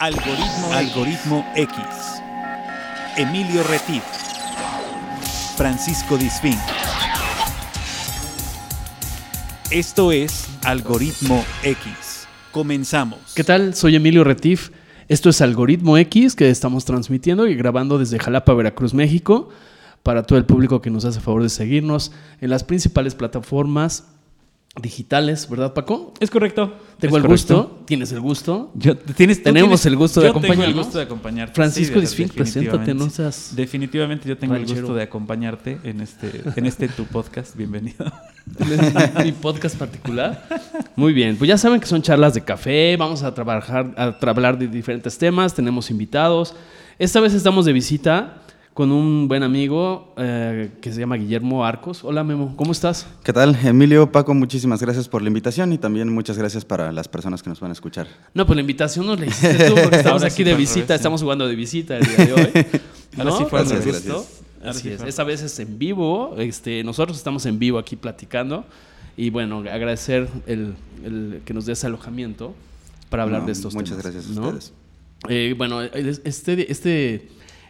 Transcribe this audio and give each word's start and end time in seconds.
Algoritmo, 0.00 0.72
Algoritmo 0.74 1.44
X. 1.56 1.76
Emilio 3.16 3.64
Retif. 3.64 4.04
Francisco 5.56 6.16
Disfín. 6.16 6.54
Esto 9.72 10.12
es 10.12 10.48
Algoritmo 10.64 11.44
X. 11.64 12.28
Comenzamos. 12.52 13.18
¿Qué 13.34 13.42
tal? 13.42 13.74
Soy 13.74 13.96
Emilio 13.96 14.22
Retif. 14.22 14.70
Esto 15.08 15.30
es 15.30 15.40
Algoritmo 15.40 15.98
X 15.98 16.36
que 16.36 16.48
estamos 16.48 16.84
transmitiendo 16.84 17.48
y 17.48 17.56
grabando 17.56 17.98
desde 17.98 18.20
Jalapa, 18.20 18.54
Veracruz, 18.54 18.94
México, 18.94 19.48
para 20.04 20.22
todo 20.22 20.38
el 20.38 20.44
público 20.44 20.80
que 20.80 20.90
nos 20.90 21.06
hace 21.06 21.18
favor 21.18 21.42
de 21.42 21.48
seguirnos 21.48 22.12
en 22.40 22.50
las 22.50 22.62
principales 22.62 23.16
plataformas 23.16 24.04
digitales, 24.80 25.48
¿verdad, 25.50 25.74
Paco? 25.74 26.12
Es 26.20 26.30
correcto. 26.30 26.72
Tengo 26.98 27.16
Es 27.16 27.22
el 27.22 27.28
correcto. 27.28 27.28
gusto, 27.28 27.82
tienes 27.86 28.12
el 28.12 28.20
gusto. 28.20 28.70
Yo- 28.74 28.96
¿tienes, 28.96 29.42
Tenemos 29.42 29.68
tienes- 29.82 29.86
el 29.86 29.96
gusto 29.96 30.20
de 30.20 30.26
yo 30.28 30.32
tengo 30.32 30.46
el 30.46 30.50
acompañarnos. 30.52 30.84
gusto 30.86 30.98
de 30.98 31.04
acompañarte. 31.04 31.54
Francisco 31.54 31.94
Sí, 31.94 32.00
Disfín, 32.00 32.26
definitivamente. 32.28 32.62
preséntate, 32.72 32.94
no 32.94 33.10
seas 33.10 33.52
Definitivamente 33.54 34.28
yo 34.28 34.36
tengo 34.36 34.54
el 34.56 34.66
gusto 34.66 34.94
de 34.94 35.02
acompañarte 35.02 35.78
en 35.84 36.00
este, 36.00 36.42
en 36.56 36.66
este 36.66 36.88
tu 36.88 37.04
podcast. 37.06 37.56
Bienvenido. 37.56 38.04
mi 39.24 39.32
podcast 39.32 39.76
particular. 39.76 40.46
Muy 40.96 41.12
bien, 41.12 41.36
pues 41.36 41.48
ya 41.48 41.58
saben 41.58 41.80
que 41.80 41.86
son 41.86 42.02
charlas 42.02 42.34
de 42.34 42.42
café, 42.42 42.96
vamos 42.96 43.22
a 43.22 43.34
trabajar, 43.34 43.94
a 43.96 44.16
hablar 44.30 44.58
de 44.58 44.66
diferentes 44.68 45.18
temas, 45.18 45.54
tenemos 45.54 45.90
invitados. 45.90 46.54
Esta 46.98 47.20
vez 47.20 47.34
estamos 47.34 47.64
de 47.64 47.72
visita 47.72 48.42
con 48.78 48.92
un 48.92 49.26
buen 49.26 49.42
amigo 49.42 50.14
eh, 50.18 50.70
que 50.80 50.92
se 50.92 51.00
llama 51.00 51.16
Guillermo 51.16 51.64
Arcos. 51.66 52.04
Hola 52.04 52.22
Memo, 52.22 52.54
¿cómo 52.54 52.70
estás? 52.70 53.08
¿Qué 53.24 53.32
tal? 53.32 53.58
Emilio, 53.64 54.12
Paco, 54.12 54.34
muchísimas 54.34 54.80
gracias 54.80 55.08
por 55.08 55.20
la 55.20 55.26
invitación 55.26 55.72
y 55.72 55.78
también 55.78 56.08
muchas 56.14 56.38
gracias 56.38 56.64
para 56.64 56.92
las 56.92 57.08
personas 57.08 57.42
que 57.42 57.50
nos 57.50 57.58
van 57.58 57.70
a 57.70 57.72
escuchar. 57.72 58.06
No, 58.34 58.46
pues 58.46 58.54
la 58.54 58.60
invitación 58.60 59.04
nos 59.06 59.18
la 59.18 59.26
hiciste 59.26 59.66
tú 59.66 59.74
porque 59.74 59.96
estamos 59.96 60.22
Ahora 60.22 60.26
aquí 60.28 60.36
sí 60.36 60.44
de 60.44 60.54
visita, 60.54 60.80
revés, 60.82 61.00
estamos 61.00 61.20
jugando 61.22 61.48
de 61.48 61.56
visita 61.56 61.96
el 61.96 62.06
día 62.06 62.24
de 62.24 62.32
hoy. 62.34 62.66
Ahora 63.18 63.32
sí 63.36 63.44
fue 63.50 63.64
Gracias, 63.64 64.06
Así 64.64 64.82
sí 64.82 64.90
es. 64.90 65.02
Esta 65.02 65.24
vez 65.24 65.42
es 65.42 65.58
en 65.58 65.76
vivo. 65.76 66.36
Este, 66.38 66.84
nosotros 66.84 67.18
estamos 67.18 67.46
en 67.46 67.58
vivo 67.58 67.80
aquí 67.80 67.96
platicando. 67.96 68.64
Y 69.16 69.30
bueno, 69.30 69.64
agradecer 69.68 70.28
el, 70.46 70.76
el 71.04 71.40
que 71.44 71.52
nos 71.52 71.66
des 71.66 71.82
alojamiento 71.82 72.54
para 73.10 73.24
hablar 73.24 73.40
No, 73.40 73.46
de 73.46 73.52
estos 73.54 73.74
Muchas 73.74 73.98
temas. 73.98 74.14
gracias 74.14 74.36
a 74.36 74.40
¿no? 74.40 74.46
ustedes. 74.46 74.72
Eh, 75.28 75.54
bueno, 75.58 75.82
este, 75.82 76.70
este, 76.70 77.28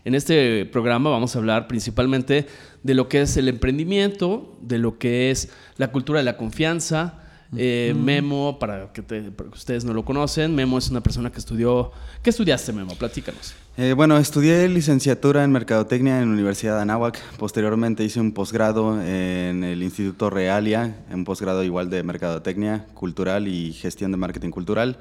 en 0.09 0.14
este 0.14 0.64
programa 0.64 1.11
vamos 1.11 1.37
a 1.37 1.39
hablar 1.39 1.69
principalmente 1.69 2.47
de 2.83 2.95
lo 2.95 3.09
que 3.11 3.20
es 3.20 3.37
el 3.37 3.47
emprendimiento, 3.47 4.56
de 4.62 4.78
lo 4.78 4.98
que 4.98 5.31
es 5.31 5.50
la 5.77 5.92
cultura 5.92 6.19
de 6.20 6.25
la 6.25 6.39
confianza. 6.39 7.23
Eh, 7.56 7.95
Memo, 7.97 8.59
para 8.59 8.92
que, 8.92 9.03
te- 9.03 9.31
para 9.31 9.50
que 9.50 9.56
ustedes 9.56 9.84
no 9.84 9.92
lo 9.92 10.05
conocen, 10.06 10.55
Memo 10.55 10.78
es 10.78 10.89
una 10.91 11.03
persona 11.03 11.31
que 11.31 11.39
estudió... 11.39 11.92
¿Qué 12.23 12.31
estudiaste, 12.31 12.73
Memo? 12.73 12.95
Platícanos. 12.95 13.55
Eh, 13.77 13.92
bueno, 13.95 14.17
estudié 14.19 14.67
licenciatura 14.69 15.45
en 15.45 15.53
Mercadotecnia 15.53 16.20
en 16.20 16.28
la 16.28 16.33
Universidad 16.34 16.77
de 16.77 16.83
Anáhuac. 16.83 17.19
Posteriormente 17.37 18.03
hice 18.03 18.20
un 18.20 18.33
posgrado 18.33 19.00
en 19.03 19.62
el 19.62 19.83
Instituto 19.83 20.31
Realia, 20.31 20.97
un 21.12 21.25
posgrado 21.25 21.62
igual 21.65 21.91
de 21.91 22.03
Mercadotecnia 22.03 22.87
Cultural 22.95 23.47
y 23.47 23.72
Gestión 23.75 24.11
de 24.11 24.17
Marketing 24.17 24.50
Cultural. 24.50 24.98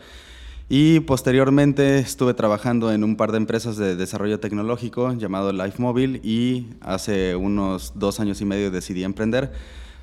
Y 0.70 1.00
posteriormente 1.02 2.00
estuve 2.00 2.34
trabajando 2.34 2.92
en 2.92 3.06
un 3.06 3.16
par 3.16 3.32
de 3.32 3.38
empresas 3.38 3.78
de 3.78 3.96
desarrollo 3.96 4.42
tecnológico 4.42 5.14
llamado 5.14 5.54
Life 5.54 5.82
Mobile 5.82 6.20
y 6.24 6.68
hace 6.82 7.38
unos 7.38 7.94
dos 7.96 8.20
años 8.20 8.42
y 8.42 8.46
medio 8.46 8.70
decidí 8.70 9.06
emprender. 9.06 9.54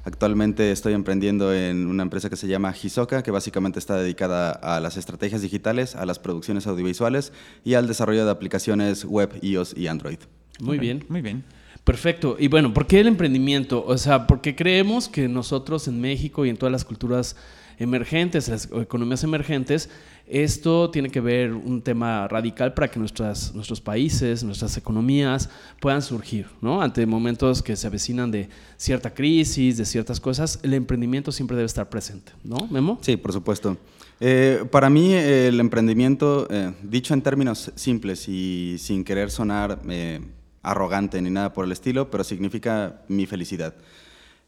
Actualmente 0.04 0.72
estoy 0.72 0.94
emprendiendo 0.94 1.52
en 1.52 1.86
una 1.86 2.02
empresa 2.02 2.30
que 2.30 2.36
se 2.36 2.48
llama 2.48 2.74
Hisoka, 2.82 3.22
que 3.22 3.30
básicamente 3.30 3.78
está 3.78 3.96
dedicada 3.96 4.52
a 4.52 4.80
las 4.80 4.96
estrategias 4.96 5.42
digitales, 5.42 5.96
a 5.96 6.06
las 6.06 6.18
producciones 6.18 6.66
audiovisuales 6.66 7.34
y 7.62 7.74
al 7.74 7.86
desarrollo 7.86 8.24
de 8.24 8.30
aplicaciones 8.30 9.04
web, 9.04 9.38
iOS 9.42 9.76
y 9.76 9.86
Android. 9.86 10.18
Muy 10.60 10.76
Ok, 10.76 10.80
bien. 10.80 11.04
Muy 11.10 11.20
bien. 11.20 11.44
Perfecto. 11.84 12.36
Y 12.38 12.48
bueno, 12.48 12.72
¿por 12.72 12.86
qué 12.86 13.00
el 13.00 13.06
emprendimiento? 13.06 13.84
O 13.86 13.98
sea, 13.98 14.26
porque 14.26 14.56
creemos 14.56 15.08
que 15.08 15.28
nosotros 15.28 15.88
en 15.88 16.00
México 16.00 16.46
y 16.46 16.48
en 16.48 16.56
todas 16.56 16.72
las 16.72 16.86
culturas 16.86 17.36
emergentes, 17.78 18.48
las 18.48 18.70
economías 18.72 19.24
emergentes, 19.24 19.90
esto 20.26 20.90
tiene 20.90 21.10
que 21.10 21.20
ver 21.20 21.52
un 21.52 21.82
tema 21.82 22.26
radical 22.28 22.72
para 22.72 22.88
que 22.88 22.98
nuestras, 22.98 23.54
nuestros 23.54 23.80
países, 23.80 24.42
nuestras 24.42 24.76
economías 24.76 25.50
puedan 25.80 26.02
surgir, 26.02 26.46
¿no? 26.60 26.80
Ante 26.80 27.04
momentos 27.06 27.62
que 27.62 27.76
se 27.76 27.86
avecinan 27.86 28.30
de 28.30 28.48
cierta 28.76 29.12
crisis, 29.12 29.76
de 29.76 29.84
ciertas 29.84 30.20
cosas, 30.20 30.58
el 30.62 30.74
emprendimiento 30.74 31.30
siempre 31.30 31.56
debe 31.56 31.66
estar 31.66 31.88
presente, 31.88 32.32
¿no, 32.42 32.56
Memo? 32.70 32.98
Sí, 33.02 33.16
por 33.16 33.32
supuesto. 33.32 33.76
Eh, 34.20 34.64
para 34.70 34.88
mí 34.88 35.12
el 35.12 35.60
emprendimiento, 35.60 36.46
eh, 36.50 36.72
dicho 36.82 37.14
en 37.14 37.22
términos 37.22 37.72
simples 37.74 38.28
y 38.28 38.76
sin 38.78 39.04
querer 39.04 39.30
sonar 39.30 39.80
eh, 39.88 40.20
arrogante 40.62 41.20
ni 41.20 41.30
nada 41.30 41.52
por 41.52 41.64
el 41.64 41.72
estilo, 41.72 42.10
pero 42.10 42.24
significa 42.24 43.02
mi 43.08 43.26
felicidad. 43.26 43.74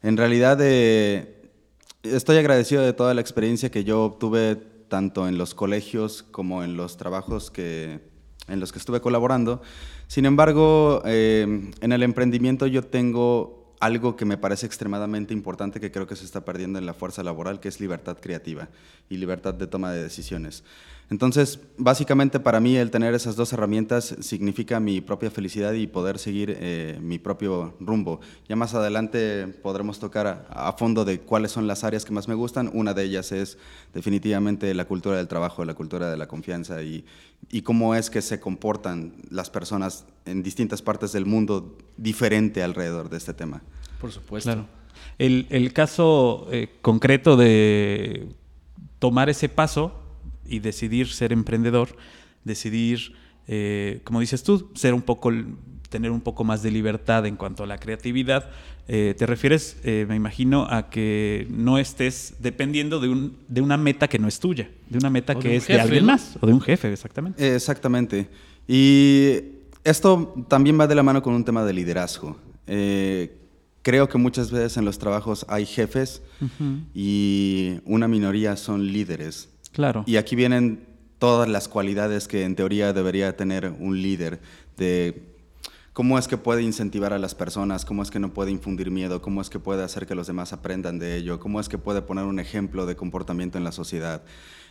En 0.01 0.17
realidad 0.17 0.57
eh, 0.61 1.49
estoy 2.03 2.37
agradecido 2.37 2.81
de 2.81 2.93
toda 2.93 3.13
la 3.13 3.21
experiencia 3.21 3.69
que 3.69 3.83
yo 3.83 4.03
obtuve 4.03 4.57
tanto 4.87 5.27
en 5.27 5.37
los 5.37 5.53
colegios 5.53 6.23
como 6.23 6.63
en 6.63 6.77
los 6.77 6.97
trabajos 6.97 7.51
que, 7.51 7.99
en 8.47 8.59
los 8.59 8.71
que 8.71 8.79
estuve 8.79 9.01
colaborando. 9.01 9.61
Sin 10.07 10.25
embargo, 10.25 11.01
eh, 11.05 11.71
en 11.81 11.91
el 11.91 12.03
emprendimiento 12.03 12.67
yo 12.67 12.83
tengo 12.83 13.75
algo 13.79 14.15
que 14.15 14.25
me 14.25 14.37
parece 14.37 14.65
extremadamente 14.65 15.33
importante 15.33 15.79
que 15.79 15.91
creo 15.91 16.07
que 16.07 16.15
se 16.15 16.25
está 16.25 16.43
perdiendo 16.43 16.79
en 16.79 16.85
la 16.85 16.93
fuerza 16.93 17.23
laboral, 17.23 17.59
que 17.59 17.67
es 17.67 17.79
libertad 17.79 18.17
creativa 18.19 18.69
y 19.09 19.17
libertad 19.17 19.53
de 19.53 19.67
toma 19.67 19.91
de 19.91 20.01
decisiones. 20.01 20.63
Entonces, 21.09 21.61
básicamente 21.77 22.39
para 22.39 22.59
mí 22.59 22.75
el 22.75 22.91
tener 22.91 23.13
esas 23.13 23.37
dos 23.37 23.53
herramientas 23.53 24.15
significa 24.19 24.81
mi 24.81 24.99
propia 24.99 25.31
felicidad 25.31 25.71
y 25.71 25.87
poder 25.87 26.19
seguir 26.19 26.57
eh, 26.59 26.99
mi 27.01 27.17
propio 27.17 27.75
rumbo. 27.79 28.19
Ya 28.49 28.57
más 28.57 28.73
adelante 28.73 29.47
podremos 29.47 29.99
tocar 29.99 30.27
a, 30.27 30.67
a 30.67 30.73
fondo 30.73 31.05
de 31.05 31.21
cuáles 31.21 31.51
son 31.51 31.65
las 31.65 31.85
áreas 31.85 32.03
que 32.03 32.11
más 32.11 32.27
me 32.27 32.35
gustan. 32.35 32.69
Una 32.73 32.93
de 32.93 33.03
ellas 33.03 33.31
es 33.31 33.57
definitivamente 33.93 34.73
la 34.73 34.83
cultura 34.83 35.15
del 35.15 35.29
trabajo, 35.29 35.63
la 35.63 35.75
cultura 35.75 36.11
de 36.11 36.17
la 36.17 36.27
confianza 36.27 36.83
y, 36.83 37.05
y 37.49 37.61
cómo 37.61 37.95
es 37.95 38.09
que 38.09 38.21
se 38.21 38.41
comportan 38.41 39.13
las 39.29 39.49
personas 39.49 40.05
en 40.25 40.43
distintas 40.43 40.81
partes 40.81 41.13
del 41.13 41.25
mundo 41.25 41.77
diferente 41.95 42.63
alrededor 42.63 43.09
de 43.09 43.15
este 43.15 43.33
tema. 43.33 43.61
Por 44.01 44.11
supuesto. 44.11 44.51
Claro. 44.51 44.67
El, 45.17 45.47
el 45.51 45.71
caso 45.71 46.47
eh, 46.51 46.67
concreto 46.81 47.37
de 47.37 48.27
tomar 48.99 49.29
ese 49.29 49.47
paso 49.47 50.03
y 50.49 50.59
decidir 50.59 51.07
ser 51.07 51.31
emprendedor, 51.33 51.95
decidir, 52.43 53.13
eh, 53.47 54.01
como 54.03 54.19
dices 54.19 54.43
tú, 54.43 54.71
ser 54.75 54.93
un 54.93 55.01
poco, 55.01 55.31
tener 55.89 56.11
un 56.11 56.21
poco 56.21 56.43
más 56.43 56.61
de 56.63 56.71
libertad 56.71 57.25
en 57.25 57.35
cuanto 57.35 57.63
a 57.63 57.67
la 57.67 57.77
creatividad. 57.77 58.49
eh, 58.89 59.15
te 59.17 59.25
refieres, 59.25 59.77
eh, 59.83 60.05
me 60.07 60.15
imagino, 60.15 60.65
a 60.69 60.89
que 60.89 61.45
no 61.49 61.77
estés 61.77 62.35
dependiendo 62.39 63.01
de, 63.01 63.09
un, 63.09 63.37
de 63.49 63.59
una 63.61 63.75
meta 63.75 64.07
que 64.07 64.17
no 64.17 64.29
es 64.29 64.39
tuya, 64.39 64.69
de 64.89 64.97
una 64.97 65.09
meta 65.09 65.33
O 65.33 65.39
que 65.39 65.49
un 65.49 65.53
es 65.55 65.65
jefe, 65.65 65.73
de 65.73 65.81
alguien 65.81 66.05
¿no? 66.05 66.13
más, 66.13 66.37
o 66.39 66.47
de 66.47 66.53
un 66.53 66.61
jefe, 66.61 66.93
exactamente. 66.93 67.45
Eh, 67.45 67.55
Exactamente. 67.55 68.29
Y 68.65 69.39
esto 69.83 70.33
también 70.47 70.79
va 70.79 70.87
de 70.87 70.95
la 70.95 71.03
mano 71.03 71.21
con 71.21 71.33
un 71.33 71.43
tema 71.43 71.65
de 71.65 71.73
liderazgo. 71.73 72.37
Eh, 72.65 73.37
creo 73.81 74.07
que 74.09 74.17
muchas 74.17 74.51
veces 74.51 74.77
en 74.77 74.85
los 74.85 74.97
trabajos 74.99 75.45
hay 75.49 75.65
jefes 75.65 76.21
y 76.93 77.79
una 77.85 78.07
minoría 78.07 78.55
son 78.57 78.85
líderes. 78.91 79.49
Claro. 79.71 80.03
Y 80.05 80.17
aquí 80.17 80.35
vienen 80.35 80.85
todas 81.19 81.49
las 81.49 81.67
cualidades 81.67 82.27
que 82.27 82.43
en 82.43 82.55
teoría 82.55 82.93
debería 82.93 83.35
tener 83.35 83.73
un 83.79 84.01
líder 84.01 84.39
de 84.77 85.23
cómo 85.93 86.19
es 86.19 86.27
que 86.27 86.37
puede 86.37 86.61
incentivar 86.61 87.11
a 87.11 87.17
las 87.17 87.33
personas, 87.33 87.83
cómo 87.83 88.03
es 88.03 88.11
que 88.11 88.19
no 88.19 88.31
puede 88.31 88.51
infundir 88.51 88.91
miedo, 88.91 89.19
cómo 89.19 89.41
es 89.41 89.49
que 89.49 89.57
puede 89.57 89.83
hacer 89.83 90.05
que 90.05 90.13
los 90.13 90.27
demás 90.27 90.53
aprendan 90.53 90.99
de 90.99 91.15
ello, 91.15 91.39
cómo 91.39 91.59
es 91.59 91.69
que 91.69 91.79
puede 91.79 92.03
poner 92.03 92.25
un 92.25 92.39
ejemplo 92.39 92.85
de 92.85 92.95
comportamiento 92.95 93.57
en 93.57 93.63
la 93.63 93.71
sociedad, 93.71 94.21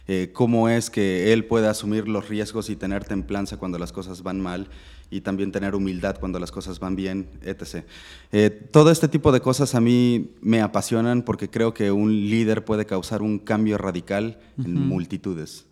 eh, 0.09 0.31
cómo 0.33 0.69
es 0.69 0.91
que 0.91 1.33
él 1.33 1.45
puede 1.45 1.69
asumir 1.69 2.09
los 2.09 2.29
riesgos 2.29 2.71
y 2.71 2.77
tener 2.77 3.05
templanza 3.05 3.57
cuando 3.57 3.79
las 3.79 3.93
cosas 3.93 4.23
van 4.23 4.41
mal 4.41 4.69
y 5.11 5.21
también 5.21 5.53
tener 5.53 5.75
humildad 5.75 6.17
cuando 6.19 6.39
las 6.39 6.51
cosas 6.51 6.81
van 6.81 6.97
bien, 6.97 7.29
etc. 7.43 7.85
Eh, 8.33 8.51
todo 8.51 8.91
este 8.91 9.09
tipo 9.09 9.33
de 9.33 9.41
cosas 9.41 9.75
a 9.75 9.81
mí 9.81 10.31
me 10.41 10.61
apasionan 10.61 11.23
porque 11.23 11.49
creo 11.49 11.75
que 11.75 11.93
un 11.93 12.13
líder 12.13 12.65
puede 12.65 12.87
causar 12.87 13.23
un 13.23 13.39
cambio 13.39 13.79
radical 13.79 14.39
en 14.59 14.75
multitudes. 14.75 15.67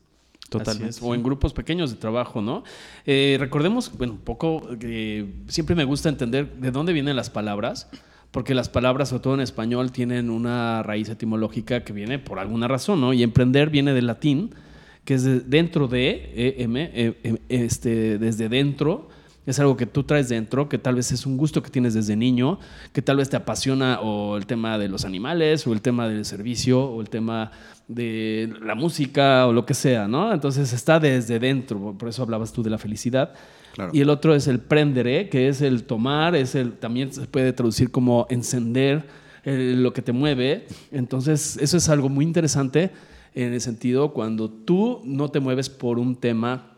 Totalmente. 0.48 0.98
O 1.02 1.14
en 1.14 1.22
grupos 1.22 1.52
pequeños 1.52 1.90
de 1.90 1.96
trabajo, 1.96 2.40
¿no? 2.40 2.62
Eh, 3.06 3.36
recordemos, 3.40 3.90
bueno, 3.96 4.12
un 4.14 4.20
poco, 4.20 4.68
eh, 4.80 5.32
siempre 5.48 5.74
me 5.74 5.84
gusta 5.84 6.08
entender 6.08 6.54
de 6.56 6.70
dónde 6.70 6.92
vienen 6.92 7.16
las 7.16 7.30
palabras, 7.30 7.88
porque 8.34 8.52
las 8.52 8.68
palabras, 8.68 9.10
sobre 9.10 9.22
todo 9.22 9.34
en 9.34 9.40
español, 9.40 9.92
tienen 9.92 10.28
una 10.28 10.82
raíz 10.82 11.08
etimológica 11.08 11.84
que 11.84 11.92
viene 11.92 12.18
por 12.18 12.40
alguna 12.40 12.66
razón, 12.66 13.00
¿no? 13.00 13.12
Y 13.12 13.22
emprender 13.22 13.70
viene 13.70 13.94
del 13.94 14.08
latín, 14.08 14.50
que 15.04 15.14
es 15.14 15.22
de- 15.22 15.38
dentro 15.38 15.86
de, 15.86 16.32
eh, 16.34 16.56
em, 16.58 17.36
este, 17.48 18.18
desde 18.18 18.48
dentro, 18.48 19.08
es 19.46 19.60
algo 19.60 19.76
que 19.76 19.86
tú 19.86 20.02
traes 20.02 20.30
dentro, 20.30 20.68
que 20.68 20.78
tal 20.78 20.96
vez 20.96 21.12
es 21.12 21.26
un 21.26 21.36
gusto 21.36 21.62
que 21.62 21.70
tienes 21.70 21.94
desde 21.94 22.16
niño, 22.16 22.58
que 22.92 23.02
tal 23.02 23.18
vez 23.18 23.30
te 23.30 23.36
apasiona 23.36 24.00
o 24.00 24.36
el 24.36 24.46
tema 24.46 24.78
de 24.78 24.88
los 24.88 25.04
animales, 25.04 25.64
o 25.68 25.72
el 25.72 25.80
tema 25.80 26.08
del 26.08 26.24
servicio, 26.24 26.82
o 26.86 27.00
el 27.02 27.10
tema 27.10 27.52
de 27.86 28.52
la 28.62 28.74
música, 28.74 29.46
o 29.46 29.52
lo 29.52 29.64
que 29.64 29.74
sea, 29.74 30.08
¿no? 30.08 30.32
Entonces 30.32 30.72
está 30.72 30.98
desde 30.98 31.38
dentro, 31.38 31.94
por 31.96 32.08
eso 32.08 32.22
hablabas 32.24 32.52
tú 32.52 32.64
de 32.64 32.70
la 32.70 32.78
felicidad. 32.78 33.32
Claro. 33.74 33.90
Y 33.92 34.00
el 34.00 34.08
otro 34.10 34.34
es 34.34 34.46
el 34.46 34.60
prendere, 34.60 35.28
que 35.28 35.48
es 35.48 35.60
el 35.60 35.84
tomar, 35.84 36.34
es 36.34 36.54
el, 36.54 36.72
también 36.72 37.12
se 37.12 37.26
puede 37.26 37.52
traducir 37.52 37.90
como 37.90 38.26
encender 38.30 39.04
eh, 39.44 39.74
lo 39.76 39.92
que 39.92 40.00
te 40.00 40.12
mueve. 40.12 40.66
Entonces, 40.90 41.58
eso 41.60 41.76
es 41.76 41.88
algo 41.88 42.08
muy 42.08 42.24
interesante 42.24 42.90
en 43.34 43.52
el 43.52 43.60
sentido 43.60 44.12
cuando 44.12 44.48
tú 44.48 45.00
no 45.04 45.28
te 45.30 45.40
mueves 45.40 45.68
por 45.68 45.98
un 45.98 46.16
tema 46.16 46.70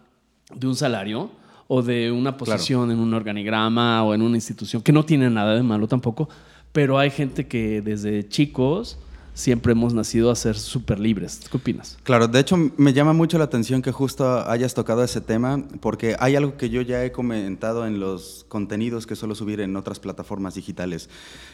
de 0.55 0.67
un 0.67 0.75
salario, 0.75 1.31
o 1.69 1.83
de 1.83 2.11
una 2.11 2.37
posición 2.37 2.91
en 2.91 2.99
un 2.99 3.13
organigrama 3.15 4.05
o 4.05 4.15
en 4.15 4.23
una 4.23 4.37
institución, 4.37 4.83
que 4.83 4.93
no 4.93 5.05
tiene 5.05 5.29
nada 5.31 5.55
de 5.55 5.63
malo 5.63 5.89
tampoco, 5.89 6.29
pero 6.73 6.99
hay 6.99 7.11
gente 7.11 7.47
que 7.47 7.81
desde 7.83 8.29
chicos 8.29 8.99
siempre 9.37 9.73
hemos 9.73 9.93
nacido 9.93 10.31
a 10.31 10.35
ser 10.35 10.57
súper 10.57 10.99
libres. 10.99 11.43
¿Qué 11.51 11.57
opinas? 11.59 11.99
Claro, 12.05 12.27
de 12.27 12.41
hecho 12.41 12.57
me 12.57 12.95
llama 12.95 13.13
mucho 13.13 13.37
la 13.37 13.45
atención 13.45 13.83
que 13.83 13.93
justo 13.93 14.49
hayas 14.49 14.73
tocado 14.73 15.05
ese 15.05 15.21
tema, 15.21 15.63
porque 15.81 16.17
hay 16.19 16.37
algo 16.37 16.57
que 16.57 16.71
yo 16.71 16.81
ya 16.81 17.05
he 17.05 17.13
comentado 17.13 17.87
en 17.87 18.01
los 18.01 18.47
contenidos 18.49 19.07
que 19.07 19.15
suelo 19.15 19.35
subir 19.35 19.61
en 19.61 19.77
otras 19.77 20.01
plataformas 20.01 20.55
digitales, 20.55 21.11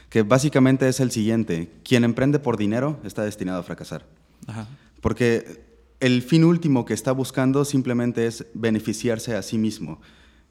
que 0.08 0.22
básicamente 0.22 0.88
es 0.88 1.00
el 1.00 1.10
siguiente, 1.10 1.70
quien 1.82 2.04
emprende 2.04 2.38
por 2.38 2.56
dinero 2.56 3.00
está 3.02 3.24
destinado 3.24 3.58
a 3.58 3.62
fracasar. 3.64 4.06
Ajá. 4.46 4.68
Porque 5.00 5.64
el 5.98 6.22
fin 6.22 6.44
último 6.44 6.84
que 6.84 6.94
está 6.94 7.10
buscando 7.10 7.64
simplemente 7.64 8.26
es 8.26 8.46
beneficiarse 8.54 9.34
a 9.34 9.42
sí 9.42 9.58
mismo. 9.58 10.00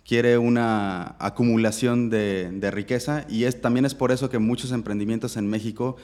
Quiere 0.04 0.38
una 0.38 1.16
acumulación 1.18 2.10
de, 2.10 2.51
de 2.51 2.72
riqueza 2.72 3.25
y 3.30 3.45
es, 3.45 3.62
también 3.62 3.86
es 3.86 3.95
por 3.95 4.12
eso 4.12 4.30
que 4.30 4.39
muchos 4.39 4.74
emprendimientos 4.74 5.38
en 5.38 5.48
México, 5.48 5.95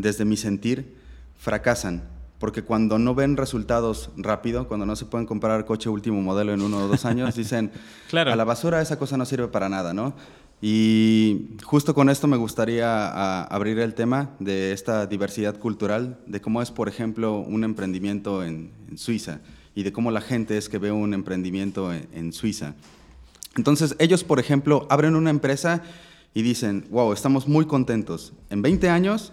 desde 0.00 0.24
mi 0.24 0.36
sentir, 0.36 0.94
fracasan. 1.38 2.04
Porque 2.38 2.62
cuando 2.62 2.98
no 2.98 3.14
ven 3.16 3.36
resultados 3.36 4.10
rápido, 4.16 4.68
cuando 4.68 4.86
no 4.86 4.94
se 4.94 5.04
pueden 5.06 5.26
comprar 5.26 5.64
coche 5.64 5.88
último 5.88 6.22
modelo 6.22 6.52
en 6.54 6.62
uno 6.62 6.84
o 6.84 6.88
dos 6.88 7.04
años, 7.04 7.34
dicen, 7.36 7.72
Claro. 8.08 8.32
a 8.32 8.36
la 8.36 8.44
basura 8.44 8.80
esa 8.80 8.98
cosa 8.98 9.16
no 9.16 9.24
sirve 9.24 9.48
para 9.48 9.68
nada, 9.68 9.92
¿no? 9.92 10.14
Y 10.60 11.50
justo 11.62 11.94
con 11.94 12.08
esto 12.10 12.26
me 12.26 12.36
gustaría 12.36 13.42
abrir 13.44 13.78
el 13.78 13.94
tema 13.94 14.30
de 14.40 14.72
esta 14.72 15.06
diversidad 15.06 15.56
cultural, 15.58 16.18
de 16.26 16.40
cómo 16.40 16.60
es, 16.62 16.70
por 16.72 16.88
ejemplo, 16.88 17.38
un 17.38 17.62
emprendimiento 17.62 18.44
en, 18.44 18.72
en 18.90 18.98
Suiza 18.98 19.40
y 19.76 19.84
de 19.84 19.92
cómo 19.92 20.10
la 20.10 20.20
gente 20.20 20.58
es 20.58 20.68
que 20.68 20.78
ve 20.78 20.90
un 20.90 21.14
emprendimiento 21.14 21.92
en, 21.92 22.08
en 22.12 22.32
Suiza. 22.32 22.74
Entonces, 23.56 23.94
ellos, 24.00 24.24
por 24.24 24.40
ejemplo, 24.40 24.86
abren 24.90 25.14
una 25.14 25.30
empresa 25.30 25.82
y 26.34 26.42
dicen, 26.42 26.86
wow, 26.90 27.12
estamos 27.12 27.46
muy 27.46 27.66
contentos. 27.66 28.32
En 28.50 28.60
20 28.62 28.88
años 28.90 29.32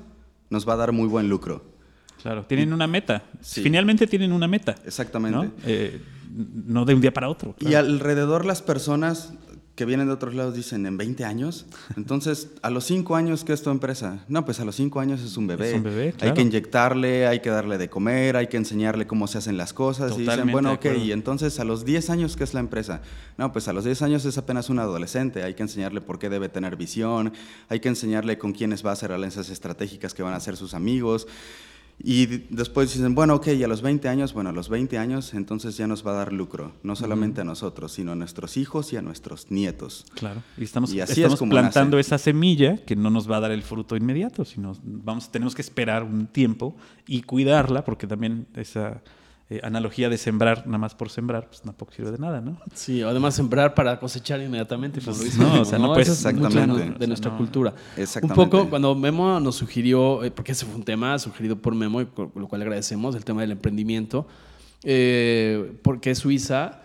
nos 0.49 0.67
va 0.67 0.73
a 0.73 0.77
dar 0.77 0.91
muy 0.91 1.07
buen 1.07 1.29
lucro. 1.29 1.63
Claro, 2.21 2.45
tienen 2.45 2.73
una 2.73 2.87
meta. 2.87 3.23
Sí. 3.41 3.61
Finalmente 3.61 4.07
tienen 4.07 4.31
una 4.31 4.47
meta. 4.47 4.75
Exactamente. 4.85 5.37
¿no? 5.37 5.51
Eh, 5.65 6.01
no 6.65 6.85
de 6.85 6.93
un 6.95 7.01
día 7.01 7.13
para 7.13 7.29
otro. 7.29 7.55
Y 7.59 7.75
alrededor 7.75 8.45
las 8.45 8.61
personas 8.61 9.33
que 9.75 9.83
vienen 9.83 10.07
de 10.07 10.13
otros 10.13 10.33
lados 10.33 10.55
dicen, 10.55 10.85
¿en 10.85 10.97
20 10.97 11.25
años? 11.25 11.65
Entonces, 11.97 12.49
¿a 12.61 12.69
los 12.69 12.85
5 12.85 13.15
años 13.15 13.43
qué 13.43 13.53
es 13.53 13.61
tu 13.61 13.69
empresa? 13.69 14.23
No, 14.29 14.45
pues 14.45 14.59
a 14.61 14.65
los 14.65 14.75
5 14.75 14.99
años 15.01 15.21
es 15.21 15.35
un 15.35 15.47
bebé. 15.47 15.71
Es 15.71 15.75
un 15.75 15.83
bebé, 15.83 16.05
Hay 16.05 16.11
claro. 16.13 16.33
que 16.33 16.41
inyectarle, 16.41 17.27
hay 17.27 17.41
que 17.41 17.49
darle 17.49 17.77
de 17.77 17.89
comer, 17.89 18.37
hay 18.37 18.47
que 18.47 18.57
enseñarle 18.57 19.05
cómo 19.05 19.27
se 19.27 19.37
hacen 19.37 19.57
las 19.57 19.73
cosas. 19.73 20.13
y 20.13 20.19
dicen, 20.19 20.25
Totalmente 20.25 20.51
bueno, 20.53 20.73
ok, 20.73 20.85
y 21.03 21.11
entonces 21.11 21.59
a 21.59 21.65
los 21.65 21.83
10 21.83 22.09
años 22.09 22.37
qué 22.37 22.45
es 22.45 22.53
la 22.53 22.61
empresa? 22.61 23.01
No, 23.37 23.51
pues 23.51 23.67
a 23.67 23.73
los 23.73 23.83
10 23.83 24.01
años 24.01 24.25
es 24.25 24.37
apenas 24.37 24.69
un 24.69 24.79
adolescente. 24.79 25.43
Hay 25.43 25.55
que 25.55 25.63
enseñarle 25.63 25.99
por 25.99 26.19
qué 26.19 26.29
debe 26.29 26.47
tener 26.47 26.77
visión, 26.77 27.33
hay 27.67 27.81
que 27.81 27.89
enseñarle 27.89 28.37
con 28.37 28.53
quiénes 28.53 28.85
va 28.85 28.91
a 28.91 28.93
hacer 28.93 29.11
alianzas 29.11 29.49
estratégicas 29.49 30.13
que 30.13 30.23
van 30.23 30.33
a 30.33 30.39
ser 30.39 30.55
sus 30.55 30.73
amigos. 30.73 31.27
Y 31.97 32.25
después 32.49 32.93
dicen, 32.93 33.15
bueno, 33.15 33.35
ok, 33.35 33.47
y 33.47 33.63
a 33.63 33.67
los 33.67 33.81
20 33.81 34.09
años, 34.09 34.33
bueno, 34.33 34.49
a 34.49 34.53
los 34.53 34.67
20 34.69 34.97
años 34.97 35.33
entonces 35.33 35.77
ya 35.77 35.87
nos 35.87 36.05
va 36.05 36.11
a 36.11 36.15
dar 36.15 36.33
lucro, 36.33 36.73
no 36.83 36.95
solamente 36.95 37.41
a 37.41 37.43
nosotros, 37.45 37.93
sino 37.93 38.11
a 38.11 38.15
nuestros 38.15 38.57
hijos 38.57 38.91
y 38.93 38.97
a 38.97 39.01
nuestros 39.01 39.49
nietos. 39.49 40.05
Claro. 40.13 40.43
Y 40.57 40.63
estamos, 40.65 40.93
Y 40.93 40.99
así 40.99 41.23
es 41.23 41.31
estamos 41.31 41.49
plantando 41.49 41.97
nace. 41.97 42.07
esa 42.07 42.17
semilla 42.17 42.77
que 42.85 42.95
no 42.95 43.09
nos 43.09 43.31
va 43.31 43.37
a 43.37 43.39
dar 43.39 43.51
el 43.51 43.63
fruto 43.63 43.95
inmediato, 43.95 44.43
sino 44.43 44.73
vamos, 44.83 45.31
tenemos 45.31 45.55
que 45.55 45.61
esperar 45.61 46.03
un 46.03 46.27
tiempo 46.27 46.75
y 47.07 47.21
cuidarla, 47.21 47.85
porque 47.85 48.07
también 48.07 48.47
esa 48.55 49.01
eh, 49.49 49.59
analogía 49.63 50.09
de 50.09 50.17
sembrar 50.17 50.65
nada 50.65 50.79
más 50.79 50.95
por 50.95 51.09
sembrar, 51.11 51.47
pues 51.47 51.61
tampoco 51.61 51.91
sirve 51.93 52.11
de 52.11 52.17
nada, 52.17 52.41
¿no? 52.41 52.57
Sí, 52.73 53.01
además 53.03 53.35
sembrar 53.35 53.75
para 53.75 53.99
cosechar 53.99 54.41
inmediatamente. 54.41 54.99
lo 55.05 55.13
dice 55.13 55.39
no, 55.39 55.61
o 55.61 55.65
sea, 55.65 55.77
no 55.77 55.93
puedes- 55.93 56.07
Eso 56.09 56.27
es 56.29 56.33
mucho 56.35 56.47
Exactamente. 56.47 56.83
de, 56.83 56.89
O 56.89 56.93
de 56.93 56.97
sea, 56.99 57.07
nuestra 57.07 57.31
no. 57.31 57.37
cultura. 57.37 57.73
Exactamente. 57.95 58.41
Un 58.41 58.49
poco 58.49 58.69
cuando 58.69 58.95
Memo 58.95 59.39
nos 59.39 59.55
sugirió, 59.55 60.23
eh, 60.23 60.31
porque 60.31 60.53
ese 60.53 60.65
fue 60.65 60.75
un 60.75 60.83
tema 60.83 61.19
sugerido 61.19 61.57
por 61.57 61.75
Memo, 61.75 62.01
y 62.01 62.05
con 62.07 62.31
lo 62.35 62.47
cual 62.47 62.63
agradecemos, 62.63 63.15
el 63.15 63.23
tema 63.23 63.41
del 63.41 63.51
emprendimiento, 63.51 64.27
eh, 64.83 65.73
porque 65.83 66.15
Suiza, 66.15 66.81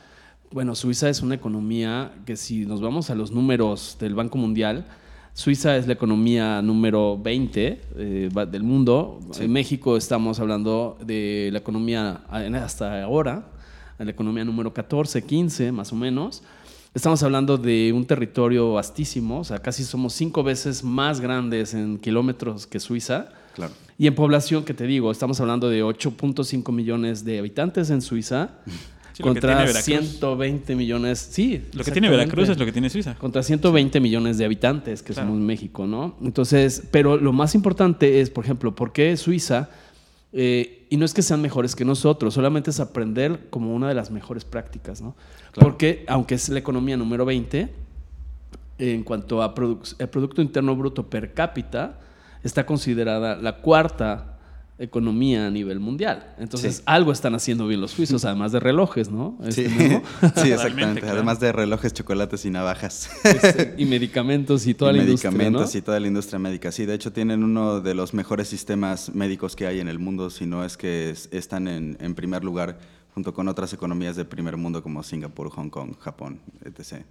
bueno, 0.51 0.75
Suiza 0.75 1.09
es 1.09 1.23
una 1.23 1.35
economía 1.37 2.13
que 2.27 2.37
si 2.37 2.67
nos 2.67 2.81
vamos 2.81 3.09
a 3.11 3.15
los 3.15 3.31
números 3.31 3.97
del 4.01 4.15
Banco 4.15 4.37
Mundial, 4.39 4.87
Suiza 5.33 5.77
es 5.77 5.87
la 5.87 5.93
economía 5.93 6.61
número 6.61 7.17
20 7.17 7.81
eh, 7.97 8.29
del 8.51 8.63
mundo. 8.63 9.21
En 9.39 9.53
México 9.53 9.97
estamos 9.97 10.41
hablando 10.41 10.99
de 11.05 11.51
la 11.53 11.59
economía 11.59 12.23
hasta 12.29 13.03
ahora, 13.03 13.47
la 13.99 14.11
economía 14.11 14.45
número 14.45 14.73
14, 14.75 15.23
15 15.23 15.73
más 15.73 15.93
o 15.93 15.97
menos. 15.97 16.43
Estamos 16.93 17.23
hablando 17.23 17.57
de 17.57 17.93
un 17.95 18.05
territorio 18.05 18.73
vastísimo, 18.73 19.41
o 19.41 19.45
sea, 19.45 19.61
casi 19.61 19.85
somos 19.85 20.13
cinco 20.13 20.43
veces 20.43 20.83
más 20.83 21.21
grandes 21.21 21.73
en 21.73 21.99
kilómetros 21.99 22.67
que 22.67 22.81
Suiza. 22.81 23.29
Claro. 23.55 23.73
Y 23.97 24.09
en 24.09 24.15
población, 24.15 24.65
que 24.65 24.75
te 24.75 24.87
digo, 24.87 25.13
estamos 25.13 25.41
hablando 25.41 25.69
de 25.69 25.85
8.5 25.85 26.73
millones 26.73 27.25
de 27.25 27.39
habitantes 27.39 27.91
en 27.91 28.03
Suiza 28.03 28.51
Sí, 29.21 29.29
contra 29.29 29.57
tiene 29.57 29.73
Veracruz. 29.73 29.85
120 29.85 30.75
millones. 30.77 31.19
Sí, 31.31 31.63
Lo 31.73 31.85
que 31.85 31.91
tiene. 31.91 32.09
Veracruz 32.11 32.49
es 32.49 32.59
lo 32.59 32.65
que 32.65 32.73
tiene 32.73 32.91
Suiza. 32.91 33.15
Contra 33.17 33.43
120 33.43 34.01
millones 34.01 34.39
de 34.39 34.45
habitantes 34.45 35.03
que 35.03 35.13
Claro. 35.13 35.29
somos 35.29 35.41
México, 35.43 35.87
¿no? 35.87 36.17
Entonces, 36.23 36.83
pero 36.91 37.17
lo 37.17 37.33
más 37.33 37.55
importante 37.55 38.21
es, 38.21 38.31
por 38.31 38.45
ejemplo, 38.45 38.75
¿por 38.75 38.93
qué 38.93 39.17
Suiza? 39.17 39.69
Eh, 40.33 40.87
y 40.91 40.97
no 40.97 41.05
es 41.05 41.13
que 41.15 41.23
sean 41.23 41.41
mejores 41.43 41.75
que 41.75 41.85
nosotros, 41.85 42.35
solamente 42.35 42.71
es 42.71 42.79
aprender 42.81 43.49
como 43.51 43.75
una 43.75 43.89
de 43.89 43.95
las 43.95 44.11
mejores 44.11 44.45
prácticas, 44.45 45.01
¿no? 45.01 45.17
Claro. 45.53 45.71
Porque, 45.71 46.05
aunque 46.09 46.37
es 46.37 46.49
la 46.49 46.59
economía 46.61 46.97
número 46.97 47.25
20, 47.25 47.69
en 48.79 49.03
cuanto 49.03 49.43
a 49.43 49.55
produc- 49.55 49.95
el 49.99 50.09
Producto 50.09 50.41
Interno 50.41 50.75
Bruto 50.77 51.09
per 51.11 51.35
cápita, 51.35 51.99
está 52.43 52.65
considerada 52.65 53.37
la 53.37 53.57
cuarta 53.57 54.30
economía 54.81 55.47
a 55.47 55.51
nivel 55.51 55.79
mundial. 55.79 56.35
Entonces, 56.39 56.77
Sí. 56.79 56.83
algo 56.87 57.13
están 57.13 57.35
haciendo 57.35 57.69
bien 57.69 57.81
los 57.81 57.91
suizos, 57.93 58.25
además 58.25 58.51
de 58.51 58.61
relojes, 58.61 59.11
¿no? 59.11 59.39
Sí, 59.51 59.63
Este, 59.63 59.69
Memo. 59.69 60.03
sí, 60.37 60.51
exactamente. 60.53 61.01
claro. 61.03 61.17
Además 61.17 61.39
de 61.39 61.53
relojes, 61.53 61.93
chocolates 61.93 62.45
y 62.47 62.51
navajas. 62.51 63.11
Este, 63.25 63.75
y 63.77 63.85
medicamentos 63.87 64.67
y 64.67 64.75
toda 64.75 64.93
y 64.93 64.97
la 64.97 65.03
industria, 65.05 65.31
medicamentos 65.31 65.75
¿no? 65.75 65.79
y 65.79 65.83
toda 65.83 66.01
la 66.01 66.07
industria 66.07 66.39
médica. 66.39 66.73
Sí, 66.73 66.87
de 66.87 66.95
hecho 66.95 67.13
tienen 67.13 67.45
uno 67.45 67.81
de 67.81 67.95
los 67.95 68.15
mejores 68.15 68.49
sistemas 68.49 69.15
médicos 69.15 69.55
que 69.55 69.67
hay 69.67 69.81
en 69.81 69.89
el 69.89 69.99
mundo, 69.99 70.31
si 70.31 70.47
no 70.47 70.65
es 70.65 70.77
que 70.77 71.11
es- 71.11 71.29
están 71.31 71.69
en, 71.69 71.97
en 72.01 72.15
primer 72.15 72.43
lugar 72.43 72.79
junto 73.15 73.35
con 73.35 73.49
otras 73.49 73.73
economías 73.73 74.17
de 74.17 74.25
primer 74.25 74.57
mundo 74.57 74.83
como 74.83 75.03
Singapur, 75.03 75.51
Hong 75.51 75.69
Kong, 75.69 75.95
Japón, 75.99 76.41
etc. 76.65 77.03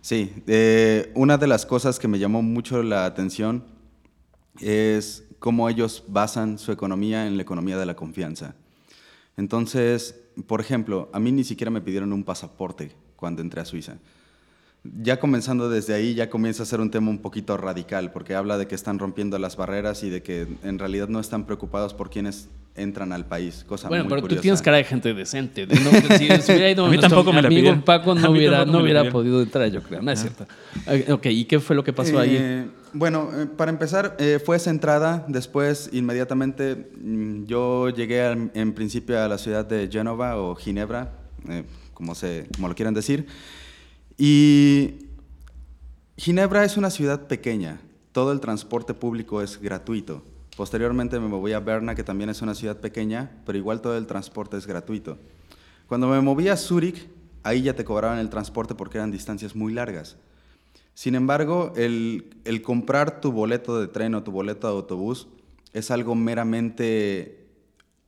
Sí, 0.00 0.32
eh, 0.46 1.12
una 1.14 1.36
de 1.38 1.46
las 1.46 1.66
cosas 1.66 1.98
que 1.98 2.08
me 2.08 2.18
llamó 2.18 2.42
mucho 2.42 2.82
la 2.82 3.04
atención 3.06 3.62
es 4.60 5.24
cómo 5.38 5.68
ellos 5.68 6.04
basan 6.08 6.58
su 6.58 6.72
economía 6.72 7.26
en 7.26 7.36
la 7.36 7.42
economía 7.42 7.76
de 7.78 7.86
la 7.86 7.94
confianza. 7.94 8.54
Entonces, 9.36 10.14
por 10.46 10.60
ejemplo, 10.60 11.08
a 11.12 11.20
mí 11.20 11.32
ni 11.32 11.44
siquiera 11.44 11.70
me 11.70 11.80
pidieron 11.80 12.12
un 12.12 12.24
pasaporte 12.24 12.92
cuando 13.16 13.42
entré 13.42 13.60
a 13.60 13.64
Suiza. 13.64 13.96
Ya 15.02 15.18
comenzando 15.18 15.68
desde 15.68 15.94
ahí, 15.94 16.14
ya 16.14 16.30
comienza 16.30 16.62
a 16.62 16.66
ser 16.66 16.80
un 16.80 16.90
tema 16.90 17.10
un 17.10 17.18
poquito 17.18 17.56
radical, 17.56 18.12
porque 18.12 18.34
habla 18.36 18.56
de 18.56 18.68
que 18.68 18.76
están 18.76 18.98
rompiendo 19.00 19.36
las 19.38 19.56
barreras 19.56 20.04
y 20.04 20.10
de 20.10 20.22
que 20.22 20.46
en 20.62 20.78
realidad 20.78 21.08
no 21.08 21.18
están 21.18 21.44
preocupados 21.44 21.92
por 21.92 22.08
quienes 22.08 22.48
entran 22.76 23.12
al 23.12 23.24
país, 23.24 23.64
cosa 23.66 23.88
Bueno, 23.88 24.04
muy 24.04 24.10
pero 24.10 24.20
curiosa. 24.22 24.38
tú 24.38 24.42
tienes 24.42 24.62
cara 24.62 24.76
de 24.76 24.84
gente 24.84 25.12
decente. 25.12 25.66
de 25.66 25.74
no- 25.80 25.90
si, 26.18 26.52
hubiera 26.52 26.70
ido 26.70 26.86
A 26.86 26.90
mí 26.90 26.98
tampoco 26.98 27.32
me 27.32 27.42
la 27.42 27.48
amigo 27.48 27.60
pidieron. 27.62 27.82
Paco, 27.82 28.12
A 28.12 28.14
no 28.16 28.30
mí 28.30 28.38
hubiera, 28.38 28.64
no 28.64 28.78
hubiera 28.80 29.10
podido 29.10 29.42
entrar, 29.42 29.68
yo 29.70 29.82
creo. 29.82 30.02
No 30.02 30.10
es 30.12 30.20
cierto. 30.20 30.46
Eh, 30.86 31.10
Ok, 31.10 31.26
¿y 31.26 31.46
qué 31.46 31.58
fue 31.58 31.74
lo 31.74 31.82
que 31.82 31.92
pasó? 31.92 32.22
Eh, 32.22 32.66
Bueno, 32.98 33.28
eh, 33.34 33.44
para 33.44 33.70
empezar, 33.70 34.16
eh, 34.18 34.40
fue 34.42 34.56
esa 34.56 34.70
entrada. 34.70 35.26
Después, 35.28 35.90
inmediatamente, 35.92 36.88
mm, 36.98 37.44
yo 37.44 37.90
llegué 37.90 38.24
en 38.26 38.72
principio 38.72 39.22
a 39.22 39.28
la 39.28 39.36
ciudad 39.36 39.66
de 39.66 39.90
Génova 39.92 40.38
o 40.38 40.54
Ginebra, 40.54 41.12
eh, 41.46 41.64
como, 41.92 42.14
se, 42.14 42.48
como 42.54 42.68
lo 42.68 42.74
quieran 42.74 42.94
decir. 42.94 43.26
Y 44.16 45.10
Ginebra 46.16 46.64
es 46.64 46.78
una 46.78 46.88
ciudad 46.88 47.26
pequeña. 47.26 47.82
Todo 48.12 48.32
el 48.32 48.40
transporte 48.40 48.94
público 48.94 49.42
es 49.42 49.60
gratuito. 49.60 50.22
Posteriormente 50.56 51.20
me 51.20 51.28
moví 51.28 51.52
a 51.52 51.60
Berna, 51.60 51.94
que 51.94 52.02
también 52.02 52.30
es 52.30 52.40
una 52.40 52.54
ciudad 52.54 52.78
pequeña, 52.78 53.30
pero 53.44 53.58
igual 53.58 53.82
todo 53.82 53.98
el 53.98 54.06
transporte 54.06 54.56
es 54.56 54.66
gratuito. 54.66 55.18
Cuando 55.86 56.08
me 56.08 56.18
moví 56.22 56.48
a 56.48 56.56
Zúrich, 56.56 57.06
ahí 57.42 57.60
ya 57.60 57.76
te 57.76 57.84
cobraban 57.84 58.20
el 58.20 58.30
transporte 58.30 58.74
porque 58.74 58.96
eran 58.96 59.10
distancias 59.10 59.54
muy 59.54 59.74
largas. 59.74 60.16
Sin 60.96 61.14
embargo, 61.14 61.74
el, 61.76 62.24
el 62.46 62.62
comprar 62.62 63.20
tu 63.20 63.30
boleto 63.30 63.78
de 63.78 63.86
tren 63.86 64.14
o 64.14 64.22
tu 64.22 64.30
boleto 64.30 64.66
de 64.66 64.72
autobús 64.72 65.28
es 65.74 65.90
algo 65.90 66.14
meramente 66.14 67.44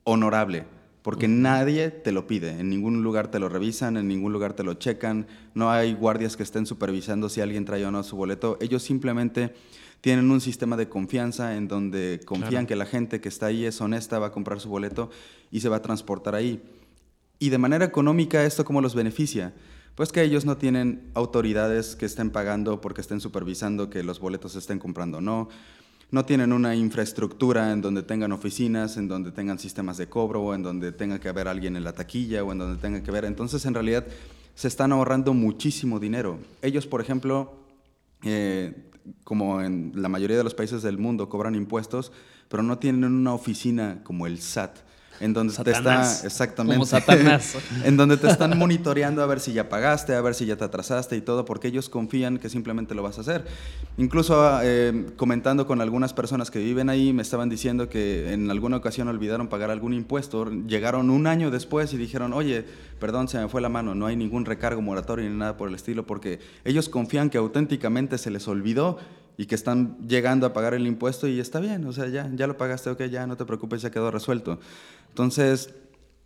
honorable, 0.04 0.64
porque 1.02 1.28
nadie 1.28 1.90
te 1.90 2.12
lo 2.12 2.26
pide, 2.26 2.59
en 2.59 2.71
ningún 2.71 3.02
lugar 3.02 3.30
te 3.30 3.40
lo 3.40 3.50
revisan, 3.50 3.99
en 3.99 4.09
ningún 4.09 4.33
lugar 4.33 4.54
te 4.54 4.64
lo 4.64 4.73
checan, 4.73 5.26
no 5.52 5.71
hay 5.71 5.92
guardias 5.92 6.38
que 6.38 6.42
estén 6.42 6.64
supervisando 6.64 7.28
si 7.28 7.42
alguien 7.42 7.66
trae 7.66 7.85
o 7.85 7.90
no 7.90 8.02
su 8.02 8.16
boleto, 8.16 8.57
ellos 8.59 8.83
simplemente 8.83 9.52
tienen 10.00 10.30
un 10.30 10.40
sistema 10.40 10.78
de 10.78 10.88
confianza 10.88 11.57
en 11.57 11.68
donde 11.68 12.23
confían 12.25 12.64
que 12.64 12.75
la 12.75 12.87
gente 12.87 13.21
que 13.21 13.28
está 13.28 13.47
ahí 13.47 13.66
es 13.66 13.83
honesta, 13.83 14.18
va 14.18 14.28
a 14.28 14.33
comprar 14.33 14.61
su 14.61 14.71
boleto 14.71 15.11
y 15.50 15.61
se 15.61 15.68
va 15.68 15.76
a 15.76 15.83
transportar 15.83 16.35
ahí. 16.35 16.62
Y 17.38 17.50
de 17.50 17.59
manera 17.59 17.85
económica, 17.85 18.45
¿esto 18.45 18.64
cómo 18.64 18.80
los 18.80 18.95
beneficia? 18.95 19.52
Pues 19.99 20.12
que 20.12 20.23
ellos 20.23 20.45
no 20.45 20.57
tienen 20.57 21.11
autoridades 21.14 21.97
que 21.97 22.07
estén 22.07 22.31
pagando 22.31 22.81
porque 22.81 23.00
estén 23.00 23.21
supervisando 23.21 23.90
que 23.90 24.05
los 24.05 24.21
boletos 24.21 24.55
estén 24.55 24.78
comprando 24.78 25.19
o 25.19 25.21
no. 25.21 25.49
No 26.12 26.25
tienen 26.25 26.52
una 26.52 26.76
infraestructura 26.76 27.73
en 27.73 27.81
donde 27.81 28.05
tengan 28.05 28.31
oficinas, 28.31 28.97
en 28.97 29.09
donde 29.09 29.33
tengan 29.33 29.59
sistemas 29.59 29.97
de 29.97 30.09
cobro, 30.09 30.55
en 30.55 30.62
donde 30.62 30.93
tenga 30.93 31.19
que 31.19 31.28
haber 31.28 31.49
alguien 31.49 31.75
en 31.75 31.83
la 31.83 31.95
taquilla, 31.95 32.45
o 32.45 32.52
en 32.52 32.59
donde 32.59 32.81
tenga 32.81 33.02
que 33.02 33.11
ver. 33.11 33.25
Entonces, 33.25 33.67
en 33.67 33.75
realidad, 33.75 34.07
se 34.55 34.69
están 34.69 34.93
ahorrando 34.93 35.35
muchísimo 35.35 35.99
dinero. 35.99 36.38
Ellos, 36.62 36.87
por 36.87 37.00
ejemplo, 37.00 37.55
eh, 38.23 38.90
como 39.25 39.62
en 39.62 39.90
la 39.97 40.09
mayoría 40.09 40.37
de 40.37 40.45
los 40.45 40.55
países 40.55 40.83
del 40.83 40.99
mundo, 40.99 41.28
cobran 41.28 41.57
impuestos, 41.57 42.12
pero 42.49 42.62
no 42.62 42.78
tienen 42.78 43.02
una 43.02 43.35
oficina 43.35 44.02
como 44.05 44.28
el 44.28 44.38
SAT 44.38 44.78
en 45.21 45.33
donde 45.33 45.55
te 45.55 45.71
está 45.71 46.03
exactamente 46.25 46.77
como 46.77 46.87
Satanás. 46.87 47.57
en 47.85 47.97
donde 47.97 48.17
te 48.17 48.29
están 48.29 48.57
monitoreando 48.59 49.23
a 49.23 49.27
ver 49.27 49.41
si 49.41 49.53
ya 49.53 49.69
pagaste, 49.69 50.15
a 50.15 50.21
ver 50.21 50.35
si 50.35 50.47
ya 50.47 50.57
te 50.57 50.65
atrasaste 50.65 51.17
y 51.17 51.21
todo, 51.21 51.45
porque 51.45 51.69
ellos 51.69 51.89
confían 51.89 52.39
que 52.39 52.49
simplemente 52.49 52.95
lo 52.95 53.03
vas 53.03 53.19
a 53.19 53.23
hacer. 53.23 53.45
Incluso 53.97 54.61
eh, 54.63 55.07
comentando 55.17 55.67
con 55.67 55.81
algunas 55.81 56.13
personas 56.13 56.51
que 56.51 56.59
viven 56.59 56.89
ahí, 56.89 57.13
me 57.13 57.23
estaban 57.23 57.49
diciendo 57.49 57.89
que 57.89 58.33
en 58.33 58.51
alguna 58.51 58.77
ocasión 58.77 59.09
olvidaron 59.09 59.49
pagar 59.49 59.71
algún 59.71 59.93
impuesto, 59.93 60.51
llegaron 60.51 61.11
un 61.11 61.27
año 61.27 61.51
después 61.51 61.93
y 61.93 61.97
dijeron, 61.97 62.33
oye, 62.33 62.65
perdón, 63.01 63.29
se 63.29 63.39
me 63.39 63.49
fue 63.49 63.61
la 63.61 63.69
mano, 63.69 63.95
no 63.95 64.07
hay 64.07 64.17
ningún 64.17 64.45
recargo 64.45 64.81
moratorio 64.83 65.29
ni 65.29 65.37
nada 65.37 65.57
por 65.57 65.69
el 65.69 65.75
estilo, 65.75 66.07
porque 66.07 66.41
ellos 66.65 66.89
confían 66.89 67.31
que 67.31 67.39
auténticamente 67.39 68.19
se 68.19 68.31
les 68.31 68.47
olvidó 68.49 68.99
y 69.38 69.47
que 69.47 69.54
están 69.54 69.97
llegando 70.07 70.47
a 70.47 70.52
pagar 70.52 70.75
el 70.75 70.87
impuesto 70.87 71.28
y 71.28 71.38
está 71.38 71.61
bien, 71.61 71.87
o 71.87 71.92
sea, 71.92 72.09
ya, 72.09 72.28
ya 72.35 72.49
lo 72.49 72.59
pagaste, 72.59 72.90
ok, 72.90 73.04
ya 73.04 73.26
no 73.28 73.37
te 73.37 73.45
preocupes, 73.45 73.80
ya 73.80 73.90
quedó 73.92 74.11
resuelto. 74.11 74.59
Entonces, 75.11 75.71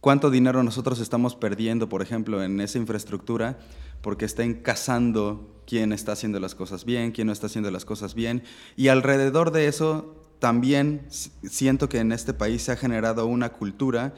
¿cuánto 0.01 0.31
dinero 0.31 0.63
nosotros 0.63 0.99
estamos 0.99 1.37
perdiendo, 1.37 1.91
por 1.91 2.01
ejemplo, 2.01 2.43
en 2.43 2.59
esa 2.63 2.79
infraestructura? 2.79 3.59
Porque 4.01 4.25
estén 4.25 4.55
cazando 4.55 5.63
quién 5.67 5.93
está 5.93 6.13
haciendo 6.13 6.41
las 6.41 6.55
cosas 6.55 6.87
bien, 6.87 7.13
quién 7.13 7.27
no 7.27 7.35
está 7.35 7.47
haciendo 7.47 7.71
las 7.71 7.85
cosas 7.85 8.15
bien. 8.15 8.45
Y 8.77 8.89
alrededor 8.89 9.53
de 9.53 9.69
eso, 9.69 10.17
también 10.39 11.07
siento 11.11 11.91
que 11.91 11.99
en 11.99 12.13
este 12.13 12.33
país 12.33 12.63
se 12.63 12.73
ha 12.73 12.77
generado 12.77 13.27
una 13.27 13.51
cultura 13.51 14.15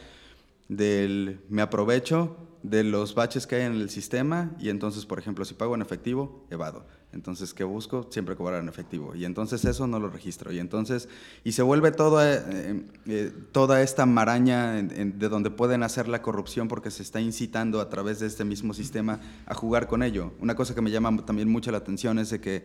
del 0.68 1.40
me 1.48 1.62
aprovecho 1.62 2.36
de 2.62 2.84
los 2.84 3.16
baches 3.16 3.48
que 3.48 3.56
hay 3.56 3.62
en 3.62 3.72
el 3.72 3.90
sistema 3.90 4.52
y 4.60 4.68
entonces, 4.68 5.04
por 5.04 5.18
ejemplo, 5.18 5.44
si 5.44 5.54
pago 5.54 5.74
en 5.74 5.82
efectivo, 5.82 6.46
evado. 6.48 6.86
Entonces, 7.14 7.54
¿qué 7.54 7.64
busco? 7.64 8.08
Siempre 8.10 8.36
cobrar 8.36 8.60
en 8.60 8.68
efectivo. 8.68 9.14
Y 9.14 9.24
entonces 9.24 9.64
eso 9.64 9.86
no 9.86 9.98
lo 10.00 10.10
registro. 10.10 10.52
Y 10.52 10.58
entonces, 10.58 11.08
y 11.44 11.52
se 11.52 11.62
vuelve 11.62 11.92
toda, 11.92 12.34
eh, 12.34 12.84
eh, 13.06 13.32
toda 13.52 13.82
esta 13.82 14.04
maraña 14.04 14.82
de 14.82 15.28
donde 15.28 15.50
pueden 15.50 15.82
hacer 15.82 16.08
la 16.08 16.20
corrupción 16.22 16.68
porque 16.68 16.90
se 16.90 17.02
está 17.02 17.20
incitando 17.20 17.80
a 17.80 17.88
través 17.88 18.20
de 18.20 18.26
este 18.26 18.44
mismo 18.44 18.74
sistema 18.74 19.20
a 19.46 19.54
jugar 19.54 19.86
con 19.86 20.02
ello. 20.02 20.32
Una 20.40 20.54
cosa 20.54 20.74
que 20.74 20.82
me 20.82 20.90
llama 20.90 21.24
también 21.24 21.48
mucho 21.48 21.70
la 21.70 21.78
atención 21.78 22.18
es 22.18 22.30
de 22.30 22.40
que 22.40 22.64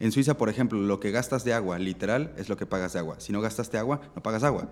en 0.00 0.10
Suiza, 0.10 0.36
por 0.36 0.48
ejemplo, 0.48 0.80
lo 0.80 0.98
que 0.98 1.12
gastas 1.12 1.44
de 1.44 1.52
agua, 1.52 1.78
literal, 1.78 2.34
es 2.36 2.48
lo 2.48 2.56
que 2.56 2.66
pagas 2.66 2.94
de 2.94 2.98
agua. 2.98 3.20
Si 3.20 3.32
no 3.32 3.40
gastaste 3.40 3.78
agua, 3.78 4.00
no 4.16 4.22
pagas 4.22 4.42
agua. 4.42 4.70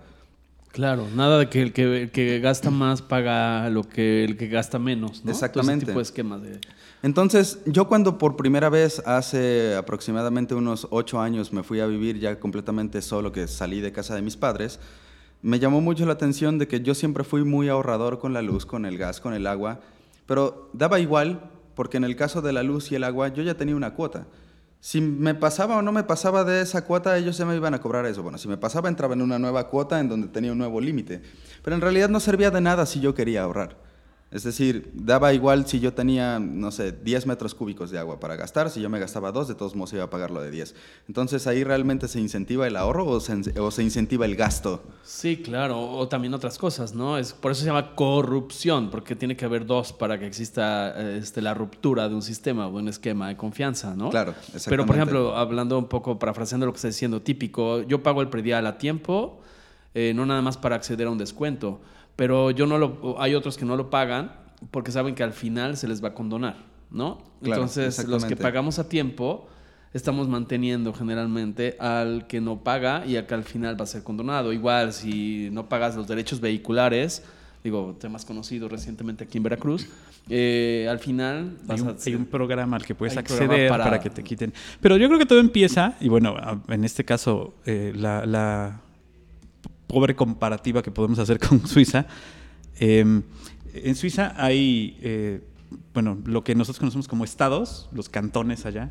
Claro, 0.73 1.07
nada 1.15 1.37
de 1.37 1.49
que 1.49 1.61
el 1.61 1.71
que, 1.71 2.39
gasta 2.39 2.71
más 2.71 3.03
paga 3.03 3.69
lo 3.69 3.83
que 3.83 4.23
el 4.23 4.37
que 4.37 4.47
gasta 4.47 4.79
menos, 4.79 5.23
¿no? 5.23 5.29
Exactamente. 5.29 5.85
tipo 5.85 5.99
de 5.99 6.01
esquema 6.03 6.39
de... 6.39 6.59
Entonces, 7.03 7.59
yo 7.67 7.87
cuando 7.87 8.17
por 8.17 8.35
primera 8.35 8.69
vez, 8.69 8.99
hace 9.05 9.75
aproximadamente 9.75 10.55
unos 10.55 10.87
ocho 10.89 11.21
años, 11.21 11.53
me 11.53 11.61
fui 11.61 11.79
a 11.79 11.85
vivir 11.85 12.17
ya 12.17 12.39
completamente 12.39 13.03
solo, 13.03 13.31
que 13.31 13.47
salí 13.47 13.81
de 13.81 13.91
casa 13.91 14.15
de 14.15 14.23
mis 14.23 14.35
padres, 14.35 14.79
me 15.43 15.59
llamó 15.59 15.79
mucho 15.79 16.07
la 16.07 16.13
atención 16.13 16.57
de 16.57 16.67
que 16.67 16.81
yo 16.81 16.95
siempre 16.95 17.23
fui 17.23 17.43
muy 17.43 17.69
ahorrador 17.69 18.17
con 18.17 18.33
la 18.33 18.41
luz, 18.41 18.65
con 18.65 18.87
el 18.87 18.97
gas, 18.97 19.21
con 19.21 19.35
el 19.35 19.45
agua, 19.45 19.79
pero 20.25 20.71
daba 20.73 20.99
igual, 20.99 21.51
porque 21.75 21.97
en 21.97 22.03
el 22.03 22.15
caso 22.15 22.41
de 22.41 22.51
la 22.51 22.63
luz 22.63 22.91
y 22.91 22.95
el 22.95 23.03
agua 23.03 23.27
yo 23.27 23.43
ya 23.43 23.53
tenía 23.53 23.75
una 23.75 23.93
cuota 23.93 24.25
si 24.83 24.99
me 24.99 25.33
pasaba 25.33 25.77
o 25.77 25.81
no 25.81 25.93
me 25.93 26.03
pasaba 26.03 26.43
de 26.43 26.59
esa 26.59 26.83
cuota, 26.83 27.17
ellos 27.17 27.37
se 27.37 27.45
me 27.45 27.55
iban 27.55 27.73
a 27.73 27.79
cobrar 27.79 28.05
eso. 28.05 28.21
Bueno, 28.21 28.37
si 28.37 28.49
me 28.49 28.57
pasaba, 28.57 28.89
entraba 28.89 29.13
en 29.13 29.21
una 29.21 29.39
nueva 29.39 29.69
cuota 29.69 29.97
en 30.01 30.09
donde 30.09 30.27
tenía 30.27 30.51
un 30.51 30.57
nuevo 30.57 30.81
límite. 30.81 31.21
Pero 31.63 31.73
en 31.73 31.81
realidad 31.81 32.09
no 32.09 32.19
servía 32.19 32.51
de 32.51 32.59
nada 32.59 32.85
si 32.85 32.99
yo 32.99 33.15
quería 33.15 33.43
ahorrar. 33.43 33.77
Es 34.33 34.41
decir, 34.41 34.89
daba 34.95 35.31
igual 35.31 35.67
si 35.67 35.79
yo 35.79 35.93
tenía, 35.93 36.39
no 36.39 36.71
sé, 36.71 36.91
10 36.91 37.27
metros 37.27 37.53
cúbicos 37.53 37.91
de 37.91 37.99
agua 37.99 38.19
para 38.19 38.35
gastar, 38.35 38.71
si 38.71 38.81
yo 38.81 38.89
me 38.89 38.97
gastaba 38.97 39.31
dos, 39.31 39.47
de 39.47 39.53
todos 39.53 39.75
modos 39.75 39.93
iba 39.93 40.05
a 40.05 40.09
pagar 40.09 40.31
lo 40.31 40.41
de 40.41 40.49
10. 40.49 40.73
Entonces 41.07 41.45
ahí 41.45 41.63
realmente 41.63 42.07
se 42.07 42.19
incentiva 42.19 42.65
el 42.65 42.75
ahorro 42.75 43.05
o 43.05 43.19
se, 43.19 43.59
o 43.59 43.69
se 43.69 43.83
incentiva 43.83 44.25
el 44.25 44.35
gasto. 44.35 44.81
Sí, 45.03 45.37
claro, 45.37 45.79
o 45.79 46.07
también 46.07 46.33
otras 46.33 46.57
cosas, 46.57 46.95
¿no? 46.95 47.19
Es, 47.19 47.31
por 47.31 47.51
eso 47.51 47.61
se 47.61 47.67
llama 47.67 47.93
corrupción, 47.93 48.89
porque 48.89 49.15
tiene 49.15 49.37
que 49.37 49.45
haber 49.45 49.67
dos 49.67 49.93
para 49.93 50.17
que 50.17 50.25
exista 50.25 50.99
este, 51.15 51.39
la 51.39 51.53
ruptura 51.53 52.09
de 52.09 52.15
un 52.15 52.23
sistema 52.23 52.65
o 52.65 52.75
un 52.75 52.87
esquema 52.87 53.27
de 53.27 53.37
confianza, 53.37 53.95
¿no? 53.95 54.09
Claro, 54.09 54.31
exactamente. 54.31 54.69
Pero, 54.71 54.85
por 54.87 54.95
ejemplo, 54.95 55.37
hablando 55.37 55.77
un 55.77 55.85
poco, 55.85 56.17
parafraseando 56.17 56.65
lo 56.65 56.71
que 56.71 56.77
está 56.77 56.87
diciendo, 56.87 57.21
típico, 57.21 57.83
yo 57.83 58.01
pago 58.01 58.23
el 58.23 58.29
predial 58.29 58.65
a 58.65 58.79
tiempo, 58.79 59.41
eh, 59.93 60.11
no 60.15 60.25
nada 60.25 60.41
más 60.41 60.57
para 60.57 60.75
acceder 60.75 61.05
a 61.05 61.11
un 61.11 61.19
descuento 61.19 61.81
pero 62.15 62.51
yo 62.51 62.65
no 62.65 62.77
lo, 62.77 63.15
hay 63.19 63.35
otros 63.35 63.57
que 63.57 63.65
no 63.65 63.75
lo 63.75 63.89
pagan 63.89 64.31
porque 64.71 64.91
saben 64.91 65.15
que 65.15 65.23
al 65.23 65.33
final 65.33 65.77
se 65.77 65.87
les 65.87 66.03
va 66.03 66.09
a 66.09 66.13
condonar, 66.13 66.57
¿no? 66.91 67.21
Entonces, 67.41 68.07
los 68.07 68.25
que 68.25 68.35
pagamos 68.35 68.79
a 68.79 68.87
tiempo 68.87 69.47
estamos 69.93 70.27
manteniendo 70.27 70.93
generalmente 70.93 71.75
al 71.79 72.25
que 72.27 72.41
no 72.41 72.63
paga 72.63 73.05
y 73.05 73.15
al 73.15 73.27
que 73.27 73.33
al 73.35 73.43
final 73.43 73.79
va 73.79 73.83
a 73.83 73.87
ser 73.87 74.03
condonado. 74.03 74.53
Igual, 74.53 74.93
si 74.93 75.49
no 75.51 75.69
pagas 75.69 75.95
los 75.95 76.07
derechos 76.07 76.39
vehiculares, 76.39 77.23
digo, 77.63 77.95
temas 77.99 78.25
conocidos 78.25 78.71
recientemente 78.71 79.23
aquí 79.23 79.37
en 79.37 79.43
Veracruz, 79.43 79.87
eh, 80.29 80.87
al 80.89 80.99
final 80.99 81.57
hay 81.67 81.81
un, 81.81 81.97
hay 82.05 82.15
un, 82.15 82.25
programa 82.25 82.77
al 82.77 82.85
que 82.85 82.95
puedes 82.95 83.17
acceder 83.17 83.69
para... 83.69 83.99
que 83.99 84.09
te 84.09 84.23
quiten. 84.23 84.53
Pero 84.81 84.97
yo 84.97 85.07
creo 85.07 85.19
que 85.19 85.25
todo 85.25 85.39
empieza, 85.39 85.95
y 85.99 86.09
bueno, 86.09 86.35
en 86.67 86.83
este 86.83 87.03
caso, 87.03 87.53
eh, 87.65 87.93
la 87.95 88.81
pobre 89.93 90.15
comparativa 90.15 90.81
que 90.81 90.91
podemos 90.91 91.19
hacer 91.19 91.39
con 91.47 91.65
Suiza. 91.67 92.07
Em, 92.79 93.21
en 93.73 93.95
Suiza 93.95 94.33
hay, 94.35 94.97
eh, 95.01 95.41
bueno, 95.93 96.17
lo 96.25 96.43
que 96.43 96.55
nosotros 96.55 96.79
conocemos 96.79 97.07
como 97.07 97.23
estados, 97.23 97.89
los 97.93 98.09
cantones 98.09 98.65
allá. 98.65 98.89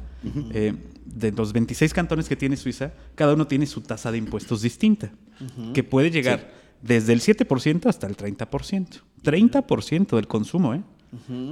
Eh, 0.53 0.75
de 1.05 1.33
los 1.33 1.53
26 1.53 1.93
cantones 1.93 2.29
que 2.29 2.37
tiene 2.37 2.57
Suiza, 2.57 2.93
cada 3.17 3.35
uno 3.35 3.47
tiene 3.47 3.67
su 3.67 3.81
tasa 3.81 4.13
de 4.13 4.19
impuestos 4.19 4.63
distinta, 4.63 5.11
que 5.75 5.83
puede 5.83 6.11
llegar 6.11 6.53
desde 6.81 7.13
el 7.13 7.21
7% 7.21 7.87
hasta 7.87 8.07
el 8.07 8.17
30%. 8.17 9.03
30% 9.23 10.17
del 10.17 10.27
consumo, 10.29 10.75
¿eh? 10.75 10.83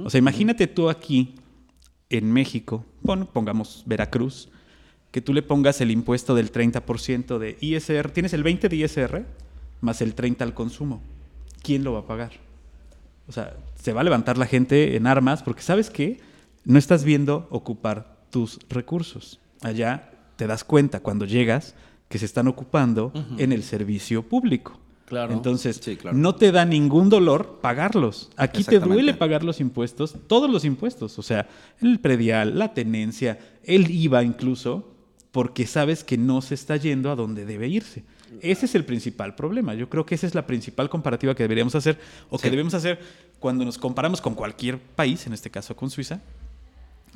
O 0.03 0.09
sea, 0.09 0.17
imagínate 0.17 0.67
tú 0.67 0.89
aquí 0.89 1.35
en 2.09 2.31
México, 2.31 2.85
bueno, 3.01 3.25
pongamos 3.31 3.83
Veracruz, 3.85 4.49
que 5.11 5.21
tú 5.21 5.33
le 5.33 5.41
pongas 5.41 5.81
el 5.81 5.91
impuesto 5.91 6.35
del 6.35 6.51
30% 6.51 7.37
de 7.37 7.57
ISR, 7.59 8.11
tienes 8.11 8.33
el 8.33 8.43
20% 8.43 8.69
de 8.69 8.75
ISR 8.77 9.25
más 9.81 10.01
el 10.01 10.15
30% 10.15 10.41
al 10.41 10.53
consumo. 10.53 11.01
¿Quién 11.61 11.83
lo 11.83 11.93
va 11.93 11.99
a 11.99 12.05
pagar? 12.07 12.31
O 13.27 13.31
sea, 13.31 13.55
se 13.75 13.93
va 13.93 14.01
a 14.01 14.03
levantar 14.03 14.37
la 14.37 14.45
gente 14.45 14.95
en 14.95 15.07
armas 15.07 15.43
porque 15.43 15.61
sabes 15.61 15.89
que 15.89 16.19
no 16.63 16.79
estás 16.79 17.03
viendo 17.03 17.47
ocupar 17.49 18.17
tus 18.29 18.59
recursos. 18.69 19.39
Allá 19.61 20.11
te 20.37 20.47
das 20.47 20.63
cuenta 20.63 21.01
cuando 21.01 21.25
llegas 21.25 21.75
que 22.07 22.17
se 22.17 22.25
están 22.25 22.47
ocupando 22.47 23.11
en 23.37 23.51
el 23.51 23.63
servicio 23.63 24.23
público. 24.23 24.79
Claro. 25.05 25.33
Entonces, 25.33 25.81
no 26.13 26.35
te 26.35 26.53
da 26.53 26.63
ningún 26.63 27.09
dolor 27.09 27.59
pagarlos. 27.61 28.29
Aquí 28.37 28.63
te 28.63 28.79
duele 28.79 29.13
pagar 29.13 29.43
los 29.43 29.59
impuestos, 29.59 30.15
todos 30.27 30.49
los 30.49 30.63
impuestos, 30.63 31.19
o 31.19 31.21
sea, 31.21 31.49
el 31.81 31.99
predial, 31.99 32.57
la 32.57 32.73
tenencia, 32.73 33.37
el 33.63 33.91
IVA 33.91 34.23
incluso, 34.23 34.90
porque 35.31 35.65
sabes 35.65 36.03
que 36.03 36.17
no 36.17 36.41
se 36.41 36.55
está 36.55 36.75
yendo 36.77 37.11
a 37.11 37.15
donde 37.15 37.45
debe 37.45 37.67
irse. 37.67 38.03
Ese 38.41 38.65
es 38.65 38.75
el 38.75 38.85
principal 38.85 39.35
problema. 39.35 39.73
Yo 39.73 39.89
creo 39.89 40.05
que 40.05 40.15
esa 40.15 40.27
es 40.27 40.35
la 40.35 40.45
principal 40.47 40.89
comparativa 40.89 41.35
que 41.35 41.43
deberíamos 41.43 41.75
hacer 41.75 41.99
o 42.29 42.37
que 42.37 42.49
debemos 42.49 42.73
hacer 42.73 42.99
cuando 43.39 43.65
nos 43.65 43.77
comparamos 43.77 44.21
con 44.21 44.35
cualquier 44.35 44.77
país, 44.79 45.25
en 45.27 45.33
este 45.33 45.49
caso 45.49 45.75
con 45.75 45.89
Suiza, 45.89 46.21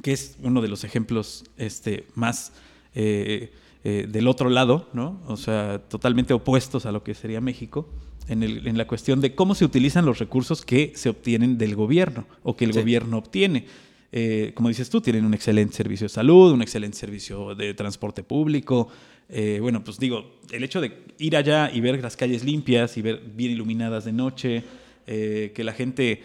que 0.01 0.12
es 0.12 0.36
uno 0.43 0.62
de 0.62 0.67
los 0.67 0.84
ejemplos 0.84 1.45
este, 1.57 2.05
más 2.15 2.51
eh, 2.95 3.51
eh, 3.84 4.07
del 4.10 4.27
otro 4.27 4.50
lado, 4.50 4.89
¿no? 4.93 5.22
O 5.27 5.38
sea, 5.38 5.79
totalmente 5.79 6.34
opuestos 6.34 6.86
a 6.86 6.91
lo 6.91 7.03
que 7.03 7.13
sería 7.13 7.41
México. 7.41 7.88
en, 8.27 8.41
el- 8.41 8.67
en 8.67 8.75
la 8.75 8.88
cuestión 8.88 9.22
de 9.22 9.36
cómo 9.36 9.53
se 9.53 9.65
utilizan 9.65 10.03
los 10.03 10.17
recursos 10.17 10.65
que 10.65 10.93
se 10.95 11.10
obtienen 11.10 11.60
del 11.60 11.75
gobierno 11.75 12.25
o 12.41 12.55
que 12.57 12.65
el 12.65 12.74
Sí. 12.74 12.79
gobierno 12.79 13.19
obtiene. 13.19 13.67
Eh, 14.12 14.51
como 14.55 14.69
dices 14.69 14.89
tú, 14.89 15.01
tienen 15.01 15.25
un 15.25 15.33
excelente 15.33 15.75
servicio 15.75 16.05
de 16.05 16.09
salud, 16.09 16.51
un 16.53 16.62
excelente 16.62 16.97
servicio 16.97 17.55
de 17.55 17.74
transporte 17.74 18.24
público. 18.24 18.88
Eh, 19.27 19.59
bueno, 19.62 19.83
pues 19.83 20.00
digo, 20.00 20.39
el 20.51 20.63
hecho 20.63 20.79
de 20.81 21.03
ir 21.17 21.35
allá 21.35 21.71
y 21.74 21.81
ver 21.81 22.01
las 22.01 22.15
calles 22.15 22.43
limpias 22.43 22.97
y 22.97 23.01
ver 23.01 23.21
bien 23.35 23.51
iluminadas 23.51 24.05
de 24.05 24.13
noche, 24.13 24.63
eh, 25.07 25.51
que 25.55 25.63
la 25.63 25.74
gente 25.74 26.21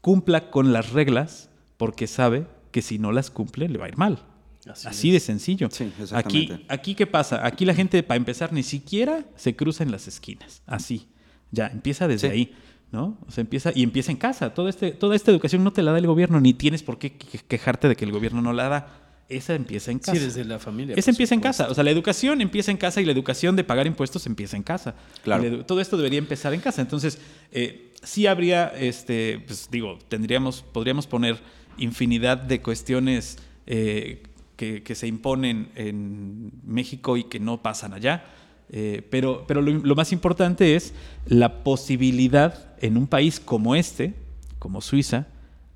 cumpla 0.00 0.50
con 0.50 0.72
las 0.72 0.92
reglas 0.92 1.48
porque 1.76 2.06
sabe 2.06 2.46
que 2.72 2.82
si 2.82 2.98
no 2.98 3.12
las 3.12 3.30
cumple 3.30 3.68
le 3.68 3.78
va 3.78 3.86
a 3.86 3.88
ir 3.88 3.96
mal. 3.96 4.24
Así 4.66 4.88
Así, 4.88 5.10
de 5.10 5.20
sencillo. 5.20 5.68
Sí, 5.70 5.84
aquí, 5.84 6.02
exactamente. 6.02 6.64
aquí, 6.68 6.94
¿qué 6.94 7.06
pasa? 7.06 7.44
Aquí 7.46 7.64
la 7.64 7.74
gente, 7.74 8.02
para 8.02 8.16
empezar, 8.16 8.52
ni 8.52 8.62
siquiera 8.62 9.24
se 9.36 9.54
cruza 9.56 9.82
en 9.82 9.90
las 9.90 10.06
esquinas. 10.08 10.62
Así. 10.66 11.08
Ya, 11.50 11.66
empieza 11.66 12.06
desde 12.08 12.28
Sí. 12.28 12.32
ahí. 12.32 12.52
¿No? 12.92 13.18
O 13.26 13.30
sea, 13.30 13.40
empieza 13.42 13.72
y 13.74 13.82
empieza 13.82 14.12
en 14.12 14.18
casa. 14.18 14.52
Todo 14.52 14.68
este, 14.68 14.92
toda 14.92 15.16
esta 15.16 15.30
educación 15.30 15.64
no 15.64 15.72
te 15.72 15.82
la 15.82 15.92
da 15.92 15.98
el 15.98 16.06
gobierno, 16.06 16.40
ni 16.40 16.52
tienes 16.52 16.82
por 16.82 16.98
qué 16.98 17.12
que- 17.16 17.38
quejarte 17.38 17.88
de 17.88 17.96
que 17.96 18.04
el 18.04 18.12
gobierno 18.12 18.42
no 18.42 18.52
la 18.52 18.68
da. 18.68 18.98
Esa 19.30 19.54
empieza 19.54 19.90
en 19.90 19.98
casa. 19.98 20.12
Sí, 20.12 20.18
desde 20.18 20.44
la 20.44 20.58
familia. 20.58 20.94
Esa 20.94 21.10
empieza 21.10 21.34
en 21.34 21.40
casa. 21.40 21.68
O 21.70 21.74
sea, 21.74 21.84
la 21.84 21.90
educación 21.90 22.42
empieza 22.42 22.70
en 22.70 22.76
casa 22.76 23.00
y 23.00 23.06
la 23.06 23.12
educación 23.12 23.56
de 23.56 23.64
pagar 23.64 23.86
impuestos 23.86 24.26
empieza 24.26 24.58
en 24.58 24.62
casa. 24.62 24.94
Claro. 25.24 25.64
Todo 25.64 25.80
esto 25.80 25.96
debería 25.96 26.18
empezar 26.18 26.52
en 26.52 26.60
casa. 26.60 26.82
Entonces, 26.82 27.18
eh, 27.50 27.94
sí 28.02 28.26
habría, 28.26 28.66
este, 28.68 29.42
pues 29.46 29.68
digo, 29.70 29.98
tendríamos, 30.08 30.60
podríamos 30.60 31.06
poner 31.06 31.40
infinidad 31.78 32.36
de 32.36 32.60
cuestiones 32.60 33.38
eh, 33.66 34.22
que, 34.56 34.82
que 34.82 34.94
se 34.94 35.06
imponen 35.06 35.70
en 35.76 36.52
México 36.66 37.16
y 37.16 37.24
que 37.24 37.40
no 37.40 37.62
pasan 37.62 37.94
allá. 37.94 38.24
Eh, 38.74 39.06
pero 39.10 39.44
pero 39.46 39.60
lo, 39.60 39.70
lo 39.70 39.94
más 39.94 40.12
importante 40.12 40.74
es 40.76 40.94
la 41.26 41.62
posibilidad 41.62 42.74
en 42.80 42.96
un 42.96 43.06
país 43.06 43.38
como 43.38 43.74
este, 43.76 44.14
como 44.58 44.80
Suiza, 44.80 45.26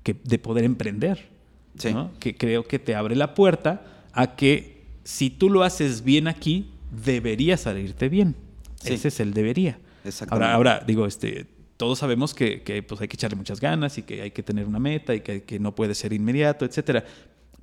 que, 0.03 0.15
de 0.23 0.39
poder 0.39 0.63
emprender. 0.65 1.29
Sí. 1.77 1.93
¿no? 1.93 2.11
Que 2.19 2.35
creo 2.35 2.63
que 2.67 2.79
te 2.79 2.95
abre 2.95 3.15
la 3.15 3.35
puerta 3.35 3.85
a 4.13 4.35
que 4.35 4.81
si 5.03 5.29
tú 5.29 5.49
lo 5.49 5.61
haces 5.63 6.03
bien 6.03 6.27
aquí, 6.27 6.71
debería 7.05 7.55
salirte 7.55 8.09
bien. 8.09 8.35
Sí. 8.81 8.93
Ese 8.93 9.09
es 9.09 9.19
el 9.19 9.33
debería. 9.33 9.77
Exactamente. 10.03 10.45
Ahora, 10.45 10.55
ahora 10.55 10.83
digo, 10.87 11.05
este, 11.05 11.45
todos 11.77 11.99
sabemos 11.99 12.33
que, 12.33 12.63
que, 12.63 12.81
pues 12.81 12.99
hay 13.01 13.07
que 13.07 13.15
echarle 13.15 13.35
muchas 13.37 13.59
ganas 13.59 13.97
y 13.99 14.01
que 14.01 14.21
hay 14.23 14.31
que 14.31 14.41
tener 14.41 14.65
una 14.65 14.79
meta 14.79 15.13
y 15.13 15.21
que, 15.21 15.43
que 15.43 15.59
no 15.59 15.75
puede 15.75 15.93
ser 15.93 16.13
inmediato, 16.13 16.65
etcétera. 16.65 17.05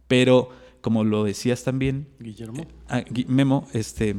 Pero 0.06 0.50
como 0.80 1.02
lo 1.02 1.24
decías 1.24 1.64
también, 1.64 2.06
Guillermo. 2.20 2.66
ah, 2.88 3.00
Gui- 3.00 3.26
Memo, 3.26 3.66
este, 3.72 4.16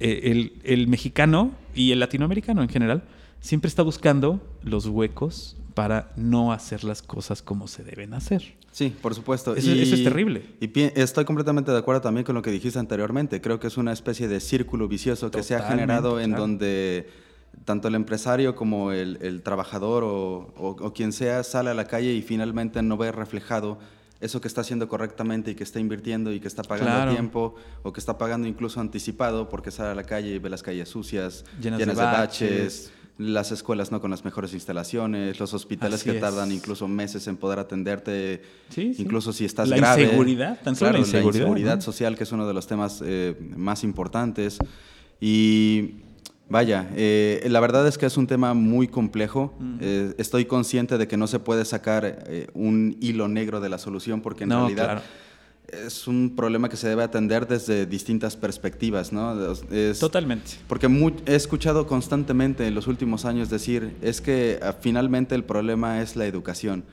eh, 0.00 0.20
el, 0.24 0.54
el 0.64 0.88
mexicano 0.88 1.52
y 1.74 1.92
el 1.92 2.00
latinoamericano 2.00 2.62
en 2.62 2.68
general 2.68 3.04
siempre 3.40 3.68
está 3.68 3.82
buscando 3.82 4.40
los 4.62 4.86
huecos 4.86 5.56
para 5.74 6.12
no 6.16 6.52
hacer 6.52 6.84
las 6.84 7.02
cosas 7.02 7.42
como 7.42 7.68
se 7.68 7.84
deben 7.84 8.14
hacer. 8.14 8.54
Sí, 8.72 8.94
por 9.00 9.14
supuesto. 9.14 9.54
Eso- 9.56 9.72
eso 9.72 9.94
es 9.94 10.04
terrible. 10.04 10.42
Y 10.60 10.70
estoy 11.00 11.24
completamente 11.24 11.70
de 11.70 11.78
acuerdo 11.78 12.00
también 12.02 12.24
con 12.24 12.34
lo 12.34 12.42
que 12.42 12.50
dijiste 12.50 12.78
anteriormente. 12.78 13.40
Creo 13.40 13.58
que 13.60 13.66
es 13.68 13.76
una 13.76 13.92
especie 13.92 14.28
de 14.28 14.40
círculo 14.40 14.88
vicioso 14.88 15.30
que 15.30 15.42
se 15.42 15.54
ha 15.54 15.62
generado 15.62 16.20
en 16.20 16.30
claro. 16.30 16.42
donde 16.42 17.08
tanto 17.64 17.88
el 17.88 17.94
empresario 17.94 18.54
como 18.54 18.92
el, 18.92 19.18
el 19.22 19.42
trabajador 19.42 20.04
o, 20.04 20.52
o- 20.58 20.76
o 20.78 20.92
quien 20.92 21.12
sea 21.12 21.42
sale 21.42 21.70
a 21.70 21.74
la 21.74 21.86
calle 21.86 22.12
y 22.12 22.20
finalmente 22.20 22.82
no 22.82 22.98
ve 22.98 23.12
reflejado 23.12 23.78
eso 24.20 24.40
que 24.40 24.48
está 24.48 24.62
haciendo 24.62 24.88
correctamente 24.88 25.50
y 25.50 25.54
que 25.54 25.64
está 25.64 25.78
invirtiendo 25.80 26.32
y 26.32 26.40
que 26.40 26.48
está 26.48 26.62
pagando 26.62 26.90
Claro. 26.92 27.10
a 27.10 27.14
tiempo 27.14 27.54
o 27.82 27.92
que 27.92 28.00
está 28.00 28.16
pagando 28.18 28.48
incluso 28.48 28.80
anticipado 28.80 29.48
porque 29.48 29.70
sale 29.70 29.90
a 29.90 29.94
la 29.94 30.04
calle 30.04 30.34
y 30.34 30.38
ve 30.38 30.48
las 30.50 30.62
calles 30.62 30.88
sucias, 30.88 31.44
Llenas 31.60 31.78
llenas, 31.80 31.96
de 31.96 32.02
de, 32.02 32.08
baches. 32.08 32.92
las 33.18 33.50
escuelas 33.52 33.90
no 33.92 34.00
con 34.00 34.10
las 34.10 34.24
mejores 34.24 34.52
instalaciones, 34.54 35.38
los 35.40 35.52
hospitales 35.54 36.00
Así 36.00 36.10
que 36.10 36.16
es. 36.16 36.20
tardan 36.22 36.50
incluso 36.52 36.86
meses 36.88 37.26
en 37.28 37.36
poder 37.36 37.58
atenderte, 37.58 38.42
Sí, 38.70 38.94
sí. 38.94 39.02
incluso 39.02 39.32
si 39.32 39.44
estás 39.44 39.68
La 39.68 39.76
grave. 39.76 40.02
inseguridad, 40.04 40.60
tan 40.62 40.76
solo 40.76 40.90
claro, 40.90 41.02
la 41.02 41.06
inseguridad, 41.06 41.40
inseguridad 41.42 41.74
¿no? 41.76 41.80
social, 41.82 42.16
que 42.16 42.24
es 42.24 42.32
uno 42.32 42.46
de 42.46 42.54
los 42.54 42.66
temas 42.66 43.02
eh, 43.04 43.34
más 43.56 43.84
importantes. 43.84 44.58
Y 45.20 45.94
vaya, 46.48 46.88
eh, 46.96 47.44
la 47.48 47.60
verdad 47.60 47.86
es 47.88 47.98
que 47.98 48.06
es 48.06 48.16
un 48.16 48.26
tema 48.26 48.54
muy 48.54 48.88
complejo. 48.88 49.54
Eh, 49.80 50.14
estoy 50.18 50.44
consciente 50.44 50.98
de 50.98 51.08
que 51.08 51.16
no 51.16 51.26
se 51.26 51.38
puede 51.38 51.64
sacar 51.64 52.04
eh, 52.26 52.46
un 52.54 52.96
hilo 53.00 53.28
negro 53.28 53.60
de 53.60 53.68
la 53.68 53.78
solución 53.78 54.20
porque 54.20 54.44
en 54.44 54.50
No, 54.50 54.60
realidad 54.60 54.84
claro. 54.84 55.02
es 55.86 56.06
un 56.06 56.34
problema 56.36 56.68
que 56.68 56.76
se 56.76 56.88
debe 56.88 57.02
atender 57.02 57.46
desde 57.48 57.86
distintas 57.86 58.36
perspectivas, 58.36 59.12
¿no? 59.12 59.52
Es- 59.70 59.98
Totalmente. 59.98 60.52
porque 60.68 60.86
he 61.26 61.34
escuchado 61.34 61.86
constantemente 61.86 62.66
en 62.66 62.74
los 62.74 62.86
últimos 62.86 63.24
años 63.24 63.50
decir, 63.50 63.96
es 64.00 64.20
que 64.20 64.60
ah, 64.62 64.74
finalmente 64.80 65.34
el 65.34 65.42
problema 65.44 66.00
es 66.02 66.14
la 66.16 66.26
educación. 66.26 66.84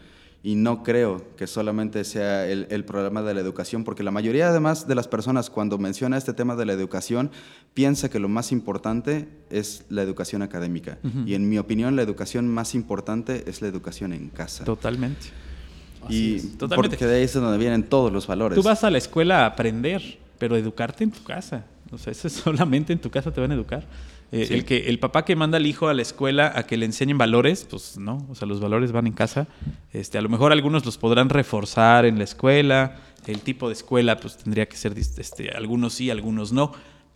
Y 0.45 0.55
no 0.55 0.83
creo 0.83 1.23
que 1.37 1.47
solamente 1.47 2.03
sea 2.03 2.45
el, 2.45 2.67
el 2.69 2.83
problema 2.83 3.21
de 3.21 3.33
la 3.33 3.39
educación, 3.39 3.85
porque 3.85 4.03
la 4.03 4.11
mayoría 4.11 4.49
además 4.49 4.87
de 4.87 4.93
las 4.93 5.07
personas 5.07 5.49
cuando 5.49 5.77
menciona 5.77 6.17
este 6.17 6.33
tema 6.33 6.57
de 6.57 6.65
la 6.65 6.73
educación 6.73 7.31
piensa 7.73 8.09
que 8.09 8.19
lo 8.19 8.27
más 8.27 8.51
importante 8.51 9.29
es 9.49 9.85
la 9.89 10.01
educación 10.01 10.41
académica. 10.41 10.97
Y 11.25 11.33
en 11.35 11.49
mi 11.49 11.57
opinión 11.57 11.95
la 11.95 12.01
educación 12.01 12.47
más 12.47 12.75
importante 12.75 13.45
es 13.47 13.61
la 13.61 13.69
educación 13.69 14.13
en 14.13 14.29
casa. 14.29 14.63
Totalmente. 14.63 15.27
y 16.09 16.39
Totalmente. 16.39 16.75
porque 16.97 17.05
de 17.07 17.15
ahí 17.15 17.23
es 17.23 17.33
donde 17.33 17.57
vienen 17.57 17.83
todos 17.83 18.11
los 18.11 18.27
valores. 18.27 18.57
Tú 18.57 18.63
vas 18.63 18.83
a 18.83 18.89
la 18.89 18.97
escuela 18.97 19.43
a 19.43 19.45
aprender, 19.45 20.19
pero 20.37 20.57
educarte 20.57 21.03
en 21.05 21.11
tu 21.11 21.23
casa. 21.23 21.65
O 21.91 21.97
sea, 21.97 22.11
eso 22.11 22.27
es 22.27 22.33
solamente 22.43 22.91
en 22.91 22.99
tu 22.99 23.09
casa 23.09 23.31
te 23.31 23.39
van 23.39 23.51
a 23.51 23.55
educar. 23.55 23.85
Eh, 24.35 24.45
Sí. 24.47 24.53
el, 24.55 24.65
que, 24.65 24.89
el 24.89 24.97
papá 24.99 25.25
que 25.25 25.35
manda 25.35 25.57
al 25.57 25.65
hijo 25.67 25.87
a 25.89 25.93
la 25.93 26.01
escuela 26.01 26.51
a 26.55 26.63
que 26.63 26.75
le 26.75 26.85
enseñen 26.87 27.17
valores, 27.19 27.67
pues 27.69 27.97
no, 27.97 28.25
o 28.29 28.35
sea, 28.35 28.47
los 28.47 28.59
valores 28.59 28.91
van 28.91 29.05
en 29.07 29.13
casa. 29.13 29.47
Este, 29.91 30.17
a 30.17 30.21
lo 30.21 30.29
mejor 30.29 30.51
algunos 30.51 30.85
los 30.85 30.97
podrán 30.97 31.29
reforzar 31.29 32.05
en 32.05 32.17
la 32.17 32.23
escuela. 32.23 32.97
El 33.27 33.41
tipo 33.41 33.67
de 33.67 33.73
escuela, 33.73 34.17
pues 34.17 34.35
tendría 34.37 34.67
que 34.67 34.75
ser, 34.75 34.97
este, 34.97 35.51
algunos 35.51 35.93
sí, 35.93 36.09
algunos 36.09 36.51
no. 36.51 36.71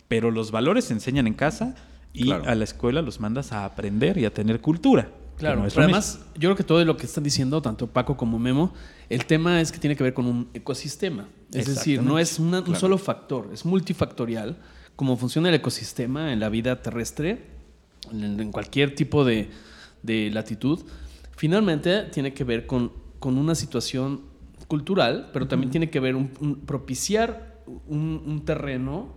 Pero 0.06 0.30
los 0.30 0.52
valores 0.52 0.84
se 0.86 0.92
enseñan 0.94 1.26
en 1.26 1.34
casa 1.34 1.74
y 2.12 2.22
Claro. 2.24 2.44
a 2.48 2.54
la 2.54 2.64
escuela 2.64 3.02
los 3.02 3.20
mandas 3.20 3.52
a 3.52 3.64
aprender 3.64 4.16
y 4.16 4.24
a 4.24 4.32
tener 4.32 4.60
cultura. 4.60 5.10
Claro, 5.38 5.62
no 5.62 5.68
pero 5.68 5.82
además, 5.82 6.20
yo 6.34 6.48
creo 6.48 6.56
que 6.56 6.64
todo 6.64 6.84
lo 6.84 6.96
que 6.96 7.06
están 7.06 7.22
diciendo, 7.24 7.60
tanto 7.62 7.86
Paco 7.88 8.16
como 8.16 8.38
Memo, 8.38 8.72
el 9.08 9.24
tema 9.26 9.60
es 9.60 9.70
que 9.70 9.78
tiene 9.78 9.94
que 9.96 10.02
ver 10.02 10.14
con 10.14 10.26
un 10.26 10.48
ecosistema. 10.54 11.28
Es 11.52 11.66
decir, 11.66 12.02
no 12.02 12.18
es 12.18 12.38
una- 12.38 12.58
un 12.58 12.64
Claro. 12.64 12.80
solo 12.80 12.98
factor, 12.98 13.50
es 13.52 13.64
multifactorial. 13.64 14.56
Como 14.98 15.16
funciona 15.16 15.48
el 15.48 15.54
ecosistema 15.54 16.32
en 16.32 16.40
la 16.40 16.48
vida 16.48 16.82
terrestre, 16.82 17.38
en, 18.10 18.50
cualquier 18.50 18.96
tipo 18.96 19.24
de, 19.24 19.48
de 20.02 20.28
latitud, 20.32 20.80
finalmente 21.36 22.02
tiene 22.10 22.34
que 22.34 22.42
ver 22.42 22.66
con, 22.66 22.90
con 23.20 23.38
una 23.38 23.54
situación 23.54 24.22
cultural, 24.66 25.30
pero 25.32 25.46
también 25.46 25.70
tiene 25.70 25.88
que 25.88 26.00
ver 26.00 26.16
un, 26.16 26.32
un- 26.40 26.56
propiciar 26.56 27.62
un, 27.86 28.24
un 28.26 28.44
terreno 28.44 29.14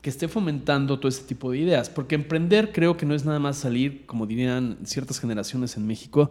que 0.00 0.10
esté 0.10 0.28
fomentando 0.28 1.00
todo 1.00 1.08
ese 1.08 1.24
tipo 1.24 1.50
de 1.50 1.58
ideas. 1.58 1.90
Porque 1.90 2.14
emprender 2.14 2.70
creo 2.72 2.96
que 2.96 3.04
no 3.04 3.12
es 3.16 3.24
nada 3.24 3.40
más 3.40 3.56
salir, 3.56 4.06
como 4.06 4.26
dirían 4.28 4.78
ciertas 4.84 5.18
generaciones 5.18 5.76
en 5.76 5.88
México, 5.88 6.30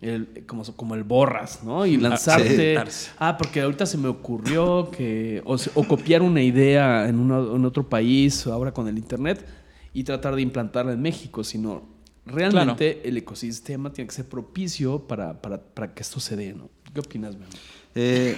el- 0.00 0.44
como, 0.46 0.62
como 0.76 0.94
el 0.94 1.04
borras, 1.04 1.62
¿no? 1.64 1.84
Y 1.86 1.96
lanzarte. 1.96 2.82
sí. 2.88 3.10
Ah, 3.18 3.36
porque 3.36 3.60
ahorita 3.60 3.84
se 3.86 3.98
me 3.98 4.08
ocurrió 4.08 4.90
que. 4.90 5.42
O, 5.44 5.56
copiar 5.84 6.22
una 6.22 6.42
idea 6.42 7.08
en, 7.08 7.18
una- 7.18 7.54
en 7.54 7.64
otro 7.64 7.88
país, 7.88 8.46
ahora 8.46 8.72
con 8.72 8.88
el 8.88 8.96
Internet, 8.98 9.44
y 9.92 10.04
tratar 10.04 10.34
de 10.36 10.42
implantarla 10.42 10.92
en 10.92 11.02
México, 11.02 11.44
sino. 11.44 11.98
Realmente 12.26 13.08
el 13.08 13.16
ecosistema 13.16 13.92
tiene 13.92 14.06
que 14.08 14.14
ser 14.14 14.28
propicio 14.28 15.00
para, 15.08 15.40
para- 15.40 15.60
para 15.60 15.94
que 15.94 16.02
esto 16.02 16.20
se 16.20 16.36
dé, 16.36 16.52
¿no? 16.52 16.68
¿Qué 16.94 17.00
opinas, 17.00 17.34
Memo? 17.34 17.50
Eh, 17.94 18.36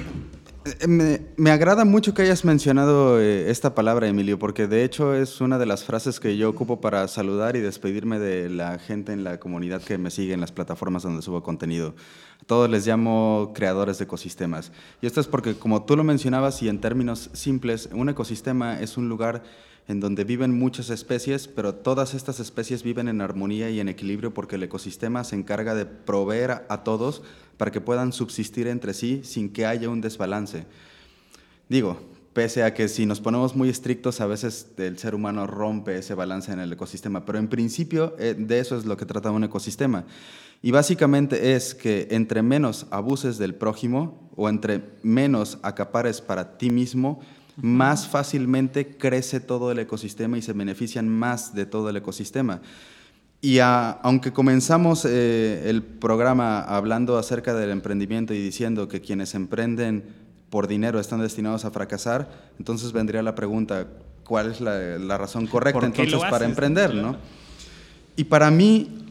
me, 0.87 1.20
me 1.37 1.51
agrada 1.51 1.85
mucho 1.85 2.14
que 2.14 2.22
hayas 2.22 2.44
mencionado 2.44 3.20
eh, 3.20 3.51
esta 3.51 3.75
palabra, 3.75 4.09
Emilio, 4.09 4.38
porque 4.38 4.66
de 4.66 4.85
hecho 4.85 5.14
es 5.14 5.40
una 5.40 5.59
de 5.59 5.66
las 5.66 5.85
frases 5.85 6.20
que 6.20 6.37
yo 6.37 6.48
ocupo 6.48 6.81
para 6.81 7.07
saludar 7.09 7.57
y 7.57 7.61
despedirme 7.61 8.18
de 8.18 8.48
la 8.48 8.79
gente 8.79 9.12
en 9.12 9.25
la 9.25 9.40
comunidad 9.40 9.83
que 9.83 9.98
me 9.98 10.11
sigue 10.11 10.35
en 10.35 10.40
las 10.40 10.53
plataformas 10.53 11.03
donde 11.03 11.22
subo 11.22 11.42
contenido. 11.42 11.94
A 12.40 12.44
todos 12.44 12.70
les 12.70 12.87
llamo 12.87 13.53
creadores 13.55 13.98
de 13.98 14.05
ecosistemas. 14.05 14.72
Y 15.01 15.07
esto 15.07 15.20
es 15.20 15.27
porque, 15.27 15.55
como 15.55 15.85
tú 15.85 15.96
lo 15.96 16.05
mencionabas 16.05 16.62
y 16.62 16.68
en 16.68 16.81
términos 16.81 17.31
simples, 17.33 17.88
un 17.92 18.09
ecosistema 18.09 18.81
es 18.81 18.96
un 18.96 19.09
lugar 19.09 19.42
en 19.88 20.01
donde 20.01 20.25
viven 20.25 20.57
muchas 20.57 20.90
especies, 20.90 21.49
pero 21.49 21.75
todas 21.75 22.14
estas 22.14 22.40
especies 22.40 22.83
viven 22.83 23.09
en 23.09 23.21
armonía 23.21 23.71
y 23.71 23.81
en 23.81 23.88
equilibrio 23.88 24.33
porque 24.33 24.57
el 24.57 24.62
ecosistema 24.62 25.25
se 25.25 25.37
encarga 25.37 25.75
de 25.75 25.87
proveer 25.87 26.64
a, 26.68 26.85
todos 26.85 27.23
para 27.57 27.73
que 27.73 27.81
puedan 27.81 28.12
subsistir 28.12 28.68
entre 28.68 28.95
sí 28.95 29.23
sin 29.25 29.53
que 29.53 29.66
haya 29.66 29.88
un 29.88 30.01
desbalance. 30.01 30.66
Digo, 31.68 32.01
pese 32.33 32.62
a 32.62 32.75
que 32.75 32.88
si 32.88 33.07
nos 33.07 33.21
ponemos 33.21 33.57
muy 33.57 33.68
estrictos, 33.68 34.21
a 34.21 34.27
veces 34.27 34.68
el 34.77 34.99
ser 34.99 35.14
humano 35.14 35.47
rompe 35.47 35.99
ese 35.99 36.14
balance 36.14 36.53
en 36.53 36.61
el 36.61 36.73
ecosistema, 36.73 37.25
pero 37.25 37.38
en 37.38 37.49
principio 37.49 38.14
eh, 38.18 38.35
de 38.38 38.61
eso 38.61 38.77
es 38.77 38.85
lo 38.85 38.97
que 38.97 39.07
trata 39.07 39.31
un 39.31 39.45
ecosistema. 39.45 40.05
Y 40.64 40.71
básicamente 40.71 41.57
es 41.57 41.75
que 41.75 42.07
entre 42.12 42.40
menos 42.42 42.87
abuses 42.90 43.37
del 43.37 43.57
prójimo 43.57 44.31
o 44.37 44.49
entre 44.49 44.81
menos 45.03 45.59
acapares 45.62 46.21
para 46.21 46.57
ti 46.57 46.71
mismo, 46.71 47.21
más 47.57 48.09
fácilmente 48.09 48.97
crece 48.97 49.41
todo 49.41 49.71
el 49.71 49.79
ecosistema 49.79 50.38
y 50.38 50.43
se 50.43 50.53
benefician 50.53 51.09
más 51.09 51.55
de 51.55 51.67
todo 51.67 51.91
el 51.91 51.97
ecosistema. 51.97 52.61
Y 53.41 53.59
aunque 53.59 54.33
comenzamos 54.33 55.05
eh, 55.05 55.69
el 55.69 55.83
programa 55.83 56.61
hablando 56.61 57.19
acerca 57.19 57.55
del 57.55 57.71
emprendimiento 57.71 58.33
y 58.33 58.41
diciendo 58.41 58.87
que 58.87 59.01
quienes 59.01 59.35
emprenden 59.35 60.05
por 60.49 60.69
dinero 60.69 61.01
están 61.01 61.21
destinados 61.21 61.65
a 61.65 61.73
fracasar, 61.73 62.31
entonces 62.59 62.93
vendría 62.93 63.23
la 63.23 63.35
pregunta, 63.35 63.88
¿cuál 64.25 64.53
es 64.53 64.61
la, 64.61 65.19
razón 65.19 65.49
correcta 65.49 65.85
entonces 65.85 66.21
para 66.31 66.45
emprender? 66.45 66.95
¿no? 66.95 67.17
Y 68.17 68.25
para 68.25 68.51
mí, 68.51 69.07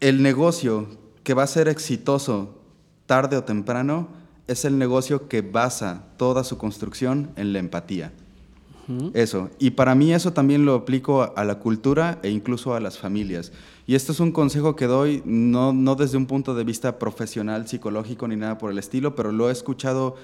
el 0.00 0.22
negocio 0.22 0.88
que 1.22 1.34
va 1.34 1.42
a 1.42 1.48
ser 1.48 1.68
exitoso 1.68 2.62
tarde 3.04 3.36
o 3.36 3.44
temprano 3.44 4.08
es 4.48 4.64
el 4.64 4.78
negocio 4.78 5.28
que 5.28 5.42
basa 5.42 6.06
toda 6.16 6.42
su 6.42 6.58
construcción 6.58 7.30
en 7.36 7.52
la 7.52 7.60
empatía. 7.60 8.12
Eso. 9.12 9.50
Y 9.58 9.72
para 9.72 9.94
mí 9.94 10.14
eso 10.14 10.32
también 10.32 10.64
lo 10.64 10.74
aplico 10.74 11.34
a, 11.36 11.44
la 11.44 11.58
cultura 11.58 12.18
e 12.22 12.30
incluso 12.30 12.74
a 12.74 12.80
las 12.80 12.98
familias. 12.98 13.52
Y 13.86 13.94
esto 13.94 14.12
es 14.12 14.20
un 14.20 14.32
consejo 14.32 14.76
que 14.76 14.86
doy 14.86 15.22
no, 15.26 15.74
no 15.74 15.94
desde 15.94 16.16
un 16.16 16.24
punto 16.24 16.54
de 16.54 16.64
vista 16.64 16.98
profesional, 16.98 17.68
psicológico 17.68 18.26
ni 18.26 18.36
nada 18.36 18.56
por 18.56 18.70
el 18.70 18.78
estilo, 18.78 19.14
pero 19.14 19.30
lo 19.30 19.50
he 19.50 19.52
escuchado 19.52 20.16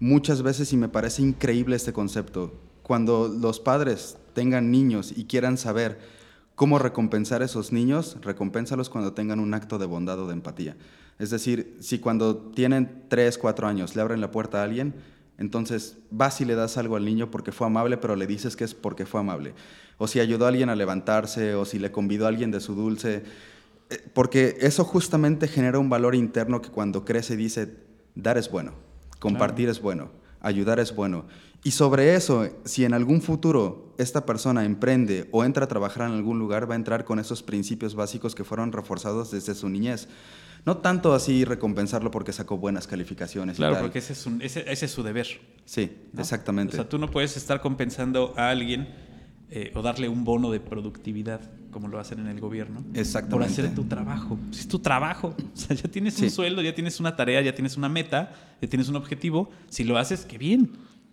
muchas 0.00 0.42
veces 0.42 0.70
y 0.74 0.76
me 0.76 0.90
parece 0.90 1.22
increíble 1.22 1.76
este 1.76 1.94
concepto. 1.94 2.52
Cuando 2.82 3.28
los 3.28 3.58
padres 3.58 4.18
tengan 4.34 4.70
niños 4.70 5.14
y 5.16 5.24
quieran 5.24 5.56
saber 5.56 5.98
cómo 6.54 6.78
recompensar 6.78 7.40
a 7.40 7.46
esos 7.46 7.72
niños, 7.72 8.18
recompénsalos 8.20 8.90
cuando 8.90 9.14
tengan 9.14 9.40
un 9.40 9.54
acto 9.54 9.78
de 9.78 9.86
bondad 9.86 10.20
o 10.20 10.26
de 10.26 10.34
empatía. 10.34 10.76
Es 11.20 11.28
decir, 11.28 11.76
si 11.80 11.98
cuando 11.98 12.34
tienen 12.34 13.04
3, 13.08 13.36
4 13.36 13.68
años 13.68 13.94
le 13.94 14.00
abren 14.00 14.22
la 14.22 14.30
puerta 14.30 14.60
a 14.60 14.64
alguien, 14.64 14.94
entonces 15.36 15.98
vas 16.10 16.40
y 16.40 16.46
le 16.46 16.54
das 16.54 16.78
algo 16.78 16.96
al 16.96 17.04
niño 17.04 17.30
porque 17.30 17.52
fue 17.52 17.66
amable, 17.66 17.98
pero 17.98 18.16
le 18.16 18.26
dices 18.26 18.56
que 18.56 18.64
es 18.64 18.74
porque 18.74 19.04
fue 19.04 19.20
amable. 19.20 19.54
O 19.98 20.06
si 20.06 20.18
ayudó 20.18 20.46
a 20.46 20.48
alguien 20.48 20.70
a 20.70 20.76
levantarse, 20.76 21.54
o 21.54 21.66
si 21.66 21.78
le 21.78 21.92
convidó 21.92 22.24
a 22.24 22.28
alguien 22.28 22.50
de 22.50 22.60
su 22.60 22.74
dulce. 22.74 23.22
Eh, 23.90 24.02
porque 24.14 24.56
eso 24.60 24.82
justamente 24.82 25.46
genera 25.46 25.78
un 25.78 25.90
valor 25.90 26.14
interno 26.14 26.62
que 26.62 26.70
cuando 26.70 27.04
crece 27.04 27.36
dice, 27.36 27.76
dar 28.14 28.38
es 28.38 28.50
bueno, 28.50 28.72
compartir 29.18 29.68
es 29.68 29.82
bueno, 29.82 30.10
ayudar 30.40 30.80
es 30.80 30.96
bueno. 30.96 31.26
Y 31.62 31.72
sobre 31.72 32.14
eso, 32.14 32.48
si 32.64 32.86
en 32.86 32.94
algún 32.94 33.20
futuro 33.20 33.94
esta 33.98 34.24
persona 34.24 34.64
emprende 34.64 35.28
o 35.32 35.44
entra 35.44 35.66
a 35.66 35.68
trabajar 35.68 36.08
en 36.08 36.14
algún 36.14 36.38
lugar, 36.38 36.68
va 36.68 36.74
a 36.74 36.76
entrar 36.76 37.04
con 37.04 37.18
esos 37.18 37.42
principios 37.42 37.94
básicos 37.94 38.34
que 38.34 38.44
fueron 38.44 38.72
reforzados 38.72 39.30
desde 39.30 39.54
su 39.54 39.68
niñez. 39.68 40.08
No 40.64 40.78
tanto 40.78 41.14
así 41.14 41.44
recompensarlo 41.44 42.10
porque 42.10 42.32
sacó 42.32 42.58
buenas 42.58 42.86
calificaciones. 42.86 43.56
Claro, 43.56 43.78
porque 43.80 43.98
ese 43.98 44.12
es, 44.12 44.26
ese, 44.40 44.84
es, 44.84 44.90
su 44.90 45.02
deber. 45.02 45.26
Sí, 45.64 45.90
exactamente. 46.16 46.74
O 46.74 46.76
sea, 46.76 46.88
tú 46.88 46.98
no 46.98 47.10
puedes 47.10 47.36
estar 47.36 47.60
compensando 47.60 48.34
a 48.36 48.50
alguien 48.50 48.88
eh, 49.50 49.72
o 49.74 49.82
darle 49.82 50.08
un 50.08 50.24
bono 50.24 50.50
de 50.50 50.60
productividad, 50.60 51.40
como 51.70 51.88
lo 51.88 51.98
hacen 51.98 52.20
en 52.20 52.28
el 52.28 52.40
gobierno. 52.40 52.84
Exactamente. 52.94 53.30
Por 53.30 53.42
hacer 53.42 53.74
tu 53.74 53.84
trabajo. 53.84 54.38
es 54.52 54.68
tu 54.68 54.78
trabajo. 54.78 55.34
O 55.54 55.56
sea, 55.56 55.76
ya 55.76 55.90
tienes 55.90 56.20
un 56.20 56.30
sueldo, 56.30 56.62
ya 56.62 56.74
tienes 56.74 57.00
una 57.00 57.16
tarea, 57.16 57.40
ya 57.40 57.54
tienes 57.54 57.76
una 57.76 57.88
meta, 57.88 58.32
ya 58.60 58.68
tienes 58.68 58.88
un 58.88 58.96
objetivo. 58.96 59.50
Si 59.68 59.84
lo 59.84 59.98
haces, 59.98 60.24
qué 60.24 60.38
bien. 60.38 60.70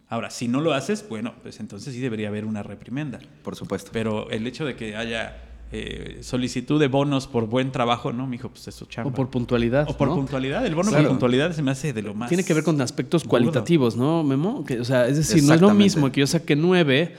Ahora, 0.10 0.30
si 0.30 0.48
no 0.48 0.62
lo 0.62 0.74
haces, 0.74 1.06
bueno, 1.10 1.34
pues 1.42 1.60
entonces 1.60 1.94
sí 1.94 2.00
debería 2.00 2.30
haber 2.30 2.46
una 2.46 2.64
reprimenda. 2.64 3.20
Por 3.44 3.56
supuesto. 3.56 3.92
Pero 3.92 4.30
el 4.30 4.46
hecho 4.48 4.66
de 4.66 4.76
que 4.76 4.96
haya 4.96 5.57
eh, 5.72 6.20
solicitud 6.22 6.80
de 6.80 6.88
bonos 6.88 7.28
por 7.28 7.48
buen 7.48 7.72
trabajo, 7.72 8.14
¿no? 8.14 8.26
Me 8.26 8.34
dijo, 8.34 8.50
pues 8.50 8.68
eso 8.68 8.86
chamba. 8.86 9.12
O 9.12 9.14
por 9.14 9.30
puntualidad. 9.30 9.90
O 9.90 9.98
por 9.98 10.10
puntualidad. 10.10 10.66
El 10.66 10.76
bono 10.76 10.92
por 10.92 11.08
puntualidad 11.08 11.52
se 11.54 11.62
me 11.62 11.72
hace 11.72 11.94
de 11.94 12.02
lo 12.02 12.14
más. 12.14 12.30
Tiene 12.30 12.44
que 12.44 12.54
ver 12.54 12.64
con 12.64 12.80
aspectos 12.82 13.24
cualitativos, 13.24 13.98
¿no, 13.98 14.24
Memo? 14.24 14.64
o 14.80 14.84
sea, 14.84 15.08
es 15.08 15.18
decir, 15.18 15.44
no 15.44 15.54
es 15.54 15.62
lo 15.62 15.74
mismo 15.74 16.12
que 16.12 16.22
yo 16.22 16.28
saqué 16.28 16.56
nueve, 16.56 17.16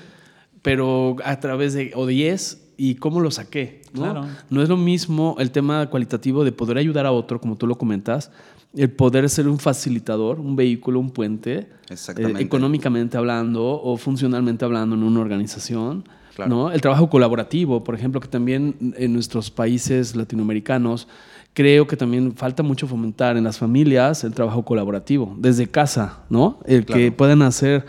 pero 0.63 1.17
a 1.25 1.41
través 1.41 1.75
de. 1.75 1.93
o 1.95 2.07
diez, 2.07 2.69
y 2.79 2.95
cómo 2.95 3.21
lo 3.21 3.31
saqué. 3.31 3.83
¿no? 3.93 4.27
no 4.51 4.63
es 4.63 4.69
lo 4.69 4.77
mismo 4.77 5.37
el 5.39 5.51
tema 5.51 5.91
cualitativo 5.91 6.45
de 6.45 6.53
poder 6.53 6.79
ayudar 6.79 7.07
a 7.07 7.13
otro, 7.13 7.41
como 7.41 7.57
tú 7.57 7.67
lo 7.67 7.77
comentas, 7.77 8.31
el 8.75 8.91
poder 8.91 9.29
ser 9.29 9.49
un 9.49 9.59
facilitador, 9.59 10.39
un 10.39 10.55
vehículo, 10.55 11.01
un 11.01 11.11
puente, 11.11 11.69
eh, 11.91 12.35
económicamente 12.39 13.17
hablando 13.17 13.65
o 13.65 13.97
funcionalmente 13.97 14.65
hablando 14.65 14.95
en 14.95 15.03
una 15.03 15.21
organización. 15.21 16.05
¿No? 16.47 16.71
El 16.71 16.81
trabajo 16.81 17.09
colaborativo, 17.11 17.83
por 17.83 17.95
ejemplo, 17.95 18.21
que 18.21 18.29
también 18.29 18.95
en 18.97 19.13
nuestros 19.13 19.51
países 19.51 20.15
latinoamericanos 20.15 21.09
creo 21.55 21.87
que 21.87 21.97
también 21.97 22.35
falta 22.37 22.63
mucho 22.63 22.87
fomentar 22.87 23.37
en 23.37 23.45
las 23.45 23.59
familias 23.59 24.23
el 24.23 24.33
trabajo 24.33 24.65
colaborativo, 24.65 25.35
desde 25.39 25.67
casa, 25.67 26.21
¿no? 26.31 26.61
El 26.67 26.87
que 26.87 27.11
puedan 27.11 27.43
hacer, 27.43 27.85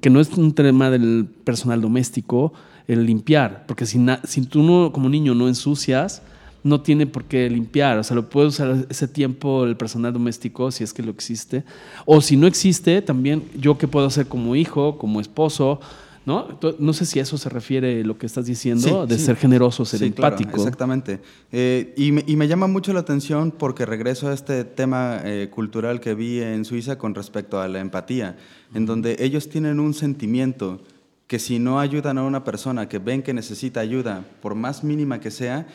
que 0.00 0.10
no 0.10 0.20
es 0.20 0.28
un 0.36 0.52
tema 0.52 0.90
del 0.90 1.26
personal 1.44 1.80
doméstico, 1.80 2.52
el 2.86 3.06
limpiar, 3.06 3.64
porque 3.66 3.86
si, 3.86 4.04
si 4.24 4.42
tú 4.42 4.62
no, 4.62 4.92
como 4.92 5.08
niño 5.08 5.34
no 5.34 5.48
ensucias, 5.48 6.22
no 6.62 6.80
tiene 6.80 7.06
por 7.06 7.24
qué 7.24 7.48
limpiar, 7.48 7.96
o 7.98 8.04
sea, 8.04 8.16
lo 8.16 8.28
puede 8.28 8.48
usar 8.48 8.86
ese 8.88 9.06
tiempo 9.06 9.64
el 9.64 9.76
personal 9.76 10.12
doméstico 10.12 10.70
si 10.70 10.82
es 10.84 10.92
que 10.92 11.02
lo 11.02 11.10
existe, 11.12 11.64
o 12.04 12.20
si 12.20 12.36
no 12.36 12.46
existe, 12.46 13.02
también 13.02 13.44
yo 13.56 13.78
qué 13.78 13.88
puedo 13.88 14.06
hacer 14.06 14.26
como 14.26 14.56
hijo, 14.56 14.98
como 14.98 15.20
esposo, 15.20 15.80
¿no? 16.26 16.58
No 16.80 16.92
sé 16.92 17.06
si 17.06 17.20
a 17.20 17.22
eso 17.22 17.38
se 17.38 17.48
refiere 17.48 18.02
lo 18.02 18.18
que 18.18 18.26
estás 18.26 18.46
diciendo, 18.46 19.06
de 19.06 19.16
ser 19.16 19.36
generoso, 19.36 19.84
ser 19.84 20.02
empático. 20.02 20.56
exactamente. 20.56 21.20
Eh, 21.52 21.94
y, 21.96 22.10
me, 22.10 22.48
llama 22.48 22.66
mucho 22.66 22.92
la 22.92 23.00
atención 23.00 23.52
porque 23.52 23.86
regreso 23.86 24.28
a 24.28 24.34
este 24.34 24.64
tema 24.64 25.20
eh, 25.24 25.48
cultural 25.50 26.00
que 26.00 26.14
vi 26.14 26.40
en 26.42 26.64
Suiza 26.64 26.98
con 26.98 27.14
respecto 27.14 27.60
a 27.60 27.68
la 27.68 27.78
empatía, 27.78 28.36
en 28.74 28.86
donde 28.86 29.16
ellos 29.20 29.48
tienen 29.48 29.78
un 29.78 29.94
sentimiento 29.94 30.82
que 31.28 31.38
si 31.38 31.60
no 31.60 31.78
ayudan 31.78 32.18
a 32.18 32.24
una 32.24 32.42
persona 32.42 32.88
que 32.88 32.98
ven 32.98 33.22
que 33.22 33.32
necesita 33.32 33.78
ayuda, 33.78 34.24
por 34.42 34.56
más 34.56 34.82
mínima 34.82 35.20
que 35.20 35.30
sea, 35.30 35.68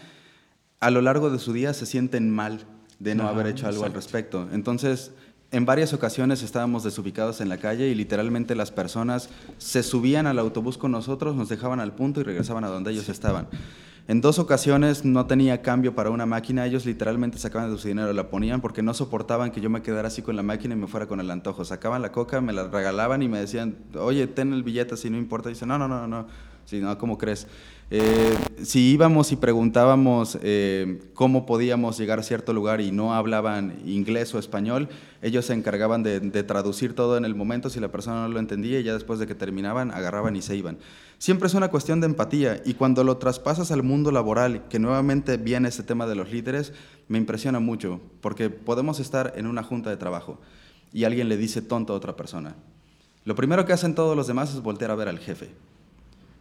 a 0.81 0.91
lo 0.91 1.01
largo 1.01 1.29
de 1.29 1.39
su 1.39 1.53
día 1.53 1.73
se 1.73 1.85
sienten 1.85 2.29
mal 2.29 2.65
de 2.99 3.15
no 3.15 3.27
haber 3.27 3.47
hecho 3.47 3.67
algo 3.67 3.85
al 3.85 3.93
respecto. 3.93 4.49
Entonces, 4.51 5.11
en 5.51 5.65
varias 5.65 5.93
ocasiones 5.93 6.43
estábamos 6.43 6.83
desubicados 6.83 7.41
en 7.41 7.49
la 7.49 7.57
calle 7.57 7.89
y 7.89 7.95
literalmente 7.95 8.55
las 8.55 8.71
personas 8.71 9.29
se 9.57 9.83
subían 9.83 10.25
al 10.25 10.39
autobús 10.39 10.77
con 10.77 10.91
nosotros, 10.91 11.35
nos 11.35 11.49
dejaban 11.49 11.79
al 11.79 11.93
punto 11.93 12.21
y 12.21 12.23
regresaban 12.23 12.63
a 12.63 12.69
donde 12.69 12.91
ellos 12.91 13.09
estaban. 13.09 13.47
En 14.07 14.19
dos 14.19 14.39
ocasiones 14.39 15.05
no 15.05 15.25
tenía 15.25 15.61
cambio 15.61 15.93
para 15.93 16.09
una 16.09 16.25
máquina, 16.25 16.65
ellos 16.65 16.85
literalmente 16.85 17.37
sacaban 17.37 17.71
de 17.71 17.77
su 17.77 17.87
dinero, 17.87 18.11
la 18.13 18.29
ponían 18.29 18.59
porque 18.59 18.81
no 18.81 18.93
soportaban 18.93 19.51
que 19.51 19.61
yo 19.61 19.69
me 19.69 19.81
quedara 19.81 20.07
así 20.07 20.21
con 20.21 20.35
la 20.35 20.43
máquina 20.43 20.73
y 20.73 20.77
me 20.77 20.87
fuera 20.87 21.05
con 21.05 21.19
el 21.19 21.29
antojo. 21.29 21.63
Sacaban 21.65 22.01
la 22.01 22.11
coca, 22.11 22.41
me 22.41 22.51
la 22.51 22.67
regalaban 22.67 23.21
y 23.21 23.27
me 23.27 23.39
decían, 23.39 23.75
oye, 23.95 24.25
ten 24.27 24.53
el 24.53 24.63
billete 24.63 24.97
si 24.97 25.09
no 25.09 25.17
importa. 25.17 25.49
Y 25.49 25.53
dice, 25.53 25.65
no, 25.65 25.77
no, 25.77 25.87
no, 25.87 26.07
no, 26.07 26.27
sí, 26.65 26.79
no, 26.79 26.97
¿cómo 26.97 27.17
crees? 27.17 27.47
Eh, 27.93 28.37
si 28.63 28.93
íbamos 28.93 29.33
y 29.33 29.35
preguntábamos 29.35 30.37
eh, 30.41 31.01
cómo 31.13 31.45
podíamos 31.45 31.97
llegar 31.97 32.19
a 32.19 32.23
cierto 32.23 32.53
lugar 32.53 32.79
y 32.79 32.93
no 32.93 33.13
hablaban 33.13 33.81
inglés 33.85 34.33
o 34.33 34.39
español, 34.39 34.87
ellos 35.21 35.47
se 35.47 35.53
encargaban 35.53 36.01
de, 36.01 36.21
traducir 36.43 36.95
todo 36.95 37.17
en 37.17 37.25
el 37.25 37.35
momento 37.35 37.69
si 37.69 37.81
la 37.81 37.91
persona 37.91 38.21
no 38.21 38.29
lo 38.29 38.39
entendía 38.39 38.79
y 38.79 38.83
ya 38.83 38.93
después 38.93 39.19
de 39.19 39.27
que 39.27 39.35
terminaban 39.35 39.91
agarraban 39.91 40.37
y 40.37 40.41
se 40.41 40.55
iban. 40.55 40.77
Siempre 41.17 41.47
es 41.47 41.53
una 41.53 41.67
cuestión 41.67 41.99
de 41.99 42.05
empatía 42.05 42.61
y 42.63 42.75
cuando 42.75 43.03
lo 43.03 43.17
traspasas 43.17 43.71
al 43.71 43.83
mundo 43.83 44.11
laboral, 44.11 44.69
que 44.69 44.79
nuevamente 44.79 45.35
viene 45.35 45.67
ese 45.67 45.83
tema 45.83 46.07
de 46.07 46.15
los 46.15 46.31
líderes, 46.31 46.71
me 47.09 47.17
impresiona 47.17 47.59
mucho 47.59 47.99
porque 48.21 48.49
podemos 48.49 49.01
estar 49.01 49.33
en 49.35 49.47
una 49.47 49.63
junta 49.63 49.89
de 49.89 49.97
trabajo 49.97 50.39
y 50.93 51.03
alguien 51.03 51.27
le 51.27 51.35
dice 51.35 51.61
tonto 51.61 51.91
a 51.91 51.97
otra 51.97 52.15
persona. 52.15 52.55
Lo 53.25 53.35
primero 53.35 53.65
que 53.65 53.73
hacen 53.73 53.95
todos 53.95 54.15
los 54.15 54.27
demás 54.27 54.55
es 54.55 54.61
voltear 54.61 54.91
a 54.91 54.95
ver 54.95 55.09
al 55.09 55.19
jefe 55.19 55.49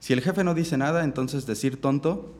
si 0.00 0.12
el 0.12 0.22
jefe 0.22 0.42
no 0.42 0.54
dice 0.54 0.76
nada, 0.76 1.04
entonces 1.04 1.46
decir 1.46 1.80
tonto 1.80 2.34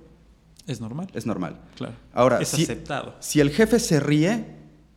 es 0.67 0.81
normal. 0.81 1.09
Es 1.15 1.27
normal. 1.27 1.61
Claro. 1.77 1.95
Ahora, 2.13 2.41
es 2.41 2.49
si, 2.49 2.63
aceptado. 2.63 3.15
Si 3.21 3.41
el 3.41 3.51
jefe 3.51 3.79
se 3.79 4.01
ríe, 4.01 4.47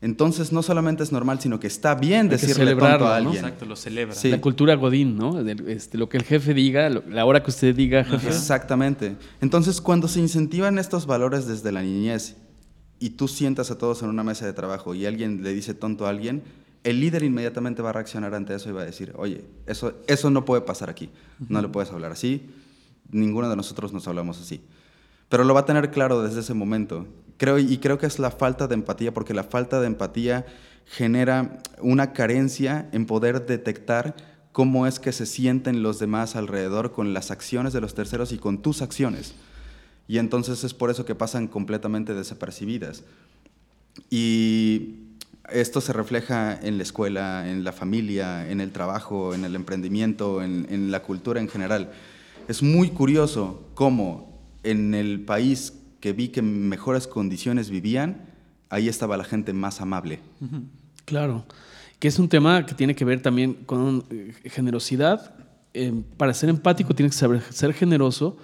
entonces 0.02 0.52
no 0.52 0.62
solamente 0.64 1.04
es 1.04 1.12
normal, 1.12 1.40
sino 1.40 1.60
que 1.60 1.68
está 1.68 1.96
bien 1.96 2.30
decirle 2.30 2.76
tonto 2.76 3.08
a 3.08 3.18
alguien. 3.18 3.38
Exacto, 3.38 3.66
lo 3.66 3.76
celebra. 3.76 4.16
La 4.24 4.42
cultura 4.42 4.76
godín, 4.76 5.18
¿no? 5.18 5.40
Este, 5.40 5.98
lo 5.98 6.10
que 6.10 6.18
el 6.18 6.24
jefe 6.24 6.54
diga, 6.54 6.90
la 6.90 7.26
hora 7.26 7.42
que 7.42 7.52
usted 7.52 7.76
diga, 7.76 8.04
jefe. 8.04 8.28
Exactamente. 8.28 9.16
Entonces, 9.42 9.82
cuando 9.82 10.08
se 10.08 10.20
incentivan 10.20 10.78
estos 10.78 11.06
valores 11.06 11.48
desde 11.48 11.72
la 11.72 11.82
niñez 11.82 12.36
y 13.00 13.12
tú 13.12 13.28
sientas 13.28 13.72
a 13.72 13.78
todos 13.78 14.04
en 14.04 14.10
una 14.10 14.24
mesa 14.24 14.46
de 14.46 14.54
trabajo 14.54 14.94
y 14.94 15.06
alguien 15.06 15.44
le 15.44 15.54
dice 15.54 15.74
tonto 15.74 16.06
a 16.06 16.10
alguien, 16.10 16.44
el 16.84 17.00
líder 17.00 17.24
inmediatamente 17.24 17.82
va 17.82 17.90
a 17.90 17.94
reaccionar 17.94 18.36
ante 18.36 18.56
eso 18.56 18.70
y 18.70 18.74
va 18.74 18.82
a 18.82 18.86
decir, 18.86 19.14
oye, 19.16 19.44
eso, 19.66 19.94
eso 20.08 20.30
no 20.30 20.46
puede 20.46 20.62
pasar 20.62 20.90
aquí, 20.90 21.10
no 21.48 21.62
le 21.62 21.70
puedes 21.70 21.92
hablar 21.92 22.12
así, 22.12 22.50
ninguno 23.10 23.50
de 23.50 23.56
nosotros 23.56 23.94
nos 23.94 24.08
hablamos 24.08 24.42
así. 24.42 24.62
Pero 25.30 25.44
lo 25.44 25.54
va 25.54 25.62
a 25.62 25.66
tener 25.66 25.92
claro 25.92 26.22
desde 26.22 26.42
ese 26.42 26.54
momento. 26.54 27.08
Creo, 27.38 27.58
y 27.58 27.78
creo 27.78 27.98
que 27.98 28.06
es 28.06 28.20
la 28.20 28.32
falta 28.32 28.68
de 28.68 28.76
empatía, 28.76 29.14
porque 29.14 29.34
la 29.34 29.44
falta 29.44 29.80
de 29.80 29.88
empatía 29.88 30.46
genera 30.86 31.60
una 31.80 32.14
carencia 32.14 32.90
en 32.92 33.06
poder 33.06 33.46
detectar 33.46 34.16
cómo 34.52 34.86
es 34.86 35.00
que 35.00 35.12
se 35.12 35.26
sienten 35.26 35.82
los 35.82 36.00
demás 36.00 36.36
alrededor 36.36 36.92
con 36.92 37.14
las 37.14 37.32
acciones 37.32 37.74
de 37.74 37.82
los 37.82 37.96
terceros 37.96 38.32
y 38.32 38.38
con 38.38 38.62
tus 38.62 38.82
acciones. 38.82 39.34
Y 40.08 40.18
entonces 40.18 40.64
es 40.64 40.74
por 40.74 40.92
eso 40.92 41.06
que 41.06 41.16
pasan 41.16 41.48
completamente 41.48 42.14
desapercibidas. 42.14 43.04
Y 44.10 45.03
esto 45.52 45.82
se 45.82 45.94
refleja 45.94 46.58
en 46.62 46.78
la 46.78 46.84
escuela, 46.84 47.50
en 47.50 47.64
la 47.64 47.74
familia, 47.74 48.50
en 48.50 48.62
el 48.62 48.72
trabajo, 48.72 49.34
en 49.34 49.44
el 49.46 49.56
emprendimiento, 49.56 50.42
en, 50.42 50.92
la 50.92 51.02
cultura 51.02 51.42
en 51.42 51.50
general. 51.50 51.92
Es 52.48 52.64
muy 52.64 52.90
curioso 52.90 53.70
cómo 53.74 54.42
en 54.64 54.94
el 54.94 55.22
país 55.22 55.74
que 56.00 56.14
vi 56.14 56.30
que 56.30 56.42
mejores 56.42 57.08
condiciones 57.08 57.70
vivían, 57.70 58.22
ahí 58.70 58.88
estaba 58.88 59.18
la 59.18 59.24
gente 59.24 59.54
más 59.54 59.82
amable. 59.82 60.20
Claro, 61.06 61.46
que 62.00 62.08
es 62.08 62.20
un 62.20 62.30
tema 62.30 62.66
que 62.66 62.74
tiene 62.74 62.96
que 62.96 63.06
ver 63.06 63.22
también 63.22 63.54
con 63.54 64.06
eh, 64.10 64.34
generosidad. 64.46 65.36
Eh, 65.74 66.04
para 66.18 66.34
ser 66.34 66.50
empático 66.50 66.94
tienes 66.94 67.14
que 67.14 67.20
saber 67.20 67.42
ser 67.50 67.74
generoso, 67.74 68.38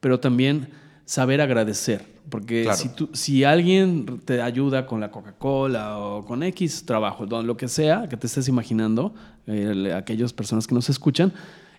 pero 0.00 0.20
también 0.20 0.68
saber 1.04 1.40
agradecer. 1.40 2.13
Porque 2.30 2.62
Claro. 2.62 2.78
si, 2.78 2.88
tú, 2.88 3.10
si 3.12 3.44
alguien 3.44 4.20
te 4.24 4.40
ayuda 4.40 4.86
con 4.86 5.00
la 5.00 5.10
Coca-Cola 5.10 5.98
o 5.98 6.24
con 6.24 6.42
X 6.42 6.84
trabajo, 6.86 7.26
lo 7.26 7.56
que 7.56 7.68
sea 7.68 8.08
que 8.08 8.16
te 8.16 8.26
estés 8.26 8.48
imaginando, 8.48 9.14
eh, 9.46 9.92
aquellas 9.94 10.32
personas 10.32 10.66
que 10.66 10.74
nos 10.74 10.88
escuchan, 10.88 11.32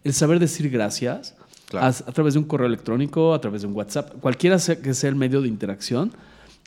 el 0.03 0.13
saber 0.13 0.39
decir 0.39 0.69
gracias 0.69 1.35
Claro. 1.67 1.87
a, 1.87 1.89
a 1.89 2.11
través 2.13 2.35
de 2.35 2.39
un 2.39 2.45
correo 2.45 2.67
electrónico, 2.67 3.33
a 3.33 3.41
través 3.41 3.63
de 3.63 3.67
un 3.67 3.73
WhatsApp, 3.73 4.13
cualquiera 4.21 4.59
sea 4.59 4.75
que 4.79 4.93
sea 4.93 5.09
el 5.09 5.15
medio 5.15 5.41
de 5.41 5.47
interacción, 5.47 6.11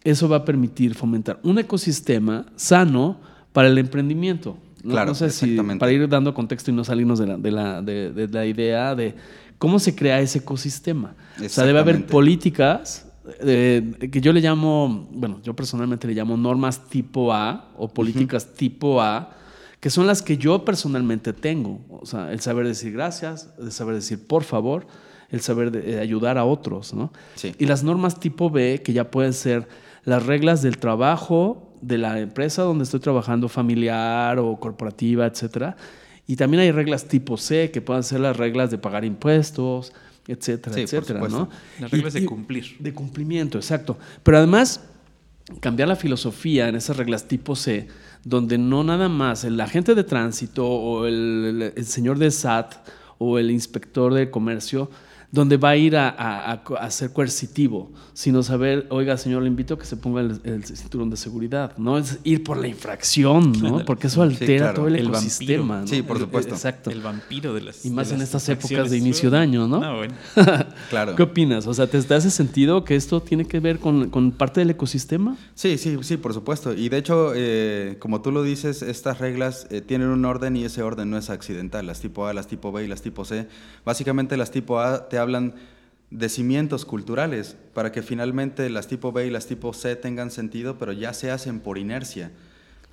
eso 0.03 0.29
va 0.29 0.38
a 0.38 0.45
permitir 0.45 0.95
fomentar 0.97 1.38
un 1.45 1.59
ecosistema 1.61 2.47
sano 2.57 3.21
para 3.53 3.69
el 3.69 3.79
emprendimiento. 3.79 4.59
No, 4.83 4.91
Claro, 4.93 5.11
no 5.11 5.14
sé 5.14 5.31
si 5.31 5.47
exactamente. 5.51 5.81
para 5.81 5.93
ir 5.93 6.09
dando 6.09 6.35
contexto 6.35 6.71
y 6.73 6.75
no 6.75 6.83
salirnos 6.85 7.19
de 7.21 7.27
la, 7.29 7.37
de 7.38 7.51
la, 7.53 7.81
de- 7.83 8.12
de 8.12 8.29
la 8.29 8.45
idea 8.45 8.95
de 8.97 9.14
cómo 9.59 9.79
se 9.79 9.95
crea 9.95 10.21
ese 10.21 10.38
ecosistema. 10.38 11.14
O 11.45 11.49
sea, 11.49 11.64
debe 11.64 11.79
haber 11.79 12.07
políticas 12.07 13.07
eh, 13.41 14.09
que 14.12 14.21
yo 14.21 14.33
le 14.33 14.41
llamo, 14.41 15.09
bueno, 15.12 15.41
yo 15.43 15.55
personalmente 15.55 16.07
le 16.07 16.14
llamo 16.14 16.37
normas 16.37 16.88
tipo 16.88 17.33
A 17.33 17.71
o 17.77 17.88
políticas 17.88 18.55
tipo 18.55 19.01
A, 19.03 19.31
que 19.81 19.91
son 19.91 20.07
las 20.07 20.23
que 20.23 20.37
yo 20.38 20.64
personalmente 20.64 21.33
tengo. 21.33 21.81
O 21.91 22.07
sea, 22.07 22.33
el 22.33 22.41
saber 22.41 22.67
decir 22.67 22.93
gracias, 22.93 23.51
el 23.59 23.71
saber 23.73 23.95
decir 23.95 24.27
por 24.27 24.45
favor, 24.45 24.87
el 25.31 25.41
saber 25.41 25.71
de- 25.71 25.95
eh, 25.95 26.01
ayudar 26.01 26.38
a 26.38 26.45
otros, 26.45 26.95
¿no? 26.95 27.12
Sí. 27.35 27.55
Y 27.59 27.67
las 27.67 27.85
normas 27.85 28.19
tipo 28.19 28.51
B, 28.51 28.83
que 28.85 28.93
ya 28.93 29.11
pueden 29.11 29.33
ser 29.33 29.69
las 30.05 30.25
reglas 30.27 30.62
del 30.62 30.79
trabajo 30.79 31.77
de 31.81 31.99
la 31.99 32.19
empresa 32.19 32.62
donde 32.62 32.85
estoy 32.85 32.99
trabajando, 33.01 33.49
familiar 33.49 34.38
o 34.38 34.59
corporativa, 34.59 35.27
etcétera. 35.27 35.77
Y 36.27 36.37
también 36.37 36.62
hay 36.62 36.73
reglas 36.73 37.05
tipo 37.07 37.37
C, 37.37 37.71
que 37.71 37.81
pueden 37.81 38.03
ser 38.03 38.21
las 38.21 38.37
reglas 38.37 38.71
de 38.71 38.79
pagar 38.79 39.05
impuestos, 39.05 39.93
etcétera, 40.29 40.75
Sí, 40.77 40.83
etcétera. 40.83 41.21
¿no? 41.29 41.49
Las 41.81 41.91
reglas 41.91 42.14
Y- 42.14 42.21
de 42.21 42.27
cumplir. 42.27 42.77
De 42.79 42.93
cumplimiento, 42.95 43.59
exacto. 43.59 43.99
Pero 44.23 44.38
además, 44.38 44.83
cambiar 45.61 45.88
la 45.88 45.97
filosofía 45.97 46.69
en 46.69 46.77
esas 46.77 46.97
reglas 46.97 47.27
tipo 47.27 47.57
C, 47.57 47.88
donde 48.25 48.59
no 48.59 48.85
nada 48.85 49.09
más 49.09 49.45
el 49.45 49.61
agente 49.61 49.95
de 49.95 50.05
tránsito 50.05 50.67
o 50.69 51.07
el, 51.07 51.14
el- 51.14 51.73
el 51.75 51.87
señor 51.87 52.19
de 52.19 52.31
SAT 52.31 52.75
o 53.19 53.38
el 53.38 53.51
inspector 53.51 54.12
de 54.14 54.31
comercio, 54.31 54.91
donde 55.31 55.59
va 55.59 55.71
a 55.71 55.77
ir 55.77 55.95
a, 55.97 56.09
a- 56.09 56.53
a 56.81 56.91
ser 56.91 57.12
coercitivo, 57.12 57.93
sino 58.14 58.43
saber, 58.43 58.87
oiga, 58.91 59.17
señor, 59.19 59.43
le 59.43 59.49
invito 59.49 59.75
a 59.75 59.79
que 59.79 59.85
se 59.85 59.97
ponga 59.99 60.23
el, 60.23 60.41
el 60.45 60.64
cinturón 60.64 61.11
de 61.11 61.17
seguridad. 61.19 61.77
No 61.77 61.99
es 61.99 62.19
ir 62.25 62.43
por 62.43 62.57
la 62.57 62.67
infracción, 62.69 63.53
¿no? 63.61 63.85
Porque 63.85 64.07
eso 64.07 64.23
altera 64.23 64.59
claro. 64.59 64.75
todo 64.75 64.88
el, 64.88 64.97
El 64.97 65.09
ecosistema. 65.09 65.83
¿no? 65.83 65.87
Sí, 65.87 66.01
por 66.03 66.17
El- 66.17 66.23
supuesto. 66.23 66.55
Exacto. 66.55 66.91
El 66.91 67.03
vampiro 67.03 67.53
de 67.53 67.61
las. 67.61 67.85
Y 67.85 67.91
más 67.91 68.11
en 68.11 68.23
estas 68.23 68.49
épocas 68.49 68.91
de 68.91 68.97
inicio 68.97 69.31
de 69.31 69.37
año, 69.38 69.69
¿no? 69.69 69.81
No, 69.81 69.97
bueno. 69.99 70.14
Claro. 70.91 71.14
¿Qué 71.14 71.23
opinas? 71.23 71.67
O 71.67 71.75
sea, 71.75 71.87
¿te, 71.87 72.01
te 72.03 72.14
hace 72.14 72.31
sentido 72.31 72.85
que 72.85 72.97
esto 72.97 73.21
tiene 73.21 73.45
que 73.45 73.61
ver 73.61 73.79
con, 73.79 74.09
con 74.09 74.31
parte 74.33 74.61
del 74.61 74.71
ecosistema? 74.71 75.37
Sí, 75.55 75.77
sí, 75.77 75.99
sí, 76.03 76.17
por 76.17 76.33
supuesto. 76.33 76.73
Y 76.73 76.88
de 76.88 76.97
hecho, 76.97 77.33
eh, 77.35 77.97
como 77.99 78.23
tú 78.23 78.33
lo 78.33 78.43
dices, 78.43 78.81
estas 78.81 79.19
reglas 79.19 79.67
eh, 79.71 79.83
tienen 79.83 80.09
un 80.09 80.25
orden 80.25 80.57
y 80.57 80.64
ese 80.64 80.83
orden 80.83 81.11
no 81.11 81.19
es 81.19 81.29
accidental. 81.29 81.87
Las 81.87 82.01
tipo 82.01 82.27
A, 82.27 82.33
las 82.33 82.47
tipo 82.47 82.73
B 82.73 82.85
y 82.85 82.88
las 82.88 83.03
tipo 83.03 83.25
C. 83.27 83.47
Básicamente 83.85 84.37
las 84.38 84.51
tipo 84.51 84.81
A 84.81 85.09
te 85.09 85.17
hablan 85.18 85.54
de 86.11 86.28
cimientos 86.31 86.85
culturales 86.87 87.57
para 87.74 87.92
que 87.92 88.02
finalmente 88.02 88.70
las 88.70 88.87
tipo 88.88 89.12
B 89.12 89.26
y 89.26 89.31
las 89.31 89.46
tipo 89.46 89.72
C 89.74 89.94
tengan 89.96 90.31
sentido, 90.31 90.78
pero 90.78 90.92
ya 90.92 91.12
se 91.12 91.31
hacen 91.31 91.61
por 91.61 91.76
inercia, 91.76 92.31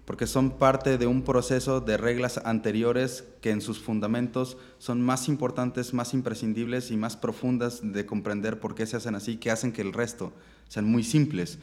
porque 0.04 0.28
son 0.28 0.52
parte 0.52 0.98
de 0.98 1.08
un 1.08 1.22
proceso 1.24 1.80
de 1.82 1.96
reglas 1.98 2.40
anteriores 2.44 3.24
que 3.42 3.52
en 3.52 3.62
sus 3.62 3.80
fundamentos 3.80 4.58
son 4.80 5.02
más 5.02 5.30
importantes, 5.30 5.94
más 5.94 6.14
imprescindibles 6.14 6.92
y 6.92 6.98
más 6.98 7.16
profundas 7.16 7.80
de 7.84 8.06
comprender 8.06 8.60
por 8.60 8.76
qué 8.76 8.86
se 8.86 8.98
hacen 8.98 9.16
así, 9.16 9.38
que 9.38 9.50
hacen 9.50 9.72
que 9.72 9.82
el 9.82 9.94
resto 9.94 10.34
sean 10.68 10.86
muy 10.86 11.04
simples. 11.04 11.58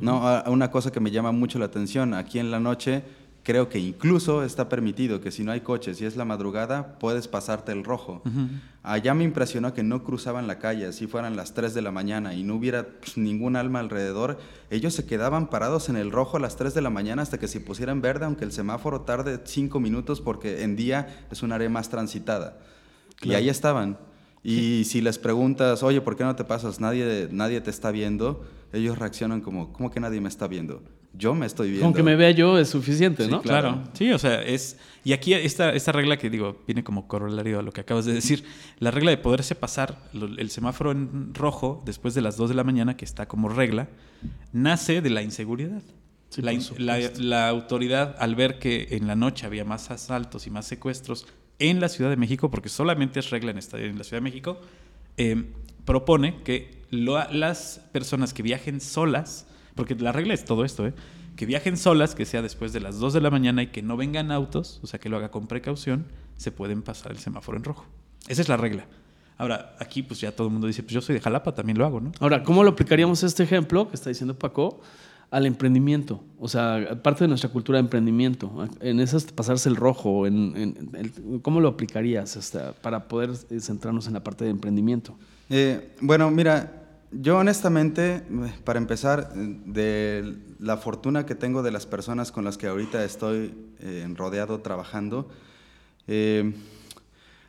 No, 0.00 0.26
a- 0.28 0.40
a 0.40 0.50
una 0.50 0.70
cosa 0.70 0.92
que 0.92 1.00
me 1.00 1.10
llama 1.10 1.32
mucho 1.32 1.58
la 1.58 1.64
atención, 1.66 2.12
aquí 2.12 2.38
en 2.38 2.50
la 2.50 2.60
noche 2.60 3.02
creo 3.44 3.68
que 3.70 3.78
incluso 3.78 4.44
está 4.44 4.68
permitido 4.68 5.20
que 5.22 5.30
si 5.30 5.42
no 5.42 5.52
hay 5.52 5.60
coches 5.62 6.00
y 6.02 6.04
es 6.04 6.16
la 6.16 6.26
madrugada, 6.26 6.98
puedes 6.98 7.28
pasarte 7.28 7.72
el 7.72 7.82
rojo. 7.82 8.20
Allá 8.88 9.12
me 9.12 9.24
impresionó 9.24 9.74
que 9.74 9.82
no 9.82 10.02
cruzaban 10.02 10.46
la 10.46 10.58
calle, 10.58 10.86
así 10.86 11.06
fueran 11.06 11.36
las 11.36 11.52
3 11.52 11.74
de 11.74 11.82
la 11.82 11.90
mañana 11.90 12.32
y 12.32 12.42
no 12.42 12.54
hubiera 12.54 12.86
pues, 12.86 13.18
ningún 13.18 13.54
alma 13.54 13.80
alrededor. 13.80 14.38
Ellos 14.70 14.94
se 14.94 15.04
quedaban 15.04 15.50
parados 15.50 15.90
en 15.90 15.96
el 15.96 16.10
rojo 16.10 16.38
a 16.38 16.40
las 16.40 16.56
3 16.56 16.72
de 16.72 16.80
la 16.80 16.88
mañana 16.88 17.20
hasta 17.20 17.36
que 17.36 17.48
se 17.48 17.60
pusiera 17.60 17.92
en 17.92 18.00
verde, 18.00 18.24
aunque 18.24 18.46
el 18.46 18.52
semáforo 18.52 19.02
tarde 19.02 19.40
5 19.44 19.78
minutos 19.78 20.22
porque 20.22 20.62
en 20.62 20.74
día 20.74 21.26
es 21.30 21.42
un 21.42 21.52
área 21.52 21.68
más 21.68 21.90
transitada. 21.90 22.60
Y 23.20 23.34
ahí 23.34 23.50
estaban. 23.50 23.98
Y 24.42 24.84
si 24.86 25.02
les 25.02 25.18
preguntas, 25.18 25.82
oye, 25.82 26.00
¿por 26.00 26.16
qué 26.16 26.24
no 26.24 26.34
te 26.34 26.44
pasas? 26.44 26.80
Nadie, 26.80 27.28
nadie 27.30 27.60
te 27.60 27.68
está 27.68 27.90
viendo. 27.90 28.42
Ellos 28.72 28.98
reaccionan 28.98 29.42
como, 29.42 29.70
¿cómo 29.70 29.90
que 29.90 30.00
nadie 30.00 30.22
me 30.22 30.30
está 30.30 30.46
viendo? 30.46 30.82
Yo 31.14 31.34
me 31.34 31.46
estoy 31.46 31.68
viendo. 31.70 31.86
Con 31.86 31.94
que 31.94 32.02
me 32.02 32.14
vea 32.16 32.30
yo 32.30 32.58
es 32.58 32.68
suficiente, 32.68 33.24
Sí, 33.24 33.30
¿no? 33.30 33.42
claro. 33.42 33.72
Claro, 33.72 33.90
sí, 33.94 34.12
o 34.12 34.18
sea, 34.18 34.42
es... 34.42 34.76
Y 35.04 35.12
aquí 35.12 35.32
esta, 35.34 35.70
esta 35.72 35.90
regla 35.90 36.16
que 36.18 36.28
digo, 36.30 36.62
viene 36.66 36.84
como 36.84 37.08
corolario 37.08 37.58
a 37.58 37.62
lo 37.62 37.72
que 37.72 37.80
acabas 37.80 38.04
de 38.04 38.12
decir, 38.12 38.44
la 38.78 38.90
regla 38.90 39.10
de 39.10 39.16
poderse 39.16 39.54
pasar 39.54 40.02
lo- 40.12 40.26
el 40.38 40.50
semáforo 40.50 40.92
en 40.92 41.34
rojo 41.34 41.82
después 41.86 42.14
de 42.14 42.20
las 42.20 42.36
2 42.36 42.50
de 42.50 42.54
la 42.54 42.62
mañana, 42.62 42.96
que 42.96 43.04
está 43.06 43.26
como 43.26 43.48
regla, 43.48 43.88
nace 44.52 45.00
de 45.00 45.10
la 45.10 45.22
inseguridad. 45.22 45.82
Sí, 46.28 46.42
la, 46.42 47.48
autoridad, 47.48 48.14
al 48.18 48.34
ver 48.34 48.58
que 48.58 48.88
en 48.90 49.06
la 49.06 49.16
noche 49.16 49.46
había 49.46 49.64
más 49.64 49.90
asaltos 49.90 50.46
y 50.46 50.50
más 50.50 50.66
secuestros 50.66 51.26
en 51.58 51.80
la 51.80 51.88
Ciudad 51.88 52.10
de 52.10 52.16
México, 52.16 52.50
porque 52.50 52.68
solamente 52.68 53.18
es 53.18 53.30
regla 53.30 53.50
en, 53.50 53.58
esta- 53.58 53.80
en 53.80 53.96
la 53.98 54.04
Ciudad 54.04 54.18
de 54.18 54.24
México, 54.24 54.60
eh, 55.16 55.46
propone 55.86 56.42
que 56.44 56.82
lo- 56.90 57.28
las 57.32 57.80
personas 57.92 58.34
que 58.34 58.42
viajen 58.42 58.80
solas, 58.82 59.46
porque 59.78 59.94
la 59.94 60.12
regla 60.12 60.34
es 60.34 60.44
todo 60.44 60.64
esto, 60.66 60.86
¿eh? 60.86 60.92
que 61.36 61.46
viajen 61.46 61.76
solas, 61.78 62.14
que 62.14 62.26
sea 62.26 62.42
después 62.42 62.72
de 62.74 62.80
las 62.80 62.98
2 62.98 63.12
de 63.14 63.20
la 63.22 63.30
mañana 63.30 63.62
y 63.62 63.68
que 63.68 63.80
no 63.80 63.96
vengan 63.96 64.30
autos, 64.32 64.80
o 64.82 64.86
sea, 64.86 64.98
que 65.00 65.08
lo 65.08 65.16
haga 65.16 65.30
con 65.30 65.46
precaución, 65.46 66.04
se 66.36 66.50
pueden 66.52 66.82
pasar 66.82 67.12
el 67.12 67.18
semáforo 67.18 67.56
en 67.56 67.64
rojo. 67.64 67.86
Esa 68.26 68.42
es 68.42 68.48
la 68.48 68.56
regla. 68.56 68.86
Ahora, 69.38 69.76
aquí 69.78 70.02
pues 70.02 70.20
ya 70.20 70.32
todo 70.32 70.48
el 70.48 70.52
mundo 70.52 70.66
dice, 70.66 70.82
pues 70.82 70.92
yo 70.94 71.00
soy 71.00 71.14
de 71.14 71.20
Jalapa, 71.20 71.54
también 71.54 71.78
lo 71.78 71.86
hago, 71.86 72.00
¿no? 72.00 72.10
Ahora, 72.18 72.42
¿cómo 72.42 72.64
lo 72.64 72.70
aplicaríamos 72.70 73.22
este 73.22 73.44
ejemplo 73.44 73.88
que 73.88 73.94
está 73.94 74.10
diciendo 74.10 74.36
Paco 74.36 74.80
al 75.30 75.46
emprendimiento? 75.46 76.24
O 76.40 76.48
sea, 76.48 77.00
parte 77.04 77.22
de 77.22 77.28
nuestra 77.28 77.50
cultura 77.50 77.76
de 77.78 77.82
emprendimiento. 77.84 78.68
En 78.80 78.98
esas 78.98 79.24
pasarse 79.26 79.68
el 79.68 79.76
rojo, 79.76 80.26
en, 80.26 80.56
en- 80.56 80.90
el- 80.96 81.40
¿cómo 81.42 81.60
lo 81.60 81.68
aplicarías 81.68 82.36
hasta 82.36 82.72
para 82.72 83.06
poder 83.06 83.30
eh, 83.50 83.60
centrarnos 83.60 84.08
en 84.08 84.14
la 84.14 84.24
parte 84.24 84.44
de 84.44 84.50
emprendimiento? 84.50 85.16
Eh, 85.50 85.94
bueno, 86.00 86.32
mira, 86.32 86.77
yo 87.10 87.38
honestamente, 87.38 88.16
eh, 88.16 88.22
para 88.64 88.78
empezar, 88.78 89.32
de 89.34 90.36
la 90.58 90.76
fortuna 90.76 91.24
que 91.24 91.34
tengo 91.34 91.62
de 91.62 91.70
las 91.70 91.86
personas 91.86 92.32
con 92.32 92.44
las 92.44 92.58
que 92.58 92.66
ahorita 92.66 93.04
estoy 93.04 93.54
eh, 93.80 94.06
rodeado 94.14 94.60
trabajando, 94.60 95.28
eh, 96.06 96.52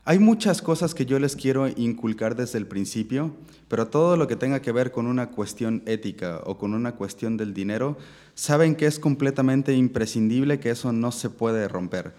hay 0.05 0.17
muchas 0.17 0.61
cosas 0.61 0.95
que 0.95 1.05
yo 1.05 1.19
les 1.19 1.35
quiero 1.35 1.67
inculcar 1.67 2.35
desde 2.35 2.57
el 2.57 2.67
principio, 2.67 3.35
pero 3.67 3.87
todo 3.87 4.17
lo 4.17 4.27
que 4.27 4.35
tenga 4.35 4.61
que 4.61 4.71
ver 4.71 4.91
con 4.91 5.05
una 5.05 5.29
cuestión 5.29 5.83
ética 5.85 6.41
o 6.45 6.57
con 6.57 6.73
una 6.73 6.95
cuestión 6.95 7.37
del 7.37 7.53
dinero, 7.53 7.97
saben 8.33 8.75
que 8.75 8.85
es 8.85 8.97
completamente 8.97 9.73
imprescindible 9.73 10.59
que 10.59 10.71
eso 10.71 10.93
no 10.93 11.11
se 11.11 11.29
puede 11.29 11.67
romper. 11.67 12.15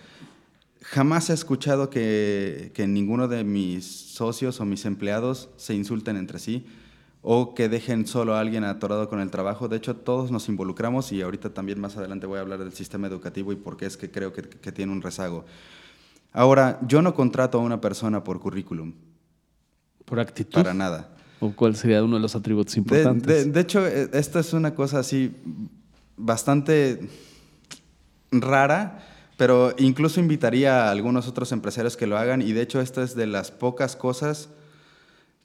Jamás 0.83 1.31
he 1.31 1.33
escuchado 1.33 1.91
que, 1.91 2.71
que 2.75 2.87
ninguno 2.87 3.29
de 3.29 3.45
mis 3.45 3.87
socios 3.87 4.61
o 4.61 4.65
mis 4.67 4.85
empleados 4.85 5.49
se 5.57 5.75
insulten 5.75 6.17
entre 6.17 6.39
sí 6.39 6.67
o 7.23 7.55
que 7.55 7.69
dejen 7.69 8.07
solo 8.07 8.35
a 8.35 8.41
alguien 8.41 8.65
atorado 8.65 9.09
con 9.09 9.21
el 9.21 9.31
trabajo. 9.31 9.69
De 9.69 9.77
hecho, 9.77 9.95
todos 9.97 10.31
nos 10.31 10.49
involucramos 10.49 11.13
y 11.13 11.21
ahorita 11.21 11.51
también 11.51 11.79
más 11.81 11.97
adelante 11.97 12.27
voy 12.27 12.39
a 12.39 12.41
hablar 12.41 12.59
del 12.61 12.73
sistema 12.73 13.07
educativo 13.09 13.53
y 13.53 13.57
por 13.57 13.77
qué 13.77 13.87
es 13.87 13.97
que 13.97 14.11
creo 14.11 14.33
que, 14.33 14.43
que 14.43 14.73
tiene 14.73 14.91
un 14.93 15.03
rezago. 15.03 15.45
Ahora, 16.33 16.79
yo 16.87 17.03
no 17.03 17.15
contrato 17.15 17.59
a 17.59 17.61
una 17.63 17.81
persona 17.81 18.25
por 18.25 18.41
currículum, 18.41 18.95
¿Por 20.05 20.19
actitud? 20.21 20.55
para 20.55 20.73
nada. 20.75 21.11
¿O 21.41 21.53
cuál 21.53 21.75
sería 21.77 22.03
uno 22.03 22.17
de 22.17 22.23
los 22.23 22.35
atributos 22.37 22.77
importantes? 22.77 23.45
de- 23.47 23.51
de 23.53 23.61
hecho, 23.61 23.87
eh, 23.87 24.09
esto 24.13 24.39
es 24.39 24.53
una 24.53 24.75
cosa 24.75 24.99
así 25.01 25.35
bastante 26.17 27.01
rara, 28.31 29.03
pero 29.37 29.75
incluso 29.79 30.21
invitaría 30.21 30.85
a 30.87 30.91
algunos 30.91 31.27
otros 31.29 31.53
empresarios 31.53 31.97
que 31.97 32.07
lo 32.07 32.17
hagan 32.19 32.43
y 32.43 32.53
de 32.53 32.63
hecho 32.63 32.81
esta 32.81 33.03
es 33.03 33.15
de 33.15 33.27
las 33.27 33.51
pocas 33.51 33.97
cosas 33.97 34.51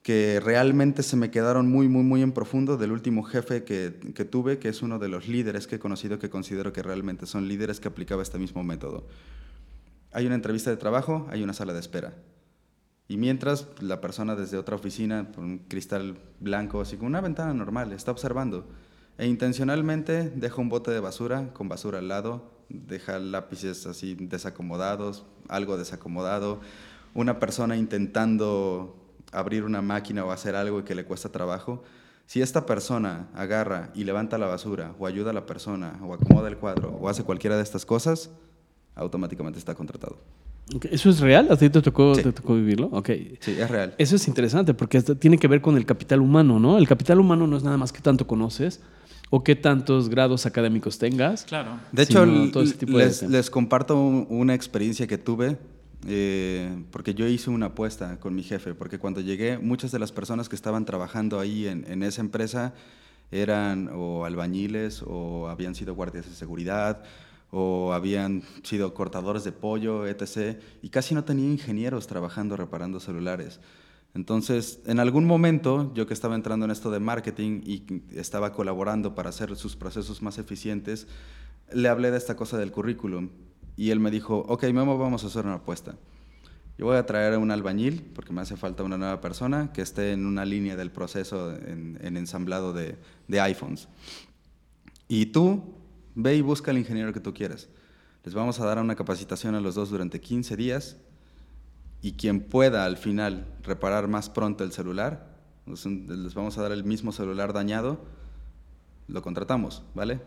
que 0.05 0.39
realmente 0.39 1.01
se 1.01 1.17
me 1.17 1.31
quedaron 1.31 1.67
muy, 1.67 1.87
muy, 1.87 2.03
muy 2.03 2.21
en 2.21 2.31
profundo 2.31 2.77
del 2.77 2.91
último 2.91 3.23
jefe 3.23 3.63
que, 3.63 3.99
que 4.13 4.23
tuve, 4.23 4.59
que 4.59 4.69
es 4.69 4.83
uno 4.83 4.99
de 4.99 5.07
los 5.07 5.27
líderes 5.27 5.65
que 5.65 5.77
he 5.77 5.79
conocido 5.79 6.19
que 6.19 6.29
considero 6.29 6.71
que 6.71 6.83
realmente 6.83 7.25
son 7.25 7.47
líderes 7.47 7.79
que 7.79 7.87
aplicaba 7.87 8.21
este 8.21 8.37
mismo 8.37 8.63
método. 8.63 9.07
Hay 10.11 10.27
una 10.27 10.35
entrevista 10.35 10.69
de 10.69 10.77
trabajo, 10.77 11.25
hay 11.31 11.41
una 11.41 11.53
sala 11.53 11.73
de 11.73 11.79
espera. 11.79 12.13
Y 13.07 13.17
mientras 13.17 13.67
la 13.81 13.99
persona 13.99 14.35
desde 14.35 14.59
otra 14.59 14.75
oficina, 14.75 15.31
por 15.31 15.43
un 15.43 15.57
cristal 15.57 16.19
blanco, 16.39 16.81
así 16.81 16.97
como 16.97 17.07
una 17.07 17.21
ventana 17.21 17.55
normal, 17.55 17.91
está 17.91 18.11
observando. 18.11 18.67
E 19.17 19.25
intencionalmente 19.25 20.29
deja 20.29 20.61
un 20.61 20.69
bote 20.69 20.91
de 20.91 20.99
basura 20.99 21.51
con 21.51 21.67
basura 21.67 21.97
al 21.97 22.09
lado, 22.09 22.51
deja 22.69 23.17
lápices 23.17 23.87
así 23.87 24.13
desacomodados, 24.13 25.25
algo 25.47 25.77
desacomodado, 25.77 26.61
una 27.15 27.39
persona 27.39 27.75
intentando 27.75 29.01
abrir 29.39 29.63
una 29.63 29.81
máquina 29.81 30.23
o 30.25 30.31
hacer 30.31 30.55
algo 30.55 30.83
que 30.83 30.95
le 30.95 31.05
cuesta 31.05 31.29
trabajo. 31.29 31.83
Si 32.27 32.41
esta 32.41 32.65
persona 32.65 33.27
agarra 33.35 33.91
y 33.93 34.03
levanta 34.03 34.37
la 34.37 34.47
basura, 34.47 34.93
o 34.97 35.05
ayuda 35.05 35.29
a 35.29 35.33
la 35.33 35.45
persona, 35.45 35.99
o 36.03 36.13
acomoda 36.13 36.47
el 36.47 36.57
cuadro, 36.57 36.89
o 36.99 37.07
hace 37.09 37.23
cualquiera 37.23 37.55
de 37.55 37.63
estas 37.63 37.85
cosas, 37.85 38.31
automáticamente 38.95 39.59
está 39.59 39.75
contratado. 39.75 40.17
¿Eso 40.89 41.11
es 41.11 41.19
real? 41.19 41.47
¿A 41.51 41.57
ti 41.57 41.69
te 41.69 41.79
tocó, 41.81 42.15
Sí. 42.15 42.23
te 42.23 42.31
tocó 42.31 42.55
vivirlo? 42.55 42.87
Ok. 42.91 43.09
Sí, 43.39 43.51
es 43.51 43.69
real. 43.69 43.93
Eso 43.99 44.15
es 44.15 44.27
interesante 44.27 44.73
porque 44.73 44.99
tiene 45.01 45.37
que 45.37 45.47
ver 45.47 45.61
con 45.61 45.77
el 45.77 45.85
capital 45.85 46.21
humano, 46.21 46.59
¿no? 46.59 46.79
El 46.79 46.87
capital 46.87 47.19
humano 47.19 47.45
no 47.45 47.55
es 47.57 47.63
nada 47.63 47.77
más 47.77 47.91
que 47.93 48.01
tanto 48.01 48.25
conoces 48.25 48.81
o 49.29 49.43
qué 49.43 49.55
tantos 49.55 50.09
grados 50.09 50.47
académicos 50.47 50.97
tengas. 50.97 51.43
Claro. 51.43 51.77
De 51.91 52.01
hecho, 52.03 52.25
todo 52.51 52.63
ese 52.63 52.73
tipo 52.75 52.97
les, 52.97 53.49
comparto 53.51 53.95
un- 53.99 54.25
una 54.29 54.55
experiencia 54.55 55.05
que 55.05 55.19
tuve, 55.19 55.57
eh, 56.07 56.83
porque 56.91 57.13
yo 57.13 57.27
hice 57.27 57.49
una 57.49 57.67
apuesta 57.67 58.19
con 58.19 58.35
mi 58.35 58.43
jefe, 58.43 58.73
porque 58.73 58.99
cuando 58.99 59.21
llegué, 59.21 59.57
muchas 59.57 59.91
de 59.91 59.99
las 59.99 60.11
personas 60.11 60.49
que 60.49 60.55
estaban 60.55 60.85
trabajando 60.85 61.39
ahí 61.39 61.67
en, 61.67 61.85
en 61.89 62.03
esa 62.03 62.21
empresa 62.21 62.73
eran 63.31 63.89
o 63.93 64.25
albañiles 64.25 65.03
o 65.05 65.49
habían 65.49 65.75
sido 65.75 65.95
guardias 65.95 66.27
de 66.27 66.35
seguridad 66.35 67.03
o 67.51 67.93
habían 67.93 68.43
sido 68.63 68.93
cortadores 68.93 69.43
de 69.43 69.51
pollo, 69.51 70.05
etc. 70.07 70.59
Y 70.81 70.89
casi 70.89 71.15
no 71.15 71.23
tenía 71.23 71.45
ingenieros 71.45 72.07
trabajando 72.07 72.57
reparando 72.57 72.99
celulares. 72.99 73.59
Entonces, 74.13 74.79
en 74.85 74.99
algún 74.99 75.25
momento, 75.25 75.91
yo 75.93 76.07
que 76.07 76.13
estaba 76.13 76.35
entrando 76.35 76.65
en 76.65 76.71
esto 76.71 76.89
de 76.89 76.99
marketing 76.99 77.61
y 77.65 77.83
estaba 78.13 78.53
colaborando 78.53 79.13
para 79.13 79.29
hacer 79.29 79.55
sus 79.55 79.75
procesos 79.75 80.21
más 80.21 80.37
eficientes, 80.37 81.07
le 81.73 81.89
hablé 81.89 82.11
de 82.11 82.17
esta 82.17 82.35
cosa 82.35 82.57
del 82.57 82.71
currículum 82.71 83.29
y 83.77 83.91
él 83.91 83.99
me 83.99 84.11
dijo, 84.11 84.45
ok, 84.47 84.63
Memo, 84.65 84.97
vamos 84.97 85.23
a 85.23 85.27
hacer 85.27 85.45
una 85.45 85.55
apuesta. 85.55 85.95
Yo 86.77 86.85
voy 86.85 86.97
a 86.97 87.05
traer 87.05 87.33
a 87.33 87.39
un 87.39 87.51
albañil, 87.51 88.03
porque 88.13 88.33
me 88.33 88.41
hace 88.41 88.57
falta 88.57 88.83
una 88.83 88.97
nueva 88.97 89.21
persona 89.21 89.71
que 89.71 89.81
esté 89.81 90.11
en 90.11 90.25
una 90.25 90.43
línea 90.43 90.75
del 90.75 90.91
proceso 90.91 91.53
en, 91.53 91.97
en 92.01 92.17
ensamblado 92.17 92.73
de, 92.73 92.97
de 93.27 93.39
iPhones. 93.41 93.87
Y 95.07 95.27
tú, 95.27 95.75
ve 96.15 96.35
y 96.35 96.41
busca 96.41 96.71
al 96.71 96.77
ingeniero 96.77 97.13
que 97.13 97.19
tú 97.19 97.33
quieras. 97.33 97.69
Les 98.23 98.33
vamos 98.33 98.59
a 98.59 98.65
dar 98.65 98.79
una 98.79 98.95
capacitación 98.95 99.55
a 99.55 99.61
los 99.61 99.75
dos 99.75 99.89
durante 99.89 100.19
15 100.19 100.55
días 100.57 100.97
y 102.01 102.13
quien 102.13 102.41
pueda 102.41 102.85
al 102.85 102.97
final 102.97 103.45
reparar 103.63 104.07
más 104.07 104.29
pronto 104.29 104.63
el 104.63 104.71
celular, 104.71 105.35
les 105.65 106.33
vamos 106.33 106.57
a 106.57 106.61
dar 106.61 106.71
el 106.71 106.83
mismo 106.83 107.11
celular 107.11 107.53
dañado, 107.53 107.99
lo 109.07 109.21
contratamos, 109.21 109.83
¿vale? 109.93 110.19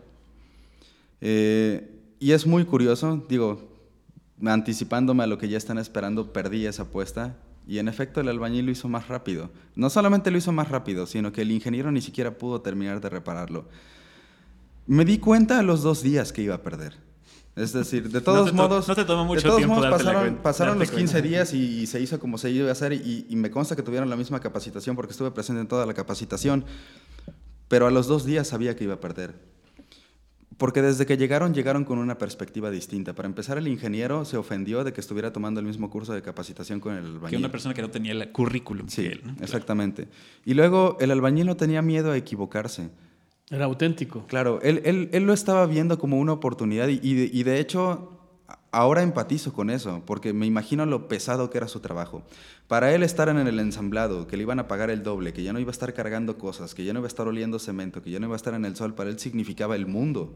Eh, 1.20 1.97
y 2.20 2.32
es 2.32 2.46
muy 2.46 2.64
curioso, 2.64 3.24
digo, 3.28 3.68
anticipándome 4.44 5.24
a 5.24 5.26
lo 5.26 5.38
que 5.38 5.48
ya 5.48 5.58
están 5.58 5.78
esperando, 5.78 6.32
perdí 6.32 6.66
esa 6.66 6.82
apuesta 6.82 7.36
y 7.66 7.78
en 7.78 7.88
efecto 7.88 8.20
el 8.20 8.28
albañil 8.28 8.66
lo 8.66 8.70
hizo 8.72 8.88
más 8.88 9.08
rápido. 9.08 9.50
No 9.74 9.90
solamente 9.90 10.30
lo 10.30 10.38
hizo 10.38 10.52
más 10.52 10.68
rápido, 10.68 11.06
sino 11.06 11.32
que 11.32 11.42
el 11.42 11.50
ingeniero 11.50 11.90
ni 11.92 12.00
siquiera 12.00 12.38
pudo 12.38 12.60
terminar 12.60 13.00
de 13.00 13.08
repararlo. 13.10 13.66
Me 14.86 15.04
di 15.04 15.18
cuenta 15.18 15.58
a 15.58 15.62
los 15.62 15.82
dos 15.82 16.02
días 16.02 16.32
que 16.32 16.42
iba 16.42 16.54
a 16.54 16.62
perder. 16.62 16.96
Es 17.56 17.72
decir, 17.72 18.08
de 18.10 18.20
todos 18.20 18.52
modos, 18.52 18.86
no 18.86 18.94
te 18.94 19.04
tomó 19.04 19.24
mucho 19.24 19.40
de 19.40 19.48
todos 19.48 19.56
tiempo 19.58 19.74
modos 19.74 19.90
darte 19.90 20.04
pasaron, 20.04 20.22
cuen- 20.36 20.42
pasaron 20.42 20.78
darte 20.78 20.92
los 20.92 20.98
15 20.98 21.12
cuenta. 21.14 21.28
días 21.28 21.52
y, 21.52 21.80
y 21.82 21.86
se 21.88 22.00
hizo 22.00 22.20
como 22.20 22.38
se 22.38 22.50
iba 22.50 22.68
a 22.68 22.72
hacer 22.72 22.92
y, 22.92 23.26
y 23.28 23.34
me 23.36 23.50
consta 23.50 23.74
que 23.74 23.82
tuvieron 23.82 24.08
la 24.08 24.14
misma 24.16 24.38
capacitación 24.40 24.94
porque 24.94 25.10
estuve 25.10 25.32
presente 25.32 25.60
en 25.60 25.66
toda 25.66 25.84
la 25.84 25.92
capacitación, 25.92 26.64
pero 27.66 27.86
a 27.88 27.90
los 27.90 28.06
dos 28.06 28.24
días 28.24 28.46
sabía 28.46 28.76
que 28.76 28.84
iba 28.84 28.94
a 28.94 29.00
perder. 29.00 29.34
Porque 30.58 30.82
desde 30.82 31.06
que 31.06 31.16
llegaron, 31.16 31.54
llegaron 31.54 31.84
con 31.84 31.98
una 31.98 32.18
perspectiva 32.18 32.70
distinta. 32.70 33.14
Para 33.14 33.28
empezar, 33.28 33.58
el 33.58 33.68
ingeniero 33.68 34.24
se 34.24 34.36
ofendió 34.36 34.82
de 34.82 34.92
que 34.92 35.00
estuviera 35.00 35.32
tomando 35.32 35.60
el 35.60 35.66
mismo 35.66 35.88
curso 35.88 36.12
de 36.12 36.20
capacitación 36.20 36.80
con 36.80 36.94
el 36.96 37.04
albañil. 37.06 37.30
Que 37.30 37.36
una 37.36 37.50
persona 37.50 37.74
que 37.74 37.82
no 37.82 37.90
tenía 37.90 38.10
el 38.12 38.32
currículum 38.32 38.88
Sí, 38.88 39.02
que 39.02 39.08
él. 39.08 39.20
¿no? 39.24 39.36
exactamente. 39.40 40.08
Y 40.44 40.54
luego 40.54 40.96
el 41.00 41.12
albañil 41.12 41.46
no 41.46 41.56
tenía 41.56 41.80
miedo 41.80 42.10
a 42.10 42.16
equivocarse. 42.16 42.90
Era 43.50 43.66
auténtico. 43.66 44.26
Claro, 44.26 44.60
él, 44.62 44.82
él, 44.84 45.08
él 45.12 45.22
lo 45.22 45.32
estaba 45.32 45.64
viendo 45.66 45.96
como 45.96 46.18
una 46.18 46.32
oportunidad 46.32 46.88
y, 46.88 46.98
y 47.02 47.14
de, 47.14 47.30
y 47.32 47.42
de 47.44 47.60
hecho 47.60 48.17
ahora 48.70 49.02
empatizo 49.02 49.52
con 49.52 49.70
eso, 49.70 50.02
porque 50.06 50.32
me 50.32 50.46
imagino 50.46 50.84
lo 50.86 51.08
pesado 51.08 51.50
que 51.50 51.58
era 51.58 51.68
su 51.68 51.80
trabajo. 51.80 52.22
Para 52.66 52.94
él 52.94 53.02
estar 53.02 53.28
en 53.28 53.38
el 53.38 53.58
ensamblado, 53.60 54.26
que 54.26 54.36
le 54.36 54.42
iban 54.42 54.58
a 54.60 54.68
pagar 54.68 54.90
el 54.90 55.02
doble, 55.02 55.32
que 55.32 55.42
ya 55.42 55.52
no 55.52 55.58
iba 55.58 55.70
a 55.70 55.72
estar 55.72 55.94
cargando 55.94 56.36
cosas, 56.36 56.74
que 56.74 56.84
ya 56.84 56.92
no 56.92 56.98
iba 57.00 57.06
a 57.06 57.08
estar 57.08 57.26
oliendo 57.26 57.58
cemento, 57.58 58.02
que 58.02 58.10
ya 58.10 58.20
no 58.20 58.26
iba 58.26 58.34
a 58.34 58.36
estar 58.36 58.54
en 58.54 58.64
el 58.64 58.76
sol, 58.76 58.94
para 58.94 59.08
él 59.10 59.18
significaba 59.18 59.74
el 59.74 59.86
mundo. 59.86 60.34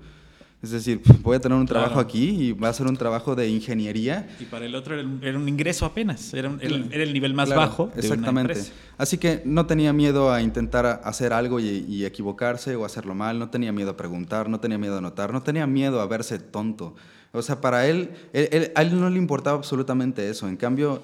Es 0.62 0.70
decir, 0.70 1.02
voy 1.22 1.36
a 1.36 1.40
tener 1.40 1.58
un 1.58 1.66
Claro. 1.66 1.80
trabajo 1.88 2.00
aquí 2.00 2.28
y 2.30 2.52
va 2.52 2.68
a 2.68 2.72
ser 2.72 2.86
un 2.86 2.96
trabajo 2.96 3.34
de 3.34 3.48
ingeniería 3.48 4.28
Y 4.40 4.44
para 4.44 4.64
el 4.64 4.74
otro 4.76 4.94
era 4.94 5.02
un, 5.06 5.18
era 5.22 5.36
un 5.36 5.48
ingreso 5.48 5.84
apenas. 5.84 6.32
Era, 6.32 6.48
un- 6.48 6.60
era 6.62 6.74
el- 6.76 6.92
era 6.92 7.02
el 7.02 7.12
nivel 7.12 7.34
más 7.34 7.46
Claro, 7.48 7.60
bajo 7.62 7.86
de 7.88 8.00
exactamente. 8.00 8.52
una. 8.60 8.68
Así 8.96 9.18
que 9.18 9.42
no 9.44 9.66
tenía 9.66 9.92
miedo 9.92 10.32
a 10.32 10.40
intentar 10.40 11.00
hacer 11.04 11.32
algo 11.32 11.58
y, 11.60 11.84
y 11.88 12.04
equivocarse 12.04 12.76
o 12.76 12.84
hacerlo 12.84 13.14
mal, 13.14 13.38
no 13.40 13.50
tenía 13.50 13.72
miedo 13.72 13.90
a 13.90 13.96
preguntar, 13.96 14.48
no 14.48 14.60
tenía 14.60 14.78
miedo 14.78 14.98
a 14.98 15.00
notar, 15.00 15.32
no 15.32 15.42
tenía 15.42 15.66
miedo 15.66 16.00
a 16.00 16.06
verse 16.06 16.38
tonto. 16.38 16.94
O 17.32 17.42
sea, 17.42 17.60
para 17.60 17.86
él, 17.86 18.10
él- 18.32 18.48
él- 18.52 18.72
a 18.74 18.82
él 18.82 18.98
no 19.00 19.08
le 19.10 19.16
importaba 19.18 19.56
absolutamente 19.56 20.28
eso. 20.28 20.48
En 20.48 20.56
cambio, 20.56 21.02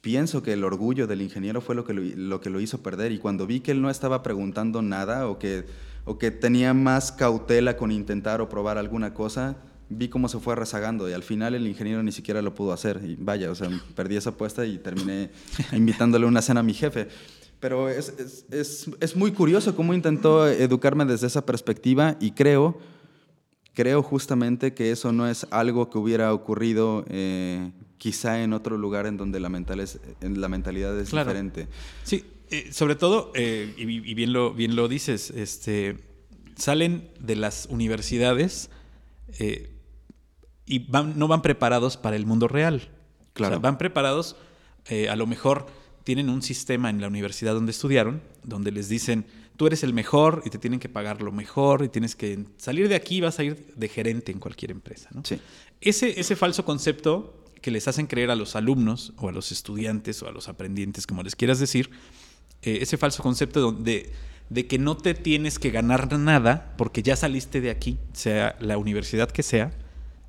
pienso 0.00 0.42
que 0.42 0.52
el 0.52 0.64
orgullo 0.64 1.06
del 1.06 1.22
ingeniero 1.22 1.60
fue 1.60 1.74
lo 1.74 1.84
que 1.84 1.94
lo, 1.94 2.02
lo 2.02 2.40
que 2.40 2.50
lo 2.50 2.60
hizo 2.60 2.82
perder 2.82 3.12
y 3.12 3.18
cuando 3.18 3.46
vi 3.46 3.60
que 3.60 3.70
él 3.70 3.80
no 3.80 3.88
estaba 3.90 4.22
preguntando 4.22 4.82
nada 4.82 5.26
o 5.28 5.38
que, 5.38 5.64
o 6.04 6.18
que 6.18 6.30
tenía 6.30 6.74
más 6.74 7.10
cautela 7.12 7.76
con 7.78 7.90
intentar 7.90 8.40
o 8.42 8.48
probar 8.50 8.76
alguna 8.76 9.14
cosa, 9.14 9.56
vi 9.88 10.08
cómo 10.08 10.28
se 10.28 10.38
fue 10.40 10.54
rezagando 10.56 11.08
y 11.08 11.14
al 11.14 11.22
final 11.22 11.54
el 11.54 11.66
ingeniero 11.66 12.02
ni 12.02 12.12
siquiera 12.12 12.42
lo 12.42 12.54
pudo 12.54 12.72
hacer. 12.74 13.00
Y 13.02 13.16
vaya, 13.18 13.50
o 13.50 13.54
sea, 13.54 13.70
perdí 13.94 14.16
esa 14.16 14.30
apuesta 14.30 14.66
y 14.66 14.76
terminé 14.78 15.30
invitándole 15.72 16.26
una 16.26 16.42
cena 16.42 16.60
a 16.60 16.62
mi 16.62 16.74
jefe. 16.74 17.08
Pero 17.60 17.88
es, 17.88 18.12
es, 18.18 18.44
es, 18.50 18.90
es 19.00 19.16
muy 19.16 19.32
curioso 19.32 19.74
cómo 19.74 19.94
intentó 19.94 20.46
educarme 20.46 21.06
desde 21.06 21.28
esa 21.28 21.46
perspectiva 21.46 22.16
y 22.20 22.32
creo, 22.32 22.76
creo 23.74 24.02
justamente 24.02 24.72
que 24.72 24.90
eso 24.90 25.12
no 25.12 25.28
es 25.28 25.46
algo 25.50 25.90
que 25.90 25.98
hubiera 25.98 26.32
ocurrido 26.32 27.04
eh, 27.08 27.70
quizá 27.98 28.42
en 28.42 28.52
otro 28.52 28.78
lugar 28.78 29.06
en 29.06 29.16
donde 29.16 29.40
la, 29.40 29.48
mental 29.48 29.80
es, 29.80 30.00
en 30.20 30.40
la 30.40 30.48
mentalidad 30.48 30.98
es 30.98 31.10
Claro. 31.10 31.28
diferente. 31.30 31.68
Sí, 32.04 32.24
eh, 32.50 32.72
sobre 32.72 32.94
todo, 32.94 33.32
eh, 33.34 33.74
y, 33.76 33.82
y 33.82 34.14
bien, 34.14 34.32
lo, 34.32 34.54
bien 34.54 34.76
lo 34.76 34.88
dices, 34.88 35.30
este, 35.30 35.96
salen 36.56 37.10
de 37.20 37.36
las 37.36 37.66
universidades 37.70 38.70
y 40.66 40.78
van, 40.90 41.18
no 41.18 41.26
van 41.28 41.42
preparados 41.42 41.96
para 41.96 42.16
el 42.16 42.26
mundo 42.26 42.46
real. 42.48 42.88
Claro. 43.32 43.54
O 43.54 43.56
sea, 43.56 43.62
van 43.62 43.78
preparados, 43.78 44.36
a 45.10 45.16
lo 45.16 45.26
mejor 45.26 45.66
tienen 46.04 46.28
un 46.28 46.42
sistema 46.42 46.90
en 46.90 47.00
la 47.00 47.08
universidad 47.08 47.54
donde 47.54 47.72
estudiaron, 47.72 48.22
donde 48.44 48.70
les 48.70 48.88
dicen, 48.88 49.26
tú 49.56 49.66
eres 49.66 49.82
el 49.84 49.92
mejor 49.92 50.42
y 50.44 50.50
te 50.50 50.58
tienen 50.58 50.80
que 50.80 50.88
pagar 50.88 51.22
lo 51.22 51.32
mejor 51.32 51.84
y 51.84 51.88
tienes 51.88 52.16
que 52.16 52.44
salir 52.56 52.88
de 52.88 52.94
aquí, 52.94 53.20
vas 53.20 53.38
a 53.38 53.44
ir 53.44 53.72
de 53.74 53.88
gerente 53.88 54.32
en 54.32 54.40
cualquier 54.40 54.70
empresa. 54.70 55.08
¿no? 55.12 55.22
Sí. 55.24 55.38
Ese, 55.80 56.18
ese 56.18 56.36
falso 56.36 56.64
concepto 56.64 57.44
que 57.60 57.70
les 57.70 57.88
hacen 57.88 58.06
creer 58.06 58.30
a 58.30 58.36
los 58.36 58.56
alumnos 58.56 59.12
o 59.16 59.28
a 59.28 59.32
los 59.32 59.52
estudiantes 59.52 60.22
o 60.22 60.28
a 60.28 60.32
los 60.32 60.48
aprendientes, 60.48 61.06
como 61.06 61.22
les 61.22 61.36
quieras 61.36 61.58
decir, 61.58 61.90
eh, 62.62 62.78
ese 62.82 62.96
falso 62.96 63.22
concepto 63.22 63.60
donde, 63.60 64.12
de 64.50 64.66
que 64.66 64.78
no 64.78 64.96
te 64.96 65.14
tienes 65.14 65.58
que 65.58 65.70
ganar 65.70 66.18
nada 66.18 66.74
porque 66.76 67.02
ya 67.02 67.16
saliste 67.16 67.60
de 67.60 67.70
aquí, 67.70 67.98
sea 68.12 68.56
la 68.60 68.76
universidad 68.76 69.30
que 69.30 69.42
sea, 69.42 69.72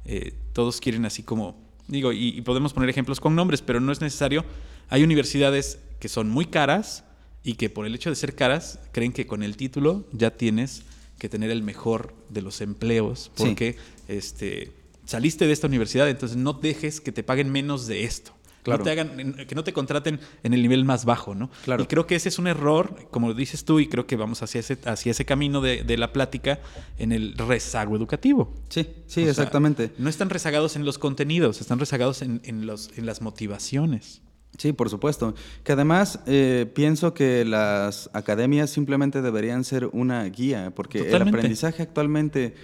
eh, 0.06 0.34
todos 0.54 0.80
quieren 0.80 1.06
así 1.06 1.24
como, 1.24 1.58
digo, 1.88 2.14
y, 2.14 2.30
y 2.30 2.42
podemos 2.42 2.74
poner 2.74 2.90
ejemplos 2.90 3.20
con 3.20 3.36
nombres, 3.36 3.62
pero 3.62 3.80
no 3.80 3.92
es 3.92 4.02
necesario. 4.02 4.46
Hay 4.88 5.04
universidades 5.04 5.80
que 6.00 6.10
son 6.10 6.30
muy 6.30 6.46
caras 6.46 7.04
y 7.46 7.54
que 7.54 7.70
por 7.70 7.86
el 7.86 7.96
hecho 7.96 8.10
de 8.10 8.16
ser 8.18 8.36
caras 8.36 8.80
creen 8.92 9.14
que 9.14 9.26
con 9.28 9.42
el 9.44 9.56
título 9.56 10.04
ya 10.12 10.32
tienes 10.32 10.82
que 11.20 11.30
tener 11.30 11.50
el 11.52 11.64
mejor 11.64 12.14
de 12.30 12.42
los 12.42 12.60
empleos 12.60 13.32
Sí. 13.36 13.44
porque 13.46 13.78
este, 14.10 14.72
saliste 15.06 15.48
de 15.48 15.54
esta 15.54 15.68
universidad, 15.68 16.10
entonces 16.10 16.38
no 16.38 16.52
dejes 16.54 17.00
que 17.00 17.12
te 17.14 17.24
paguen 17.24 17.52
menos 17.52 17.88
de 17.88 18.04
esto. 18.04 18.34
Claro. 18.64 18.80
No 18.80 18.84
te 18.86 18.90
hagan, 18.92 19.46
que 19.48 19.54
no 19.54 19.64
te 19.64 19.74
contraten 19.74 20.20
en 20.42 20.56
el 20.56 20.64
nivel 20.64 20.86
más 20.86 21.06
bajo, 21.06 21.36
¿no? 21.36 21.52
Claro. 21.66 21.84
Y 21.84 21.86
creo 21.86 22.08
que 22.08 22.16
ese 22.16 22.30
es 22.30 22.40
un 22.40 22.48
error, 22.48 23.08
como 23.12 23.36
dices 23.36 23.64
tú, 23.64 23.80
y 23.80 23.88
creo 23.88 24.08
que 24.08 24.16
vamos 24.16 24.42
hacia 24.42 24.60
ese, 24.60 24.80
hacia 24.86 25.12
ese 25.12 25.24
camino 25.24 25.62
de, 25.62 25.84
de 25.84 25.98
la 26.00 26.12
plática 26.12 26.60
en 26.98 27.12
el 27.12 27.38
rezago 27.38 27.96
educativo. 27.96 28.52
Sí, 28.70 28.88
sí, 29.06 29.22
O 29.22 29.24
sea, 29.26 29.30
exactamente. 29.30 29.92
no 30.00 30.10
están 30.10 30.32
rezagados 30.32 30.76
en 30.76 30.84
los 30.84 30.98
contenidos, 30.98 31.62
están 31.62 31.78
rezagados 31.78 32.24
en, 32.24 32.42
en 32.44 32.66
los, 32.66 32.90
en 32.98 33.06
las 33.06 33.22
motivaciones. 33.22 34.22
Sí, 34.58 34.74
por 34.74 34.90
supuesto. 34.90 35.36
Que 35.64 35.74
además 35.74 36.20
eh, 36.26 36.72
pienso 36.74 37.14
que 37.14 37.46
las 37.46 38.10
academias 38.14 38.70
simplemente 38.70 39.22
deberían 39.22 39.64
ser 39.64 39.88
una 39.92 40.24
guía, 40.26 40.74
porque 40.76 41.10
el 41.10 41.22
aprendizaje 41.22 41.84
actualmente 41.84 42.56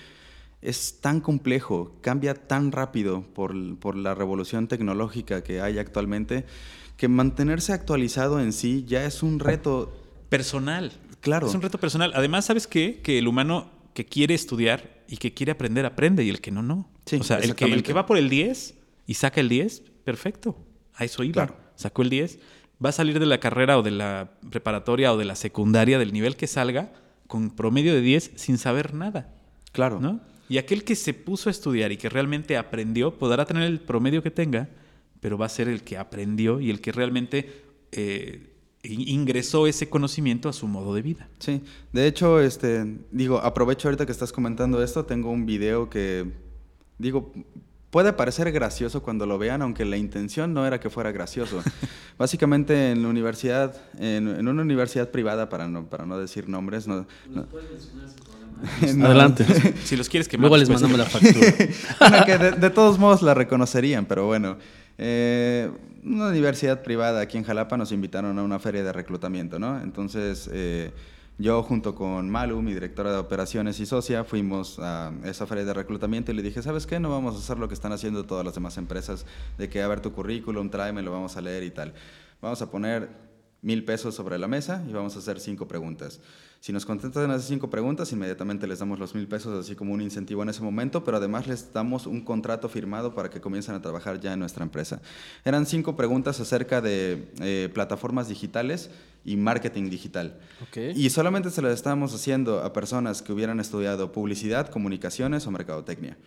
es 0.62 1.02
tan 1.02 1.22
complejo, 1.22 1.98
cambia 2.02 2.36
tan 2.36 2.72
rápido 2.72 3.24
por, 3.34 3.78
por 3.80 3.96
la 3.96 4.14
revolución 4.14 4.68
tecnológica 4.68 5.44
que 5.44 5.60
hay 5.60 5.80
actualmente, 5.80 6.46
que 6.98 7.08
mantenerse 7.08 7.74
actualizado 7.74 8.40
en 8.40 8.54
sí 8.54 8.86
ya 8.88 9.06
es 9.06 9.24
un 9.24 9.40
reto 9.40 10.02
Personal. 10.32 10.94
Claro. 11.20 11.48
Es 11.48 11.54
un 11.54 11.62
reto 11.62 11.78
personal. 11.78 12.14
Además, 12.16 12.46
¿sabes 12.46 12.66
qué? 12.66 13.02
Que 13.02 13.18
el 13.18 13.28
humano 13.28 13.70
que 13.94 14.06
quiere 14.06 14.34
estudiar 14.34 15.04
y 15.10 15.18
que 15.18 15.34
quiere 15.34 15.52
aprender, 15.52 15.86
aprende, 15.86 16.24
y 16.24 16.30
el 16.30 16.40
que 16.40 16.52
no, 16.52 16.64
no. 16.64 16.90
Sí, 17.06 17.18
o 17.18 17.24
sea, 17.24 17.40
el 17.40 17.54
que, 17.54 17.66
el 17.66 17.84
que 17.84 17.92
va 17.92 18.06
por 18.06 18.18
el 18.18 18.30
10 18.30 18.76
y 19.08 19.14
saca 19.16 19.42
el 19.42 19.50
10, 19.50 19.82
perfecto. 20.06 20.56
A 20.96 21.04
eso 21.04 21.22
iba. 21.26 21.34
Claro. 21.34 21.58
Sacó 21.82 22.02
el 22.04 22.10
10. 22.10 22.40
Va 22.84 22.90
a 22.90 22.94
salir 22.94 23.20
de 23.20 23.26
la 23.26 23.40
carrera 23.40 23.78
o 23.78 23.84
de 23.84 23.92
la 23.92 24.32
preparatoria 24.50 25.14
o 25.14 25.18
de 25.18 25.26
la 25.26 25.36
secundaria, 25.36 26.00
del 26.00 26.14
nivel 26.14 26.36
que 26.36 26.48
salga, 26.48 26.92
con 27.28 27.50
promedio 27.52 27.94
de 27.94 28.02
10 28.02 28.32
sin 28.36 28.58
saber 28.58 28.94
nada. 28.94 29.34
Claro. 29.72 30.00
¿no? 30.00 30.20
Y 30.50 30.58
aquel 30.58 30.84
que 30.84 30.96
se 30.96 31.14
puso 31.14 31.50
a 31.50 31.52
estudiar 31.52 31.92
y 31.92 31.98
que 31.98 32.10
realmente 32.10 32.58
aprendió, 32.58 33.18
podrá 33.18 33.46
tener 33.46 33.64
el 33.64 33.80
promedio 33.80 34.22
que 34.24 34.32
tenga, 34.32 34.68
pero 35.20 35.38
va 35.38 35.46
a 35.46 35.50
ser 35.50 35.68
el 35.68 35.84
que 35.84 35.98
aprendió 35.98 36.60
y 36.60 36.70
el 36.72 36.82
que 36.82 36.92
realmente 36.92 37.64
eh, 37.92 38.50
in- 38.84 39.08
ingresó 39.08 39.68
ese 39.68 39.88
conocimiento 39.90 40.50
a 40.50 40.54
su 40.54 40.68
modo 40.68 40.94
de 40.96 41.02
vida. 41.04 41.30
Sí, 41.40 41.62
de 41.94 42.08
hecho, 42.08 42.42
este, 42.42 42.98
digo, 43.12 43.38
aprovecho 43.38 43.88
ahorita 43.88 44.06
que 44.06 44.12
estás 44.12 44.32
comentando 44.34 44.82
esto, 44.84 45.06
tengo 45.06 45.30
un 45.30 45.46
video 45.46 45.90
que, 45.90 46.26
digo, 46.98 47.32
puede 47.92 48.12
parecer 48.14 48.52
gracioso 48.52 49.04
cuando 49.04 49.26
lo 49.28 49.38
vean, 49.38 49.62
aunque 49.62 49.86
la 49.86 49.98
intención 49.98 50.54
no 50.54 50.66
era 50.66 50.80
que 50.80 50.90
fuera 50.90 51.12
gracioso. 51.12 51.62
Básicamente 52.18 52.92
en 52.92 53.04
la 53.04 53.10
universidad, 53.10 53.76
en, 54.00 54.28
en 54.28 54.48
una 54.48 54.64
universidad 54.64 55.10
privada, 55.10 55.48
para 55.50 55.68
no, 55.68 55.86
para 55.86 56.06
no 56.06 56.18
decir 56.18 56.50
nombres, 56.50 56.88
no, 56.88 57.06
no- 57.30 57.46
no- 58.96 59.06
Adelante. 59.06 59.46
Si 59.84 59.96
los 59.96 60.08
quieres 60.08 60.28
que 60.28 60.38
Luego 60.38 60.56
les 60.58 60.70
mandamos 60.70 60.98
la 60.98 61.06
factura. 61.06 61.48
bueno, 62.00 62.26
que 62.26 62.38
de, 62.38 62.52
de 62.52 62.70
todos 62.70 62.98
modos 63.00 63.22
la 63.22 63.34
reconocerían, 63.34 64.06
pero 64.06 64.26
bueno. 64.28 64.58
Eh, 64.98 65.70
una 66.04 66.28
universidad 66.30 66.82
privada 66.84 67.22
aquí 67.22 67.38
en 67.38 67.44
Jalapa 67.44 67.76
nos 67.78 67.92
invitaron 67.92 68.38
a 68.38 68.44
una 68.44 68.60
feria 68.60 68.84
de 68.84 68.92
reclutamiento, 68.94 69.58
¿no? 69.60 69.82
Entonces, 69.82 70.50
eh, 70.54 70.92
yo 71.42 71.64
junto 71.64 71.96
con 71.96 72.30
Malu, 72.30 72.62
mi 72.62 72.74
directora 72.74 73.12
de 73.12 73.18
operaciones 73.18 73.80
y 73.80 73.86
socia, 73.86 74.24
fuimos 74.24 74.78
a 74.80 75.12
esa 75.24 75.48
feria 75.48 75.66
de 75.66 75.74
reclutamiento 75.74 76.32
y 76.32 76.36
le 76.36 76.44
dije, 76.44 76.62
¿sabes 76.62 76.86
qué? 76.86 77.00
No 77.00 77.10
vamos 77.10 77.36
a 77.36 77.40
hacer 77.40 77.58
lo 77.58 77.68
que 77.68 77.74
están 77.74 77.92
haciendo 77.92 78.26
todas 78.26 78.46
las 78.46 78.54
demás 78.54 78.78
empresas, 78.78 79.26
de 79.58 79.68
que 79.68 79.82
a 79.82 79.88
ver 79.88 80.02
tu 80.02 80.14
currículum, 80.14 80.70
tráeme, 80.70 81.02
lo 81.02 81.12
vamos 81.12 81.36
a 81.38 81.42
leer 81.42 81.64
y 81.64 81.72
tal. 81.72 81.94
Vamos 82.42 82.62
a 82.62 82.70
poner 82.70 83.10
mil 83.62 83.84
pesos 83.84 84.16
sobre 84.16 84.38
la 84.40 84.48
mesa 84.48 84.84
y 84.90 84.94
vamos 84.94 85.16
a 85.16 85.20
hacer 85.20 85.40
cinco 85.40 85.68
preguntas. 85.68 86.20
Si 86.60 86.72
nos 86.72 86.86
contestan 86.86 87.32
esas 87.32 87.46
cinco 87.46 87.72
preguntas, 87.72 88.12
inmediatamente 88.12 88.68
les 88.68 88.80
damos 88.80 89.00
los 89.00 89.16
mil 89.16 89.28
pesos 89.28 89.66
así 89.66 89.76
como 89.76 89.94
un 89.94 90.02
incentivo 90.02 90.44
en 90.44 90.50
ese 90.50 90.62
momento, 90.62 91.04
pero 91.04 91.18
además 91.18 91.48
les 91.48 91.74
damos 91.74 92.06
un 92.06 92.22
contrato 92.22 92.70
firmado 92.70 93.16
para 93.16 93.32
que 93.32 93.42
comiencen 93.42 93.74
a 93.74 93.82
trabajar 93.82 94.20
ya 94.20 94.34
en 94.34 94.40
nuestra 94.40 94.64
empresa. 94.64 95.02
Eran 95.44 95.66
cinco 95.66 95.96
preguntas 95.96 96.40
acerca 96.40 96.80
de 96.82 97.32
eh, 97.40 97.70
plataformas 97.74 98.30
digitales 98.30 98.92
y 99.24 99.38
marketing 99.38 99.90
digital. 99.90 100.40
Ok. 100.64 100.96
Y 100.96 101.10
solamente 101.12 101.52
se 101.52 101.62
las 101.62 101.74
estábamos 101.74 102.14
haciendo 102.14 102.62
a 102.62 102.74
personas 102.74 103.22
que 103.22 103.32
hubieran 103.32 103.60
estudiado 103.60 104.12
publicidad, 104.12 104.70
comunicaciones 104.70 105.46
o 105.46 105.52
mercadotecnia. 105.52 106.18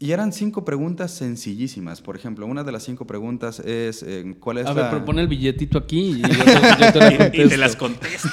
Y 0.00 0.10
eran 0.10 0.32
cinco 0.32 0.64
preguntas 0.64 1.12
sencillísimas. 1.12 2.00
Por 2.00 2.16
ejemplo, 2.16 2.46
una 2.46 2.64
de 2.64 2.72
las 2.72 2.82
cinco 2.82 3.06
preguntas 3.06 3.60
es 3.60 4.02
eh, 4.02 4.36
¿cuál 4.40 4.58
es 4.58 4.66
A 4.66 4.74
la...? 4.74 4.82
ver, 4.82 4.90
propone 4.90 5.22
el 5.22 5.28
billetito 5.28 5.78
aquí 5.78 6.20
y 6.20 6.22
yo 6.80 6.92
te, 6.92 7.30
Y, 7.34 7.48
te 7.48 7.56
las 7.56 7.76
contesto. 7.76 8.28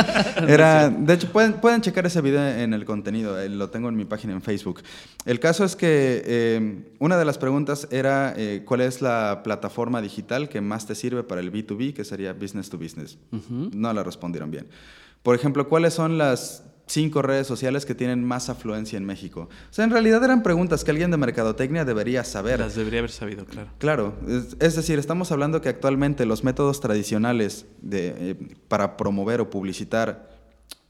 Era, 0.48 0.88
de 0.88 1.14
hecho, 1.14 1.30
pueden, 1.30 1.54
pueden 1.54 1.80
checar 1.80 2.06
ese 2.06 2.20
video 2.20 2.46
en 2.46 2.74
el 2.74 2.84
contenido, 2.84 3.40
eh, 3.40 3.48
lo 3.48 3.70
tengo 3.70 3.88
en 3.88 3.96
mi 3.96 4.04
página 4.04 4.32
en 4.32 4.42
Facebook. 4.42 4.82
El 5.24 5.40
caso 5.40 5.64
es 5.64 5.76
que 5.76 6.22
eh, 6.24 6.82
una 6.98 7.18
de 7.18 7.24
las 7.24 7.38
preguntas 7.38 7.88
era 7.90 8.34
eh, 8.36 8.62
cuál 8.64 8.80
es 8.80 9.02
la 9.02 9.42
plataforma 9.42 10.00
digital 10.00 10.48
que 10.48 10.60
más 10.60 10.86
te 10.86 10.94
sirve 10.94 11.22
para 11.22 11.40
el 11.40 11.52
B2B, 11.52 11.94
que 11.94 12.04
sería 12.04 12.32
business 12.32 12.70
to 12.70 12.78
business. 12.78 13.18
No 13.50 13.92
la 13.92 14.02
respondieron 14.02 14.50
bien. 14.50 14.66
Por 15.22 15.34
ejemplo, 15.34 15.68
¿cuáles 15.68 15.94
son 15.94 16.16
las 16.16 16.64
cinco 16.90 17.22
redes 17.22 17.46
sociales 17.46 17.86
que 17.86 17.94
tienen 17.94 18.24
más 18.24 18.48
afluencia 18.48 18.96
en 18.96 19.04
México? 19.04 19.48
O 19.70 19.72
sea, 19.72 19.84
en 19.84 19.90
realidad 19.90 20.22
eran 20.24 20.42
preguntas 20.42 20.84
que 20.84 20.90
alguien 20.90 21.10
de 21.10 21.16
mercadotecnia 21.16 21.84
debería 21.84 22.24
saber. 22.24 22.60
las 22.60 22.74
debería 22.74 23.00
haber 23.00 23.10
sabido, 23.10 23.44
claro. 23.46 23.70
Claro, 23.78 24.14
es, 24.28 24.56
es 24.58 24.76
decir, 24.76 24.98
estamos 24.98 25.32
hablando 25.32 25.60
que 25.60 25.68
actualmente 25.68 26.26
los 26.26 26.44
métodos 26.44 26.80
tradicionales 26.80 27.66
de, 27.80 28.14
eh, 28.16 28.36
para 28.68 28.96
promover 28.96 29.40
o 29.40 29.50
publicitar 29.50 30.30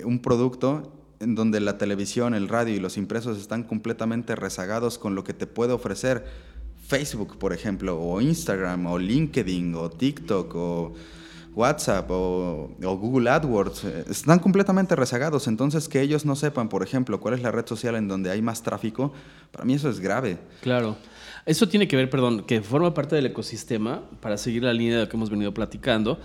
un 0.05 0.21
producto 0.21 0.93
en 1.21 1.35
donde 1.35 1.61
la 1.61 1.77
televisión, 1.77 2.35
el 2.35 2.49
radio 2.49 2.75
y 2.75 2.81
los 2.81 2.97
impresos 2.97 3.39
están 3.39 3.63
completamente 3.63 4.35
rezagados 4.35 4.99
con 4.99 5.15
lo 5.15 5.23
que 5.23 5.35
te 5.35 5.47
puede 5.47 5.73
ofrecer 5.73 6.25
Facebook, 6.87 7.39
por 7.39 7.53
ejemplo, 7.53 8.01
o 8.01 8.21
Instagram, 8.21 8.87
o 8.87 8.99
LinkedIn, 8.99 9.75
o 9.75 9.91
TikTok, 9.91 10.55
o 10.57 10.95
WhatsApp, 11.55 12.11
o, 12.11 12.71
o 12.85 12.97
Google 12.97 13.29
AdWords, 13.31 13.85
eh, 13.85 14.05
están 14.11 14.39
completamente 14.39 14.95
rezagados. 14.97 15.49
Entonces, 15.49 15.89
que 15.89 16.01
ellos 16.01 16.25
no 16.25 16.37
sepan, 16.37 16.69
por 16.69 16.83
ejemplo, 16.83 17.21
cuál 17.21 17.35
es 17.35 17.43
la 17.43 17.51
red 17.51 17.67
social 17.67 17.97
en 17.97 18.09
donde 18.09 18.31
hay 18.31 18.41
más 18.43 18.63
tráfico, 18.63 19.13
para 19.51 19.65
mí 19.65 19.75
eso 19.75 19.89
es 19.91 20.01
grave. 20.01 20.39
Claro. 20.63 20.97
Eso 21.47 21.69
tiene 21.69 21.89
que 21.89 21.97
ver, 21.97 22.09
perdón, 22.11 22.45
que 22.47 22.61
forma 22.63 22.93
parte 22.95 23.17
del 23.17 23.27
ecosistema, 23.27 24.03
para 24.21 24.37
seguir 24.37 24.63
la 24.63 24.73
línea 24.73 24.97
de 24.97 25.03
lo 25.05 25.09
que 25.09 25.17
hemos 25.17 25.31
venido 25.31 25.53
platicando, 25.55 26.19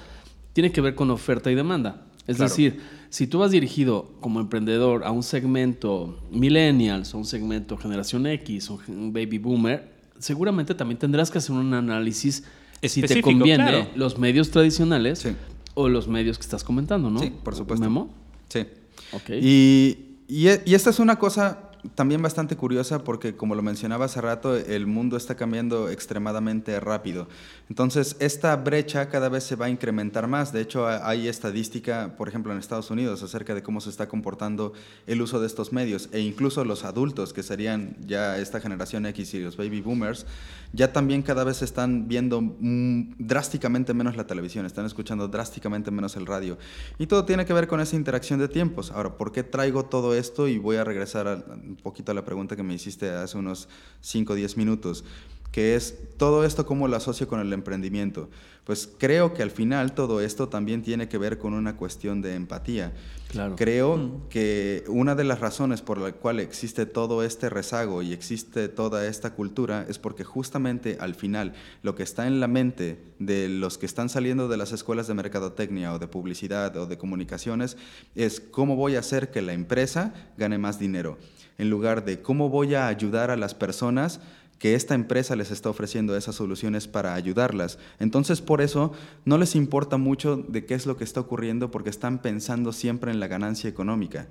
tiene 0.53 0.71
que 0.71 0.81
ver 0.81 0.93
con 0.95 1.09
oferta 1.09 1.49
y 1.51 1.55
demanda. 1.55 2.05
Es 2.27 2.37
Claro. 2.37 2.49
decir, 2.49 2.81
si 3.09 3.27
tú 3.27 3.39
vas 3.39 3.51
dirigido 3.51 4.11
como 4.19 4.39
emprendedor 4.39 5.03
a 5.03 5.11
un 5.11 5.23
segmento 5.23 6.19
millennials, 6.31 7.13
o 7.13 7.17
un 7.19 7.25
segmento 7.25 7.77
generación 7.77 8.25
X, 8.27 8.69
o 8.71 8.79
un 8.87 9.13
baby 9.13 9.37
boomer, 9.37 9.91
seguramente 10.19 10.73
también 10.75 10.97
tendrás 10.97 11.29
que 11.31 11.37
hacer 11.37 11.55
un 11.55 11.73
análisis 11.73 12.43
si 12.89 13.01
te 13.01 13.21
conviene 13.21 13.63
claro. 13.63 13.87
los 13.95 14.17
medios 14.17 14.51
tradicionales 14.51 15.19
Sí. 15.19 15.29
o 15.73 15.89
los 15.89 16.07
medios 16.07 16.37
que 16.37 16.43
estás 16.43 16.63
comentando, 16.63 17.09
¿no? 17.09 17.19
Sí, 17.19 17.31
por 17.43 17.55
supuesto. 17.55 17.83
Memo. 17.83 18.09
Sí. 18.49 18.65
Ok. 19.11 19.29
Y, 19.41 19.97
y, 20.27 20.47
y 20.65 20.73
esta 20.75 20.89
es 20.89 20.99
una 20.99 21.17
cosa 21.19 21.64
también 21.93 22.21
bastante 22.21 22.55
curiosa 22.55 23.03
porque, 23.03 23.35
como 23.35 23.53
lo 23.53 23.61
mencionaba 23.61 24.05
hace 24.05 24.21
rato, 24.21 24.55
el 24.55 24.87
mundo 24.87 25.17
está 25.17 25.35
cambiando 25.35 25.89
extremadamente 25.89 26.79
rápido. 26.79 27.27
Entonces, 27.69 28.15
esta 28.19 28.55
brecha 28.55 29.09
cada 29.09 29.29
vez 29.29 29.43
se 29.43 29.55
va 29.55 29.65
a 29.65 29.69
incrementar 29.69 30.27
más. 30.27 30.51
De 30.53 30.61
hecho, 30.61 30.87
ha- 30.87 31.07
hay 31.07 31.27
estadística, 31.27 32.15
por 32.17 32.27
ejemplo, 32.27 32.51
en 32.53 32.59
Estados 32.59 32.89
Unidos, 32.91 33.21
acerca 33.23 33.53
de 33.53 33.61
cómo 33.63 33.81
se 33.81 33.89
está 33.89 34.07
comportando 34.07 34.73
el 35.05 35.21
uso 35.21 35.39
de 35.39 35.47
estos 35.47 35.73
medios. 35.73 36.09
E 36.11 36.19
incluso 36.21 36.63
los 36.65 36.83
adultos, 36.85 37.33
que 37.33 37.43
serían 37.43 37.95
ya 38.05 38.37
esta 38.37 38.59
generación 38.59 39.05
X 39.07 39.33
y 39.33 39.39
los 39.39 39.57
baby 39.57 39.81
boomers, 39.81 40.25
ya 40.73 40.91
también 40.91 41.21
cada 41.21 41.43
vez 41.43 41.61
están 41.61 42.07
viendo 42.07 42.41
mm, 42.41 43.15
drásticamente 43.17 43.93
menos 43.93 44.15
la 44.17 44.27
televisión, 44.27 44.65
están 44.65 44.85
escuchando 44.85 45.27
drásticamente 45.27 45.91
menos 45.91 46.15
el 46.15 46.25
radio. 46.25 46.57
Y 46.97 47.07
todo 47.07 47.25
tiene 47.25 47.45
que 47.45 47.53
ver 47.53 47.67
con 47.67 47.79
esa 47.79 47.95
interacción 47.95 48.39
de 48.39 48.47
tiempos. 48.47 48.91
Ahora, 48.91 49.17
¿por 49.17 49.31
qué 49.31 49.43
traigo 49.43 49.85
todo 49.85 50.13
esto? 50.15 50.47
Y 50.47 50.57
voy 50.57 50.75
a 50.77 50.83
regresar 50.83 51.27
a- 51.27 51.43
un 51.75 51.83
poquito 51.83 52.11
a 52.11 52.15
la 52.15 52.25
pregunta 52.25 52.55
que 52.55 52.63
me 52.63 52.73
hiciste 52.73 53.09
hace 53.09 53.37
unos 53.37 53.67
5 54.01 54.33
o 54.33 54.35
10 54.35 54.57
minutos, 54.57 55.03
que 55.51 55.75
es 55.75 55.97
todo 56.17 56.43
esto 56.43 56.65
cómo 56.65 56.87
lo 56.87 56.97
asocio 56.97 57.27
con 57.27 57.39
el 57.39 57.53
emprendimiento. 57.53 58.29
Pues 58.65 58.89
creo 58.97 59.33
que 59.33 59.43
al 59.43 59.51
final 59.51 59.93
todo 59.93 60.19
esto 60.19 60.49
también 60.49 60.81
tiene 60.81 61.07
que 61.07 61.19
ver 61.19 61.37
con 61.37 61.53
una 61.53 61.77
cuestión 61.77 62.21
de 62.21 62.33
empatía. 62.33 62.93
Claro. 63.29 63.55
Creo 63.55 64.27
que 64.29 64.83
una 64.87 65.13
de 65.13 65.23
las 65.23 65.39
razones 65.39 65.81
por 65.81 65.99
la 65.99 66.11
cual 66.13 66.39
existe 66.39 66.85
todo 66.85 67.23
este 67.23 67.49
rezago 67.49 68.01
y 68.01 68.11
existe 68.11 68.67
toda 68.67 69.05
esta 69.07 69.33
cultura 69.33 69.85
es 69.87 69.99
porque 69.99 70.23
justamente 70.23 70.97
al 70.99 71.15
final 71.15 71.53
lo 71.83 71.95
que 71.95 72.03
está 72.03 72.27
en 72.27 72.39
la 72.39 72.47
mente 72.47 73.03
de 73.19 73.47
los 73.47 73.77
que 73.77 73.85
están 73.85 74.09
saliendo 74.09 74.47
de 74.47 74.57
las 74.57 74.71
escuelas 74.71 75.07
de 75.07 75.13
mercadotecnia 75.13 75.93
o 75.93 75.99
de 75.99 76.07
publicidad 76.07 76.75
o 76.75 76.87
de 76.87 76.97
comunicaciones 76.97 77.77
es 78.15 78.39
cómo 78.39 78.75
voy 78.75 78.95
a 78.95 78.99
hacer 78.99 79.31
que 79.31 79.41
la 79.41 79.53
empresa 79.53 80.13
gane 80.37 80.57
más 80.57 80.79
dinero, 80.79 81.17
en 81.57 81.69
lugar 81.69 82.05
de 82.05 82.21
cómo 82.21 82.49
voy 82.49 82.75
a 82.75 82.87
ayudar 82.87 83.31
a 83.31 83.37
las 83.37 83.53
personas 83.55 84.19
que 84.59 84.73
esta 84.73 84.95
empresa 84.95 85.35
les 85.35 85.51
está 85.51 85.69
ofreciendo 85.69 86.15
esas 86.15 86.35
soluciones 86.35 86.87
para 86.87 87.13
ayudarlas. 87.13 87.77
Entonces, 87.99 88.41
por 88.41 88.61
eso 88.61 88.93
no 89.25 89.37
les 89.37 89.55
importa 89.55 89.97
mucho 89.97 90.37
de 90.37 90.65
qué 90.65 90.73
es 90.75 90.85
lo 90.85 90.95
que 90.95 91.03
está 91.03 91.19
ocurriendo 91.19 91.71
porque 91.71 91.89
están 91.89 92.21
pensando 92.21 92.71
siempre 92.71 93.11
en 93.11 93.19
la 93.19 93.27
ganancia 93.27 93.69
económica. 93.69 94.27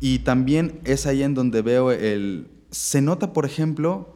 Y 0.00 0.20
también 0.20 0.80
es 0.84 1.06
ahí 1.06 1.22
en 1.22 1.34
donde 1.34 1.62
veo 1.62 1.90
el... 1.90 2.48
Se 2.70 3.00
nota, 3.02 3.32
por 3.32 3.44
ejemplo, 3.44 4.14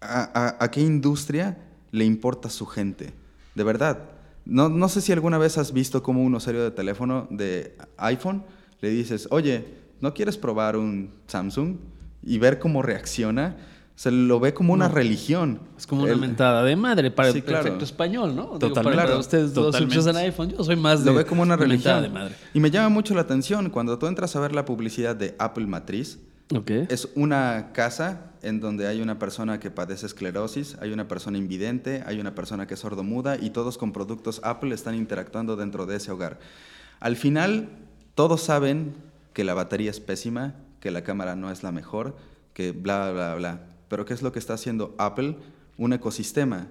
a, 0.00 0.22
a- 0.58 0.64
a 0.64 0.70
qué 0.70 0.80
industria 0.80 1.58
le 1.92 2.04
importa 2.04 2.50
su 2.50 2.66
gente. 2.66 3.12
De 3.54 3.64
verdad. 3.64 4.10
No, 4.44 4.68
no 4.68 4.88
sé 4.88 5.00
si 5.00 5.12
alguna 5.12 5.38
vez 5.38 5.56
has 5.56 5.72
visto 5.72 6.02
como 6.02 6.22
un 6.24 6.34
usuario 6.34 6.64
de 6.64 6.72
teléfono 6.72 7.28
de 7.30 7.76
iPhone 7.96 8.42
le 8.80 8.90
dices, 8.90 9.28
oye, 9.30 9.64
¿no 10.02 10.12
quieres 10.12 10.36
probar 10.36 10.76
un 10.76 11.10
Samsung? 11.26 11.76
Y 12.22 12.38
ver 12.38 12.58
cómo 12.58 12.82
reacciona. 12.82 13.56
Se 13.94 14.10
lo 14.10 14.40
ve 14.40 14.54
como 14.54 14.72
una 14.72 14.88
No. 14.88 14.94
religión. 14.94 15.60
Es 15.76 15.86
como 15.86 16.02
una 16.04 16.12
El- 16.12 16.18
mentada 16.20 16.62
de 16.64 16.76
madre 16.76 17.10
para 17.10 17.30
Sí, 17.30 17.38
el 17.38 17.44
claro. 17.44 17.62
perfecto 17.64 17.84
español, 17.84 18.34
¿no? 18.34 18.58
Digo, 18.58 18.74
para 18.74 18.90
Claro, 18.90 19.18
ustedes 19.18 19.52
todos 19.52 19.72
totalmente. 19.72 19.98
usan 19.98 20.16
iPhone, 20.16 20.50
yo 20.50 20.64
soy 20.64 20.76
más 20.76 21.04
de 21.04 21.10
lo 21.10 21.16
ve 21.16 21.24
como 21.26 21.42
una 21.42 21.56
religión. 21.56 22.02
de 22.02 22.08
madre. 22.08 22.34
Y 22.54 22.60
me 22.60 22.70
llama 22.70 22.88
mucho 22.88 23.14
la 23.14 23.20
atención 23.22 23.70
cuando 23.70 23.98
tú 23.98 24.06
entras 24.06 24.34
a 24.36 24.40
ver 24.40 24.54
la 24.54 24.64
publicidad 24.64 25.14
de 25.16 25.34
Apple 25.38 25.66
Matriz. 25.66 26.18
Ok. 26.54 26.70
Es 26.88 27.08
una 27.14 27.70
casa 27.72 28.32
en 28.42 28.60
donde 28.60 28.86
hay 28.88 29.00
una 29.00 29.18
persona 29.18 29.60
que 29.60 29.70
padece 29.70 30.06
esclerosis, 30.06 30.76
hay 30.80 30.92
una 30.92 31.06
persona 31.06 31.38
invidente, 31.38 32.02
hay 32.06 32.18
una 32.18 32.34
persona 32.34 32.66
que 32.66 32.74
es 32.74 32.80
sordomuda 32.80 33.36
y 33.40 33.50
todos 33.50 33.78
con 33.78 33.92
productos 33.92 34.40
Apple 34.42 34.74
están 34.74 34.94
interactuando 34.94 35.54
dentro 35.56 35.86
de 35.86 35.96
ese 35.96 36.10
hogar. 36.10 36.40
Al 36.98 37.16
final, 37.16 37.68
todos 38.14 38.40
saben 38.42 38.94
que 39.32 39.44
la 39.44 39.54
batería 39.54 39.90
es 39.90 40.00
pésima, 40.00 40.54
que 40.80 40.90
la 40.90 41.02
cámara 41.04 41.36
no 41.36 41.50
es 41.50 41.62
la 41.62 41.72
mejor, 41.72 42.16
que 42.54 42.72
bla, 42.72 43.10
bla, 43.12 43.34
bla. 43.34 43.66
Pero 43.88 44.04
¿qué 44.04 44.14
es 44.14 44.22
lo 44.22 44.32
que 44.32 44.38
está 44.38 44.54
haciendo 44.54 44.94
Apple? 44.98 45.36
Un 45.76 45.92
ecosistema 45.92 46.66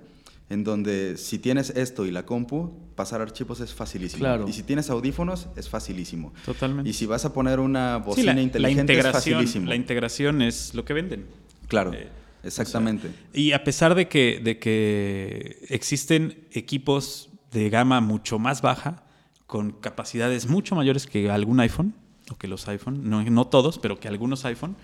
en 0.49 0.64
donde 0.66 1.16
si 1.18 1.39
tienes 1.39 1.70
esto 1.72 2.05
y 2.05 2.12
la 2.12 2.26
compu, 2.26 2.74
pasar 2.95 3.22
archivos 3.22 3.62
es 3.62 3.74
facilísimo. 3.74 4.20
Claro. 4.20 4.45
Y 4.49 4.53
si 4.53 4.64
tienes 4.64 4.89
audífonos, 4.89 5.47
es 5.55 5.70
facilísimo. 5.70 6.34
Totalmente. 6.45 6.89
Y 6.89 6.93
si 6.93 7.05
vas 7.05 7.24
a 7.24 7.32
poner 7.34 7.59
una 7.62 7.99
Sí, 7.99 8.03
bocina 8.05 8.26
la, 8.28 8.34
la 8.36 8.41
inteligente, 8.41 8.93
es 8.93 8.97
integración, 8.97 9.36
facilísimo. 9.39 9.66
la 9.70 9.76
integración 9.76 10.41
es 10.41 10.74
lo 10.74 10.84
que 10.84 10.93
venden. 10.93 11.26
Claro, 11.70 11.93
Eh, 11.93 12.09
exactamente. 12.43 13.09
Y 13.34 13.53
a 13.53 13.64
pesar 13.64 13.95
de 13.95 14.09
que, 14.09 14.41
de 14.43 14.59
que 14.59 15.66
existen 15.70 16.45
equipos 16.51 17.30
de 17.53 17.70
gama 17.70 18.01
mucho 18.01 18.38
más 18.38 18.62
baja, 18.62 19.03
con 19.47 19.72
capacidades 19.72 20.47
mucho 20.49 20.76
mayores 20.76 21.07
que 21.07 21.30
algún 21.32 21.59
iPhone, 21.62 21.93
o 22.32 22.38
que 22.38 22.47
los 22.47 22.67
iPhone, 22.67 23.09
no, 23.09 23.23
no 23.23 23.47
todos, 23.47 23.77
pero 23.79 23.99
que 23.99 24.07
algunos 24.07 24.45
iPhone, 24.45 24.75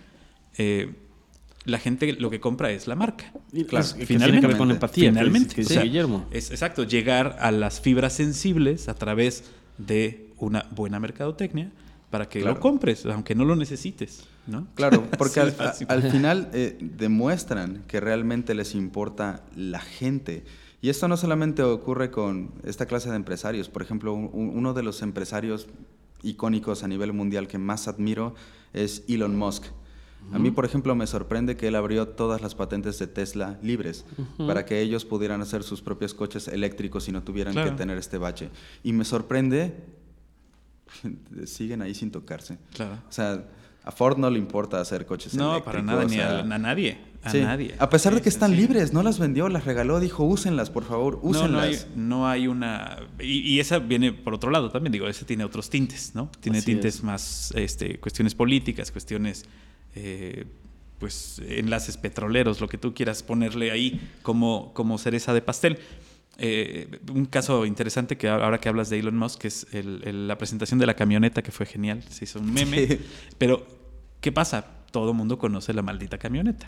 eh, 0.58 0.94
la 1.66 1.80
gente 1.80 2.14
lo 2.14 2.30
que 2.30 2.40
compra 2.40 2.72
es 2.72 2.88
la 2.88 2.96
marca. 2.96 3.32
Claro, 3.68 3.86
Es- 3.86 3.94
que 3.94 4.06
tiene 4.06 4.40
que 4.40 4.48
ver 4.48 4.58
con 4.58 4.72
empatía. 4.72 5.10
Finalmente. 5.10 5.56
que 5.56 5.62
o 5.62 5.64
dice 5.64 5.74
sea, 5.76 5.84
Guillermo. 5.84 6.26
Es 6.32 6.52
exacto, 6.52 6.84
llegar 6.84 7.38
a 7.40 7.52
las 7.52 7.82
fibras 7.82 8.14
sensibles 8.14 8.88
a 8.88 8.94
través 8.96 9.44
de 9.78 10.30
una 10.38 10.66
buena 10.72 11.00
mercadotecnia 11.00 11.72
para 12.10 12.30
que 12.30 12.40
Claro. 12.40 12.56
lo 12.56 12.60
compres, 12.62 13.06
aunque 13.06 13.36
no 13.36 13.44
lo 13.46 13.56
necesites. 13.56 14.24
¿no? 14.48 14.66
Claro, 14.76 15.04
porque 15.18 15.42
al, 15.42 15.52
final 16.10 16.50
eh, 16.54 16.78
demuestran 16.80 17.84
que 17.88 18.00
realmente 18.00 18.56
les 18.56 18.76
importa 18.76 19.44
la 19.58 19.80
gente. 19.80 20.46
Y 20.82 20.88
esto 20.90 21.10
no 21.10 21.18
solamente 21.18 21.64
ocurre 21.64 22.12
con 22.12 22.52
esta 22.64 22.86
clase 22.86 23.10
de 23.10 23.18
empresarios. 23.18 23.68
Por 23.68 23.82
ejemplo, 23.82 24.14
un- 24.14 24.30
un- 24.32 24.56
uno 24.56 24.74
de 24.74 24.84
los 24.84 25.02
empresarios 25.02 25.68
icónicos 26.24 26.84
a 26.84 26.88
nivel 26.88 27.14
mundial 27.14 27.48
que 27.48 27.58
más 27.58 27.88
admiro 27.88 28.36
es 28.74 29.04
Elon 29.08 29.36
Musk. 29.38 29.64
A 30.34 30.40
mí, 30.40 30.52
por 30.52 30.66
ejemplo, 30.66 30.94
me 30.94 31.08
sorprende 31.08 31.56
que 31.56 31.70
él 31.70 31.76
abrió 31.76 32.08
todas 32.10 32.42
las 32.42 32.54
patentes 32.54 33.00
de 33.00 33.08
Tesla 33.08 33.58
libres 33.62 34.04
para 34.38 34.66
que 34.66 34.82
ellos 34.82 35.06
pudieran 35.06 35.42
hacer 35.42 35.64
sus 35.64 35.82
propios 35.82 36.14
coches 36.14 36.50
eléctricos 36.50 37.08
y 37.08 37.12
no 37.14 37.24
tuvieran 37.24 37.54
Claro. 37.54 37.70
que 37.72 37.78
tener 37.78 37.98
este 37.98 38.18
bache. 38.18 38.50
Y 38.84 38.92
me 38.92 39.06
sorprende, 39.06 39.74
siguen 41.46 41.82
ahí 41.82 41.94
sin 41.94 42.12
tocarse. 42.12 42.58
Claro. 42.74 42.96
O 43.08 43.12
sea, 43.12 43.46
a 43.88 43.92
Ford 43.92 44.18
no 44.18 44.30
le 44.30 44.38
importa 44.40 44.80
hacer 44.82 45.06
coches 45.06 45.34
No, 45.34 45.52
eléctricos. 45.54 45.66
para 45.74 45.82
nada, 45.84 46.06
o 46.06 46.10
ni 46.10 46.20
a, 46.20 46.40
a 46.40 46.58
nadie. 46.60 46.98
A 47.24 47.30
sí. 47.32 47.40
nadie. 47.42 47.74
A 47.80 47.90
pesar 47.90 48.14
de 48.14 48.22
que 48.22 48.30
están 48.30 48.52
sí. 48.52 48.58
libres, 48.58 48.94
no 48.94 49.02
las 49.04 49.18
vendió, 49.20 49.50
las 49.50 49.66
regaló, 49.66 50.00
dijo, 50.00 50.24
úsenlas, 50.24 50.70
por 50.70 50.84
favor, 50.86 51.20
No, 51.24 51.30
úsenlas. 51.30 51.52
no 51.52 51.60
hay, 51.60 51.78
no 51.96 52.28
hay 52.28 52.48
una. 52.48 52.98
Y, 53.20 53.40
y 53.40 53.60
esa 53.60 53.80
viene 53.80 54.14
por 54.14 54.34
otro 54.34 54.52
lado 54.52 54.70
también, 54.70 54.92
digo, 54.92 55.08
ese 55.08 55.26
tiene 55.26 55.44
otros 55.44 55.70
tintes, 55.70 56.14
¿no? 56.16 56.30
Tiene 56.40 56.60
Así 56.60 56.66
tintes 56.68 56.96
es. 56.96 57.04
más, 57.04 57.52
este, 57.56 58.00
cuestiones 58.00 58.36
políticas, 58.36 58.92
cuestiones, 58.92 59.46
eh, 59.96 60.46
pues, 61.00 61.42
enlaces 61.48 61.98
petroleros, 61.98 62.60
lo 62.62 62.68
que 62.68 62.78
tú 62.78 62.94
quieras 62.94 63.24
ponerle 63.24 63.72
ahí 63.72 64.00
como, 64.22 64.74
como 64.74 64.98
cereza 64.98 65.34
de 65.34 65.42
pastel. 65.42 65.80
Eh, 66.40 67.00
un 67.14 67.26
caso 67.26 67.66
interesante 67.66 68.16
que 68.16 68.30
ahora 68.30 68.60
que 68.60 68.70
hablas 68.70 68.90
de 68.92 69.00
Elon 69.00 69.18
Musk 69.18 69.46
es 69.46 69.66
el- 69.74 70.02
el- 70.06 70.28
la 70.28 70.38
presentación 70.38 70.80
de 70.80 70.86
la 70.86 70.94
camioneta 70.96 71.42
que 71.42 71.52
fue 71.52 71.66
genial, 71.66 72.04
se 72.10 72.26
hizo 72.26 72.40
un 72.40 72.54
meme, 72.54 72.88
Sí. 72.88 73.00
pero 73.40 73.66
¿qué 74.22 74.32
pasa? 74.32 74.66
Todo 74.92 75.14
mundo 75.14 75.38
conoce 75.38 75.74
la 75.74 75.82
maldita 75.82 76.18
camioneta. 76.18 76.68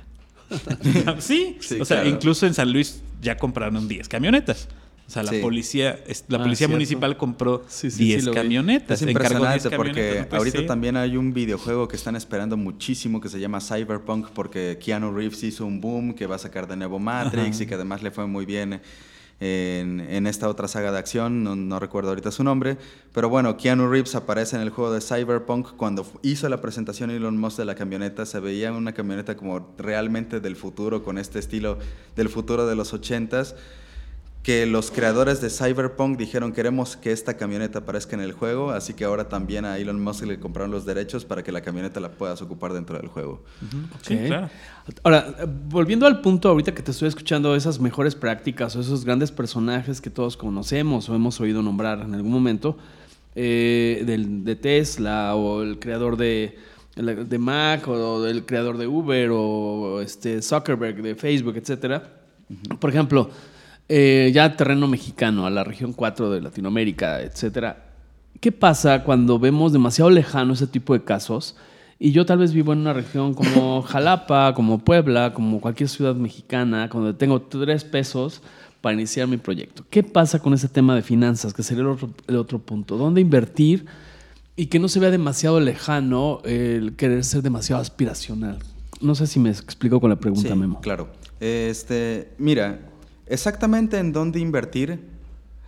sí, 1.19 1.57
Sí, 1.59 1.79
o 1.79 1.85
sea, 1.85 1.97
claro. 2.01 2.09
incluso 2.09 2.45
en 2.47 2.53
San 2.53 2.71
Luis 2.71 3.01
ya 3.21 3.37
compraron 3.37 3.87
10 3.87 4.07
camionetas. 4.09 4.67
O 5.07 5.11
sea, 5.11 5.23
la 5.23 5.31
Sí. 5.31 5.39
policía, 5.41 5.99
la 6.27 6.37
Ah, 6.37 6.41
policía 6.43 6.55
cierto. 6.67 6.73
municipal 6.75 7.17
compró 7.17 7.63
Sí, 7.67 7.89
sí, 7.89 8.03
10 8.03 8.19
sí, 8.21 8.25
lo 8.27 8.31
vi. 8.31 8.37
camionetas. 8.37 9.01
Es 9.01 9.07
encargó 9.07 9.39
10 9.39 9.65
impresionante 9.65 9.75
porque 9.77 10.01
camionetas, 10.07 10.37
ahorita 10.37 10.65
también 10.67 10.97
hay 10.97 11.17
un 11.17 11.33
videojuego 11.33 11.87
que 11.87 11.95
están 11.95 12.15
esperando 12.15 12.57
muchísimo 12.57 13.19
que 13.19 13.27
se 13.29 13.39
llama 13.39 13.59
Cyberpunk 13.59 14.29
porque 14.29 14.77
Keanu 14.79 15.11
Reeves 15.11 15.41
hizo 15.43 15.65
un 15.65 15.81
boom 15.81 16.13
que 16.13 16.27
va 16.27 16.35
a 16.35 16.39
sacar 16.39 16.67
de 16.67 16.75
nuevo 16.75 16.99
Matrix 16.99 17.55
Ajá. 17.55 17.63
y 17.63 17.65
que 17.67 17.73
además 17.73 18.03
le 18.03 18.11
fue 18.11 18.27
muy 18.27 18.45
bien 18.45 18.81
en, 19.39 20.27
esta 20.27 20.49
otra 20.49 20.67
saga 20.67 20.91
de 20.91 20.97
acción, 20.97 21.43
no, 21.43 21.55
no 21.55 21.79
recuerdo 21.79 22.09
ahorita 22.09 22.31
su 22.31 22.43
nombre, 22.43 22.77
pero 23.13 23.29
bueno, 23.29 23.55
Keanu 23.57 23.89
Reeves 23.89 24.15
aparece 24.15 24.55
en 24.55 24.61
el 24.61 24.69
juego 24.69 24.91
de 24.91 25.01
Cyberpunk 25.01 25.75
cuando 25.77 26.05
hizo 26.23 26.49
la 26.49 26.61
presentación 26.61 27.09
Elon 27.09 27.37
Musk 27.37 27.57
de 27.57 27.65
la 27.65 27.75
camioneta, 27.75 28.25
se 28.25 28.39
veía 28.39 28.71
una 28.73 28.93
camioneta 28.93 29.37
como 29.37 29.73
realmente 29.77 30.39
del 30.39 30.55
futuro, 30.55 31.03
con 31.03 31.17
este 31.17 31.39
estilo 31.39 31.77
del 32.15 32.29
futuro 32.29 32.67
de 32.67 32.75
los 32.75 32.93
ochentas 32.93 33.55
que 34.43 34.65
los 34.65 34.89
creadores 34.89 35.41
de 35.41 35.49
Cyberpunk 35.49 36.17
dijeron 36.17 36.53
queremos 36.53 36.95
que 36.95 37.11
esta 37.11 37.35
camioneta 37.35 37.79
aparezca 37.79 38.15
en 38.15 38.21
el 38.21 38.31
juego, 38.31 38.71
así 38.71 38.93
que 38.93 39.03
ahora 39.03 39.27
también 39.27 39.65
a 39.65 39.77
Elon 39.77 40.01
Musk 40.01 40.25
le 40.25 40.39
compraron 40.39 40.71
los 40.71 40.85
derechos 40.85 41.25
para 41.25 41.43
que 41.43 41.51
la 41.51 41.61
camioneta 41.61 41.99
la 41.99 42.11
puedas 42.11 42.41
ocupar 42.41 42.71
dentro 42.71 42.97
del 42.97 43.07
juego. 43.07 43.43
Sí, 44.01 44.17
claro. 44.27 44.49
Ahora, 45.03 45.35
volviendo 45.67 46.07
al 46.07 46.21
punto 46.21 46.49
ahorita 46.49 46.73
que 46.73 46.81
te 46.81 46.91
estoy 46.91 47.09
escuchando, 47.09 47.53
esas 47.55 47.79
mejores 47.79 48.15
prácticas 48.15 48.75
o 48.75 48.79
esos 48.79 49.03
grandes 49.03 49.31
personajes 49.31 49.99
que 49.99 50.09
todos 50.09 50.37
conocemos 50.37 51.09
o 51.09 51.15
hemos 51.15 51.39
oído 51.41 51.61
nombrar 51.61 51.99
en 51.99 52.15
algún 52.15 52.31
momento, 52.31 52.77
eh, 53.35 54.03
del, 54.05 54.43
de 54.45 54.55
Tesla 54.55 55.35
o 55.35 55.61
el 55.61 55.79
creador 55.79 56.17
de, 56.17 56.57
de 56.95 57.37
Mac 57.37 57.87
o 57.87 58.25
el 58.25 58.45
creador 58.45 58.77
de 58.77 58.87
Uber 58.87 59.29
o 59.31 60.01
este 60.01 60.41
Zuckerberg 60.41 61.01
de 61.01 61.15
Facebook, 61.15 61.57
etcétera. 61.57 62.21
Por 62.79 62.89
ejemplo, 62.89 63.29
eh, 63.89 64.31
ya 64.33 64.55
terreno 64.55 64.87
mexicano, 64.87 65.47
a 65.47 65.49
la 65.49 65.63
región 65.63 65.93
4 65.93 66.29
de 66.29 66.41
Latinoamérica, 66.41 67.21
etcétera. 67.21 67.87
¿Qué 68.39 68.51
pasa 68.51 69.03
cuando 69.03 69.39
vemos 69.39 69.73
demasiado 69.73 70.11
lejano 70.11 70.53
ese 70.53 70.67
tipo 70.67 70.93
de 70.93 71.03
casos? 71.03 71.57
Y 71.97 72.11
yo 72.11 72.25
tal 72.25 72.37
vez 72.37 72.53
vivo 72.53 72.71
en 72.71 72.79
una 72.79 72.93
región 72.93 73.33
como 73.33 73.81
Jalapa, 73.87 74.53
como 74.53 74.79
Puebla, 74.79 75.33
como 75.33 75.59
cualquier 75.59 75.89
ciudad 75.89 76.15
mexicana, 76.15 76.87
donde 76.87 77.13
tengo 77.13 77.41
tres 77.41 77.83
pesos 77.83 78.41
para 78.79 78.93
iniciar 78.93 79.27
mi 79.27 79.37
proyecto. 79.37 79.83
¿Qué 79.89 80.03
pasa 80.03 80.39
con 80.39 80.53
ese 80.53 80.69
tema 80.69 80.95
de 80.95 81.01
finanzas, 81.01 81.53
que 81.53 81.63
sería 81.63 81.81
el 81.81 81.89
otro, 81.89 82.11
el 82.27 82.35
otro 82.37 82.59
punto? 82.59 82.95
¿Dónde 82.95 83.19
invertir 83.19 83.87
y 84.55 84.67
que 84.67 84.77
no 84.77 84.87
se 84.87 84.99
vea 84.99 85.09
demasiado 85.09 85.59
lejano 85.59 86.41
el 86.45 86.95
querer 86.95 87.23
ser 87.23 87.41
demasiado 87.41 87.81
aspiracional? 87.81 88.59
No 89.01 89.15
sé 89.15 89.27
si 89.27 89.39
me 89.39 89.49
explico 89.49 89.99
con 89.99 90.09
la 90.09 90.17
pregunta, 90.17 90.47
Sí, 90.47 90.55
Memo. 90.55 90.79
Claro. 90.81 91.09
Este, 91.39 92.33
mira, 92.37 92.79
exactamente 93.29 93.97
en 93.97 94.11
dónde 94.11 94.39
invertir. 94.39 95.19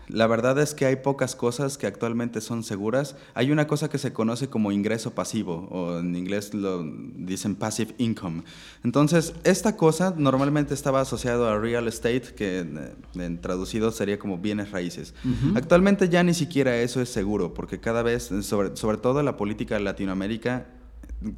La 0.08 0.28
verdad 0.28 0.60
es 0.60 0.74
que 0.74 0.86
hay 0.86 0.98
pocas 0.98 1.38
cosas 1.38 1.78
que 1.78 1.88
actualmente 1.88 2.42
son 2.42 2.64
seguras. 2.64 3.16
Hay 3.34 3.50
una 3.50 3.66
cosa 3.68 3.90
que 3.90 3.98
se 3.98 4.12
conoce 4.12 4.50
como 4.50 4.74
ingreso 4.74 5.12
pasivo, 5.12 5.70
o 5.72 6.00
en 6.00 6.16
inglés 6.18 6.54
lo 6.54 6.84
dicen 7.16 7.56
passive 7.56 7.96
income. 7.98 8.44
Entonces, 8.84 9.34
esta 9.46 9.78
cosa 9.78 10.14
normalmente 10.18 10.74
estaba 10.74 11.00
asociado 11.00 11.48
a 11.48 11.58
real 11.58 11.88
estate, 11.88 12.34
que 12.36 12.60
eh, 12.60 12.94
en 13.16 13.40
traducido 13.40 13.92
sería 13.92 14.20
como 14.20 14.38
bienes 14.38 14.72
raíces. 14.72 15.14
Actualmente 15.56 16.10
ya 16.10 16.24
ni 16.24 16.34
siquiera 16.34 16.76
eso 16.76 17.00
es 17.00 17.08
seguro, 17.08 17.54
porque 17.54 17.80
cada 17.80 18.04
vez, 18.04 18.32
sobre, 18.42 18.76
sobre 18.76 18.98
todo 18.98 19.24
la 19.24 19.38
política 19.38 19.76
de 19.76 19.82
Latinoamérica, 19.82 20.66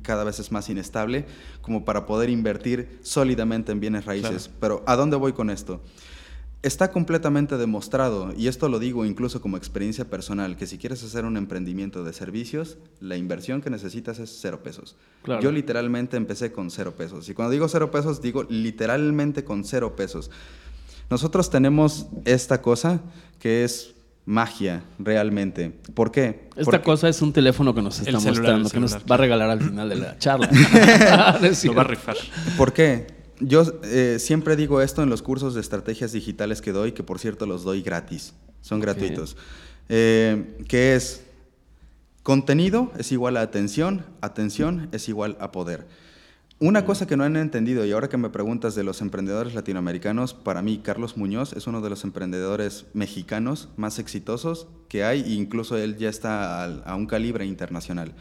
cada 0.01 0.23
vez 0.23 0.39
es 0.39 0.51
más 0.51 0.69
inestable 0.69 1.25
como 1.61 1.85
para 1.85 2.05
poder 2.05 2.29
invertir 2.29 2.99
sólidamente 3.03 3.71
en 3.71 3.79
bienes 3.79 4.05
raíces. 4.05 4.49
Pero 4.59 4.83
¿a 4.87 4.95
dónde 4.95 5.17
voy 5.17 5.33
con 5.33 5.49
esto? 5.49 5.81
Está 6.63 6.91
completamente 6.91 7.57
demostrado, 7.57 8.33
y 8.37 8.47
esto 8.47 8.69
lo 8.69 8.79
digo 8.79 9.05
incluso 9.05 9.41
como 9.41 9.57
experiencia 9.57 10.05
personal, 10.05 10.55
que 10.55 10.65
si 10.65 10.77
quieres 10.77 11.03
hacer 11.03 11.25
un 11.25 11.35
emprendimiento 11.35 12.05
de 12.05 12.13
servicios, 12.13 12.77
la 13.01 13.17
inversión 13.17 13.61
que 13.61 13.69
necesitas 13.69 14.17
es 14.19 14.37
cero 14.41 14.61
pesos. 14.63 14.95
Claro. 15.23 15.41
Yo 15.41 15.51
literalmente 15.51 16.15
empecé 16.15 16.53
con 16.53 16.71
cero 16.71 16.93
pesos. 16.97 17.27
Y 17.27 17.33
cuando 17.33 17.51
digo 17.51 17.67
cero 17.67 17.91
pesos, 17.91 18.21
digo 18.21 18.43
literalmente 18.49 19.43
con 19.43 19.65
cero 19.65 19.97
pesos. 19.97 20.31
Nosotros 21.09 21.49
tenemos 21.49 22.07
esta 22.23 22.61
cosa 22.61 23.01
que 23.39 23.65
es 23.65 23.93
magia, 24.25 24.83
realmente. 24.99 25.69
¿Por 25.93 26.11
qué? 26.11 26.47
Esta 26.55 26.63
Porque- 26.63 26.81
cosa 26.81 27.09
es 27.09 27.21
un 27.21 27.33
teléfono 27.33 27.75
que 27.75 27.81
nos 27.81 27.99
está 27.99 28.09
El 28.09 28.19
celular, 28.21 28.57
mostrando, 28.59 28.69
que 28.69 28.79
nos 28.79 28.95
va 28.95 29.15
a 29.15 29.17
regalar 29.17 29.49
al 29.49 29.61
final 29.61 29.89
de 29.89 29.95
la 29.95 30.17
charla. 30.17 30.49
Lo 31.65 31.73
va 31.73 31.81
a 31.81 31.83
rifar. 31.83 32.15
¿Por 32.57 32.71
qué? 32.71 33.12
Yo 33.39 33.63
eh, 33.83 34.17
siempre 34.19 34.55
digo 34.55 34.81
esto 34.81 35.01
en 35.03 35.09
los 35.09 35.21
cursos 35.21 35.53
de 35.53 35.61
estrategias 35.61 36.11
digitales 36.11 36.61
que 36.61 36.71
doy, 36.71 36.91
que 36.91 37.03
por 37.03 37.19
cierto 37.19 37.45
los 37.45 37.63
doy 37.63 37.81
gratis, 37.81 38.33
son 38.61 38.79
gratuitos. 38.79 39.35
Eh, 39.89 40.57
que 40.67 40.95
es 40.95 41.23
contenido 42.21 42.91
es 42.97 43.11
igual 43.11 43.37
a 43.37 43.41
atención, 43.41 44.05
atención 44.21 44.87
es 44.91 45.09
igual 45.09 45.37
a 45.39 45.51
poder. 45.51 45.87
Una 46.59 46.85
cosa 46.85 47.07
que 47.07 47.17
no 47.17 47.25
han 47.25 47.35
entendido, 47.35 47.85
y 47.85 47.91
ahora 47.91 48.07
que 48.07 48.15
me 48.15 48.29
preguntas 48.29 48.75
de 48.75 48.83
los 48.83 49.01
emprendedores 49.01 49.53
latinoamericanos, 49.53 50.33
para 50.33 50.61
mí 50.61 50.77
Carlos 50.77 51.17
Muñoz 51.17 51.51
es 51.53 51.67
uno 51.67 51.81
de 51.81 51.89
los 51.89 52.05
emprendedores 52.05 52.85
mexicanos 52.93 53.67
más 53.75 53.99
exitosos 53.99 54.67
que 54.87 55.03
hay, 55.03 55.21
e 55.21 55.33
incluso 55.33 55.75
él 55.75 55.97
ya 55.97 56.07
está 56.07 56.63
a 56.63 56.95
un 56.95 57.07
calibre 57.07 57.45
internacional. 57.45 58.13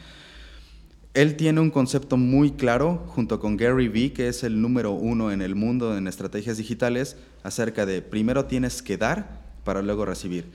Él 1.15 1.37
tiene 1.37 1.61
un 1.61 1.71
concepto 1.71 2.17
muy 2.17 2.53
claro, 2.53 3.05
junto 3.09 3.39
con 3.39 3.59
Gary 3.59 3.89
Vee, 3.89 4.15
que 4.15 4.29
es 4.29 4.45
el 4.45 4.63
número 4.63 4.93
uno 4.93 5.31
en 5.31 5.43
el 5.43 5.55
mundo 5.55 5.95
en 5.97 6.07
estrategias 6.07 6.57
digitales, 6.57 7.17
acerca 7.43 7.85
de 7.85 8.01
primero 8.01 8.47
tienes 8.47 8.81
que 8.81 8.97
dar 8.97 9.43
para 9.63 9.83
luego 9.83 10.07
recibir. 10.07 10.51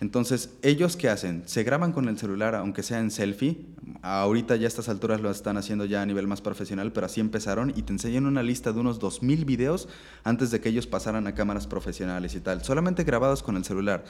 Entonces, 0.00 0.50
¿ellos 0.62 0.96
qué 0.96 1.10
hacen? 1.10 1.44
Se 1.46 1.62
graban 1.62 1.92
con 1.92 2.08
el 2.08 2.18
celular, 2.18 2.56
aunque 2.56 2.82
sea 2.82 2.98
en 2.98 3.12
selfie. 3.12 3.66
Ahorita 4.02 4.56
ya 4.56 4.64
a 4.64 4.68
estas 4.68 4.88
alturas 4.88 5.20
lo 5.20 5.30
están 5.30 5.58
haciendo 5.58 5.84
ya 5.84 6.02
a 6.02 6.06
nivel 6.06 6.26
más 6.26 6.40
profesional, 6.40 6.90
pero 6.90 7.06
así 7.06 7.20
empezaron 7.20 7.70
y 7.76 7.82
te 7.82 7.92
enseñan 7.92 8.26
una 8.26 8.42
lista 8.42 8.72
de 8.72 8.80
unos 8.80 8.98
2.000 8.98 9.44
videos 9.44 9.88
antes 10.24 10.50
de 10.50 10.60
que 10.60 10.70
ellos 10.70 10.88
pasaran 10.88 11.28
a 11.28 11.34
cámaras 11.36 11.68
profesionales 11.68 12.34
y 12.34 12.40
tal, 12.40 12.64
solamente 12.64 13.04
grabados 13.04 13.44
con 13.44 13.56
el 13.56 13.64
celular. 13.64 14.04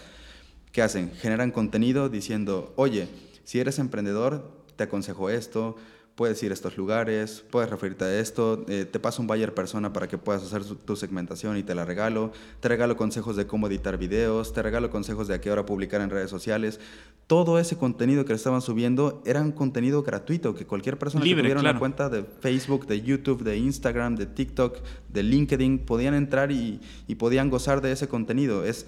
¿Qué 0.72 0.80
hacen? 0.80 1.10
Generan 1.20 1.50
contenido 1.50 2.08
diciendo, 2.08 2.72
oye, 2.76 3.08
si 3.44 3.58
eres 3.58 3.80
emprendedor, 3.80 4.59
te 4.80 4.84
aconsejo 4.84 5.28
esto, 5.28 5.76
puedes 6.14 6.42
ir 6.42 6.52
a 6.52 6.54
estos 6.54 6.78
lugares, 6.78 7.44
puedes 7.50 7.68
referirte 7.68 8.06
a 8.06 8.18
esto, 8.18 8.64
eh, 8.66 8.86
te 8.90 8.98
paso 8.98 9.20
un 9.20 9.26
buyer 9.26 9.52
persona 9.52 9.92
para 9.92 10.08
que 10.08 10.16
puedas 10.16 10.42
hacer 10.42 10.64
tu 10.64 10.96
segmentación 10.96 11.58
y 11.58 11.62
te 11.62 11.74
la 11.74 11.84
regalo, 11.84 12.32
te 12.60 12.68
regalo 12.68 12.96
consejos 12.96 13.36
de 13.36 13.46
cómo 13.46 13.66
editar 13.66 13.98
videos, 13.98 14.54
te 14.54 14.62
regalo 14.62 14.88
consejos 14.88 15.28
de 15.28 15.34
a 15.34 15.40
qué 15.42 15.50
hora 15.50 15.66
publicar 15.66 16.00
en 16.00 16.08
redes 16.08 16.30
sociales. 16.30 16.80
Todo 17.26 17.58
ese 17.58 17.76
contenido 17.76 18.24
que 18.24 18.30
le 18.30 18.36
estaban 18.36 18.62
subiendo 18.62 19.22
era 19.26 19.42
un 19.42 19.52
contenido 19.52 20.02
gratuito 20.02 20.54
que 20.54 20.64
cualquier 20.66 20.96
persona 20.96 21.22
que 21.22 21.34
tuviera 21.34 21.60
una 21.60 21.78
cuenta 21.78 22.08
de 22.08 22.24
Facebook, 22.24 22.86
de 22.86 23.02
YouTube, 23.02 23.42
de 23.42 23.58
Instagram, 23.58 24.16
de 24.16 24.24
TikTok, 24.24 24.78
de 25.10 25.22
LinkedIn, 25.22 25.80
podían 25.80 26.14
entrar 26.14 26.52
y, 26.52 26.80
y 27.06 27.16
podían 27.16 27.50
gozar 27.50 27.82
de 27.82 27.92
ese 27.92 28.08
contenido. 28.08 28.64
Es 28.64 28.86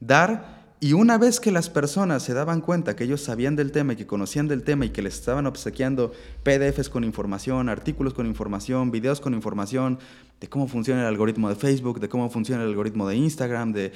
dar 0.00 0.63
y 0.84 0.92
una 0.92 1.16
vez 1.16 1.40
que 1.40 1.50
las 1.50 1.70
personas 1.70 2.22
se 2.22 2.34
daban 2.34 2.60
cuenta 2.60 2.94
que 2.94 3.04
ellos 3.04 3.22
sabían 3.22 3.56
del 3.56 3.72
tema 3.72 3.94
y 3.94 3.96
que 3.96 4.06
conocían 4.06 4.48
del 4.48 4.64
tema 4.64 4.84
y 4.84 4.90
que 4.90 5.00
les 5.00 5.14
estaban 5.14 5.46
obsequiando 5.46 6.12
PDFs 6.42 6.90
con 6.90 7.04
información, 7.04 7.70
artículos 7.70 8.12
con 8.12 8.26
información, 8.26 8.90
videos 8.90 9.18
con 9.18 9.32
información 9.32 9.98
de 10.42 10.48
cómo 10.50 10.68
funciona 10.68 11.00
el 11.00 11.06
algoritmo 11.06 11.48
de 11.48 11.54
Facebook, 11.54 12.00
de 12.00 12.10
cómo 12.10 12.28
funciona 12.28 12.64
el 12.64 12.68
algoritmo 12.68 13.08
de 13.08 13.16
Instagram, 13.16 13.72
de 13.72 13.92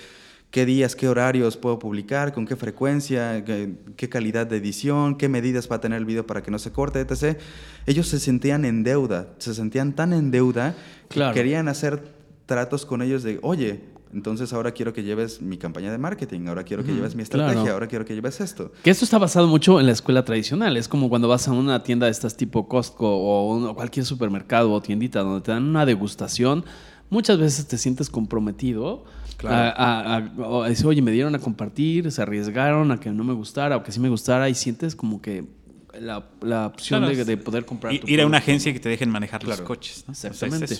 qué 0.51 0.65
días, 0.65 0.97
qué 0.97 1.11
horarios 1.11 1.59
puedo 1.59 1.79
publicar, 1.79 2.33
con 2.33 2.47
qué 2.47 2.57
frecuencia, 2.57 3.45
qué, 3.45 4.09
calidad 4.09 4.47
de 4.47 4.57
edición, 4.57 5.19
qué 5.19 5.29
medidas 5.29 5.71
va 5.71 5.77
a 5.77 5.81
tener 5.83 5.99
el 5.99 6.07
video 6.07 6.27
para 6.27 6.43
que 6.43 6.51
no 6.51 6.59
se 6.59 6.73
corte, 6.73 7.01
etc. 7.01 7.39
Ellos 7.85 8.09
se 8.09 8.19
sentían 8.19 8.65
en 8.65 8.83
deuda, 8.83 9.29
se 9.37 9.53
sentían 9.53 9.93
tan 9.93 10.15
en 10.15 10.31
deuda 10.31 10.75
que 11.11 11.21
querían 11.35 11.69
hacer 11.69 12.03
tratos 12.47 12.87
con 12.87 13.03
ellos 13.03 13.23
de, 13.23 13.41
oye, 13.43 13.98
entonces 14.13 14.53
ahora 14.53 14.73
quiero 14.73 14.93
que 14.93 15.03
lleves 15.03 15.43
mi 15.43 15.59
campaña 15.59 15.91
de 15.91 15.99
marketing, 15.99 16.47
ahora 16.49 16.65
quiero 16.65 16.85
que 16.85 16.93
lleves 16.93 17.15
mi 17.15 17.23
estrategia, 17.23 17.73
ahora 17.73 17.87
quiero 17.87 18.05
que 18.05 18.15
lleves 18.15 18.41
esto. 18.41 18.73
Que 18.83 18.91
esto 18.91 19.05
está 19.05 19.19
basado 19.19 19.47
mucho 19.47 19.81
en 19.81 19.87
la 19.87 19.93
escuela 19.93 20.25
tradicional. 20.25 20.77
Es 20.77 20.89
como 20.89 21.09
cuando 21.09 21.29
vas 21.29 21.49
a 21.49 21.53
una 21.53 21.83
tienda 21.83 22.07
de 22.07 22.13
estas 22.13 22.37
tipo 22.37 22.69
Costco 22.69 23.07
o 23.07 23.75
cualquier 23.75 24.07
supermercado 24.07 24.73
o 24.73 24.81
tiendita 24.81 25.21
donde 25.21 25.43
te 25.43 25.53
dan 25.53 25.65
una 25.65 25.85
degustación. 25.85 26.65
Muchas 27.11 27.39
veces 27.39 27.67
te 27.67 27.79
sientes 27.79 28.11
comprometido 28.11 29.05
a, 29.47 30.23
decir, 30.69 30.87
oye, 30.87 31.03
me 31.03 31.11
dieron 31.11 31.35
a 31.35 31.39
compartir, 31.39 32.11
se 32.11 32.23
arriesgaron 32.23 32.91
a 32.91 32.99
que 32.99 33.11
no 33.11 33.25
me 33.25 33.33
gustara 33.33 33.77
o 33.77 33.83
que 33.83 33.93
sí 33.93 34.01
me 34.01 34.09
gustara 34.09 34.49
y 34.49 34.55
sientes 34.55 34.97
como 34.97 35.23
que 35.23 35.45
la, 36.01 36.67
opción 36.67 37.07
de, 37.07 37.37
poder 37.37 37.65
comprar. 37.65 37.93
ir 37.93 38.21
a 38.21 38.27
una 38.27 38.39
agencia 38.39 38.73
que 38.73 38.81
te 38.81 38.89
dejen 38.89 39.11
majar 39.11 39.45
los 39.45 39.61
coches. 39.63 40.05
Exactamente. 40.09 40.77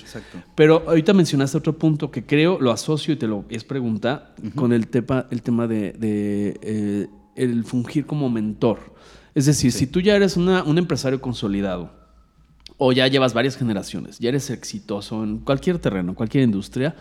Pero 0.55 0.85
ahorita 0.87 1.13
mencionaste 1.13 1.59
otro 1.59 1.77
punto 1.77 2.11
que 2.11 2.25
creo, 2.25 2.61
lo 2.61 2.71
asocio 2.71 3.15
y 3.15 3.17
te 3.17 3.27
lo 3.27 3.45
es 3.49 3.65
pregunta, 3.65 4.35
con 4.55 4.73
el, 4.73 4.89
tema, 4.89 5.27
el 5.31 5.43
tema 5.43 5.67
de, 5.67 5.95
eh, 6.01 7.07
el 7.37 7.65
fungir 7.65 8.07
como 8.07 8.31
mentor. 8.31 8.95
Es 9.35 9.47
decir, 9.47 9.73
si 9.73 9.87
tú 9.87 10.01
ya 10.01 10.17
eres 10.17 10.37
un 10.37 10.79
empresario 10.79 11.21
consolidado 11.21 11.93
o 12.77 12.93
ya 12.93 13.07
llevas 13.09 13.35
varias 13.35 13.57
generaciones, 13.57 14.19
ya 14.19 14.29
eres 14.31 14.51
exitoso 14.51 15.23
en 15.23 15.39
cualquier 15.39 15.79
terreno, 15.79 16.15
cualquier 16.15 16.45
industria, 16.45 16.95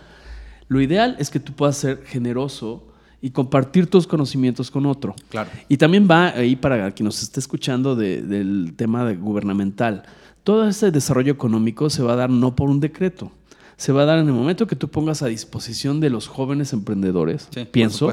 lo 0.68 0.82
ideal 0.82 1.16
es 1.20 1.30
que 1.30 1.40
tú 1.40 1.54
puedas 1.54 1.78
ser 1.78 2.04
generoso 2.06 2.88
y 3.22 3.32
compartir 3.32 3.88
tus 3.88 4.06
conocimientos 4.06 4.70
con 4.70 4.86
otro. 4.86 5.16
Claro. 5.30 5.50
Y 5.68 5.78
también 5.78 6.08
va 6.10 6.30
ahí 6.30 6.56
para 6.56 6.92
quien 6.92 7.06
nos 7.06 7.22
esté 7.22 7.40
escuchando 7.40 7.96
del 7.96 8.74
tema 8.76 9.06
de 9.06 9.16
gubernamental. 9.16 10.04
Todo 10.44 10.68
ese 10.68 10.92
desarrollo 10.92 11.34
económico 11.34 11.90
se 11.90 12.04
va 12.04 12.14
a 12.14 12.16
dar 12.16 12.30
no 12.30 12.56
por 12.56 12.70
un 12.70 12.80
decreto, 12.80 13.32
se 13.78 13.92
va 13.92 14.02
a 14.02 14.06
dar 14.06 14.18
en 14.18 14.28
el 14.28 14.34
momento 14.34 14.66
que 14.66 14.76
tú 14.76 14.88
pongas 14.88 15.22
a 15.22 15.28
disposición 15.28 16.00
de 16.00 16.10
los 16.10 16.28
jóvenes 16.28 16.74
emprendedores, 16.74 17.48
pienso, 17.72 18.12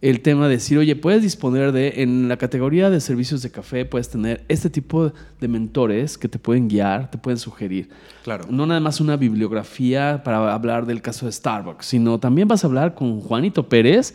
el 0.00 0.20
tema 0.22 0.48
de 0.48 0.54
decir, 0.54 0.76
oye, 0.76 0.96
puedes 0.96 1.22
disponer 1.22 1.70
de, 1.70 2.02
en 2.02 2.28
la 2.28 2.36
categoría 2.36 2.90
de 2.90 3.00
servicios 3.00 3.40
de 3.42 3.50
café, 3.50 3.84
puedes 3.84 4.08
tener 4.08 4.44
este 4.48 4.70
tipo 4.70 5.12
de 5.40 5.48
mentores 5.48 6.18
que 6.18 6.28
te 6.28 6.38
pueden 6.40 6.68
guiar, 6.68 7.12
te 7.12 7.18
pueden 7.18 7.38
sugerir. 7.38 7.88
Claro. 8.24 8.46
No 8.50 8.66
nada 8.66 8.80
más 8.80 9.00
una 9.00 9.16
bibliografía 9.16 10.22
para 10.24 10.52
hablar 10.52 10.84
del 10.84 11.00
caso 11.00 11.26
de 11.26 11.32
Starbucks, 11.32 11.86
sino 11.86 12.18
también 12.18 12.48
vas 12.48 12.64
a 12.64 12.66
hablar 12.66 12.94
con 12.94 13.20
Juanito 13.20 13.68
Pérez, 13.68 14.14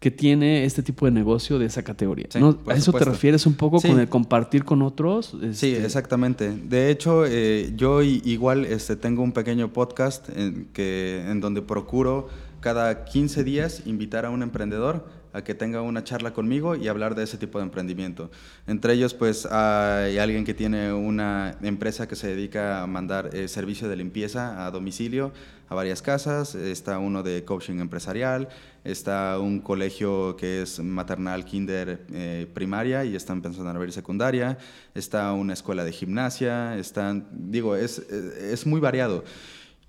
que 0.00 0.10
tiene 0.10 0.64
este 0.64 0.82
tipo 0.82 1.04
de 1.04 1.12
negocio 1.12 1.58
de 1.58 1.66
esa 1.66 1.82
categoría. 1.82 2.26
¿A 2.66 2.74
eso 2.74 2.90
te 2.90 3.04
refieres 3.04 3.46
un 3.46 3.54
poco 3.54 3.82
con 3.82 4.00
el 4.00 4.08
compartir 4.08 4.64
con 4.64 4.80
otros? 4.80 5.36
Sí, 5.52 5.72
este, 5.72 5.84
exactamente. 5.84 6.50
De 6.50 6.90
hecho, 6.90 7.26
eh, 7.26 7.72
yo 7.76 8.02
igual 8.02 8.64
este, 8.64 8.96
tengo 8.96 9.22
un 9.22 9.32
pequeño 9.32 9.74
podcast 9.74 10.30
en, 10.30 10.70
que, 10.72 11.22
en 11.28 11.40
donde 11.40 11.60
procuro 11.60 12.28
cada 12.60 13.04
15 13.04 13.44
días 13.44 13.82
invitar 13.84 14.24
a 14.24 14.30
un 14.30 14.42
emprendedor 14.42 15.20
a 15.32 15.44
que 15.44 15.54
tenga 15.54 15.82
una 15.82 16.02
charla 16.02 16.32
conmigo 16.32 16.74
y 16.76 16.88
hablar 16.88 17.14
de 17.14 17.22
ese 17.22 17.36
tipo 17.36 17.58
de 17.58 17.64
emprendimiento. 17.64 18.30
Entre 18.66 18.94
ellos, 18.94 19.14
pues 19.14 19.46
hay 19.46 20.18
alguien 20.18 20.44
que 20.44 20.54
tiene 20.54 20.92
una 20.92 21.56
empresa 21.62 22.08
que 22.08 22.16
se 22.16 22.28
dedica 22.28 22.82
a 22.82 22.86
mandar 22.86 23.30
eh, 23.34 23.48
servicio 23.48 23.88
de 23.88 23.96
limpieza 23.96 24.66
a 24.66 24.70
domicilio 24.70 25.32
a 25.70 25.74
varias 25.76 26.02
casas, 26.02 26.56
está 26.56 26.98
uno 26.98 27.22
de 27.22 27.44
coaching 27.44 27.78
empresarial, 27.78 28.48
está 28.82 29.38
un 29.38 29.60
colegio 29.60 30.36
que 30.36 30.62
es 30.62 30.80
maternal, 30.80 31.44
kinder, 31.44 32.04
eh, 32.12 32.48
primaria 32.52 33.04
y 33.04 33.14
están 33.14 33.40
pensando 33.40 33.70
en 33.70 33.76
abrir 33.76 33.92
secundaria, 33.92 34.58
está 34.96 35.32
una 35.32 35.52
escuela 35.52 35.84
de 35.84 35.92
gimnasia, 35.92 36.76
están, 36.76 37.28
digo, 37.30 37.76
es, 37.76 38.00
es 38.00 38.66
muy 38.66 38.80
variado. 38.80 39.22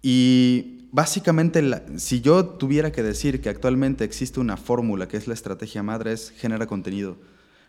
Y 0.03 0.87
básicamente, 0.91 1.63
si 1.97 2.21
yo 2.21 2.45
tuviera 2.45 2.91
que 2.91 3.01
decir 3.01 3.41
que 3.41 3.49
actualmente 3.49 4.03
existe 4.03 4.39
una 4.39 4.57
fórmula 4.57 5.07
que 5.07 5.17
es 5.17 5.27
la 5.27 5.33
estrategia 5.33 5.81
madre, 5.81 6.13
es 6.13 6.29
genera 6.29 6.67
contenido 6.67 7.17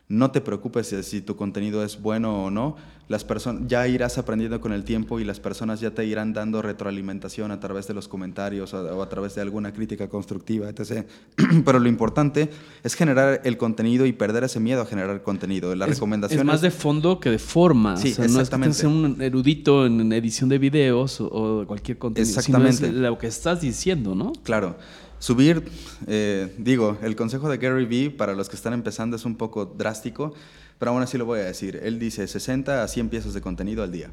no 0.09 0.31
te 0.31 0.41
preocupes 0.41 0.95
si, 1.03 1.21
tu 1.23 1.37
contenido 1.37 1.85
es 1.85 2.01
bueno 2.01 2.45
o 2.45 2.51
no, 2.51 2.77
las 3.09 3.25
personas 3.25 3.63
ya 3.67 3.87
irás 3.89 4.19
aprendiendo 4.19 4.61
con 4.61 4.73
el 4.73 4.85
tiempo 4.85 5.21
y 5.21 5.25
las 5.25 5.41
personas 5.41 5.81
ya 5.81 5.91
te 5.91 6.05
irán 6.05 6.33
dando 6.33 6.63
retroalimentación 6.63 7.51
a 7.51 7.61
través 7.61 7.87
de 7.87 7.95
los 7.95 8.09
comentarios 8.09 8.73
o, 8.75 9.03
a 9.03 9.09
través 9.09 9.35
de 9.35 9.43
alguna 9.43 9.73
crítica 9.73 10.09
constructiva, 10.09 10.69
etc. 10.69 11.07
Pero 11.65 11.79
lo 11.79 11.89
importante 11.89 12.51
es 12.83 12.95
generar 12.95 13.41
el 13.45 13.57
contenido 13.57 14.07
y 14.07 14.13
perder 14.13 14.45
ese 14.45 14.61
miedo 14.61 14.83
a 14.83 14.87
generar 14.87 15.23
contenido. 15.23 15.75
La 15.75 15.87
recomendación 15.87 16.41
es 16.41 16.47
más 16.47 16.61
de 16.61 16.71
fondo 16.71 17.21
que 17.21 17.31
de 17.31 17.39
forma. 17.39 17.97
Sí, 17.97 18.09
exactamente. 18.09 18.67
No 18.67 18.71
es 18.73 18.81
que 18.81 18.87
un 18.87 19.23
erudito 19.23 19.87
en 19.87 20.13
edición 20.13 20.49
de 20.49 20.59
videos 20.59 21.21
o, 21.21 21.65
cualquier 21.67 21.99
contenido. 21.99 22.29
Exactamente. 22.29 22.77
Sino 22.77 22.89
es 22.89 22.95
lo 22.95 23.19
que 23.19 23.27
estás 23.27 23.61
diciendo, 23.61 24.15
¿no? 24.15 24.33
Claro. 24.43 24.77
Subir, 25.23 25.63
eh, 26.09 26.53
digo, 26.59 26.99
el 27.01 27.15
consejo 27.15 27.49
de 27.49 27.57
Gary 27.57 27.85
Vee 27.85 28.11
para 28.11 28.35
los 28.35 28.49
que 28.49 28.57
están 28.57 28.73
empezando 28.73 29.15
es 29.15 29.25
un 29.25 29.37
poco 29.37 29.67
drástico, 29.67 30.35
pero 30.81 30.91
aún 30.91 31.01
así 31.01 31.17
lo 31.17 31.25
voy 31.27 31.39
a 31.39 31.45
decir. 31.45 31.79
Él 31.81 32.01
dice 32.01 32.27
60 32.27 32.83
a 32.83 32.89
100 32.89 33.09
piezas 33.09 33.33
de 33.33 33.41
contenido 33.41 33.85
al 33.85 33.93
día. 33.93 34.11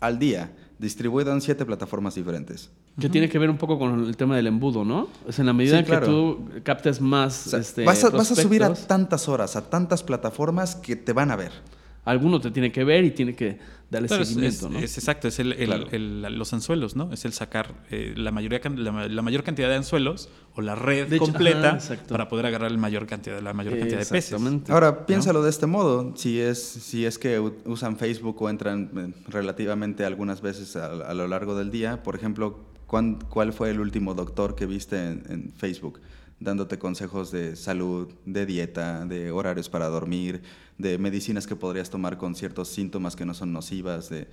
Al 0.00 0.18
día, 0.18 0.50
distribuido 0.78 1.30
en 1.30 1.42
siete 1.42 1.66
plataformas 1.66 2.14
diferentes. 2.14 2.70
Que 2.98 3.10
tiene 3.10 3.28
que 3.28 3.38
ver 3.38 3.50
un 3.50 3.58
poco 3.58 3.78
con 3.78 4.02
el 4.02 4.16
tema 4.16 4.34
del 4.36 4.46
embudo, 4.46 4.82
¿no? 4.82 5.08
Es 5.28 5.38
en 5.40 5.44
la 5.44 5.52
medida 5.52 5.80
en 5.80 5.84
que 5.84 5.98
tú 5.98 6.48
captes 6.62 7.02
más. 7.02 7.52
este, 7.52 7.84
vas, 7.84 8.10
vas 8.10 8.30
a 8.30 8.34
subir 8.34 8.64
a 8.64 8.72
tantas 8.72 9.28
horas, 9.28 9.56
a 9.56 9.68
tantas 9.68 10.02
plataformas 10.02 10.74
que 10.74 10.96
te 10.96 11.12
van 11.12 11.32
a 11.32 11.36
ver 11.36 11.52
alguno 12.04 12.40
te 12.40 12.50
tiene 12.50 12.70
que 12.70 12.84
ver 12.84 13.04
y 13.04 13.10
tiene 13.10 13.34
que 13.34 13.58
darle 13.90 14.08
seguimiento, 14.08 14.66
es, 14.66 14.72
¿no? 14.72 14.78
Es 14.78 14.98
exacto, 14.98 15.28
es 15.28 15.38
el, 15.38 16.22
los 16.38 16.52
anzuelos, 16.52 16.96
¿no? 16.96 17.12
Es 17.12 17.24
el 17.24 17.32
sacar 17.32 17.74
eh, 17.90 18.14
la, 18.16 18.30
mayoría, 18.30 18.60
la, 18.76 19.22
mayor 19.22 19.42
cantidad 19.42 19.68
de 19.68 19.76
anzuelos 19.76 20.28
o 20.54 20.60
la 20.60 20.74
red 20.74 21.16
completa 21.18 21.78
para 22.08 22.28
poder 22.28 22.46
agarrar 22.46 22.70
la 22.70 22.78
mayor 22.78 23.06
cantidad, 23.06 23.40
la 23.40 23.52
mayor 23.52 23.78
cantidad 23.78 24.00
de 24.00 24.06
peces. 24.06 24.38
Ahora, 24.68 25.06
piénsalo 25.06 25.42
de 25.42 25.50
este 25.50 25.66
modo. 25.66 26.14
Si 26.16 26.40
es, 26.40 26.62
si 26.62 27.06
es 27.06 27.18
que 27.18 27.38
usan 27.38 27.96
Facebook 27.96 28.40
o 28.42 28.50
entran 28.50 28.90
eh, 28.96 29.22
relativamente 29.28 30.04
algunas 30.04 30.40
veces 30.40 30.76
a, 30.76 31.14
lo 31.14 31.28
largo 31.28 31.56
del 31.56 31.70
día, 31.70 32.02
por 32.02 32.16
ejemplo, 32.16 32.58
¿cuál 32.86 33.52
fue 33.52 33.70
el 33.70 33.80
último 33.80 34.14
doctor 34.14 34.54
que 34.54 34.66
viste 34.66 34.96
en 34.98 35.52
Facebook? 35.56 36.00
Dándote 36.40 36.78
consejos 36.78 37.30
de 37.30 37.56
salud, 37.56 38.08
de 38.24 38.46
dieta, 38.46 39.04
de 39.06 39.30
horarios 39.30 39.68
para 39.68 39.88
dormir, 39.88 40.42
de 40.78 40.98
medicinas 40.98 41.46
que 41.46 41.56
podrías 41.56 41.90
tomar 41.90 42.18
con 42.18 42.34
ciertos 42.34 42.68
síntomas 42.68 43.16
que 43.16 43.24
no 43.24 43.34
son 43.34 43.52
nocivas, 43.52 44.10
de 44.10 44.28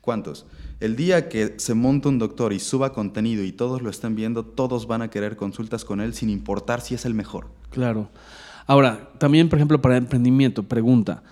cuántos. 0.00 0.46
El 0.80 0.96
día 0.96 1.28
que 1.28 1.54
se 1.58 1.74
monta 1.74 2.08
un 2.08 2.18
doctor 2.18 2.52
y 2.52 2.60
suba 2.60 2.92
contenido 2.92 3.44
y 3.44 3.52
todos 3.52 3.82
lo 3.82 3.90
estén 3.90 4.14
viendo, 4.14 4.44
todos 4.44 4.86
van 4.86 5.02
a 5.02 5.10
querer 5.10 5.36
consultas 5.36 5.84
con 5.84 6.00
él 6.00 6.14
sin 6.14 6.30
importar 6.30 6.80
si 6.80 6.94
es 6.94 7.04
el 7.04 7.14
mejor. 7.14 7.48
Claro. 7.70 8.08
Ahora, 8.66 9.10
también, 9.18 9.48
por 9.48 9.58
ejemplo, 9.58 9.80
para 9.80 9.96
emprendimiento, 9.96 10.64
pregunta, 10.64 11.22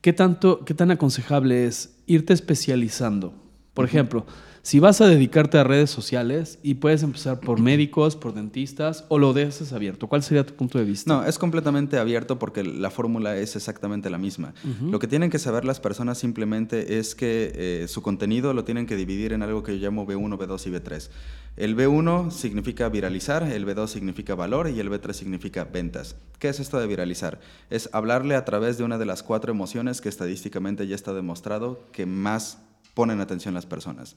¿qué, 0.00 0.12
tanto, 0.12 0.64
¿qué 0.64 0.74
tan 0.74 0.90
aconsejable 0.90 1.66
es 1.66 1.96
irte 2.06 2.32
especializando? 2.32 3.34
Por 3.74 3.84
ejemplo, 3.84 4.26
si 4.64 4.78
vas 4.78 5.00
a 5.00 5.08
dedicarte 5.08 5.58
a 5.58 5.64
redes 5.64 5.90
sociales 5.90 6.60
y 6.62 6.74
puedes 6.74 7.02
empezar 7.02 7.40
por 7.40 7.60
médicos, 7.60 8.14
por 8.14 8.32
dentistas, 8.32 9.04
o 9.08 9.18
lo 9.18 9.32
dejas 9.32 9.72
abierto, 9.72 10.06
¿cuál 10.06 10.22
sería 10.22 10.46
tu 10.46 10.54
punto 10.54 10.78
de 10.78 10.84
vista? 10.84 11.12
No, 11.12 11.24
es 11.24 11.36
completamente 11.36 11.98
abierto 11.98 12.38
porque 12.38 12.62
la 12.62 12.90
fórmula 12.90 13.36
es 13.36 13.56
exactamente 13.56 14.08
la 14.08 14.18
misma. 14.18 14.54
Lo 14.80 15.00
que 15.00 15.08
tienen 15.08 15.30
que 15.30 15.40
saber 15.40 15.64
las 15.64 15.80
personas 15.80 16.18
simplemente 16.18 16.98
es 17.00 17.16
que 17.16 17.52
eh, 17.56 17.88
su 17.88 18.02
contenido 18.02 18.54
lo 18.54 18.62
tienen 18.62 18.86
que 18.86 18.94
dividir 18.94 19.32
en 19.32 19.42
algo 19.42 19.64
que 19.64 19.80
yo 19.80 19.84
llamo 19.84 20.06
B1, 20.06 20.38
B2 20.38 20.66
y 20.68 20.70
B3. 20.70 21.08
El 21.56 21.76
B1 21.76 22.30
significa 22.30 22.88
viralizar, 22.88 23.42
el 23.42 23.66
B2 23.66 23.88
significa 23.88 24.36
valor 24.36 24.70
y 24.70 24.78
el 24.78 24.90
B3 24.90 25.12
significa 25.12 25.64
ventas. 25.64 26.14
¿Qué 26.38 26.48
es 26.48 26.60
esto 26.60 26.78
de 26.78 26.86
viralizar? 26.86 27.40
Es 27.68 27.90
hablarle 27.92 28.36
a 28.36 28.44
través 28.44 28.78
de 28.78 28.84
una 28.84 28.96
de 28.96 29.06
las 29.06 29.24
cuatro 29.24 29.50
emociones 29.50 30.00
que 30.00 30.08
estadísticamente 30.08 30.86
ya 30.86 30.94
está 30.94 31.12
demostrado 31.12 31.80
que 31.90 32.06
más 32.06 32.58
ponen 32.94 33.20
atención 33.20 33.54
las 33.54 33.66
personas 33.66 34.14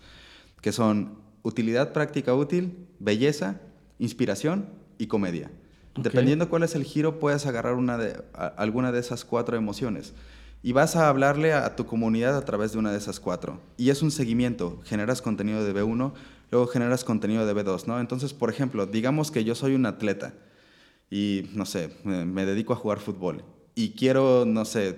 que 0.61 0.71
son 0.71 1.19
utilidad 1.43 1.93
práctica 1.93 2.33
útil, 2.33 2.87
belleza, 2.99 3.61
inspiración 3.99 4.69
y 4.97 5.07
comedia. 5.07 5.51
Dependiendo 5.95 6.49
cuál 6.49 6.63
es 6.63 6.75
el 6.75 6.83
giro, 6.83 7.19
puedes 7.19 7.45
agarrar 7.45 7.75
una 7.75 7.97
de, 7.97 8.21
alguna 8.57 8.91
de 8.91 8.99
esas 8.99 9.23
cuatro 9.23 9.55
emociones 9.55 10.13
y 10.61 10.73
vas 10.73 10.95
a 10.95 11.07
hablarle 11.07 11.53
a, 11.53 11.75
tu 11.75 11.85
comunidad 11.85 12.35
a 12.35 12.43
través 12.43 12.73
de 12.73 12.79
una 12.79 12.91
de 12.91 12.97
esas 12.97 13.19
cuatro. 13.19 13.61
Y 13.77 13.91
es 13.91 14.01
un 14.01 14.11
seguimiento. 14.11 14.81
Generas 14.83 15.21
contenido 15.21 15.63
de 15.63 15.73
B1, 15.73 16.11
luego 16.51 16.67
generas 16.67 17.03
contenido 17.03 17.45
de 17.45 17.53
B2, 17.55 17.85
¿no? 17.85 17.99
Entonces, 17.99 18.33
por 18.33 18.49
ejemplo, 18.49 18.85
digamos 18.85 19.31
que 19.31 19.43
yo 19.43 19.55
soy 19.55 19.75
un 19.75 19.85
atleta 19.85 20.33
y, 21.09 21.49
no 21.53 21.65
sé, 21.65 21.91
me 22.03 22.45
dedico 22.45 22.73
a 22.73 22.77
jugar 22.77 22.99
fútbol 22.99 23.43
y 23.77 23.89
quiero, 23.89 24.45
no 24.45 24.63
sé, 24.63 24.97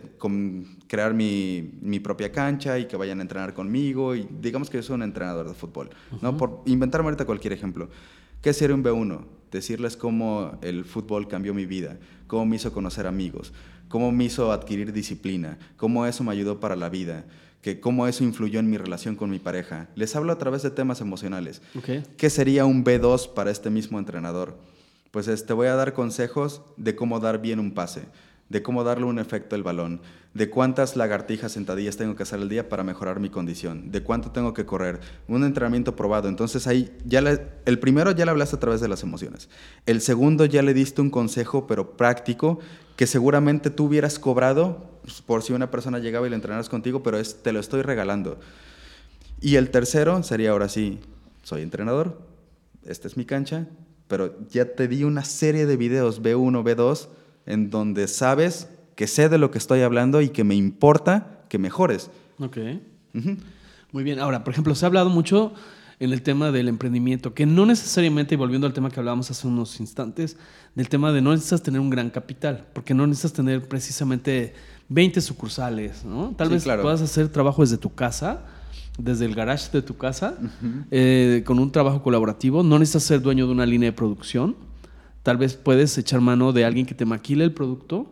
crear 0.87 1.15
mi, 1.15 1.71
mi, 1.81 1.99
propia 1.99 2.31
cancha 2.31 2.77
y 2.77 2.85
que 2.85 2.95
vayan 2.95 3.17
a 3.19 3.23
entrenar 3.23 3.55
conmigo. 3.55 4.15
Y 4.15 4.29
digamos 4.39 4.69
que 4.69 4.77
yo 4.77 4.83
soy 4.83 4.95
un 4.95 5.01
entrenador 5.01 5.47
de 5.47 5.55
fútbol, 5.55 5.89
¿no? 6.21 6.37
Por 6.37 6.61
inventarme 6.67 7.07
ahorita 7.07 7.25
cualquier 7.25 7.53
ejemplo. 7.53 7.89
¿Qué 8.41 8.53
sería 8.53 8.75
un 8.75 8.83
B1? 8.83 9.25
Decirles 9.51 9.97
cómo 9.97 10.59
el 10.61 10.85
fútbol 10.85 11.27
cambió 11.27 11.55
mi 11.55 11.65
vida, 11.65 11.97
cómo 12.27 12.45
me 12.45 12.57
hizo 12.57 12.71
conocer 12.71 13.07
amigos, 13.07 13.51
cómo 13.89 14.11
me 14.11 14.25
hizo 14.25 14.51
adquirir 14.51 14.93
disciplina, 14.93 15.57
cómo 15.75 16.05
eso 16.05 16.23
me 16.23 16.31
ayudó 16.31 16.59
para 16.59 16.75
la 16.75 16.89
vida, 16.89 17.25
que 17.63 17.79
cómo 17.79 18.07
eso 18.07 18.23
influyó 18.23 18.59
en 18.59 18.69
mi 18.69 18.77
relación 18.77 19.15
con 19.15 19.31
mi 19.31 19.39
pareja. 19.39 19.89
Les 19.95 20.15
hablo 20.15 20.31
a 20.31 20.37
través 20.37 20.61
de 20.61 20.69
temas 20.69 21.01
emocionales. 21.01 21.63
¿Qué 22.15 22.29
sería 22.29 22.65
un 22.65 22.85
B2 22.85 23.33
para 23.33 23.49
este 23.49 23.71
mismo 23.71 23.97
entrenador? 23.97 24.55
Pues 25.09 25.25
te 25.25 25.33
este, 25.33 25.53
voy 25.53 25.67
a 25.67 25.75
dar 25.75 25.93
consejos 25.93 26.61
de 26.75 26.95
cómo 26.95 27.19
dar 27.19 27.41
bien 27.41 27.59
un 27.59 27.71
pase 27.71 28.03
de 28.49 28.61
cómo 28.61 28.83
darle 28.83 29.05
un 29.05 29.19
efecto 29.19 29.55
al 29.55 29.63
balón, 29.63 30.01
de 30.33 30.49
cuántas 30.49 30.95
lagartijas 30.95 31.51
sentadillas 31.51 31.97
tengo 31.97 32.15
que 32.15 32.23
hacer 32.23 32.39
al 32.39 32.49
día 32.49 32.69
para 32.69 32.83
mejorar 32.83 33.19
mi 33.19 33.29
condición, 33.29 33.91
de 33.91 34.03
cuánto 34.03 34.31
tengo 34.31 34.53
que 34.53 34.65
correr, 34.65 34.99
un 35.27 35.43
entrenamiento 35.43 35.95
probado. 35.95 36.29
Entonces 36.29 36.67
ahí 36.67 36.95
ya 37.05 37.19
el 37.65 37.79
primero 37.79 38.11
ya 38.11 38.25
le 38.25 38.31
hablaste 38.31 38.55
a 38.55 38.59
través 38.59 38.79
de 38.79 38.87
las 38.87 39.03
emociones. 39.03 39.49
El 39.85 40.01
segundo 40.01 40.45
ya 40.45 40.61
le 40.61 40.73
diste 40.73 41.01
un 41.01 41.09
consejo, 41.09 41.67
pero 41.67 41.97
práctico, 41.97 42.59
que 42.95 43.07
seguramente 43.07 43.69
tú 43.69 43.85
hubieras 43.85 44.19
cobrado 44.19 44.99
pues, 45.03 45.21
por 45.21 45.43
si 45.43 45.53
una 45.53 45.69
persona 45.71 45.99
llegaba 45.99 46.27
y 46.27 46.29
le 46.29 46.35
entrenaras 46.35 46.69
contigo, 46.69 47.03
pero 47.03 47.17
es, 47.17 47.41
te 47.43 47.51
lo 47.51 47.59
estoy 47.59 47.81
regalando. 47.81 48.39
Y 49.39 49.55
el 49.55 49.69
tercero 49.69 50.23
sería 50.23 50.51
ahora 50.51 50.67
sí, 50.67 50.99
soy 51.43 51.61
entrenador, 51.61 52.19
esta 52.85 53.07
es 53.07 53.17
mi 53.17 53.25
cancha, 53.25 53.67
pero 54.07 54.35
ya 54.49 54.73
te 54.73 54.87
di 54.87 55.03
una 55.03 55.23
serie 55.23 55.65
de 55.65 55.77
videos 55.77 56.21
B1, 56.23 56.63
B2, 56.63 57.07
en 57.47 57.69
donde 57.69 58.07
sabes 58.07 58.69
que 58.95 59.07
sé 59.07 59.29
de 59.29 59.37
lo 59.37 59.51
que 59.51 59.57
estoy 59.57 59.81
hablando 59.81 60.21
y 60.21 60.29
que 60.29 60.43
me 60.43 60.55
importa 60.55 61.41
que 61.49 61.57
mejores. 61.57 62.11
Ok. 62.39 62.57
Muy 63.91 64.03
bien. 64.03 64.19
Ahora, 64.19 64.43
por 64.43 64.53
ejemplo, 64.53 64.75
se 64.75 64.85
ha 64.85 64.87
hablado 64.87 65.09
mucho 65.09 65.53
en 65.99 66.13
el 66.13 66.21
tema 66.21 66.51
del 66.51 66.67
emprendimiento, 66.67 67.33
que 67.33 67.45
no 67.45 67.65
necesariamente, 67.65 68.35
y 68.35 68.37
volviendo 68.37 68.67
al 68.67 68.73
tema 68.73 68.91
que 68.91 68.99
hablábamos 68.99 69.31
hace 69.31 69.47
unos 69.47 69.79
instantes, 69.79 70.37
del 70.75 70.89
tema 70.89 71.11
de 71.11 71.21
no 71.21 71.31
necesitas 71.31 71.63
tener 71.63 71.81
un 71.81 71.89
gran 71.89 72.11
capital, 72.11 72.67
porque 72.73 72.93
no 72.93 73.07
necesitas 73.07 73.33
tener 73.33 73.67
precisamente 73.67 74.53
20 74.89 75.21
sucursales, 75.21 76.05
¿no? 76.05 76.35
Tal 76.37 76.49
vez 76.49 76.63
puedas 76.63 77.01
hacer 77.01 77.29
trabajo 77.29 77.63
desde 77.63 77.77
tu 77.77 77.95
casa, 77.95 78.45
desde 78.99 79.25
el 79.25 79.33
garage 79.33 79.71
de 79.71 79.81
tu 79.81 79.97
casa, 79.97 80.37
eh, 80.91 81.43
con 81.45 81.57
un 81.57 81.71
trabajo 81.71 82.03
colaborativo, 82.03 82.61
no 82.61 82.77
necesitas 82.77 83.03
ser 83.03 83.21
dueño 83.21 83.47
de 83.47 83.53
una 83.53 83.65
línea 83.65 83.89
de 83.89 83.93
producción, 83.93 84.55
Tal 85.27 85.35
vez 85.35 85.55
puedes 85.55 85.97
echar 85.97 86.21
mano 86.21 86.53
de 86.53 86.63
alguien 86.63 86.85
que 86.85 86.95
te 86.95 87.03
maquile 87.03 87.43
el 87.43 87.51
producto, 87.51 88.09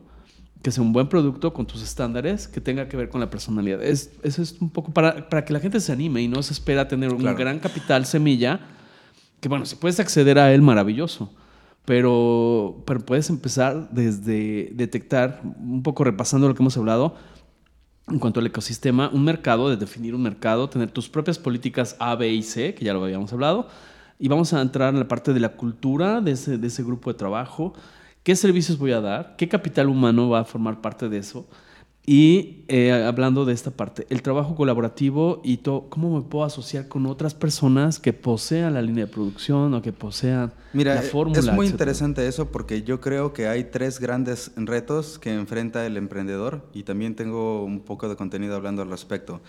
que 0.61 0.69
sea 0.69 0.83
un 0.83 0.91
buen 0.91 1.07
producto 1.07 1.53
con 1.53 1.65
tus 1.65 1.81
estándares, 1.81 2.49
que 2.49 2.59
tenga 2.59 2.89
que 2.89 2.97
ver 2.97 3.07
con 3.07 3.21
la 3.21 3.29
personalidad. 3.29 3.81
Es, 3.81 4.11
eso 4.21 4.41
es 4.41 4.57
un 4.59 4.69
poco 4.69 4.91
para, 4.91 5.29
para 5.29 5.45
que 5.45 5.53
la 5.53 5.61
gente 5.61 5.79
se 5.79 5.93
anime 5.93 6.21
y 6.21 6.27
no 6.27 6.43
se 6.43 6.51
espera 6.51 6.89
tener 6.89 7.13
un 7.13 7.23
gran 7.23 7.59
capital 7.59 8.05
semilla, 8.05 8.59
que 9.39 9.47
bueno, 9.47 9.65
si 9.65 9.77
puedes 9.77 9.97
acceder 10.01 10.37
a 10.37 10.53
él, 10.53 10.61
maravilloso. 10.61 11.33
Pero, 11.85 12.83
pero 12.85 12.99
puedes 12.99 13.29
empezar 13.29 13.87
desde 13.91 14.71
detectar, 14.73 15.39
un 15.41 15.83
poco 15.83 16.03
repasando 16.03 16.49
lo 16.49 16.53
que 16.53 16.63
hemos 16.63 16.75
hablado, 16.75 17.15
en 18.09 18.19
cuanto 18.19 18.41
al 18.41 18.47
ecosistema, 18.47 19.09
un 19.13 19.23
mercado, 19.23 19.69
de 19.69 19.77
definir 19.77 20.13
un 20.15 20.21
mercado, 20.21 20.67
tener 20.69 20.91
tus 20.91 21.07
propias 21.07 21.39
políticas 21.39 21.95
A, 21.97 22.15
B 22.15 22.27
y 22.27 22.43
C, 22.43 22.75
que 22.75 22.83
ya 22.83 22.93
lo 22.93 23.01
habíamos 23.01 23.31
hablado, 23.31 23.69
y 24.19 24.27
vamos 24.27 24.53
a 24.53 24.61
entrar 24.61 24.93
en 24.93 24.99
la 24.99 25.07
parte 25.07 25.33
de 25.33 25.39
la 25.39 25.49
cultura 25.49 26.21
de 26.21 26.31
ese, 26.31 26.57
de 26.57 26.67
ese 26.67 26.83
grupo 26.83 27.11
de 27.11 27.17
trabajo. 27.17 27.73
¿Qué 28.23 28.35
servicios 28.35 28.77
voy 28.77 28.91
a 28.91 29.01
dar? 29.01 29.35
¿Qué 29.37 29.47
capital 29.47 29.87
humano 29.87 30.29
va 30.29 30.39
a 30.39 30.45
formar 30.45 30.81
parte 30.81 31.09
de 31.09 31.17
eso? 31.17 31.47
Y 32.07 32.65
eh, 32.67 32.91
hablando 32.91 33.45
de 33.45 33.53
esta 33.53 33.71
parte, 33.71 34.05
el 34.09 34.21
trabajo 34.21 34.55
colaborativo 34.55 35.41
y 35.43 35.57
todo, 35.57 35.89
cómo 35.89 36.15
me 36.15 36.21
puedo 36.21 36.45
asociar 36.45 36.87
con 36.87 37.07
otras 37.07 37.33
personas 37.33 37.99
que 37.99 38.13
posean 38.13 38.75
la 38.75 38.81
línea 38.83 39.07
de 39.07 39.11
producción 39.11 39.73
o 39.73 39.81
que 39.81 39.91
posean 39.91 40.53
la 40.73 40.97
eh, 40.97 41.01
fórmula. 41.01 41.39
Es 41.39 41.51
muy 41.51 41.65
interesante 41.65 42.27
eso 42.27 42.51
porque 42.51 42.83
yo 42.83 43.01
creo 43.01 43.33
que 43.33 43.47
hay 43.47 43.65
tres 43.65 43.99
grandes 43.99 44.51
retos 44.55 45.17
que 45.17 45.33
enfrenta 45.33 45.83
el 45.87 45.97
emprendedor 45.97 46.69
y 46.73 46.83
también 46.83 47.15
tengo 47.15 47.63
un 47.63 47.79
poco 47.79 48.07
de 48.07 48.15
contenido 48.15 48.55
hablando 48.55 48.83
al 48.83 48.89
respecto. 48.89 49.41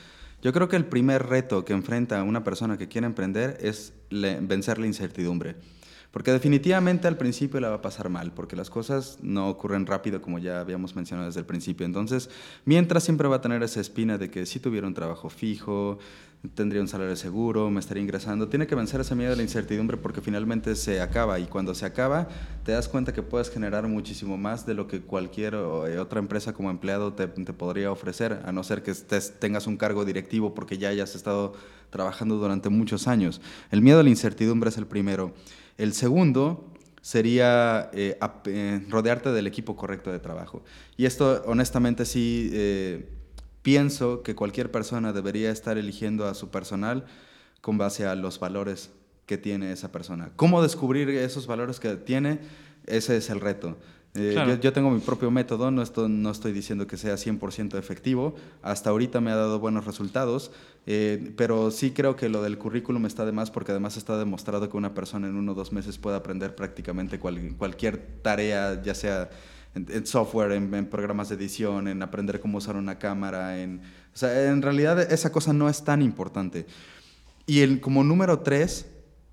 Yo 0.42 0.52
creo 0.52 0.68
que 0.68 0.76
el 0.76 0.84
primer 0.84 1.26
reto 1.26 1.64
que 1.64 1.72
enfrenta 1.72 2.22
una 2.22 2.44
persona 2.44 2.78
que 2.78 2.88
quiere 2.88 3.06
emprender 3.06 3.58
es 3.60 3.94
vencer 4.10 4.78
la 4.78 4.86
incertidumbre. 4.86 5.56
Porque 6.16 6.32
definitivamente 6.32 7.08
al 7.08 7.18
principio 7.18 7.60
la 7.60 7.68
va 7.68 7.74
a 7.74 7.82
pasar 7.82 8.08
mal, 8.08 8.32
porque 8.32 8.56
las 8.56 8.70
cosas 8.70 9.18
no 9.20 9.50
ocurren 9.50 9.84
rápido 9.84 10.22
como 10.22 10.38
ya 10.38 10.60
habíamos 10.60 10.96
mencionado 10.96 11.26
desde 11.26 11.40
el 11.40 11.44
principio. 11.44 11.84
Entonces, 11.84 12.30
mientras 12.64 13.04
siempre 13.04 13.28
va 13.28 13.36
a 13.36 13.40
tener 13.42 13.62
esa 13.62 13.82
espina 13.82 14.16
de 14.16 14.30
que 14.30 14.46
si 14.46 14.58
tuviera 14.58 14.86
un 14.86 14.94
trabajo 14.94 15.28
fijo, 15.28 15.98
tendría 16.54 16.80
un 16.80 16.88
salario 16.88 17.16
seguro, 17.16 17.70
me 17.70 17.80
estaría 17.80 18.02
ingresando. 18.02 18.48
Tiene 18.48 18.66
que 18.66 18.74
vencer 18.74 19.02
ese 19.02 19.14
miedo 19.14 19.28
de 19.32 19.36
la 19.36 19.42
incertidumbre 19.42 19.98
porque 19.98 20.22
finalmente 20.22 20.74
se 20.74 21.02
acaba 21.02 21.38
y 21.38 21.44
cuando 21.44 21.74
se 21.74 21.84
acaba 21.84 22.28
te 22.64 22.72
das 22.72 22.88
cuenta 22.88 23.12
que 23.12 23.22
puedes 23.22 23.50
generar 23.50 23.86
muchísimo 23.86 24.38
más 24.38 24.64
de 24.64 24.72
lo 24.72 24.88
que 24.88 25.02
cualquier 25.02 25.52
eh, 25.52 25.98
otra 25.98 26.18
empresa 26.18 26.54
como 26.54 26.70
empleado 26.70 27.12
te, 27.12 27.28
podría 27.28 27.92
ofrecer, 27.92 28.40
a 28.42 28.52
no 28.52 28.64
ser 28.64 28.82
que 28.82 28.94
tengas 29.38 29.66
un 29.66 29.76
cargo 29.76 30.06
directivo 30.06 30.54
porque 30.54 30.78
ya 30.78 30.88
hayas 30.88 31.14
estado 31.14 31.52
trabajando 31.90 32.36
durante 32.36 32.70
muchos 32.70 33.06
años. 33.06 33.42
El 33.70 33.82
miedo 33.82 34.00
a 34.00 34.02
la 34.02 34.08
incertidumbre 34.08 34.70
es 34.70 34.78
el 34.78 34.86
primero. 34.86 35.34
El 35.78 35.92
segundo 35.92 36.72
sería 37.02 37.90
eh, 37.92 38.18
eh, 38.46 38.84
rodearte 38.88 39.30
del 39.30 39.46
equipo 39.46 39.76
correcto 39.76 40.10
de 40.10 40.18
trabajo. 40.18 40.64
Y 40.96 41.04
esto, 41.04 41.42
honestamente, 41.46 42.04
sí, 42.04 42.50
eh, 42.52 43.08
pienso 43.62 44.22
que 44.22 44.34
cualquier 44.34 44.70
persona 44.70 45.12
debería 45.12 45.50
estar 45.50 45.78
eligiendo 45.78 46.26
a 46.26 46.34
su 46.34 46.50
personal 46.50 47.04
con 47.60 47.78
base 47.78 48.06
a 48.06 48.14
los 48.14 48.40
valores 48.40 48.90
que 49.26 49.38
tiene 49.38 49.72
esa 49.72 49.92
persona. 49.92 50.30
¿Cómo 50.36 50.62
descubrir 50.62 51.08
esos 51.10 51.46
valores 51.46 51.78
que 51.78 51.94
tiene? 51.96 52.40
Ese 52.86 53.16
es 53.16 53.30
el 53.30 53.40
reto. 53.40 53.76
Eh, 54.16 54.58
yo, 54.60 54.72
tengo 54.72 54.90
mi 54.90 55.00
propio 55.00 55.30
método, 55.30 55.70
no 55.70 55.82
estoy, 55.82 56.08
no 56.08 56.30
estoy 56.30 56.52
diciendo 56.52 56.86
que 56.86 56.96
sea 56.96 57.14
100% 57.14 57.78
efectivo, 57.78 58.34
hasta 58.62 58.90
ahorita 58.90 59.20
me 59.20 59.30
ha 59.30 59.36
dado 59.36 59.58
buenos 59.58 59.84
resultados, 59.84 60.50
eh, 60.86 61.32
pero 61.36 61.70
sí 61.70 61.90
creo 61.90 62.16
que 62.16 62.28
lo 62.28 62.42
del 62.42 62.58
currículum 62.58 63.06
está 63.06 63.24
de 63.24 63.32
más 63.32 63.50
porque 63.50 63.72
además 63.72 63.96
está 63.96 64.18
demostrado 64.18 64.68
que 64.70 64.76
una 64.76 64.94
persona 64.94 65.28
en 65.28 65.36
uno 65.36 65.52
o 65.52 65.54
dos 65.54 65.72
meses 65.72 65.98
puede 65.98 66.16
aprender 66.16 66.54
prácticamente 66.54 67.18
cualquier 67.18 67.98
tarea, 68.22 68.82
ya 68.82 68.94
sea 68.94 69.30
en, 69.74 70.06
software, 70.06 70.52
en, 70.52 70.86
programas 70.86 71.28
de 71.28 71.34
edición, 71.34 71.88
en 71.88 72.02
aprender 72.02 72.40
cómo 72.40 72.58
usar 72.58 72.76
una 72.76 72.98
cámara, 72.98 73.60
en, 73.60 73.80
o 74.14 74.16
sea, 74.16 74.50
en 74.50 74.62
realidad 74.62 75.00
esa 75.12 75.30
cosa 75.30 75.52
no 75.52 75.68
es 75.68 75.84
tan 75.84 76.02
importante. 76.02 76.66
Y 77.46 77.60
el, 77.60 77.80
como 77.80 78.02
número 78.02 78.40
tres, 78.40 78.86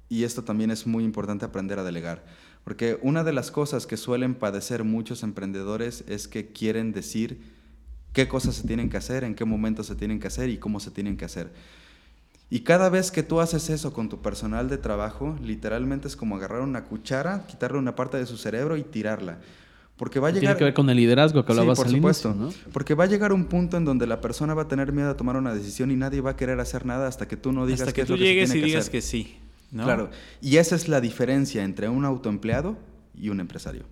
y 0.10 0.24
esto 0.24 0.44
también 0.44 0.70
es 0.70 0.86
muy 0.86 1.04
importante 1.04 1.46
aprender 1.46 1.80
a 1.80 1.84
delegar. 1.84 2.24
Porque 2.64 2.98
una 3.02 3.24
de 3.24 3.34
las 3.34 3.52
cosas 3.52 3.86
que 3.88 3.98
suelen 3.98 4.36
padecer 4.36 4.84
muchos 4.84 5.24
emprendedores 5.24 6.04
es 6.08 6.28
que 6.28 6.48
quieren 6.52 6.94
decir 6.94 7.42
qué 8.14 8.28
cosas 8.28 8.56
se 8.56 8.68
tienen 8.68 8.90
que 8.90 8.98
hacer, 8.98 9.24
en 9.24 9.36
qué 9.36 9.44
momento 9.46 9.84
se 9.84 9.96
tienen 9.96 10.20
que 10.20 10.28
hacer 10.28 10.50
y 10.50 10.58
cómo 10.58 10.80
se 10.80 10.92
tienen 10.92 11.18
que 11.18 11.26
hacer. 11.26 11.52
Y 12.50 12.60
cada 12.62 12.90
vez 12.90 13.12
que 13.12 13.24
tú 13.24 13.42
haces 13.42 13.70
eso 13.70 13.94
con 13.94 14.10
tu 14.10 14.22
personal 14.22 14.70
de 14.70 14.78
trabajo, 14.78 15.36
literalmente 15.42 16.08
es 16.08 16.16
como 16.16 16.36
agarrar 16.36 16.62
una 16.62 16.84
cuchara, 16.86 17.46
quitarle 17.48 17.80
una 17.80 17.96
parte 17.96 18.18
de 18.18 18.26
su 18.28 18.38
cerebro 18.38 18.78
y 18.78 18.84
tirarla. 18.84 19.40
Porque 19.98 20.20
va 20.20 20.28
a 20.30 20.32
Tiene 20.32 20.42
llegar... 20.42 20.58
que 20.58 20.64
ver 20.66 20.74
con 20.74 20.90
el 20.90 20.98
liderazgo 20.98 21.44
que 21.46 21.52
hablabas 21.52 21.78
sí, 21.78 21.84
por 21.84 21.88
al 21.88 21.92
supuesto. 21.96 22.30
inicio, 22.30 22.64
¿no? 22.66 22.72
Porque 22.72 22.94
va 22.94 23.06
a 23.06 23.08
llegar 23.08 23.34
un 23.34 23.46
punto 23.46 23.78
en 23.78 23.86
donde 23.86 24.06
la 24.08 24.22
persona 24.22 24.54
va 24.54 24.64
a 24.64 24.68
tener 24.68 24.92
miedo 24.92 25.10
a 25.10 25.18
tomar 25.18 25.36
una 25.36 25.54
decisión 25.54 25.92
y 25.92 25.96
nadie 25.96 26.22
va 26.22 26.32
a 26.32 26.36
querer 26.36 26.60
hacer 26.60 26.86
nada 26.86 27.08
hasta 27.08 27.28
que 27.28 27.38
tú 27.38 27.52
no 27.52 27.66
digas 27.66 27.88
Hasta 27.88 27.94
qué 27.94 27.96
que 27.96 28.02
es 28.04 28.08
tú 28.08 28.14
lo 28.14 28.20
que 28.20 28.24
se 28.26 28.34
llegues 28.34 28.50
y 28.56 28.62
tiene 28.62 28.68
que 28.68 28.68
digas 28.68 28.82
hacer. 28.84 28.92
que 28.92 29.02
sí. 29.02 29.38
¿No? 29.74 29.84
Claro. 29.84 30.10
Y 30.42 30.58
esa 30.58 30.76
es 30.76 30.88
la 30.88 31.02
diferencia 31.02 31.64
entre 31.66 31.90
un 31.90 32.06
autoempleado 32.06 32.78
y 33.14 33.28
un 33.30 33.42
empresario. 33.42 33.84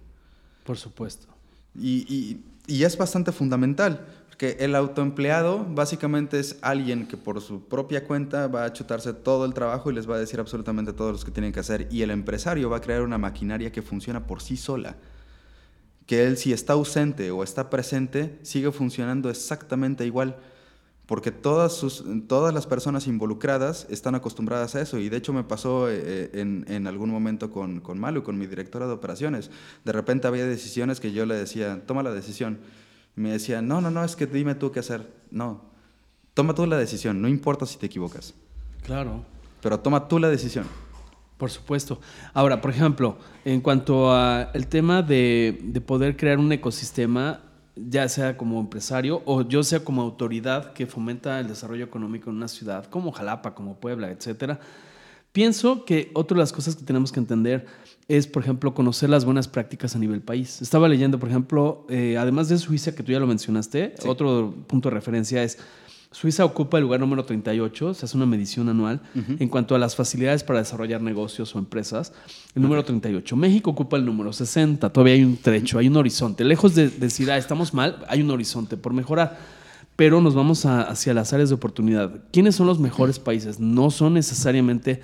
Por 0.64 0.78
supuesto. 0.78 1.28
Y, 1.76 2.06
y- 2.08 2.46
y 2.68 2.84
es 2.84 2.96
bastante 2.98 3.32
fundamental, 3.32 4.06
porque 4.30 4.56
el 4.60 4.76
autoempleado 4.76 5.66
básicamente 5.68 6.40
es 6.40 6.58
alguien 6.62 7.08
que 7.08 7.18
por 7.18 7.42
su 7.42 7.68
propia 7.68 8.06
cuenta 8.06 8.48
va 8.48 8.64
a 8.66 8.72
chutarse 8.72 9.14
todo 9.14 9.46
el 9.46 9.54
trabajo 9.54 9.90
y 9.92 9.96
les 9.96 10.08
va 10.10 10.16
a 10.16 10.20
decir 10.20 10.40
absolutamente 10.40 10.94
todo 10.94 11.12
lo 11.12 11.18
que 11.20 11.32
tienen 11.32 11.52
que 11.52 11.60
hacer. 11.60 11.88
Y 11.92 12.04
el 12.04 12.12
empresario 12.12 12.70
va 12.70 12.78
a 12.78 12.82
crear 12.82 13.02
una 13.02 13.18
maquinaria 13.18 13.72
que 13.72 13.82
funciona 13.82 14.28
por 14.28 14.42
sí 14.42 14.56
sola. 14.58 14.96
Que 16.06 16.26
él 16.28 16.38
si 16.38 16.54
está 16.54 16.74
ausente 16.74 17.32
o 17.32 17.44
está 17.44 17.70
presente, 17.70 18.38
sigue 18.44 18.72
funcionando 18.72 19.30
exactamente 19.30 20.06
igual. 20.06 20.38
Porque 21.12 21.32
todas, 21.32 21.74
sus, 21.74 22.06
todas 22.30 22.54
las 22.54 22.68
personas 22.68 23.06
involucradas 23.06 23.86
están 23.90 24.16
acostumbradas 24.16 24.76
a 24.76 24.82
eso. 24.82 24.98
Y 24.98 25.10
de 25.10 25.18
hecho 25.18 25.34
me 25.34 25.44
pasó 25.44 25.90
eh, 25.90 26.30
en, 26.32 26.64
en 26.70 26.88
algún 26.88 27.10
momento 27.10 27.52
con, 27.52 27.82
con 27.82 28.00
Malu, 28.00 28.24
con 28.24 28.38
mi 28.38 28.48
directora 28.48 28.88
de 28.88 28.94
operaciones. 28.94 29.52
De 29.84 29.92
repente 29.92 30.28
había 30.28 30.46
decisiones 30.46 31.02
que 31.02 31.12
yo 31.12 31.26
le 31.26 31.36
decía, 31.36 31.82
toma 31.86 32.02
la 32.02 32.14
decisión. 32.14 32.60
Y 33.18 33.20
me 33.20 33.32
decía, 33.34 33.62
no, 33.62 33.82
no, 33.82 33.92
no, 33.92 34.06
es 34.06 34.16
que 34.16 34.26
dime 34.26 34.56
tú 34.56 34.72
qué 34.72 34.80
hacer. 34.80 35.06
No, 35.32 35.66
toma 36.34 36.56
tú 36.56 36.66
la 36.66 36.78
decisión, 36.78 37.22
no 37.22 37.28
importa 37.28 37.66
si 37.66 37.78
te 37.78 37.88
equivocas. 37.88 38.34
Claro. 38.82 39.26
Pero 39.62 39.82
toma 39.82 40.08
tú 40.08 40.18
la 40.18 40.30
decisión. 40.30 40.64
Por 41.38 41.52
supuesto. 41.52 42.00
Ahora, 42.34 42.62
por 42.62 42.72
ejemplo, 42.72 43.18
en 43.44 43.60
cuanto 43.60 44.14
al 44.14 44.68
tema 44.68 45.02
de, 45.02 45.60
de 45.62 45.82
poder 45.82 46.16
crear 46.16 46.40
un 46.40 46.54
ecosistema, 46.54 47.51
ya 47.90 48.08
sea 48.10 48.38
como 48.38 48.60
empresario 48.60 49.22
o 49.26 49.42
yo 49.42 49.64
sea 49.64 49.84
como 49.84 50.02
autoridad 50.02 50.74
que 50.74 50.86
fomenta 50.88 51.40
el 51.40 51.48
desarrollo 51.48 51.84
económico 51.86 52.30
en 52.30 52.38
una 52.38 52.48
ciudad, 52.48 52.86
como 52.86 53.12
Jalapa, 53.12 53.54
como 53.56 53.76
Puebla, 53.80 54.10
etcétera, 54.12 54.60
pienso 55.32 55.86
que 55.86 56.12
otra 56.14 56.36
de 56.36 56.40
las 56.42 56.52
cosas 56.54 56.76
que 56.76 56.84
tenemos 56.84 57.12
que 57.12 57.20
entender 57.20 57.66
es, 58.08 58.28
por 58.28 58.44
ejemplo, 58.44 58.74
conocer 58.74 59.10
las 59.10 59.24
buenas 59.24 59.48
prácticas 59.48 59.96
a 59.96 60.00
nivel 60.00 60.22
país. 60.22 60.62
Estaba 60.62 60.90
leyendo, 60.90 61.18
por 61.20 61.30
ejemplo, 61.30 61.86
eh, 61.90 62.18
además 62.18 62.50
de 62.50 62.58
Suiza, 62.58 62.94
que 62.94 63.04
tú 63.04 63.12
ya 63.14 63.20
lo 63.20 63.28
mencionaste, 63.28 63.94
Sí. 63.98 64.08
otro 64.08 64.54
punto 64.68 64.90
de 64.90 64.96
referencia 64.96 65.42
es 65.44 65.58
Suiza 66.14 66.44
ocupa 66.44 66.78
el 66.78 66.84
lugar 66.84 67.00
número 67.00 67.24
38, 67.24 67.94
se 67.94 68.06
hace 68.06 68.18
una 68.18 68.26
medición 68.26 68.68
anual 68.68 69.00
en 69.16 69.48
cuanto 69.48 69.76
a 69.76 69.80
las 69.80 69.96
facilidades 69.96 70.44
para 70.44 70.60
desarrollar 70.60 71.02
negocios 71.02 71.56
o 71.56 71.60
empresas. 71.60 72.12
El 72.54 72.64
número 72.64 72.84
38. 72.84 73.34
México 73.38 73.72
ocupa 73.72 73.96
el 73.96 74.06
número 74.06 74.34
60, 74.34 74.90
todavía 74.92 75.14
hay 75.14 75.24
un 75.24 75.38
trecho, 75.38 75.80
hay 75.80 75.88
un 75.88 75.96
horizonte. 75.96 76.44
Lejos 76.44 76.76
de 76.76 76.90
decir, 76.90 77.32
ah, 77.32 77.38
estamos 77.38 77.74
mal, 77.74 78.04
hay 78.10 78.22
un 78.22 78.30
horizonte 78.32 78.76
por 78.76 78.94
mejorar. 78.94 79.40
Pero 79.96 80.20
nos 80.20 80.36
vamos 80.36 80.66
a- 80.66 80.82
hacia 80.84 81.14
las 81.14 81.32
áreas 81.32 81.48
de 81.50 81.56
oportunidad. 81.56 82.12
¿Quiénes 82.34 82.56
son 82.56 82.68
los 82.68 82.80
mejores 82.80 83.18
países? 83.20 83.60
No 83.62 83.90
son 83.90 84.16
necesariamente 84.16 85.02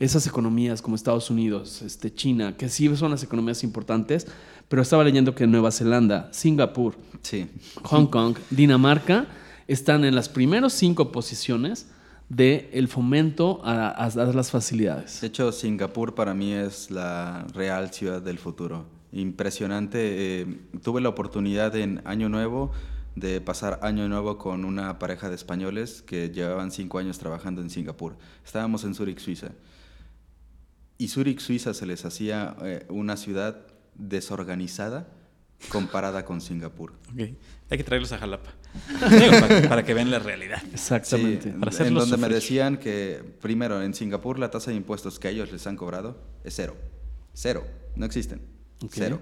esas 0.00 0.26
economías 0.26 0.82
como 0.82 0.96
Estados 0.96 1.30
Unidos, 1.30 1.82
este, 1.82 2.12
China, 2.12 2.56
que 2.56 2.68
sí 2.68 2.94
son 2.96 3.10
las 3.12 3.22
economías 3.22 3.62
importantes, 3.62 4.26
pero 4.68 4.82
estaba 4.82 5.04
leyendo 5.04 5.34
que 5.36 5.46
Nueva 5.46 5.70
Zelanda, 5.70 6.28
Singapur, 6.32 6.94
Sí. 7.22 7.46
Hong 7.82 8.06
Kong, 8.06 8.36
Dinamarca 8.50 9.26
están 9.68 10.04
en 10.04 10.14
las 10.16 10.28
primeras 10.28 10.72
cinco 10.72 11.12
posiciones 11.12 11.86
del 12.28 12.68
el 12.72 12.88
fomento 12.88 13.60
a, 13.64 14.04
a 14.04 14.10
dar 14.10 14.34
las 14.34 14.50
facilidades. 14.50 15.20
De 15.20 15.28
hecho, 15.28 15.52
Singapur 15.52 16.14
para 16.14 16.34
mí 16.34 16.52
es 16.52 16.90
la 16.90 17.46
real 17.54 17.92
ciudad 17.92 18.20
del 18.20 18.38
futuro. 18.38 18.86
Impresionante. 19.12 19.98
eh, 20.42 20.46
tuve 20.82 21.00
la 21.00 21.08
oportunidad 21.08 21.74
en 21.76 22.02
Año 22.04 22.28
Nuevo 22.28 22.72
de 23.14 23.40
pasar 23.40 23.80
Año 23.82 24.08
Nuevo 24.08 24.36
con 24.38 24.64
una 24.64 24.98
pareja 24.98 25.28
de 25.28 25.34
españoles 25.34 26.02
que 26.02 26.30
llevaban 26.30 26.70
cinco 26.70 26.98
años 26.98 27.18
trabajando 27.18 27.62
en 27.62 27.70
Singapur. 27.70 28.16
Estábamos 28.44 28.84
en 28.84 28.94
Zurich, 28.94 29.18
Suiza. 29.18 29.52
Y 30.98 31.08
Zurich, 31.08 31.40
Suiza 31.40 31.74
se 31.74 31.86
les 31.86 32.04
hacía 32.04 32.56
eh, 32.62 32.86
una 32.88 33.16
ciudad 33.16 33.66
desorganizada 33.94 35.08
comparada 35.70 36.24
con 36.24 36.40
Singapur. 36.40 36.92
Ok. 37.12 37.30
Hay 37.70 37.76
que 37.76 37.84
traerlos 37.84 38.12
a 38.12 38.18
Jalapa. 38.18 38.50
Digo, 39.10 39.30
para, 39.40 39.68
para 39.68 39.84
que 39.84 39.92
vean 39.92 40.10
la 40.10 40.18
realidad. 40.18 40.62
Exactamente. 40.72 41.52
Sí, 41.52 41.58
Para 41.58 41.86
en 41.86 41.94
donde 41.94 42.16
me 42.16 42.28
decían 42.28 42.78
que, 42.78 43.22
primero, 43.40 43.82
en 43.82 43.92
Singapur 43.92 44.38
la 44.38 44.50
tasa 44.50 44.70
de 44.70 44.76
impuestos 44.76 45.18
que 45.18 45.28
ellos 45.28 45.52
les 45.52 45.66
han 45.66 45.76
cobrado 45.76 46.16
es 46.44 46.54
cero. 46.54 46.76
Cero. 47.34 47.64
No 47.94 48.06
existen. 48.06 48.40
Cero. 48.90 49.20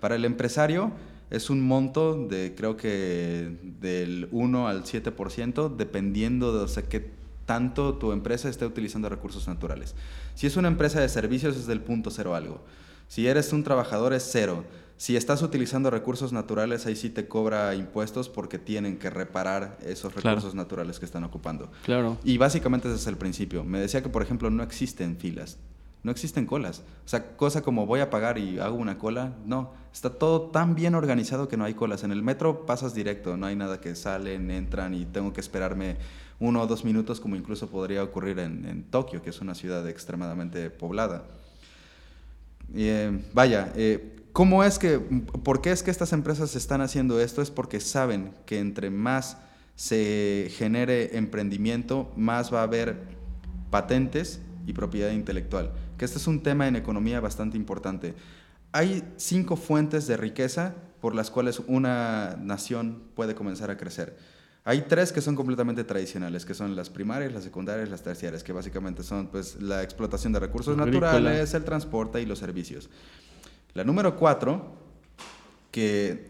Para 0.00 0.14
el 0.14 0.24
empresario 0.24 0.92
es 1.30 1.50
un 1.50 1.60
monto 1.60 2.26
de, 2.26 2.54
creo 2.56 2.76
que, 2.76 3.58
del 3.80 4.28
1 4.30 4.68
al 4.68 4.84
7%, 4.84 5.76
dependiendo 5.76 6.56
de 6.56 6.64
o 6.64 6.68
sea, 6.68 6.84
qué 6.84 7.10
tanto 7.48 7.94
tu 7.94 8.12
empresa 8.12 8.48
esté 8.48 8.66
utilizando 8.66 9.08
recursos 9.08 9.48
naturales. 9.48 9.94
Si 10.34 10.46
es 10.46 10.56
una 10.56 10.68
empresa 10.68 11.00
de 11.00 11.08
servicios 11.08 11.56
es 11.56 11.66
del 11.66 11.80
punto 11.80 12.10
cero 12.10 12.34
algo. 12.34 12.62
Si 13.08 13.26
eres 13.26 13.54
un 13.54 13.64
trabajador 13.64 14.12
es 14.12 14.28
cero. 14.30 14.64
Si 14.98 15.16
estás 15.16 15.42
utilizando 15.42 15.90
recursos 15.90 16.32
naturales, 16.32 16.84
ahí 16.86 16.96
sí 16.96 17.08
te 17.08 17.28
cobra 17.28 17.72
impuestos 17.76 18.28
porque 18.28 18.58
tienen 18.58 18.98
que 18.98 19.10
reparar 19.10 19.78
esos 19.86 20.12
Claro. 20.12 20.30
recursos 20.30 20.54
naturales 20.56 20.98
que 20.98 21.04
están 21.06 21.22
ocupando. 21.22 21.70
Claro. 21.84 22.18
Y 22.24 22.36
básicamente 22.36 22.88
ese 22.88 22.96
es 22.96 23.06
el 23.06 23.16
principio. 23.16 23.62
Me 23.62 23.78
decía 23.78 24.02
que, 24.02 24.08
por 24.08 24.22
ejemplo, 24.22 24.50
no 24.50 24.62
existen 24.64 25.16
filas, 25.16 25.56
no 26.02 26.10
existen 26.10 26.46
colas. 26.46 26.82
O 27.04 27.08
sea, 27.08 27.36
cosa 27.36 27.62
como 27.62 27.86
voy 27.86 28.00
a 28.00 28.10
pagar 28.10 28.38
y 28.38 28.58
hago 28.58 28.74
una 28.76 28.98
cola, 28.98 29.34
no. 29.46 29.72
Está 29.92 30.10
todo 30.10 30.42
tan 30.50 30.74
bien 30.74 30.96
organizado 30.96 31.46
que 31.46 31.56
no 31.56 31.64
hay 31.64 31.74
colas. 31.74 32.02
En 32.02 32.10
el 32.10 32.22
metro 32.24 32.66
pasas 32.66 32.92
directo, 32.92 33.36
no 33.36 33.46
hay 33.46 33.54
nada 33.54 33.80
que 33.80 33.94
salen, 33.94 34.50
entran 34.50 34.94
y 34.94 35.04
tengo 35.06 35.32
que 35.32 35.40
esperarme 35.40 35.96
uno 36.40 36.60
o 36.62 36.66
dos 36.66 36.84
minutos 36.84 37.20
como 37.20 37.36
incluso 37.36 37.68
podría 37.68 38.02
ocurrir 38.02 38.40
en, 38.40 38.64
en 38.64 38.82
Tokio, 38.82 39.22
que 39.22 39.30
es 39.30 39.40
una 39.40 39.54
ciudad 39.54 39.88
extremadamente 39.88 40.70
poblada. 40.70 41.22
Eh, 42.74 43.22
vaya, 43.32 43.72
eh, 43.76 44.16
¿cómo 44.38 44.62
es 44.62 44.78
que, 44.78 45.00
por 45.00 45.60
qué 45.60 45.72
es 45.72 45.82
que 45.82 45.90
estas 45.90 46.12
empresas 46.12 46.54
están 46.54 46.80
haciendo 46.80 47.18
esto? 47.20 47.42
Es 47.42 47.50
porque 47.50 47.80
saben 47.80 48.36
que 48.46 48.60
entre 48.60 48.88
más 48.88 49.36
se 49.74 50.48
genere 50.52 51.18
emprendimiento, 51.18 52.12
más 52.14 52.54
va 52.54 52.60
a 52.60 52.62
haber 52.62 53.00
patentes 53.72 54.40
y 54.64 54.74
propiedad 54.74 55.10
intelectual. 55.10 55.72
Que 55.96 56.04
este 56.04 56.18
es 56.18 56.28
un 56.28 56.44
tema 56.44 56.68
en 56.68 56.76
economía 56.76 57.18
bastante 57.18 57.56
importante. 57.56 58.14
Hay 58.70 59.02
cinco 59.16 59.56
fuentes 59.56 60.06
de 60.06 60.16
riqueza 60.16 60.76
por 61.00 61.16
las 61.16 61.32
cuales 61.32 61.60
una 61.66 62.36
nación 62.40 63.02
puede 63.16 63.34
comenzar 63.34 63.72
a 63.72 63.76
crecer. 63.76 64.18
Hay 64.62 64.82
tres 64.82 65.12
que 65.12 65.20
son 65.20 65.34
completamente 65.34 65.82
tradicionales, 65.82 66.44
que 66.44 66.54
son 66.54 66.76
las 66.76 66.90
primarias, 66.90 67.32
las 67.32 67.42
secundarias, 67.42 67.88
las 67.88 68.04
terciarias, 68.04 68.44
que 68.44 68.52
básicamente 68.52 69.02
son 69.02 69.26
pues, 69.26 69.60
la 69.60 69.82
explotación 69.82 70.32
de 70.32 70.38
recursos 70.38 70.78
Agrícola. 70.78 71.12
naturales, 71.12 71.54
el 71.54 71.64
transporte 71.64 72.22
y 72.22 72.26
los 72.26 72.38
servicios. 72.38 72.88
La 73.74 73.84
número 73.84 74.16
cuatro, 74.16 74.78
que 75.70 76.26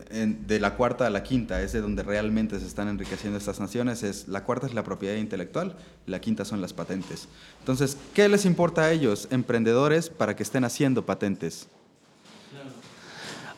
de 0.47 0.61
la 0.61 0.75
cuarta 0.75 1.07
a 1.07 1.11
la 1.11 1.23
quinta 1.23 1.63
es 1.63 1.73
de 1.73 1.81
donde 1.81 2.03
realmente 2.03 2.59
se 2.59 2.67
están 2.67 2.89
enriqueciendo 2.89 3.39
estas 3.39 3.61
naciones, 3.61 4.03
es 4.03 4.29
la 4.29 4.45
cuarta 4.45 4.67
es 4.67 4.75
la 4.75 4.83
propiedad 4.83 5.17
intelectual, 5.17 5.77
la 6.07 6.21
quinta 6.21 6.45
son 6.45 6.61
las 6.61 6.73
patentes. 6.73 7.29
Entonces, 7.61 7.97
¿qué 8.15 8.29
les 8.29 8.45
importa 8.45 8.83
a 8.83 8.91
ellos, 8.91 9.29
emprendedores, 9.31 10.11
para 10.11 10.35
que 10.35 10.43
estén 10.43 10.65
haciendo 10.65 11.07
patentes? 11.07 11.69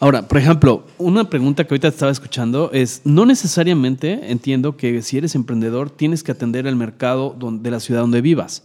Ahora, 0.03 0.27
por 0.27 0.39
ejemplo, 0.39 0.87
una 0.97 1.29
pregunta 1.29 1.65
que 1.65 1.75
ahorita 1.75 1.91
te 1.91 1.95
estaba 1.95 2.11
escuchando 2.11 2.71
es, 2.73 3.03
no 3.05 3.27
necesariamente 3.27 4.33
entiendo 4.33 4.75
que 4.79 5.03
si 5.03 5.19
eres 5.19 5.35
emprendedor 5.35 5.91
tienes 5.91 6.23
que 6.23 6.33
atender 6.33 6.67
el 6.67 6.75
mercado 6.75 7.37
de 7.39 7.71
la 7.71 7.81
ciudad 7.81 8.01
donde 8.01 8.23
vivas, 8.23 8.63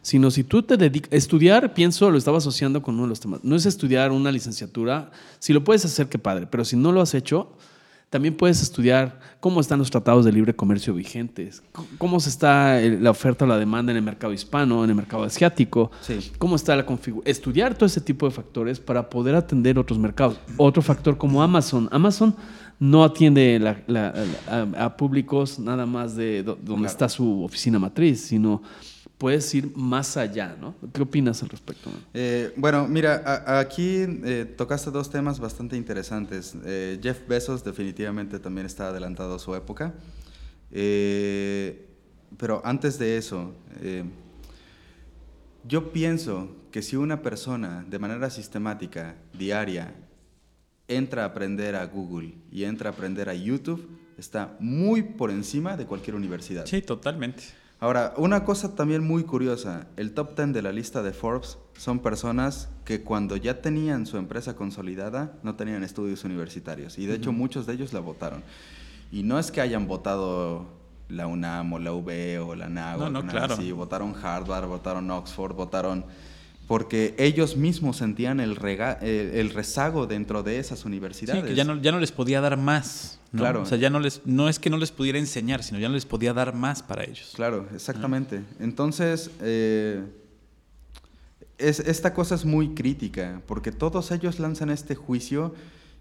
sino 0.00 0.30
si 0.30 0.44
tú 0.44 0.62
te 0.62 0.78
dedicas, 0.78 1.12
estudiar, 1.12 1.74
pienso, 1.74 2.10
lo 2.10 2.16
estaba 2.16 2.38
asociando 2.38 2.80
con 2.80 2.94
uno 2.94 3.02
de 3.02 3.10
los 3.10 3.20
temas, 3.20 3.40
no 3.42 3.54
es 3.54 3.66
estudiar 3.66 4.12
una 4.12 4.32
licenciatura, 4.32 5.10
si 5.40 5.52
lo 5.52 5.62
puedes 5.62 5.84
hacer, 5.84 6.08
qué 6.08 6.18
padre, 6.18 6.46
pero 6.50 6.64
si 6.64 6.74
no 6.74 6.90
lo 6.90 7.02
has 7.02 7.12
hecho, 7.12 7.52
también 8.12 8.36
puedes 8.36 8.60
estudiar 8.60 9.18
cómo 9.40 9.58
están 9.58 9.78
los 9.78 9.90
tratados 9.90 10.26
de 10.26 10.32
libre 10.32 10.54
comercio 10.54 10.92
vigentes, 10.92 11.62
cómo 11.96 12.20
se 12.20 12.28
está 12.28 12.78
el- 12.78 13.02
la 13.02 13.10
oferta 13.10 13.46
o 13.46 13.48
la 13.48 13.56
demanda 13.56 13.90
en 13.90 13.96
el 13.96 14.02
mercado 14.04 14.34
hispano, 14.34 14.84
en 14.84 14.90
el 14.90 14.96
mercado 14.96 15.22
asiático, 15.22 15.90
Sí. 16.02 16.30
cómo 16.36 16.56
está 16.56 16.76
la 16.76 16.84
configuración. 16.84 17.30
Estudiar 17.30 17.74
todo 17.74 17.86
ese 17.86 18.02
tipo 18.02 18.26
de 18.26 18.32
factores 18.32 18.78
para 18.80 19.08
poder 19.08 19.34
atender 19.34 19.78
otros 19.78 19.98
mercados. 19.98 20.38
Otro 20.58 20.82
factor 20.82 21.16
como 21.16 21.42
Amazon. 21.42 21.88
Amazon 21.90 22.36
no 22.78 23.02
atiende 23.02 23.58
la- 23.58 23.80
la- 23.86 24.12
a, 24.76 24.84
a 24.84 24.96
públicos 24.98 25.58
nada 25.58 25.86
más 25.86 26.14
de 26.14 26.42
do- 26.42 26.56
donde 26.56 26.82
Claro. 26.82 26.86
está 26.92 27.08
su 27.08 27.44
oficina 27.44 27.78
matriz, 27.78 28.20
sino 28.20 28.62
puedes 29.22 29.54
ir 29.54 29.70
más 29.76 30.16
allá, 30.16 30.56
¿no? 30.60 30.74
¿Qué 30.92 31.00
opinas 31.00 31.40
al 31.44 31.48
respecto? 31.48 31.88
Eh, 32.12 32.52
bueno, 32.56 32.88
mira, 32.88 33.22
a- 33.24 33.60
aquí 33.60 33.98
eh, 34.24 34.52
tocaste 34.56 34.90
dos 34.90 35.10
temas 35.10 35.38
bastante 35.38 35.76
interesantes. 35.76 36.56
Eh, 36.64 36.98
Jeff 37.00 37.20
Bezos 37.28 37.62
definitivamente 37.62 38.40
también 38.40 38.66
está 38.66 38.88
adelantado 38.88 39.36
a 39.36 39.38
su 39.38 39.54
época. 39.54 39.94
Eh, 40.72 41.86
pero 42.36 42.62
antes 42.64 42.98
de 42.98 43.16
eso, 43.16 43.54
eh, 43.80 44.02
yo 45.68 45.92
pienso 45.92 46.50
que 46.72 46.82
si 46.82 46.96
una 46.96 47.22
persona 47.22 47.84
de 47.88 48.00
manera 48.00 48.28
sistemática, 48.28 49.14
diaria, 49.38 49.94
entra 50.88 51.22
a 51.22 51.26
aprender 51.26 51.76
a 51.76 51.86
Google 51.86 52.34
y 52.50 52.64
entra 52.64 52.90
a 52.90 52.92
aprender 52.92 53.28
a 53.28 53.34
YouTube, 53.34 53.86
está 54.18 54.56
muy 54.58 55.02
por 55.04 55.30
encima 55.30 55.76
de 55.76 55.86
cualquier 55.86 56.16
universidad. 56.16 56.66
Sí, 56.66 56.82
totalmente. 56.82 57.44
Ahora, 57.82 58.14
una 58.16 58.44
cosa 58.44 58.76
también 58.76 59.02
muy 59.02 59.24
curiosa, 59.24 59.88
el 59.96 60.14
top 60.14 60.36
10 60.36 60.52
de 60.52 60.62
la 60.62 60.70
lista 60.70 61.02
de 61.02 61.12
Forbes 61.12 61.58
son 61.76 61.98
personas 61.98 62.68
que 62.84 63.02
cuando 63.02 63.34
ya 63.36 63.60
tenían 63.60 64.06
su 64.06 64.18
empresa 64.18 64.54
consolidada 64.54 65.32
no 65.42 65.56
tenían 65.56 65.82
estudios 65.82 66.22
universitarios 66.22 66.96
y 66.96 67.06
de 67.06 67.16
hecho 67.16 67.32
muchos 67.32 67.66
de 67.66 67.72
ellos 67.72 67.92
la 67.92 67.98
votaron. 67.98 68.44
Y 69.10 69.24
no 69.24 69.36
es 69.36 69.50
que 69.50 69.60
hayan 69.60 69.88
votado 69.88 70.68
la 71.08 71.26
UNAM 71.26 71.72
o 71.72 71.80
la 71.80 71.92
UB 71.92 72.08
o 72.46 72.54
la 72.54 72.68
NAGO, 72.68 73.10
No, 73.10 73.20
no, 73.20 73.26
claro. 73.28 73.56
sí, 73.56 73.72
votaron 73.72 74.14
Harvard, 74.14 74.68
votaron 74.68 75.10
Oxford, 75.10 75.52
votaron 75.56 76.04
porque 76.66 77.14
ellos 77.18 77.56
mismos 77.56 77.98
sentían 77.98 78.40
el, 78.40 78.56
rega- 78.56 78.98
el, 79.02 79.30
el 79.34 79.50
rezago 79.50 80.06
dentro 80.06 80.42
de 80.42 80.58
esas 80.58 80.80
Sí, 80.80 80.86
universidades. 80.88 81.44
que 81.44 81.54
ya 81.54 81.64
no, 81.64 81.80
ya 81.80 81.92
no 81.92 82.00
les 82.00 82.12
podía 82.12 82.40
dar 82.40 82.56
más. 82.56 83.18
¿no? 83.32 83.40
Claro. 83.40 83.62
O 83.62 83.66
sea, 83.66 83.78
ya 83.78 83.90
no 83.90 83.98
les, 84.00 84.20
no 84.24 84.48
es 84.48 84.58
que 84.58 84.70
no 84.70 84.76
les 84.76 84.90
pudiera 84.92 85.18
enseñar, 85.18 85.62
sino 85.62 85.78
ya 85.78 85.88
no 85.88 85.94
les 85.94 86.06
podía 86.06 86.32
dar 86.34 86.54
más 86.54 86.82
para 86.82 87.04
ellos. 87.04 87.32
Claro, 87.34 87.66
exactamente. 87.74 88.42
Entonces, 88.60 89.30
eh, 89.40 90.02
es, 91.58 91.80
esta 91.80 92.12
cosa 92.14 92.34
es 92.34 92.44
muy 92.44 92.74
crítica, 92.74 93.40
porque 93.46 93.72
todos 93.72 94.10
ellos 94.10 94.38
lanzan 94.38 94.70
este 94.70 94.94
juicio 94.94 95.54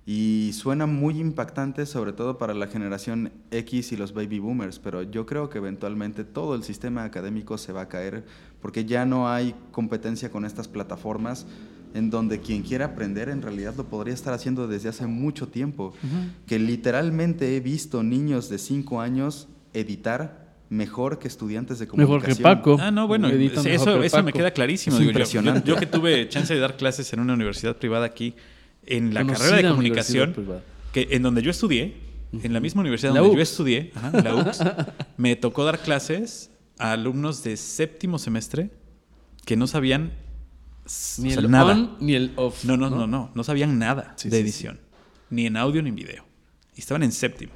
y 0.06 0.52
suena 0.54 0.88
muy 0.88 1.20
impactante, 1.20 1.86
sobre 1.86 2.12
todo 2.14 2.38
para 2.38 2.54
la 2.56 2.68
generación 2.68 3.32
X 3.52 3.91
y 3.91 3.97
los 3.97 4.14
baby 4.14 4.39
boomers, 4.39 4.80
pero 4.80 5.04
yo 5.04 5.26
creo 5.28 5.49
que 5.49 5.60
eventualmente 5.60 6.24
todo 6.24 6.56
el 6.56 6.64
sistema 6.64 7.04
académico 7.04 7.58
se 7.58 7.72
va 7.72 7.82
a 7.82 7.88
caer, 7.88 8.24
porque 8.62 8.86
ya 8.86 9.06
no 9.06 9.30
hay 9.30 9.54
competencia 9.72 10.32
con 10.32 10.43
estas 10.45 10.68
plataformas 10.68 11.45
en 11.93 12.10
donde 12.10 12.39
quien 12.39 12.64
quiera 12.64 12.86
aprender 12.86 13.30
en 13.30 13.41
realidad 13.41 13.76
lo 13.78 13.86
podría 13.86 14.14
estar 14.14 14.34
haciendo 14.34 14.68
desde 14.68 14.89
hace 14.89 15.06
mucho 15.06 15.47
tiempo, 15.49 15.93
que 16.47 16.58
literalmente 16.58 17.56
he 17.56 17.60
visto 17.60 18.02
niños 18.02 18.49
de 18.49 18.58
5 18.58 19.02
años 19.02 19.49
editar 19.74 20.41
mejor 20.70 21.20
que 21.20 21.28
estudiantes 21.28 21.80
de 21.80 21.86
Mejor 21.86 22.22
comunicación. 22.22 22.38
que 22.38 22.43
Paco. 22.43 22.78
Ah, 22.80 22.91
no, 22.91 23.08
bueno, 23.08 23.28
mejor 23.28 23.68
eso, 23.68 23.99
que 23.99 24.06
eso 24.06 24.24
me 24.24 24.32
queda 24.32 24.52
clarísimo. 24.52 24.95
Es 24.95 24.99
Digo, 25.02 25.12
yo- 25.12 25.20
impresionante. 25.20 25.68
Yo, 25.68 25.74
yo 25.76 25.80
que 25.80 25.86
tuve 25.86 26.28
chance 26.30 26.54
de 26.54 26.60
dar 26.62 26.78
clases 26.78 27.12
en 27.12 27.20
una 27.20 27.34
universidad 27.34 27.76
privada 27.76 28.06
aquí, 28.06 28.36
en 28.86 29.13
la 29.13 29.25
carrera 29.25 29.57
de 29.57 29.67
comunicación, 29.69 30.36
que 30.91 31.07
en 31.11 31.23
donde 31.23 31.41
yo 31.41 31.51
estudié, 31.51 31.95
en 32.34 32.53
la 32.53 32.59
misma 32.59 32.82
universidad 32.82 33.13
La 33.13 33.21
donde 33.21 33.36
yo 33.36 33.41
estudié, 33.41 33.91
ajá, 33.95 34.21
la 34.21 34.36
UX, 34.36 34.59
me 35.17 35.36
tocó 35.36 35.63
dar 35.65 35.79
clases 35.79 36.51
a 36.77 36.93
alumnos 36.93 37.43
de 37.43 37.57
séptimo 37.57 38.17
semestre 38.19 38.71
que 39.45 39.55
no 39.55 39.67
sabían 39.67 40.13
Ni 41.19 41.29
o 41.29 41.32
sea, 41.32 41.41
el 41.41 41.51
nada. 41.51 41.73
on 41.73 41.97
ni 41.99 42.15
el 42.15 42.32
off. 42.36 42.63
No, 42.65 42.77
no, 42.77 42.89
no, 42.89 43.07
no, 43.07 43.32
no 43.34 43.43
sabían 43.43 43.77
nada 43.79 44.13
Sí, 44.17 44.29
de 44.29 44.38
sí, 44.38 44.43
edición, 44.43 44.79
ni 45.29 45.45
en 45.45 45.57
audio 45.57 45.82
ni 45.82 45.89
en 45.89 45.95
video. 45.95 46.25
Y 46.75 46.79
estaban 46.79 47.03
en 47.03 47.11
séptimo. 47.11 47.53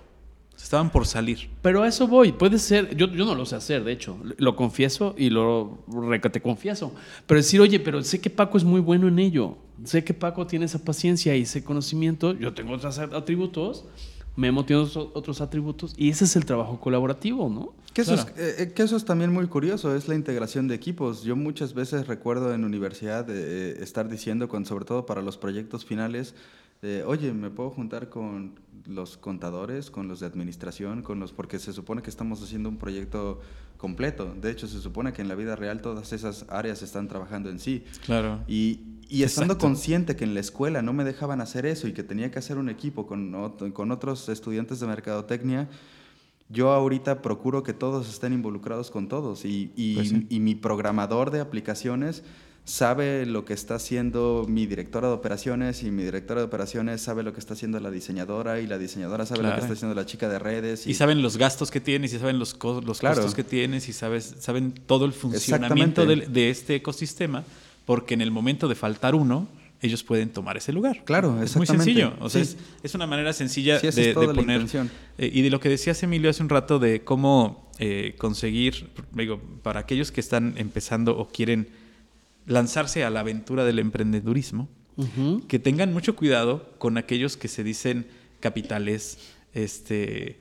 Estaban 0.58 0.90
por 0.90 1.06
salir. 1.06 1.50
Pero 1.62 1.84
a 1.84 1.88
eso 1.88 2.08
voy. 2.08 2.32
Puede 2.32 2.60
ser, 2.60 2.96
yo, 2.96 3.08
yo 3.08 3.26
no 3.26 3.36
lo 3.36 3.46
sé 3.46 3.56
hacer, 3.56 3.84
de 3.84 3.92
hecho. 3.92 4.18
Lo 4.38 4.56
confieso 4.56 5.14
y 5.18 5.30
lo 5.30 5.84
te 6.32 6.42
confieso. 6.42 6.94
Pero 7.28 7.38
decir, 7.40 7.60
oye, 7.62 7.80
pero 7.80 8.02
sé 8.04 8.20
que 8.20 8.30
Paco 8.30 8.58
es 8.58 8.64
muy 8.64 8.82
bueno 8.82 9.08
en 9.08 9.20
ello. 9.20 9.58
Sé 9.84 10.04
que 10.04 10.14
Paco 10.14 10.48
tiene 10.48 10.66
esa 10.66 10.80
paciencia 10.80 11.36
y 11.36 11.42
ese 11.42 11.64
conocimiento. 11.64 12.34
Yo 12.34 12.54
tengo 12.54 12.74
otros 12.74 12.98
atributos. 13.00 13.86
Memo 14.36 14.66
tiene 14.66 14.82
otros, 14.84 15.10
otros 15.14 15.42
atributos. 15.42 15.94
Y 15.98 16.10
ese 16.10 16.26
es 16.26 16.36
el 16.36 16.46
trabajo 16.46 16.80
colaborativo, 16.80 17.50
¿no? 17.50 17.74
Que 17.94 18.02
eso, 18.02 18.16
Claro. 18.16 18.30
es, 18.36 18.38
eh, 18.38 18.64
eh, 18.64 18.74
que 18.74 18.84
eso 18.84 18.98
es 18.98 19.06
también 19.06 19.32
muy 19.32 19.48
curioso, 19.48 19.96
es 19.96 20.10
la 20.10 20.16
integración 20.16 20.68
de 20.68 20.76
equipos. 20.76 21.24
Yo 21.24 21.38
muchas 21.38 21.74
veces 21.74 22.08
recuerdo 22.08 22.54
en 22.54 22.66
universidad 22.66 23.26
eh, 23.30 23.78
estar 23.82 24.10
diciendo, 24.10 24.50
con, 24.50 24.66
sobre 24.66 24.84
todo 24.84 25.06
para 25.06 25.22
los 25.22 25.38
proyectos 25.38 25.86
finales, 25.86 26.36
eh, 26.82 27.04
oye, 27.08 27.32
¿me 27.34 27.50
puedo 27.50 27.70
juntar 27.70 28.10
con 28.10 28.60
los 28.86 29.18
contadores, 29.18 29.90
con 29.90 30.08
los 30.08 30.20
de 30.20 30.28
administración, 30.28 31.02
con 31.02 31.20
los 31.20 31.32
porque 31.32 31.58
se 31.58 31.74
supone 31.74 32.02
que 32.02 32.10
estamos 32.10 32.44
haciendo 32.44 32.70
un 32.70 32.78
proyecto 32.78 33.40
completo. 33.78 34.34
De 34.40 34.52
hecho, 34.52 34.68
se 34.68 34.80
supone 34.80 35.12
que 35.12 35.22
en 35.22 35.28
la 35.28 35.36
vida 35.36 35.56
real 35.56 35.82
todas 35.82 36.14
esas 36.14 36.46
áreas 36.50 36.82
están 36.84 37.08
trabajando 37.08 37.50
en 37.50 37.60
sí. 37.60 37.84
Claro. 38.06 38.44
Y, 38.48 38.82
y 39.10 39.24
estando 39.24 39.54
Exacto. 39.54 39.68
consciente 39.68 40.16
que 40.16 40.24
en 40.24 40.34
la 40.34 40.40
escuela 40.40 40.82
no 40.82 40.94
me 40.94 41.04
dejaban 41.04 41.42
hacer 41.42 41.66
eso 41.66 41.88
y 41.88 41.94
que 41.94 42.04
tenía 42.04 42.32
que 42.32 42.40
hacer 42.40 42.58
un 42.58 42.70
equipo 42.70 43.06
con, 43.08 43.32
con 43.74 43.92
otros 43.92 44.30
estudiantes 44.30 44.80
de 44.80 44.88
mercadotecnia, 44.88 45.68
yo 46.50 46.72
ahorita 46.72 47.22
procuro 47.22 47.64
que 47.64 47.74
todos 47.74 48.08
estén 48.10 48.34
involucrados 48.34 48.92
con 48.92 49.08
todos 49.08 49.46
y, 49.46 49.72
y- 49.76 49.96
Pues 49.96 50.10
sí. 50.10 50.28
y 50.30 50.40
mi 50.40 50.56
programador 50.56 51.32
de 51.32 51.40
aplicaciones 51.40 52.24
sabe 52.68 53.28
lo 53.28 53.46
que 53.46 53.54
está 53.54 53.76
haciendo 53.76 54.46
mi 54.50 54.66
directora 54.66 55.08
de 55.10 55.14
operaciones 55.14 55.84
y 55.84 55.92
mi 55.92 56.02
directora 56.04 56.42
de 56.42 56.48
operaciones 56.48 57.00
sabe 57.00 57.22
lo 57.22 57.32
que 57.32 57.40
está 57.40 57.54
haciendo 57.54 57.80
la 57.80 57.92
diseñadora 57.92 58.60
y 58.60 58.66
la 58.66 58.80
diseñadora 58.80 59.26
sabe 59.28 59.44
lo 59.44 59.54
que 59.54 59.62
está 59.62 59.74
haciendo 59.74 59.94
la 59.94 60.08
chica 60.08 60.30
de 60.30 60.40
redes. 60.40 60.88
Y 60.88 60.96
saben 60.96 61.22
los 61.22 61.38
gastos 61.38 61.70
que 61.70 61.80
tienes, 61.80 62.12
y 62.14 62.18
saben 62.18 62.40
los, 62.40 62.56
co- 62.56 62.82
los 62.82 63.00
Claro. 63.00 63.18
costos 63.18 63.36
que 63.36 63.44
tienes, 63.44 63.88
y 63.88 63.94
sabes, 63.94 64.36
saben 64.40 64.72
todo 64.74 65.06
el 65.06 65.14
funcionamiento 65.14 66.08
de, 66.08 66.50
este 66.50 66.74
ecosistema, 66.76 67.44
porque 67.86 68.14
en 68.14 68.22
el 68.22 68.32
momento 68.32 68.68
de 68.68 68.76
faltar 68.76 69.16
uno, 69.16 69.48
ellos 69.82 70.04
pueden 70.04 70.30
tomar 70.30 70.58
ese 70.58 70.74
lugar. 70.74 71.04
Claro, 71.06 71.42
Es 71.44 71.56
muy 71.56 71.68
sencillo. 71.68 72.14
O 72.20 72.30
sea, 72.30 72.44
Sí. 72.44 72.56
es, 72.58 72.84
es 72.84 72.96
una 72.96 73.06
manera 73.08 73.34
sencilla 73.34 73.80
Sí, 73.80 73.90
de, 73.92 74.10
es 74.10 74.16
poner. 74.16 74.66
Eh, 75.18 75.30
y 75.34 75.42
de 75.42 75.50
lo 75.50 75.60
que 75.60 75.70
decías, 75.70 76.02
Emilio, 76.02 76.30
hace 76.30 76.42
un 76.42 76.50
rato, 76.50 76.80
de 76.80 77.04
cómo 77.04 77.70
eh, 77.78 78.16
conseguir, 78.18 78.90
digo, 79.12 79.40
para 79.62 79.82
aquellos 79.82 80.12
que 80.12 80.22
están 80.22 80.54
empezando 80.58 81.18
o 81.18 81.28
quieren 81.28 81.68
lanzarse 82.48 83.04
a 83.04 83.10
la 83.10 83.20
aventura 83.22 83.66
del 83.66 83.80
emprendedurismo, 83.80 84.70
que 85.50 85.60
tengan 85.60 85.92
mucho 85.92 86.16
cuidado 86.16 86.70
con 86.78 86.98
aquellos 86.98 87.36
que 87.36 87.50
se 87.50 87.66
dicen 87.66 88.08
capitales 88.40 89.18
este, 89.54 90.40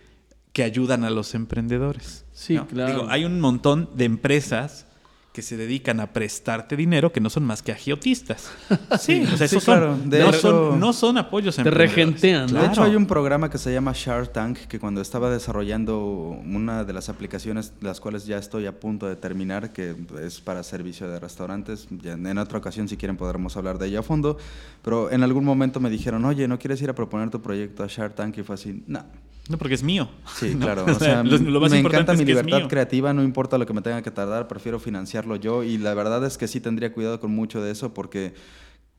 que 0.53 0.63
ayudan 0.63 1.03
a 1.03 1.11
los 1.11 1.35
emprendedores. 1.35 2.25
Sí, 2.33 2.55
¿no? 2.55 2.69
claro. 2.69 2.93
Digo, 2.93 3.07
hay 3.11 3.25
un 3.25 3.41
montón 3.41 3.91
de 3.97 4.05
empresas 4.05 4.87
que 5.35 5.43
se 5.43 5.57
dedican 5.57 5.99
a 5.99 6.13
prestarte 6.13 6.77
dinero 6.77 7.11
que 7.11 7.19
no 7.21 7.29
son 7.29 7.43
más 7.45 7.61
que 7.61 7.73
agiotistas. 7.73 8.53
Sí, 9.01 9.25
o 9.25 9.37
sea, 9.37 9.49
Sí, 9.49 9.57
esos 9.57 9.65
claro. 9.65 9.97
son, 9.97 10.09
De 10.09 10.21
no, 10.21 10.29
hecho- 10.29 10.39
son, 10.41 10.79
no 10.79 10.93
son 10.93 11.19
apoyos 11.19 11.59
a 11.59 11.65
Te 11.65 11.71
regentean, 11.73 12.47
¿no? 12.53 12.61
De 12.61 12.67
hecho, 12.67 12.75
Claro. 12.77 12.91
hay 12.91 12.97
un 12.97 13.07
programa 13.07 13.51
que 13.51 13.59
se 13.59 13.73
llama 13.73 13.91
Shark 13.97 14.33
Tank 14.33 14.57
que 14.69 14.79
cuando 14.79 15.01
estaba 15.01 15.31
desarrollando 15.31 15.99
una 15.99 16.85
de 16.85 16.93
las 16.93 17.09
aplicaciones, 17.09 17.73
las 17.81 18.01
cuales 18.01 18.27
ya 18.27 18.39
estoy 18.39 18.67
a 18.67 18.79
punto 18.79 19.09
de 19.09 19.17
terminar, 19.17 19.73
que 19.73 19.97
es 20.23 20.41
para 20.41 20.63
servicio 20.63 21.09
de 21.11 21.19
restaurantes, 21.19 21.89
ya 21.91 22.13
en 22.13 22.39
otra 22.39 22.59
ocasión 22.59 22.89
si 22.89 22.97
quieren 22.97 23.17
podremos 23.17 23.57
hablar 23.57 23.77
de 23.79 23.89
ella 23.89 23.99
a 23.99 24.03
fondo, 24.05 24.39
pero 24.83 25.11
en 25.11 25.25
algún 25.25 25.45
momento 25.45 25.81
me 25.81 25.91
dijeron, 25.91 26.25
oye, 26.27 26.47
¿no 26.47 26.61
quieres 26.61 26.81
ir 26.81 26.91
a 26.91 26.95
proponer 26.95 27.31
tu 27.31 27.43
proyecto 27.43 27.83
a 27.83 27.89
Shark 27.89 28.15
Tank? 28.15 28.39
Y 28.39 28.45
fue 28.45 28.55
así, 28.55 28.85
no. 28.87 29.05
No, 29.49 29.59
porque 29.59 29.75
es 29.75 29.83
mío. 29.83 30.09
Sí, 30.35 30.55
¿no? 30.55 30.67
claro. 30.67 30.85
O 30.87 30.95
sea, 30.95 31.23
lo, 31.23 31.37
lo 31.39 31.61
más 31.61 31.71
me 31.71 31.81
encanta 31.81 32.13
es 32.13 32.19
mi 32.19 32.25
que 32.25 32.33
libertad 32.33 32.69
creativa, 32.69 33.13
no 33.13 33.23
importa 33.23 33.59
lo 33.59 33.67
que 33.67 33.73
me 33.73 33.83
tenga 33.83 34.03
que 34.03 34.11
tardar, 34.11 34.49
prefiero 34.49 34.79
financiarlo 34.79 35.37
yo 35.37 35.63
y 35.63 35.79
la 35.79 35.95
verdad 35.95 36.25
es 36.25 36.39
que 36.39 36.49
sí 36.49 36.61
tendría 36.61 36.93
cuidado 36.93 37.21
con 37.21 37.31
mucho 37.31 37.63
de 37.63 37.71
eso 37.71 37.93
porque 37.93 38.35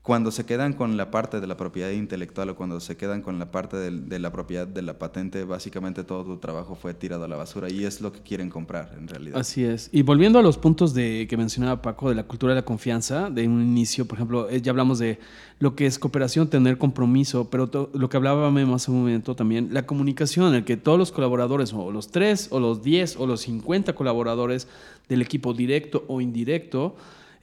cuando 0.06 0.30
se 0.30 0.46
quedan 0.46 0.72
con 0.72 0.96
la 0.96 1.10
parte 1.10 1.40
de 1.40 1.48
la 1.48 1.56
propiedad 1.56 1.90
intelectual 1.90 2.50
o 2.50 2.54
cuando 2.54 2.78
se 2.78 2.96
quedan 2.96 3.22
con 3.22 3.40
la 3.40 3.50
parte 3.50 3.76
de, 3.76 4.18
la 4.20 4.30
propiedad 4.30 4.64
de 4.64 4.80
la 4.80 5.00
patente, 5.00 5.42
básicamente 5.42 6.04
todo 6.04 6.22
tu 6.24 6.36
trabajo 6.36 6.76
fue 6.76 6.94
tirado 6.94 7.24
a 7.24 7.28
la 7.28 7.34
basura 7.34 7.68
y 7.68 7.82
es 7.82 8.00
lo 8.00 8.12
que 8.12 8.20
quieren 8.20 8.48
comprar 8.48 8.94
en 8.96 9.08
realidad. 9.08 9.36
Así 9.36 9.64
es. 9.64 9.88
Y 9.90 10.02
volviendo 10.02 10.38
a 10.38 10.42
los 10.42 10.58
puntos 10.58 10.94
de 10.94 11.26
que 11.28 11.36
mencionaba 11.36 11.82
Paco 11.82 12.08
de 12.08 12.14
la 12.14 12.22
cultura 12.22 12.54
de 12.54 12.60
la 12.60 12.64
confianza, 12.64 13.30
de 13.30 13.48
un 13.48 13.60
inicio, 13.60 14.06
por 14.06 14.18
ejemplo, 14.18 14.48
eh, 14.48 14.62
ya 14.62 14.70
hablamos 14.70 15.00
de 15.00 15.18
lo 15.58 15.74
que 15.74 15.86
es 15.86 15.98
cooperación, 15.98 16.48
tener 16.50 16.78
compromiso, 16.78 17.50
pero 17.50 17.66
to- 17.68 17.90
lo 17.92 18.08
que 18.08 18.16
hablaba 18.16 18.46
hace 18.76 18.92
un 18.92 18.98
momento 18.98 19.34
también, 19.34 19.70
la 19.72 19.86
comunicación, 19.86 20.54
el 20.54 20.64
que 20.64 20.76
todos 20.76 21.00
los 21.00 21.10
colaboradores, 21.10 21.72
o 21.72 21.90
los 21.90 22.12
tres, 22.12 22.46
o 22.52 22.60
los 22.60 22.80
10, 22.84 23.16
o 23.16 23.26
los 23.26 23.40
50 23.40 23.92
colaboradores 23.96 24.68
del 25.08 25.20
equipo 25.20 25.52
directo 25.52 26.04
o 26.06 26.20
indirecto, 26.20 26.94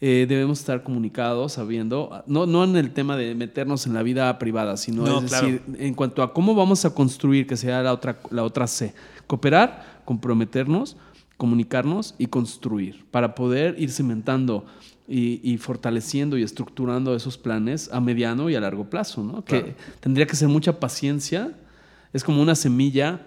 eh, 0.05 0.25
debemos 0.27 0.59
estar 0.59 0.83
comunicados, 0.83 1.53
sabiendo, 1.53 2.25
no, 2.27 2.45
no 2.45 2.65
en 2.65 2.75
el 2.75 2.91
tema 2.91 3.15
de 3.15 3.35
meternos 3.35 3.87
en 3.87 3.93
la 3.93 4.03
vida 4.03 4.37
privada, 4.37 4.75
sino 4.75 5.05
No, 5.05 5.21
es 5.21 5.29
claro. 5.29 5.47
decir, 5.47 5.61
en 5.79 5.93
cuanto 5.93 6.23
a 6.23 6.33
cómo 6.33 6.55
vamos 6.55 6.83
a 6.83 6.93
construir, 6.93 7.47
que 7.47 7.55
sea 7.55 7.81
la 7.81 7.93
otra, 7.93 8.19
la 8.29 8.43
otra 8.43 8.67
C, 8.67 8.93
cooperar, 9.27 10.01
comprometernos, 10.03 10.97
comunicarnos 11.37 12.15
y 12.17 12.25
construir, 12.25 13.05
para 13.11 13.33
poder 13.33 13.75
ir 13.79 13.93
cimentando 13.93 14.65
y, 15.07 15.39
y 15.41 15.57
fortaleciendo 15.57 16.37
y 16.37 16.43
estructurando 16.43 17.15
esos 17.15 17.37
planes 17.37 17.89
a 17.93 18.01
mediano 18.01 18.49
y 18.49 18.55
a 18.55 18.59
largo 18.59 18.89
plazo, 18.89 19.23
¿no? 19.23 19.41
Claro. 19.45 19.67
Que 19.67 19.75
tendría 20.01 20.27
que 20.27 20.35
ser 20.35 20.49
mucha 20.49 20.81
paciencia, 20.81 21.53
es 22.11 22.25
como 22.25 22.41
una 22.41 22.55
semilla 22.55 23.21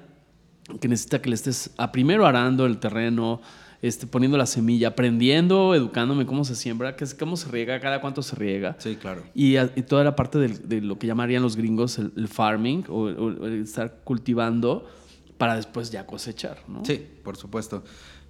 que 0.78 0.88
necesita 0.88 1.22
que 1.22 1.30
le 1.30 1.36
estés 1.36 1.70
a 1.78 1.90
primero 1.90 2.26
arando 2.26 2.66
el 2.66 2.76
terreno, 2.76 3.40
este, 3.82 4.06
poniendo 4.06 4.38
la 4.38 4.46
semilla, 4.46 4.88
aprendiendo, 4.88 5.74
educándome 5.74 6.26
cómo 6.26 6.44
se 6.44 6.54
siembra, 6.56 6.96
qué 6.96 7.04
es- 7.04 7.14
cómo 7.14 7.36
se 7.36 7.48
riega, 7.50 7.78
cada 7.80 8.00
cuánto 8.00 8.22
se 8.22 8.34
riega. 8.36 8.76
Sí, 8.78 8.96
claro. 8.96 9.22
Y, 9.34 9.56
a- 9.56 9.70
y 9.76 9.82
toda 9.82 10.02
la 10.04 10.16
parte 10.16 10.38
del- 10.38 10.68
de 10.68 10.80
lo 10.80 10.98
que 10.98 11.06
llamarían 11.06 11.42
los 11.42 11.56
gringos 11.56 11.98
el, 11.98 12.12
el 12.16 12.28
farming 12.28 12.84
o, 12.88 13.02
o 13.04 13.46
el 13.46 13.62
estar 13.62 14.00
cultivando 14.04 14.86
para 15.38 15.56
después 15.56 15.90
ya 15.90 16.06
cosechar, 16.06 16.58
¿no? 16.66 16.84
Sí, 16.84 17.06
por 17.22 17.36
supuesto. 17.36 17.84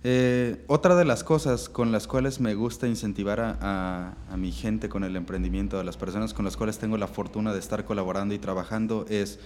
Eh, 0.08 0.62
otra 0.68 0.94
de 0.94 1.04
las 1.04 1.24
cosas 1.24 1.68
con 1.68 1.90
las 1.90 2.06
cuales 2.06 2.38
me 2.40 2.54
gusta 2.54 2.86
incentivar 2.86 3.40
a, 3.40 4.16
a, 4.30 4.36
mi 4.36 4.52
gente 4.52 4.88
con 4.88 5.04
el 5.04 5.16
emprendimiento, 5.16 5.78
a 5.80 5.84
las 5.84 5.96
personas 5.96 6.34
con 6.34 6.44
las 6.44 6.56
cuales 6.56 6.78
tengo 6.78 6.96
la 6.96 7.08
fortuna 7.08 7.52
de 7.52 7.58
estar 7.58 7.84
colaborando 7.84 8.34
y 8.34 8.38
trabajando, 8.38 9.04
es, 9.08 9.40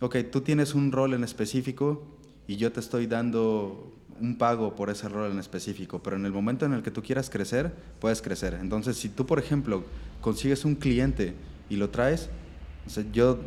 ok, 0.00 0.16
tú 0.32 0.40
tienes 0.42 0.74
un 0.74 0.92
rol 0.92 1.14
en 1.14 1.24
específico 1.24 2.02
y 2.46 2.56
yo 2.56 2.72
te 2.72 2.80
estoy 2.80 3.06
dando 3.06 3.94
un 4.20 4.36
pago 4.36 4.74
por 4.76 4.90
ese 4.90 5.08
rol 5.08 5.30
en 5.30 5.38
específico, 5.38 6.02
pero 6.02 6.16
en 6.16 6.26
el 6.26 6.32
momento 6.32 6.66
en 6.66 6.72
el 6.72 6.82
que 6.82 6.90
tú 6.90 7.02
quieras 7.02 7.30
crecer, 7.30 7.72
puedes 7.98 8.22
crecer. 8.22 8.54
Entonces, 8.60 8.96
si 8.96 9.08
tú, 9.08 9.26
por 9.26 9.38
ejemplo, 9.38 9.84
consigues 10.20 10.64
un 10.64 10.74
cliente 10.74 11.34
y 11.68 11.76
lo 11.76 11.90
traes, 11.90 12.28
o 12.86 12.90
sea, 12.90 13.04
yo 13.12 13.38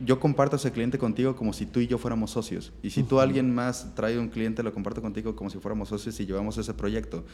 yo 0.00 0.20
comparto 0.20 0.56
ese 0.56 0.70
cliente 0.70 0.98
contigo 0.98 1.34
como 1.34 1.52
si 1.52 1.66
tú 1.66 1.80
y 1.80 1.86
yo 1.86 1.98
fuéramos 1.98 2.30
socios. 2.30 2.72
Y 2.82 2.90
si 2.90 3.02
tú 3.02 3.20
alguien 3.20 3.54
más 3.54 3.94
trae 3.94 4.18
un 4.18 4.28
cliente, 4.28 4.62
lo 4.62 4.72
comparto 4.72 5.02
contigo 5.02 5.34
como 5.34 5.50
si 5.50 5.58
fuéramos 5.58 5.88
socios 5.88 6.18
y 6.20 6.26
llevamos 6.26 6.56
ese 6.58 6.74
proyecto. 6.74 7.24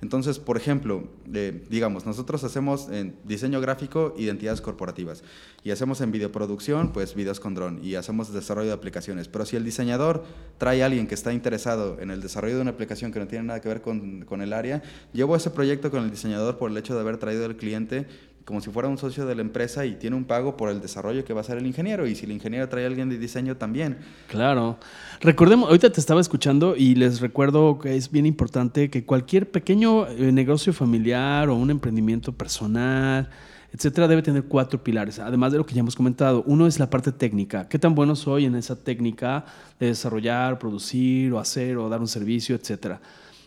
Entonces, 0.00 0.38
por 0.38 0.56
ejemplo, 0.56 1.04
eh, 1.32 1.64
digamos, 1.70 2.06
nosotros 2.06 2.42
hacemos 2.44 2.88
en 2.88 3.16
diseño 3.24 3.60
gráfico 3.60 4.14
identidades 4.16 4.60
corporativas 4.60 5.22
y 5.62 5.70
hacemos 5.70 6.00
en 6.00 6.12
videoproducción, 6.12 6.92
pues 6.92 7.14
videos 7.14 7.40
con 7.40 7.54
dron 7.54 7.80
y 7.82 7.94
hacemos 7.94 8.32
desarrollo 8.32 8.68
de 8.68 8.74
aplicaciones. 8.74 9.28
Pero 9.28 9.46
si 9.46 9.56
el 9.56 9.64
diseñador 9.64 10.24
trae 10.58 10.82
a 10.82 10.86
alguien 10.86 11.06
que 11.06 11.14
está 11.14 11.32
interesado 11.32 12.00
en 12.00 12.10
el 12.10 12.20
desarrollo 12.20 12.56
de 12.56 12.62
una 12.62 12.70
aplicación 12.70 13.12
que 13.12 13.20
no 13.20 13.26
tiene 13.26 13.46
nada 13.46 13.60
que 13.60 13.68
ver 13.68 13.82
con, 13.82 14.24
con 14.24 14.42
el 14.42 14.52
área, 14.52 14.82
llevo 15.12 15.36
ese 15.36 15.50
proyecto 15.50 15.90
con 15.90 16.04
el 16.04 16.10
diseñador 16.10 16.58
por 16.58 16.70
el 16.70 16.76
hecho 16.76 16.94
de 16.94 17.00
haber 17.00 17.18
traído 17.18 17.44
al 17.44 17.56
cliente 17.56 18.06
como 18.44 18.60
si 18.60 18.70
fuera 18.70 18.88
un 18.88 18.98
socio 18.98 19.24
de 19.26 19.34
la 19.34 19.40
empresa 19.40 19.86
y 19.86 19.94
tiene 19.94 20.16
un 20.16 20.24
pago 20.24 20.56
por 20.56 20.68
el 20.68 20.80
desarrollo 20.80 21.24
que 21.24 21.32
va 21.32 21.40
a 21.40 21.42
hacer 21.42 21.58
el 21.58 21.66
ingeniero. 21.66 22.06
Y 22.06 22.14
si 22.14 22.26
el 22.26 22.32
ingeniero 22.32 22.68
trae 22.68 22.84
a 22.84 22.86
alguien 22.86 23.08
de 23.08 23.18
diseño 23.18 23.56
también. 23.56 23.98
Claro. 24.28 24.78
Recordemos, 25.20 25.68
ahorita 25.68 25.90
te 25.90 26.00
estaba 26.00 26.20
escuchando 26.20 26.76
y 26.76 26.94
les 26.94 27.20
recuerdo 27.20 27.78
que 27.78 27.96
es 27.96 28.10
bien 28.10 28.26
importante 28.26 28.90
que 28.90 29.04
cualquier 29.04 29.50
pequeño 29.50 30.06
eh, 30.08 30.30
negocio 30.32 30.72
familiar 30.72 31.48
o 31.48 31.54
un 31.54 31.70
emprendimiento 31.70 32.32
personal, 32.32 33.30
etcétera, 33.72 34.06
debe 34.08 34.22
tener 34.22 34.44
cuatro 34.44 34.84
pilares. 34.84 35.18
Además 35.18 35.52
de 35.52 35.58
lo 35.58 35.66
que 35.66 35.74
ya 35.74 35.80
hemos 35.80 35.96
comentado, 35.96 36.44
uno 36.46 36.66
es 36.66 36.78
la 36.78 36.90
parte 36.90 37.12
técnica. 37.12 37.68
¿Qué 37.68 37.78
tan 37.78 37.94
bueno 37.94 38.14
soy 38.14 38.44
en 38.44 38.56
esa 38.56 38.76
técnica 38.76 39.46
de 39.80 39.86
desarrollar, 39.86 40.58
producir 40.58 41.32
o 41.32 41.38
hacer 41.38 41.78
o 41.78 41.88
dar 41.88 42.00
un 42.00 42.08
servicio, 42.08 42.54
etcétera? 42.54 43.00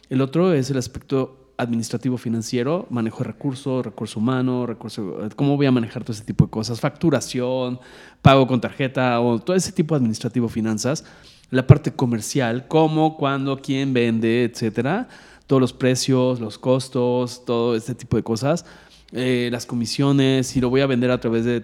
El 0.09 0.21
otro 0.21 0.53
es 0.53 0.71
el 0.71 0.77
aspecto 0.77 1.46
administrativo 1.57 2.17
financiero, 2.17 2.85
manejo 2.89 3.19
de 3.19 3.25
recursos, 3.25 3.83
recurso 3.83 4.19
humano, 4.19 4.65
recurso, 4.65 5.27
cómo 5.35 5.57
voy 5.57 5.65
a 5.65 5.71
manejar 5.71 6.03
todo 6.03 6.13
ese 6.13 6.23
tipo 6.23 6.45
de 6.45 6.51
cosas, 6.51 6.79
facturación, 6.79 7.79
pago 8.21 8.45
con 8.47 8.61
tarjeta 8.61 9.19
o 9.19 9.39
todo 9.39 9.55
ese 9.55 9.71
tipo 9.71 9.95
de 9.95 9.99
administrativo 9.99 10.47
finanzas, 10.47 11.03
la 11.49 11.65
parte 11.65 11.91
comercial, 11.91 12.67
cómo, 12.67 13.17
cuándo, 13.17 13.59
quién 13.61 13.93
vende, 13.93 14.43
etcétera, 14.43 15.07
todos 15.47 15.61
los 15.61 15.73
precios, 15.73 16.39
los 16.39 16.57
costos, 16.59 17.43
todo 17.45 17.75
este 17.75 17.95
tipo 17.95 18.17
de 18.17 18.23
cosas. 18.23 18.65
Eh, 19.13 19.47
las 19.53 19.65
comisiones, 19.65 20.47
si 20.47 20.59
lo 20.59 20.69
voy 20.69 20.81
a 20.81 20.85
vender 20.85 21.11
a 21.11 21.19
través 21.19 21.45
de, 21.45 21.61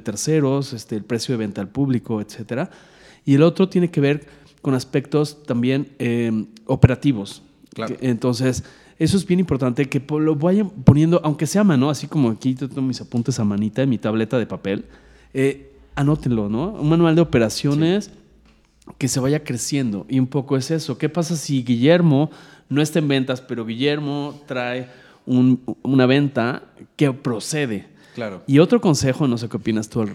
terceros, 0.00 0.72
este, 0.72 0.96
el 0.96 1.04
precio 1.04 1.34
de 1.34 1.38
venta 1.38 1.60
al 1.60 1.68
público, 1.68 2.22
etcétera. 2.22 2.70
Y 3.26 3.34
el 3.34 3.42
otro 3.42 3.68
tiene 3.68 3.90
que 3.90 4.00
ver 4.00 4.26
con 4.62 4.74
aspectos 4.74 5.42
también 5.44 5.94
eh, 5.98 6.46
operativos. 6.64 7.42
Claro. 7.74 7.94
entonces, 8.00 8.64
eso 8.98 9.16
es 9.16 9.26
bien 9.26 9.40
importante, 9.40 9.88
que 9.88 10.02
lo 10.18 10.34
vayan 10.34 10.70
poniendo, 10.70 11.20
aunque 11.22 11.46
sea 11.46 11.60
a 11.60 11.64
mano, 11.64 11.88
así 11.88 12.08
como 12.08 12.30
aquí 12.30 12.54
tengo 12.54 12.82
mis 12.82 13.00
apuntes 13.00 13.38
a 13.38 13.44
manita 13.44 13.82
en 13.82 13.90
mi 13.90 13.98
tableta 13.98 14.38
de 14.38 14.46
papel, 14.46 14.86
eh, 15.32 15.72
anótenlo, 15.94 16.48
¿no? 16.48 16.72
Un 16.72 16.88
manual 16.88 17.14
de 17.14 17.20
operaciones 17.20 18.10
que 18.98 19.08
se 19.08 19.20
vaya 19.20 19.44
creciendo. 19.44 20.06
Y 20.08 20.18
un 20.18 20.26
poco 20.26 20.56
es 20.56 20.70
eso. 20.70 20.98
¿Qué 20.98 21.08
pasa 21.08 21.36
si 21.36 21.62
Guillermo 21.62 22.30
no 22.68 22.82
está 22.82 22.98
en 22.98 23.08
ventas, 23.08 23.40
pero 23.40 23.66
Guillermo 23.66 24.40
trae 24.46 24.88
una 25.26 26.06
venta 26.06 26.62
que 26.96 27.12
procede? 27.12 27.86
Claro. 28.14 28.42
Y 28.46 28.58
otro 28.58 28.80
consejo, 28.80 29.28
no 29.28 29.38
sé 29.38 29.48
qué 29.48 29.58
opinas 29.58 29.88
tú, 29.88 30.08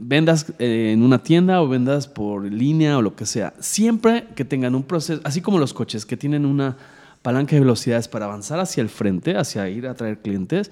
vendas 0.00 0.52
eh, 0.58 0.92
en 0.92 1.02
una 1.02 1.22
tienda 1.22 1.60
o 1.60 1.68
vendas 1.68 2.08
por 2.08 2.50
línea 2.50 2.96
o 2.96 3.02
lo 3.02 3.16
que 3.16 3.26
sea, 3.26 3.52
siempre 3.58 4.28
que 4.34 4.44
tengan 4.44 4.74
un 4.74 4.82
proceso, 4.82 5.20
así 5.24 5.40
como 5.40 5.58
los 5.58 5.74
coches 5.74 6.06
que 6.06 6.16
tienen 6.16 6.46
una 6.46 6.76
palanca 7.22 7.54
de 7.54 7.60
velocidades 7.60 8.08
para 8.08 8.26
avanzar 8.26 8.60
hacia 8.60 8.80
el 8.80 8.88
frente, 8.88 9.36
hacia 9.36 9.68
ir 9.68 9.86
a 9.86 9.94
traer 9.94 10.18
clientes, 10.18 10.70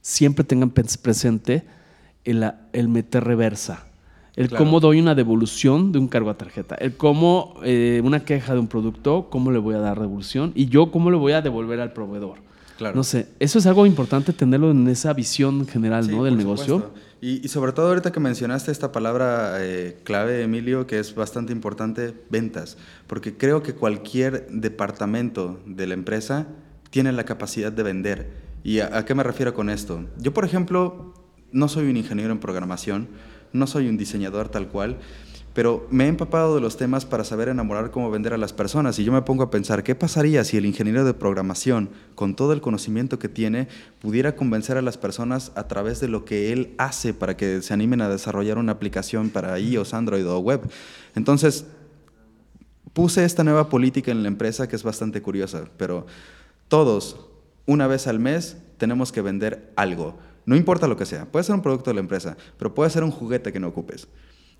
siempre 0.00 0.44
tengan 0.44 0.70
presente 0.70 1.64
el, 2.24 2.50
el 2.72 2.88
meter 2.88 3.24
reversa. 3.24 3.86
El 4.36 4.50
cómo 4.50 4.80
doy 4.80 5.00
una 5.00 5.14
devolución 5.14 5.92
de 5.92 6.00
un 6.00 6.08
cargo 6.08 6.28
a 6.28 6.36
tarjeta. 6.36 6.74
El 6.74 6.96
cómo 6.96 7.54
eh, 7.62 8.00
una 8.02 8.24
queja 8.24 8.54
de 8.54 8.58
un 8.58 8.66
producto, 8.66 9.28
cómo 9.30 9.52
le 9.52 9.58
voy 9.58 9.76
a 9.76 9.78
dar 9.78 10.00
devolución. 10.00 10.50
Y 10.56 10.66
yo 10.66 10.90
cómo 10.90 11.10
le 11.10 11.16
voy 11.16 11.32
a 11.32 11.40
devolver 11.40 11.80
al 11.80 11.92
proveedor. 11.92 12.38
Claro. 12.76 12.96
No 12.96 13.04
sé, 13.04 13.28
eso 13.38 13.60
es 13.60 13.66
algo 13.66 13.86
importante 13.86 14.32
tenerlo 14.32 14.72
en 14.72 14.88
esa 14.88 15.12
visión 15.12 15.68
general 15.68 16.10
¿no? 16.10 16.24
del 16.24 16.36
negocio. 16.36 16.90
Y, 17.26 17.48
sobre 17.48 17.72
todo 17.72 17.88
ahorita 17.88 18.12
que 18.12 18.20
mencionaste 18.20 18.70
esta 18.70 18.92
palabra 18.92 19.56
eh, 19.60 19.96
clave, 20.04 20.42
Emilio, 20.42 20.86
que 20.86 20.98
es 20.98 21.14
bastante 21.14 21.54
importante, 21.54 22.12
ventas, 22.28 22.76
porque 23.06 23.34
creo 23.34 23.62
que 23.62 23.72
cualquier 23.74 24.46
departamento 24.50 25.58
de 25.64 25.86
la 25.86 25.94
empresa 25.94 26.48
tiene 26.90 27.12
la 27.12 27.24
capacidad 27.24 27.72
de 27.72 27.82
vender. 27.82 28.30
¿Y 28.62 28.80
a 28.80 29.06
qué 29.06 29.14
me 29.14 29.22
refiero 29.22 29.54
con 29.54 29.70
esto? 29.70 30.04
Yo, 30.18 30.34
por 30.34 30.44
ejemplo, 30.44 31.14
no 31.50 31.68
soy 31.68 31.88
un 31.88 31.96
ingeniero 31.96 32.30
en 32.30 32.40
programación, 32.40 33.08
no 33.54 33.66
soy 33.66 33.88
un 33.88 33.96
diseñador 33.96 34.50
tal 34.50 34.68
cual, 34.68 34.98
pero 35.54 35.86
me 35.88 36.04
he 36.04 36.08
empapado 36.08 36.56
de 36.56 36.60
los 36.60 36.76
temas 36.76 37.06
para 37.06 37.22
saber 37.22 37.48
enamorar 37.48 37.92
cómo 37.92 38.10
vender 38.10 38.34
a 38.34 38.38
las 38.38 38.52
personas 38.52 38.98
y 38.98 39.04
yo 39.04 39.12
me 39.12 39.22
pongo 39.22 39.44
a 39.44 39.50
pensar, 39.50 39.84
¿qué 39.84 39.94
pasaría 39.94 40.42
si 40.42 40.56
el 40.56 40.66
ingeniero 40.66 41.04
de 41.04 41.14
programación, 41.14 41.90
con 42.16 42.34
todo 42.34 42.52
el 42.52 42.60
conocimiento 42.60 43.20
que 43.20 43.28
tiene, 43.28 43.68
pudiera 44.00 44.34
convencer 44.34 44.76
a 44.76 44.82
las 44.82 44.98
personas 44.98 45.52
a 45.54 45.68
través 45.68 46.00
de 46.00 46.08
lo 46.08 46.24
que 46.24 46.52
él 46.52 46.74
hace 46.76 47.14
para 47.14 47.36
que 47.36 47.62
se 47.62 47.72
animen 47.72 48.00
a 48.00 48.08
desarrollar 48.08 48.58
una 48.58 48.72
aplicación 48.72 49.30
para 49.30 49.56
iOS, 49.56 49.94
Android 49.94 50.28
o 50.28 50.40
web? 50.40 50.60
Entonces, 51.14 51.66
puse 52.92 53.24
esta 53.24 53.44
nueva 53.44 53.68
política 53.68 54.10
en 54.10 54.22
la 54.22 54.28
empresa 54.28 54.68
que 54.68 54.74
es 54.74 54.82
bastante 54.82 55.22
curiosa, 55.22 55.66
pero 55.76 56.06
todos, 56.66 57.28
una 57.64 57.86
vez 57.86 58.08
al 58.08 58.18
mes, 58.18 58.56
tenemos 58.76 59.12
que 59.12 59.22
vender 59.22 59.72
algo. 59.76 60.18
No 60.46 60.56
importa 60.56 60.88
lo 60.88 60.96
que 60.96 61.06
sea, 61.06 61.26
puede 61.26 61.44
ser 61.44 61.54
un 61.54 61.62
producto 61.62 61.90
de 61.90 61.94
la 61.94 62.00
empresa, 62.00 62.36
pero 62.58 62.74
puede 62.74 62.90
ser 62.90 63.04
un 63.04 63.12
juguete 63.12 63.52
que 63.52 63.60
no 63.60 63.68
ocupes 63.68 64.08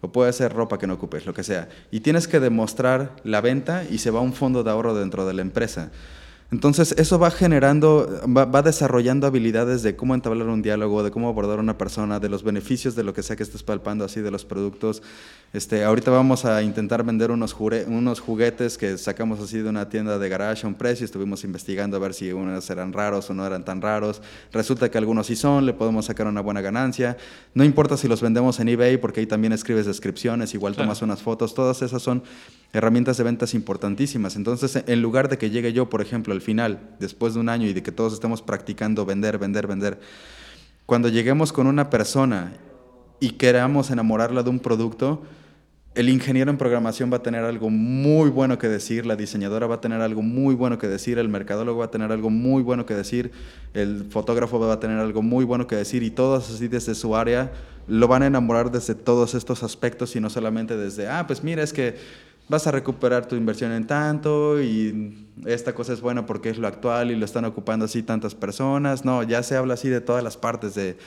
o 0.04 0.12
puede 0.12 0.32
ser 0.32 0.52
ropa 0.52 0.78
que 0.78 0.86
no 0.86 0.94
ocupes, 0.94 1.24
lo 1.24 1.32
que 1.32 1.42
sea. 1.42 1.68
Y 1.90 2.00
tienes 2.00 2.28
que 2.28 2.38
demostrar 2.38 3.16
la 3.24 3.40
venta 3.40 3.84
y 3.88 3.98
se 3.98 4.10
va 4.10 4.18
a 4.18 4.22
un 4.22 4.34
fondo 4.34 4.62
de 4.62 4.70
ahorro 4.70 4.94
dentro 4.94 5.26
de 5.26 5.32
la 5.32 5.42
empresa. 5.42 5.90
Entonces, 6.50 6.94
eso 6.98 7.18
va 7.18 7.30
generando, 7.30 8.20
va, 8.28 8.62
desarrollando 8.62 9.26
habilidades 9.26 9.82
de 9.82 9.96
cómo 9.96 10.14
entablar 10.14 10.46
un 10.48 10.62
diálogo, 10.62 11.02
de 11.02 11.10
cómo 11.10 11.28
abordar 11.28 11.58
a 11.58 11.60
una 11.60 11.76
persona, 11.78 12.20
de 12.20 12.28
los 12.28 12.44
beneficios 12.44 12.94
de 12.94 13.02
lo 13.02 13.12
que 13.12 13.22
sea 13.22 13.34
que 13.34 13.42
estés 13.42 13.62
palpando, 13.62 14.04
así 14.04 14.20
de 14.20 14.30
los 14.30 14.44
productos. 14.44 15.02
Este, 15.52 15.84
ahorita 15.84 16.10
vamos 16.10 16.44
a 16.44 16.62
intentar 16.62 17.02
vender 17.02 17.30
unos, 17.30 17.56
unos 17.86 18.20
juguetes 18.20 18.78
que 18.78 18.98
sacamos 18.98 19.40
así 19.40 19.58
de 19.58 19.68
una 19.68 19.88
tienda 19.88 20.18
de 20.18 20.28
garage 20.28 20.64
a 20.64 20.68
un 20.68 20.74
precio. 20.74 21.04
Estuvimos 21.04 21.42
investigando 21.44 21.96
a 21.96 22.00
ver 22.00 22.14
si 22.14 22.32
unos 22.32 22.68
eran 22.70 22.92
raros 22.92 23.28
o 23.30 23.34
no 23.34 23.44
eran 23.46 23.64
tan 23.64 23.80
raros. 23.80 24.22
Resulta 24.52 24.90
que 24.90 24.98
algunos 24.98 25.26
sí 25.26 25.36
son, 25.36 25.66
le 25.66 25.72
podemos 25.72 26.04
sacar 26.04 26.26
una 26.26 26.40
buena 26.40 26.60
ganancia. 26.60 27.16
No 27.54 27.64
importa 27.64 27.96
si 27.96 28.06
los 28.06 28.20
vendemos 28.20 28.60
en 28.60 28.68
eBay, 28.68 28.98
porque 28.98 29.20
ahí 29.20 29.26
también 29.26 29.52
escribes 29.52 29.86
descripciones, 29.86 30.54
igual 30.54 30.76
tomas 30.76 31.02
unas 31.02 31.22
fotos. 31.22 31.54
Todas 31.54 31.82
esas 31.82 32.02
son 32.02 32.22
herramientas 32.74 33.16
de 33.16 33.24
ventas 33.24 33.54
importantísimas. 33.54 34.36
Entonces, 34.36 34.82
en 34.86 35.00
lugar 35.00 35.28
de 35.28 35.38
que 35.38 35.48
llegue 35.48 35.72
yo, 35.72 35.88
por 35.88 36.02
ejemplo, 36.02 36.34
al 36.34 36.40
final, 36.40 36.96
después 36.98 37.34
de 37.34 37.40
un 37.40 37.48
año 37.48 37.66
y 37.68 37.72
de 37.72 37.82
que 37.82 37.92
todos 37.92 38.12
estemos 38.12 38.42
practicando 38.42 39.06
vender, 39.06 39.38
vender, 39.38 39.66
vender, 39.66 40.00
cuando 40.84 41.08
lleguemos 41.08 41.52
con 41.52 41.68
una 41.68 41.88
persona 41.88 42.52
y 43.20 43.30
queramos 43.30 43.90
enamorarla 43.90 44.42
de 44.42 44.50
un 44.50 44.58
producto, 44.58 45.22
el 45.94 46.08
ingeniero 46.08 46.50
en 46.50 46.58
programación 46.58 47.12
va 47.12 47.18
a 47.18 47.22
tener 47.22 47.44
algo 47.44 47.70
muy 47.70 48.28
bueno 48.28 48.58
que 48.58 48.68
decir, 48.68 49.06
la 49.06 49.14
diseñadora 49.14 49.68
va 49.68 49.76
a 49.76 49.80
tener 49.80 50.00
algo 50.00 50.22
muy 50.22 50.56
bueno 50.56 50.76
que 50.76 50.88
decir, 50.88 51.18
el 51.18 51.28
mercadólogo 51.28 51.78
va 51.78 51.84
a 51.84 51.90
tener 51.92 52.10
algo 52.10 52.30
muy 52.30 52.64
bueno 52.64 52.84
que 52.84 52.94
decir, 52.94 53.30
el 53.72 54.06
fotógrafo 54.10 54.58
va 54.58 54.72
a 54.72 54.80
tener 54.80 54.98
algo 54.98 55.22
muy 55.22 55.44
bueno 55.44 55.68
que 55.68 55.76
decir 55.76 56.02
y 56.02 56.10
todos 56.10 56.50
así 56.50 56.66
desde 56.66 56.96
su 56.96 57.14
área 57.14 57.52
lo 57.86 58.08
van 58.08 58.24
a 58.24 58.26
enamorar 58.26 58.72
desde 58.72 58.96
todos 58.96 59.34
estos 59.34 59.62
aspectos 59.62 60.16
y 60.16 60.20
no 60.20 60.30
solamente 60.30 60.76
desde, 60.76 61.06
ah, 61.06 61.26
pues 61.28 61.44
mira, 61.44 61.62
es 61.62 61.72
que 61.72 61.96
vas 62.48 62.66
a 62.66 62.70
recuperar 62.70 63.26
tu 63.26 63.36
inversión 63.36 63.72
en 63.72 63.86
tanto 63.86 64.60
y 64.60 65.26
esta 65.46 65.74
cosa 65.74 65.92
es 65.92 66.00
buena 66.00 66.26
porque 66.26 66.50
es 66.50 66.58
lo 66.58 66.68
actual 66.68 67.10
y 67.10 67.16
lo 67.16 67.24
están 67.24 67.44
ocupando 67.44 67.86
así 67.86 68.02
tantas 68.02 68.34
personas. 68.34 69.04
No, 69.04 69.22
ya 69.22 69.42
se 69.42 69.56
habla 69.56 69.74
así 69.74 69.88
de 69.88 70.00
todas 70.00 70.22
las 70.22 70.36
partes 70.36 70.74
de, 70.74 70.98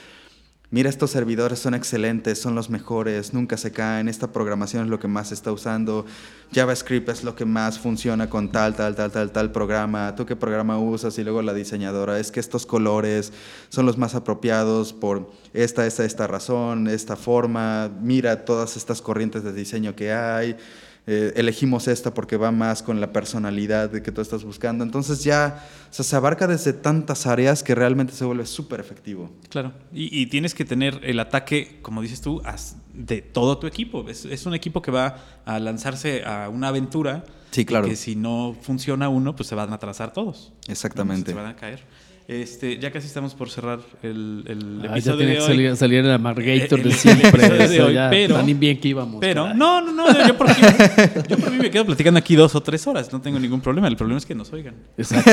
mira, 0.70 0.90
estos 0.90 1.12
servidores 1.12 1.60
son 1.60 1.74
excelentes, 1.74 2.40
son 2.40 2.54
los 2.54 2.70
mejores, 2.70 3.32
nunca 3.32 3.56
se 3.56 3.70
caen, 3.70 4.08
esta 4.08 4.32
programación 4.32 4.84
es 4.84 4.90
lo 4.90 4.98
que 4.98 5.06
más 5.06 5.28
se 5.28 5.34
está 5.34 5.52
usando, 5.52 6.04
JavaScript 6.52 7.08
es 7.08 7.24
lo 7.24 7.36
que 7.36 7.44
más 7.44 7.78
funciona 7.78 8.28
con 8.28 8.50
tal, 8.50 8.74
tal, 8.74 8.94
tal, 8.94 9.10
tal, 9.10 9.30
tal 9.30 9.52
programa, 9.52 10.14
tú 10.14 10.26
qué 10.26 10.36
programa 10.36 10.78
usas 10.78 11.18
y 11.18 11.24
luego 11.24 11.40
la 11.40 11.54
diseñadora, 11.54 12.18
es 12.18 12.30
que 12.30 12.40
estos 12.40 12.66
colores 12.66 13.32
son 13.68 13.86
los 13.86 13.96
más 13.96 14.14
apropiados 14.14 14.92
por 14.92 15.30
esta, 15.54 15.86
esta, 15.86 16.04
esta 16.04 16.26
razón, 16.26 16.88
esta 16.88 17.16
forma, 17.16 17.90
mira 18.02 18.44
todas 18.44 18.76
estas 18.76 19.00
corrientes 19.00 19.44
de 19.44 19.52
diseño 19.52 19.94
que 19.94 20.12
hay 20.12 20.56
eh, 21.10 21.32
elegimos 21.36 21.88
esta 21.88 22.12
porque 22.12 22.36
va 22.36 22.50
más 22.50 22.82
con 22.82 23.00
la 23.00 23.14
personalidad 23.14 23.88
de 23.88 24.02
que 24.02 24.12
tú 24.12 24.20
estás 24.20 24.44
buscando. 24.44 24.84
Entonces 24.84 25.24
ya 25.24 25.66
o 25.90 25.94
sea, 25.94 26.04
se 26.04 26.14
abarca 26.14 26.46
desde 26.46 26.74
tantas 26.74 27.26
áreas 27.26 27.62
que 27.62 27.74
realmente 27.74 28.12
se 28.12 28.26
vuelve 28.26 28.44
súper 28.44 28.78
efectivo. 28.78 29.30
Claro, 29.48 29.72
y, 29.90 30.20
y, 30.20 30.26
tienes 30.26 30.52
que 30.52 30.66
tener 30.66 31.00
el 31.04 31.18
ataque, 31.18 31.78
como 31.80 32.02
dices 32.02 32.20
tú, 32.20 32.42
de 32.92 33.22
todo 33.22 33.56
tu 33.56 33.66
equipo. 33.66 34.06
Es, 34.06 34.26
es, 34.26 34.44
un 34.44 34.52
equipo 34.52 34.82
que 34.82 34.90
va 34.90 35.16
a 35.46 35.58
lanzarse 35.58 36.24
a 36.26 36.50
una 36.50 36.68
aventura. 36.68 37.24
Sí, 37.52 37.64
claro. 37.64 37.88
Que 37.88 37.96
si 37.96 38.14
no 38.14 38.54
funciona 38.60 39.08
uno, 39.08 39.34
pues 39.34 39.48
se 39.48 39.54
van 39.54 39.72
a 39.72 39.76
atrasar 39.76 40.12
todos. 40.12 40.52
Exactamente. 40.66 41.32
¿no? 41.32 41.38
Se 41.38 41.42
van 41.42 41.52
a 41.52 41.56
caer. 41.56 41.84
Este, 42.28 42.78
ya 42.78 42.90
casi 42.92 43.06
estamos 43.06 43.34
por 43.34 43.48
cerrar 43.48 43.80
el, 44.02 44.44
el 44.46 44.82
Ah, 44.86 44.92
episodio 44.98 45.20
ya 45.20 45.24
de 45.26 45.32
que 45.32 45.40
hoy. 45.40 45.46
salir, 45.46 45.76
salir 45.76 45.98
el 46.04 46.10
Amargator 46.10 46.78
El- 46.80 46.84
de 46.84 46.92
siempre. 46.92 47.26
episodio 47.30 47.56
de 47.56 47.64
eso 47.76 47.86
hoy, 47.86 47.94
ya, 47.94 48.10
pero- 48.10 48.34
tan 48.34 48.60
bien 48.60 48.78
que 48.78 48.88
íbamos. 48.88 49.18
Pero, 49.18 49.44
caray. 49.44 49.56
no, 49.58 49.80
no, 49.80 49.92
no, 49.92 50.26
yo 50.28 50.36
por, 50.36 50.46
mí, 50.46 50.54
yo 51.26 51.38
por 51.38 51.50
mí 51.50 51.56
me 51.56 51.70
quedo 51.70 51.86
platicando 51.86 52.18
aquí 52.18 52.36
dos 52.36 52.54
o 52.54 52.62
tres 52.62 52.86
horas, 52.86 53.10
no 53.14 53.22
tengo 53.22 53.38
ningún 53.40 53.62
problema. 53.62 53.88
El 53.88 53.96
problema 53.96 54.18
es 54.18 54.26
que 54.26 54.34
nos 54.34 54.52
oigan. 54.52 54.74
Exacto, 54.98 55.30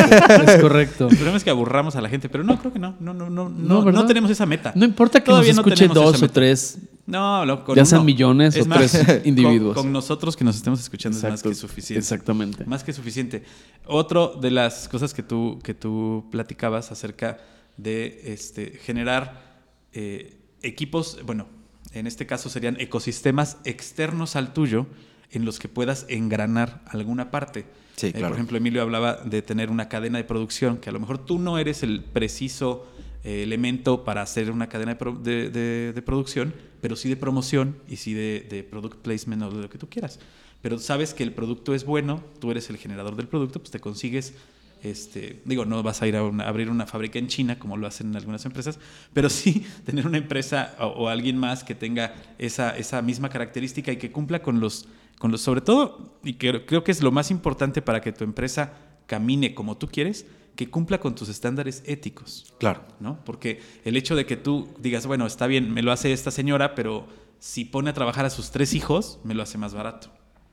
es 0.54 0.62
correcto. 0.62 1.10
El 1.10 1.16
problema 1.18 1.36
es 1.36 1.44
que 1.44 1.50
aburramos 1.50 1.98
a 1.98 2.02
la 2.02 2.08
gente, 2.08 2.30
pero 2.30 2.46
no, 2.46 2.58
creo 2.58 2.72
que 2.72 2.80
no, 2.80 2.96
no, 3.02 3.14
no, 3.14 3.30
no, 3.30 3.50
no, 3.50 3.84
¿verdad? 3.84 4.00
no 4.02 4.08
tenemos 4.08 4.32
esa 4.32 4.46
meta. 4.46 4.72
No 4.74 4.86
importa 4.86 5.20
que 5.20 5.26
Todavía 5.26 5.50
nos 5.54 5.66
no 5.66 5.74
escuchen 5.74 5.94
dos 5.94 6.24
o 6.24 6.30
tres. 6.30 6.78
No, 7.08 7.46
lo- 7.46 7.64
con 7.64 7.76
Ya 7.76 7.86
sean 7.86 8.00
uno. 8.02 8.06
millones 8.08 8.56
Es 8.56 8.66
o 8.66 8.70
más, 8.70 8.92
tres 8.92 9.22
individuos. 9.26 9.76
Con, 9.76 9.92
nosotros 9.92 10.36
que 10.36 10.44
nos 10.44 10.56
estemos 10.56 10.80
escuchando 10.80 11.18
es 11.18 11.24
más 11.24 11.44
que 11.44 11.54
suficiente. 11.54 12.00
Exactamente. 12.00 12.66
Más 12.66 12.84
que 12.84 12.94
suficiente. 12.94 13.44
Otro 13.86 14.36
de 14.42 14.50
las 14.52 14.88
cosas 14.88 15.14
que 15.14 15.22
tú, 15.22 15.60
que 15.64 15.74
tú 15.76 16.26
platicabas 16.32 16.92
acerca 16.92 17.38
de 17.78 18.22
este, 18.34 18.80
generar 18.84 19.62
eh, 19.94 20.40
equipos, 20.64 21.20
bueno, 21.26 21.48
en 21.94 22.08
este 22.08 22.26
caso 22.26 22.50
serían 22.50 22.76
ecosistemas 22.80 23.58
externos 23.66 24.36
al 24.36 24.54
tuyo 24.54 24.88
en 25.32 25.46
los 25.46 25.60
que 25.60 25.68
puedas 25.70 26.06
engranar 26.10 26.82
alguna 26.88 27.30
parte. 27.30 27.66
Sí, 27.98 28.08
Eh, 28.08 28.12
claro. 28.14 28.30
por 28.30 28.36
ejemplo, 28.38 28.58
Emilio 28.58 28.82
hablaba 28.82 29.18
de 29.24 29.42
tener 29.42 29.70
una 29.70 29.88
cadena 29.90 30.18
de 30.18 30.24
producción, 30.24 30.78
que 30.78 30.90
a 30.90 30.92
lo 30.94 31.00
mejor 31.00 31.20
tú 31.24 31.38
no 31.40 31.58
eres 31.60 31.84
el 31.84 32.04
preciso 32.04 32.88
eh, 33.26 33.42
elemento 33.42 34.04
para 34.06 34.22
hacer 34.22 34.52
una 34.52 34.70
cadena 34.70 34.96
de, 35.22 35.50
de- 35.50 36.02
producción, 36.04 36.54
pero 36.80 36.96
sí 36.96 37.10
de 37.10 37.16
promoción 37.18 37.76
y 37.90 37.96
sí 37.96 38.14
de, 38.14 38.66
product 38.70 38.98
placement 39.02 39.42
o 39.42 39.50
de 39.50 39.64
lo 39.64 39.70
que 39.70 39.80
tú 39.80 39.90
quieras. 39.90 40.20
Pero 40.62 40.78
sabes 40.78 41.14
que 41.16 41.24
el 41.24 41.34
producto 41.34 41.74
es 41.74 41.86
bueno, 41.86 42.24
tú 42.40 42.52
eres 42.52 42.70
el 42.70 42.78
generador 42.78 43.16
del 43.16 43.28
producto, 43.28 43.60
pues 43.60 43.72
te 43.72 43.80
consigues, 43.80 44.36
este, 44.84 45.42
digo, 45.46 45.66
no 45.66 45.82
vas 45.82 46.04
a 46.04 46.08
ir 46.08 46.16
a 46.16 46.20
abrir 46.20 46.70
una 46.70 46.86
fábrica 46.86 47.18
en 47.18 47.28
China 47.28 47.58
como 47.58 47.78
lo 47.78 47.88
hacen 47.88 48.16
algunas 48.16 48.46
empresas, 48.46 48.80
pero 49.12 49.30
sí 49.30 49.66
tener 49.86 50.06
una 50.06 50.20
empresa 50.20 50.76
o, 50.80 50.86
o 50.86 51.08
alguien 51.10 51.38
más 51.38 51.64
que 51.64 51.74
tenga 51.74 52.14
esa, 52.38 52.78
esa 52.78 53.02
misma 53.02 53.30
característica 53.30 53.92
y 53.92 53.98
que 53.98 54.12
cumpla 54.12 54.44
con 54.44 54.60
los, 54.60 54.88
con 55.18 55.32
los, 55.32 55.42
sobre 55.42 55.62
todo, 55.62 56.20
y 56.24 56.34
que 56.34 56.64
creo 56.66 56.84
que 56.84 56.92
es 56.92 57.02
lo 57.02 57.12
más 57.12 57.32
importante 57.32 57.82
para 57.82 58.02
que 58.02 58.12
tu 58.12 58.24
empresa 58.24 58.74
camine 59.08 59.56
como 59.56 59.78
tú 59.78 59.88
quieres, 59.88 60.26
que 60.56 60.70
cumpla 60.70 61.00
con 61.00 61.16
tus 61.16 61.30
estándares 61.30 61.84
éticos. 61.86 62.54
Claro. 62.60 62.84
¿no? 63.00 63.24
Porque 63.26 63.62
el 63.84 63.98
hecho 63.98 64.16
de 64.16 64.26
que 64.26 64.38
tú 64.38 64.70
digas, 64.80 65.06
bueno, 65.06 65.26
está 65.26 65.48
bien, 65.48 65.74
me 65.74 65.82
lo 65.82 65.92
hace 65.92 66.14
esta 66.14 66.32
señora, 66.32 66.76
pero 66.76 67.08
si 67.40 67.66
pone 67.66 67.90
a 67.90 67.94
trabajar 67.94 68.26
a 68.26 68.30
sus 68.30 68.52
tres 68.52 68.74
hijos, 68.74 69.20
me 69.24 69.34
lo 69.34 69.44
hace 69.44 69.58
más 69.58 69.74
barato. 69.74 70.12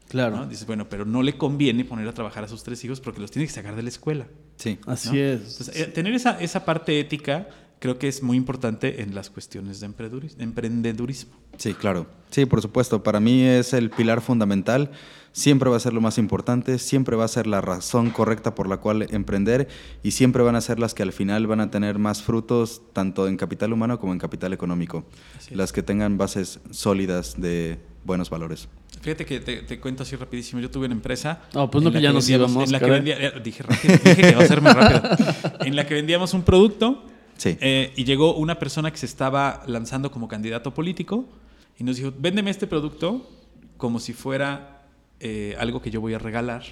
Claro. 0.09 0.37
¿no? 0.37 0.47
Dices, 0.47 0.67
bueno, 0.67 0.89
pero 0.89 1.05
no 1.07 1.23
le 1.23 1.39
conviene 1.39 1.85
poner 1.85 2.07
a 2.07 2.13
trabajar 2.13 2.45
a 2.45 2.49
sus 2.49 2.63
tres 2.63 2.85
hijos 2.85 3.01
porque 3.01 3.21
los 3.21 3.31
tiene 3.31 3.47
que 3.47 3.53
sacar 3.55 3.75
de 3.77 3.83
la 3.83 3.89
escuela. 3.89 4.27
Sí. 4.57 4.79
Así 4.87 5.09
¿no? 5.11 5.15
es. 5.17 5.41
Entonces, 5.53 5.77
eh, 5.77 5.87
tener 5.87 6.13
esa, 6.15 6.39
esa 6.41 6.65
parte 6.65 6.99
ética 7.01 7.49
creo 7.79 7.99
que 7.99 8.09
es 8.09 8.23
muy 8.23 8.37
importante 8.37 9.03
en 9.03 9.15
las 9.15 9.31
cuestiones 9.31 9.81
de 9.81 9.89
emprendeduris- 9.89 10.35
emprendedurismo. 10.39 11.33
Sí, 11.57 11.75
claro. 11.75 12.07
Sí, 12.31 12.45
por 12.47 12.61
supuesto. 12.61 13.03
Para 13.03 13.21
mí 13.21 13.43
es 13.43 13.73
el 13.73 13.91
pilar 13.91 14.21
fundamental. 14.21 14.91
Siempre 15.33 15.71
va 15.71 15.77
a 15.77 15.81
ser 15.81 15.95
lo 15.95 16.01
más 16.03 16.19
importante, 16.19 16.79
siempre 16.79 17.17
va 17.17 17.25
a 17.25 17.29
ser 17.29 17.47
la 17.47 17.61
razón 17.63 18.11
correcta 18.11 18.55
por 18.55 18.69
la 18.69 18.77
cual 18.77 19.07
emprender 19.11 19.67
y 20.03 20.11
siempre 20.11 20.43
van 20.43 20.57
a 20.57 20.61
ser 20.61 20.79
las 20.79 20.93
que 20.93 21.03
al 21.03 21.13
final 21.13 21.47
van 21.47 21.61
a 21.61 21.71
tener 21.71 21.99
más 21.99 22.23
frutos 22.23 22.83
tanto 22.93 23.27
en 23.27 23.39
capital 23.39 23.73
humano 23.73 23.99
como 23.99 24.13
en 24.13 24.19
capital 24.19 24.53
económico. 24.53 25.05
Las 25.51 25.73
que 25.73 25.83
tengan 25.83 26.19
bases 26.19 26.61
sólidas 26.71 27.41
de 27.41 27.79
buenos 28.05 28.29
valores. 28.29 28.69
Fíjate 29.01 29.25
que 29.25 29.41
te, 29.41 29.63
te 29.63 29.81
cuento 29.81 30.03
así 30.03 30.17
rapidísimo. 30.17 30.61
Yo 30.61 30.71
tuve 30.71 30.85
una 30.87 30.95
empresa. 30.95 31.41
No, 31.55 31.71
pues 31.71 31.83
no, 31.83 31.91
que 31.91 32.03
ya 32.03 32.13
nos 32.13 32.29
íbamos, 32.29 32.65
En 32.67 32.73
la 32.73 32.79
que 32.81 32.91
vendía, 32.91 33.17
eh, 33.19 33.41
dije 33.43 33.63
rápido, 33.63 33.95
dije 34.05 34.17
que 34.17 34.31
iba 34.33 34.43
a 34.43 34.47
ser 34.47 34.61
muy 34.61 34.73
rápido. 34.73 35.17
En 35.65 35.77
la 35.77 35.87
que 35.87 35.95
vendíamos 35.95 36.35
un 36.35 36.43
producto 36.43 37.05
Sí. 37.39 37.57
eh, 37.61 37.93
y 37.97 38.05
llegó 38.05 38.35
una 38.35 38.59
persona 38.59 38.91
que 38.91 38.99
se 38.99 39.07
estaba 39.07 39.63
lanzando 39.67 40.11
como 40.13 40.29
candidato 40.29 40.75
político 40.75 41.25
y 41.79 41.85
nos 41.85 41.97
dijo, 41.97 42.13
véndeme 42.19 42.51
este 42.51 42.67
producto 42.67 43.29
como 43.79 43.99
si 43.99 44.13
fuera 44.13 44.82
eh, 45.23 45.57
algo 45.59 45.81
que 45.81 45.91
yo 45.91 46.01
voy 46.01 46.15
a 46.15 46.19
regalar 46.19 46.63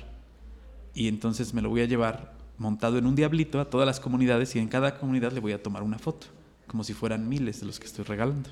y 0.93 1.09
entonces 1.09 1.55
me 1.55 1.63
lo 1.63 1.69
voy 1.71 1.81
a 1.83 1.85
llevar 1.87 2.35
montado 2.59 2.99
en 2.99 3.07
un 3.07 3.15
diablito 3.15 3.61
a 3.61 3.71
todas 3.71 3.87
las 3.87 4.01
comunidades 4.01 4.55
y 4.57 4.59
en 4.59 4.69
cada 4.69 4.99
comunidad 4.99 5.33
le 5.33 5.41
voy 5.41 5.53
a 5.53 5.63
tomar 5.63 5.83
una 5.83 5.99
foto, 5.99 6.27
como 6.67 6.85
si 6.85 6.93
fueran 6.93 7.29
miles 7.29 7.61
de 7.61 7.67
los 7.67 7.79
que 7.81 7.87
estoy 7.87 8.05
regalando. 8.05 8.51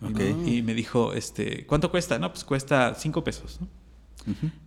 ¿no? 0.00 0.08
Y 0.08 0.12
Ok. 0.12 0.18
me- 0.18 0.50
Y 0.56 0.62
me 0.62 0.74
dijo, 0.74 1.12
este, 1.14 1.64
¿cuánto 1.66 1.90
cuesta? 1.90 2.18
No, 2.18 2.30
pues 2.32 2.44
cuesta 2.44 2.94
5 2.94 3.22
pesos. 3.24 3.58
¿no? 3.60 3.68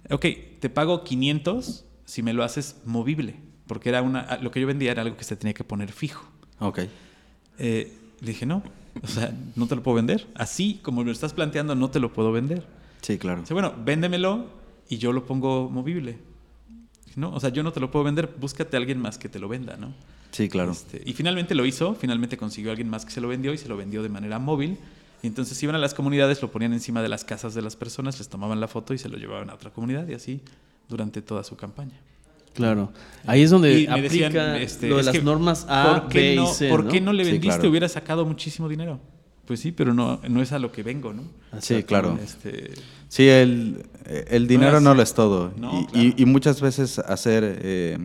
Ok, 0.10 0.26
te 0.60 0.70
pago 0.70 1.04
500 1.04 1.86
si 2.06 2.24
me 2.24 2.34
lo 2.34 2.44
haces 2.44 2.78
movible, 2.86 3.36
porque 3.68 3.90
era 3.90 4.02
una, 4.02 4.38
lo 4.42 4.50
que 4.52 4.60
yo 4.62 4.68
vendía 4.68 4.92
era 4.92 5.02
algo 5.04 5.16
que 5.18 5.24
se 5.24 5.36
tenía 5.36 5.54
que 5.54 5.64
poner 5.64 5.92
fijo. 5.92 6.26
Ok. 6.60 6.80
Eh, 7.60 7.94
dije, 8.22 8.46
no, 8.46 8.64
o 9.04 9.08
sea, 9.08 9.32
no 9.56 9.68
te 9.68 9.76
lo 9.76 9.84
puedo 9.84 9.96
vender. 9.98 10.28
Así 10.34 10.80
como 10.82 11.04
lo 11.04 11.12
estás 11.12 11.34
planteando, 11.34 11.76
no 11.76 11.92
te 11.92 12.00
lo 12.00 12.12
puedo 12.14 12.32
vender. 12.32 12.66
Sí, 13.02 13.18
claro. 13.18 13.42
Dice, 13.42 13.54
bueno, 13.54 13.74
véndemelo 13.84 14.46
y 14.90 14.98
yo 14.98 15.12
lo 15.12 15.26
pongo 15.26 15.70
movible. 15.70 16.18
¿No? 17.16 17.34
O 17.34 17.40
sea, 17.40 17.50
yo 17.50 17.62
no 17.62 17.74
te 17.74 17.80
lo 17.82 17.92
puedo 17.92 18.06
vender, 18.06 18.34
búscate 18.40 18.78
a 18.78 18.80
alguien 18.80 19.00
más 19.00 19.18
que 19.18 19.28
te 19.28 19.38
lo 19.38 19.50
venda, 19.50 19.76
¿no? 19.76 19.94
Sí, 20.32 20.48
claro. 20.48 20.72
Este, 20.72 21.02
y 21.06 21.12
finalmente 21.14 21.56
lo 21.56 21.66
hizo, 21.66 21.94
finalmente 21.94 22.38
consiguió 22.38 22.72
a 22.72 22.74
alguien 22.74 22.90
más 22.90 23.04
que 23.04 23.12
se 23.12 23.20
lo 23.20 23.28
vendió 23.28 23.54
y 23.54 23.58
se 23.58 23.68
lo 23.68 23.76
vendió 23.76 24.02
de 24.02 24.08
manera 24.08 24.40
móvil. 24.40 24.78
Y 25.22 25.28
entonces 25.28 25.62
iban 25.62 25.76
a 25.76 25.80
las 25.80 25.94
comunidades, 25.94 26.42
lo 26.42 26.52
ponían 26.52 26.72
encima 26.72 27.02
de 27.02 27.10
las 27.10 27.26
casas 27.26 27.54
de 27.54 27.62
las 27.62 27.76
personas, 27.76 28.18
les 28.18 28.30
tomaban 28.30 28.62
la 28.62 28.68
foto 28.70 28.94
y 28.94 28.98
se 28.98 29.10
lo 29.10 29.18
llevaban 29.18 29.50
a 29.50 29.56
otra 29.56 29.72
comunidad 29.72 30.08
y 30.08 30.14
así 30.14 30.40
durante 30.88 31.22
toda 31.22 31.44
su 31.44 31.58
campaña. 31.58 32.00
Claro. 32.54 32.92
Ahí 33.26 33.42
es 33.44 33.50
donde 33.50 33.82
Y 33.82 33.88
aplica 33.88 34.30
decían, 34.30 34.56
este, 34.56 34.88
lo 34.90 34.96
de 34.96 35.02
es 35.02 35.06
las 35.08 35.16
que, 35.16 35.22
normas 35.22 35.66
A, 35.70 36.02
¿por 36.02 36.10
qué 36.10 36.20
B 36.20 36.36
y 36.44 36.48
C, 36.48 36.70
¿Por 36.70 36.86
¿no? 36.86 36.92
qué 36.92 37.02
no 37.02 37.14
le 37.14 37.26
Sí, 37.26 37.32
vendiste? 37.32 37.56
claro. 37.58 37.70
Hubiera 37.70 37.90
sacado 37.90 38.26
muchísimo 38.26 38.68
dinero. 38.70 39.00
Pues 39.46 39.60
sí, 39.60 39.72
pero 39.72 39.94
no, 39.94 40.22
no 40.30 40.42
es 40.42 40.52
a 40.52 40.60
lo 40.60 40.72
que 40.72 40.84
vengo, 40.84 41.14
¿no? 41.14 41.24
Sí, 41.60 41.84
claro. 41.84 42.18
Este, 42.24 42.72
Sí, 43.10 43.28
el, 43.28 43.84
el 44.06 44.48
dinero 44.48 44.78
es- 44.78 44.84
no 44.84 44.94
lo 44.94 45.02
es 45.02 45.14
todo. 45.14 45.54
No, 45.58 45.82
y, 45.82 45.86
claro. 45.88 46.08
y- 46.08 46.14
y 46.22 46.26
muchas 46.26 46.62
veces 46.62 47.00
hacer 47.00 47.60
eh, 47.62 47.98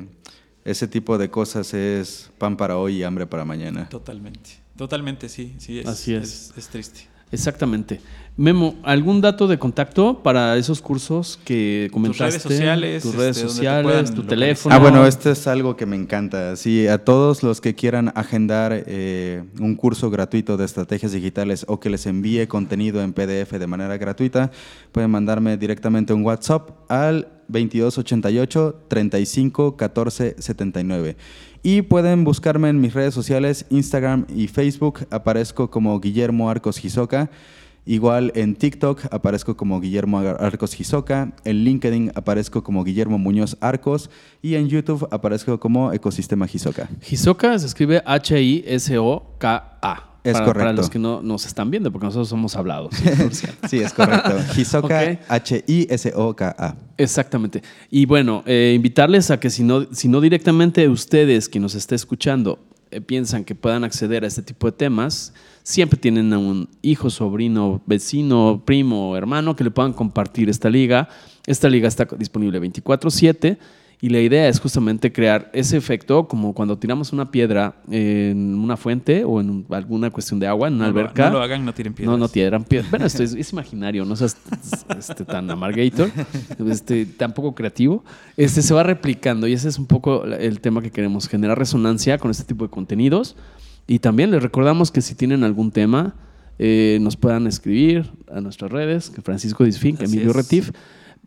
ese 0.64 0.88
tipo 0.88 1.16
de 1.18 1.30
cosas 1.30 1.72
es 1.74 2.30
pan 2.38 2.56
para 2.56 2.76
hoy 2.78 2.96
y 2.96 3.02
hambre 3.04 3.26
para 3.26 3.44
mañana. 3.44 3.88
totalmente. 3.88 4.50
Totalmente, 4.76 5.28
sí. 5.28 5.54
sí 5.58 5.78
es, 5.78 5.86
Así 5.86 6.14
es. 6.14 6.50
es. 6.50 6.52
es 6.58 6.68
triste. 6.68 7.00
Exactamente. 7.32 8.00
Memo, 8.38 8.76
¿algún 8.82 9.22
dato 9.22 9.48
de 9.48 9.58
contacto 9.58 10.22
para 10.22 10.58
esos 10.58 10.82
cursos 10.82 11.40
que 11.42 11.88
comentaste? 11.90 12.24
redes 12.24 12.42
sociales, 12.42 13.02
Tus 13.02 13.12
este, 13.12 13.22
redes 13.22 13.36
sociales, 13.38 14.14
tu 14.14 14.24
teléfono. 14.24 14.74
Ah, 14.74 14.78
bueno, 14.78 15.06
esto 15.06 15.30
es 15.30 15.46
algo 15.46 15.74
que 15.74 15.86
me 15.86 15.96
encanta. 15.96 16.54
Sí, 16.56 16.86
a 16.86 17.02
todos 17.02 17.42
los 17.42 17.62
que 17.62 17.74
quieran 17.74 18.12
agendar 18.14 18.84
eh, 18.86 19.42
un 19.58 19.74
curso 19.74 20.10
gratuito 20.10 20.58
de 20.58 20.66
estrategias 20.66 21.12
digitales 21.12 21.64
o 21.66 21.80
que 21.80 21.88
les 21.88 22.04
envíe 22.04 22.46
contenido 22.46 23.02
en 23.02 23.14
PDF 23.14 23.52
de 23.52 23.66
manera 23.66 23.96
gratuita, 23.96 24.50
pueden 24.92 25.10
mandarme 25.10 25.56
directamente 25.56 26.12
un 26.12 26.22
WhatsApp 26.22 26.72
al 26.90 27.28
2288 27.48 28.82
35 28.88 29.78
14 29.78 30.36
79. 30.38 31.16
Y 31.62 31.80
pueden 31.80 32.24
buscarme 32.24 32.68
en 32.68 32.82
mis 32.82 32.92
redes 32.92 33.14
sociales, 33.14 33.64
Instagram 33.70 34.26
y 34.28 34.48
Facebook. 34.48 35.06
Aparezco 35.10 35.70
como 35.70 35.98
Guillermo 36.00 36.50
Arcos 36.50 36.76
Gizoca. 36.76 37.30
Igual 37.88 38.32
en 38.34 38.56
TikTok 38.56 39.06
aparezco 39.12 39.56
como 39.56 39.80
Guillermo 39.80 40.18
Ar- 40.18 40.38
Arcos 40.44 40.74
Gizoca, 40.74 41.32
en 41.44 41.56
LinkedIn 41.64 42.10
aparezco 42.16 42.64
como 42.64 42.82
Guillermo 42.82 43.16
Muñoz 43.16 43.56
Arcos 43.60 44.10
y 44.42 44.56
en 44.56 44.68
YouTube 44.68 45.06
aparezco 45.12 45.60
como 45.60 45.92
Ecosistema 45.92 46.48
Gizoca. 46.48 46.88
Hisoka 47.08 47.56
se 47.60 47.66
escribe 47.66 48.02
H-I-S-O-K-A. 48.86 50.02
Es 50.24 50.32
para, 50.32 50.44
correcto. 50.44 50.58
Para 50.64 50.72
los 50.72 50.90
que 50.90 50.98
no 50.98 51.22
nos 51.22 51.46
están 51.46 51.70
viendo, 51.70 51.92
porque 51.92 52.06
nosotros 52.06 52.28
somos 52.28 52.56
hablados. 52.56 52.92
sí, 53.70 53.78
es 53.80 53.92
correcto. 53.92 54.34
Ok. 54.82 54.90
H-I-S-O-K-A. 55.28 56.76
Exactamente. 56.98 57.62
Y 57.90 58.06
bueno, 58.06 58.42
eh, 58.46 58.72
invitarles 58.74 59.30
a 59.30 59.38
que 59.38 59.50
si 59.50 59.62
no, 59.62 59.86
si 59.92 60.08
no 60.08 60.20
directamente 60.20 60.88
ustedes, 60.88 61.48
quien 61.48 61.62
nos 61.62 61.76
esté 61.76 61.94
escuchando, 61.94 62.58
eh, 62.90 63.00
piensan 63.00 63.44
que 63.44 63.54
puedan 63.54 63.84
acceder 63.84 64.24
a 64.24 64.26
este 64.26 64.42
tipo 64.42 64.66
de 64.66 64.72
temas, 64.76 65.32
siempre 65.66 65.98
tienen 65.98 66.32
a 66.32 66.38
un 66.38 66.68
hijo, 66.80 67.10
sobrino, 67.10 67.82
vecino, 67.86 68.62
primo, 68.64 69.16
hermano 69.16 69.56
que 69.56 69.64
le 69.64 69.72
puedan 69.72 69.92
compartir 69.92 70.48
esta 70.48 70.70
liga. 70.70 71.08
Esta 71.44 71.68
liga 71.68 71.88
está 71.88 72.04
disponible 72.16 72.60
24/7 72.60 73.58
Y 74.00 74.10
la 74.10 74.20
idea 74.20 74.46
es 74.48 74.60
justamente 74.60 75.10
crear 75.10 75.50
ese 75.54 75.76
efecto 75.76 76.28
como 76.28 76.52
cuando 76.52 76.76
tiramos 76.78 77.12
una 77.12 77.30
piedra 77.32 77.76
en 77.90 78.54
una 78.58 78.76
fuente 78.76 79.24
o 79.24 79.40
en 79.40 79.64
alguna 79.70 80.10
cuestión 80.10 80.38
de 80.38 80.46
agua, 80.46 80.68
en 80.68 80.74
una 80.74 80.86
No 80.88 80.92
lo- 80.92 81.00
alberca. 81.00 81.30
no 81.30 81.38
lo 81.38 81.42
hagan, 81.42 81.64
no 81.64 81.72
tiren 81.74 81.94
piedras. 81.94 82.12
No, 82.12 82.18
no 82.18 82.28
tiran 82.28 82.62
piedras. 82.62 82.90
Bueno, 82.90 83.06
esto 83.06 83.22
es, 83.24 83.34
es 83.34 83.52
imaginario, 83.52 84.04
no 84.04 84.14
seas 84.14 84.36
este, 84.98 85.24
tan 85.24 85.50
amargator, 85.50 86.10
este, 86.70 87.06
tan 87.06 87.32
poco 87.34 87.54
creativo. 87.56 88.04
Este, 88.36 88.60
se 88.62 88.72
va 88.74 88.82
replicando 88.84 89.46
y 89.48 89.54
ese 89.54 89.68
es 89.68 89.78
un 89.78 89.86
poco 89.86 90.24
el 90.26 90.60
tema 90.60 90.80
que 90.82 90.90
queremos, 90.92 91.26
generar 91.26 91.58
resonancia 91.58 92.18
con 92.18 92.30
este 92.30 92.44
tipo 92.44 92.64
de 92.64 92.70
contenidos. 92.70 93.34
Y 93.86 93.98
también 94.00 94.30
les 94.30 94.42
recordamos 94.42 94.90
que 94.90 95.00
si 95.00 95.14
tienen 95.14 95.44
algún 95.44 95.70
tema, 95.70 96.14
eh, 96.58 96.98
nos 97.00 97.16
puedan 97.16 97.46
escribir 97.46 98.10
a 98.32 98.40
nuestras 98.40 98.70
redes, 98.72 99.10
que 99.10 99.22
Francisco 99.22 99.64
Disfink, 99.64 100.00
Emilio 100.02 100.30
es. 100.30 100.36
Retif. 100.36 100.70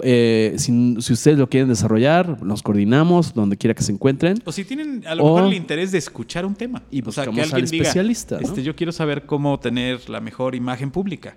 Eh, 0.02 0.54
si, 0.58 0.96
si 1.02 1.14
ustedes 1.14 1.38
lo 1.38 1.50
quieren 1.50 1.68
desarrollar, 1.68 2.42
nos 2.42 2.64
coordinamos 2.64 3.34
donde 3.34 3.58
quiera 3.58 3.74
que 3.74 3.84
se 3.84 3.92
encuentren. 3.92 4.42
O 4.46 4.52
si 4.52 4.64
tienen 4.64 5.04
a 5.06 5.14
lo 5.16 5.24
O- 5.26 5.36
mejor 5.36 5.52
el 5.52 5.58
interés 5.58 5.92
de 5.92 5.98
escuchar 5.98 6.46
un 6.46 6.56
tema. 6.56 6.84
Y 6.90 7.06
o 7.06 7.12
sea, 7.12 7.26
que 7.26 7.30
al 7.32 7.40
alguien 7.52 7.66
diga, 7.66 7.84
especialista, 7.84 8.36
¿no? 8.40 8.48
este, 8.48 8.64
yo 8.64 8.76
quiero 8.76 8.92
saber 8.94 9.26
cómo 9.26 9.60
tener 9.60 10.10
la 10.10 10.22
mejor 10.22 10.56
imagen 10.56 10.92
pública. 10.92 11.36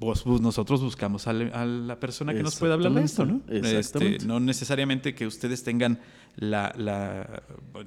Pues, 0.00 0.22
pues, 0.22 0.40
nosotros 0.40 0.80
buscamos 0.80 1.26
a, 1.26 1.32
la 1.34 2.00
persona 2.00 2.32
que 2.32 2.42
nos 2.42 2.56
pueda 2.56 2.72
hablar 2.74 2.92
de 2.92 3.02
esto, 3.02 3.26
¿no? 3.26 3.42
Este, 3.48 4.18
no 4.26 4.40
necesariamente 4.40 5.14
que 5.14 5.26
ustedes 5.26 5.62
tengan 5.62 5.98
la, 6.36 6.72
la- 6.76 7.42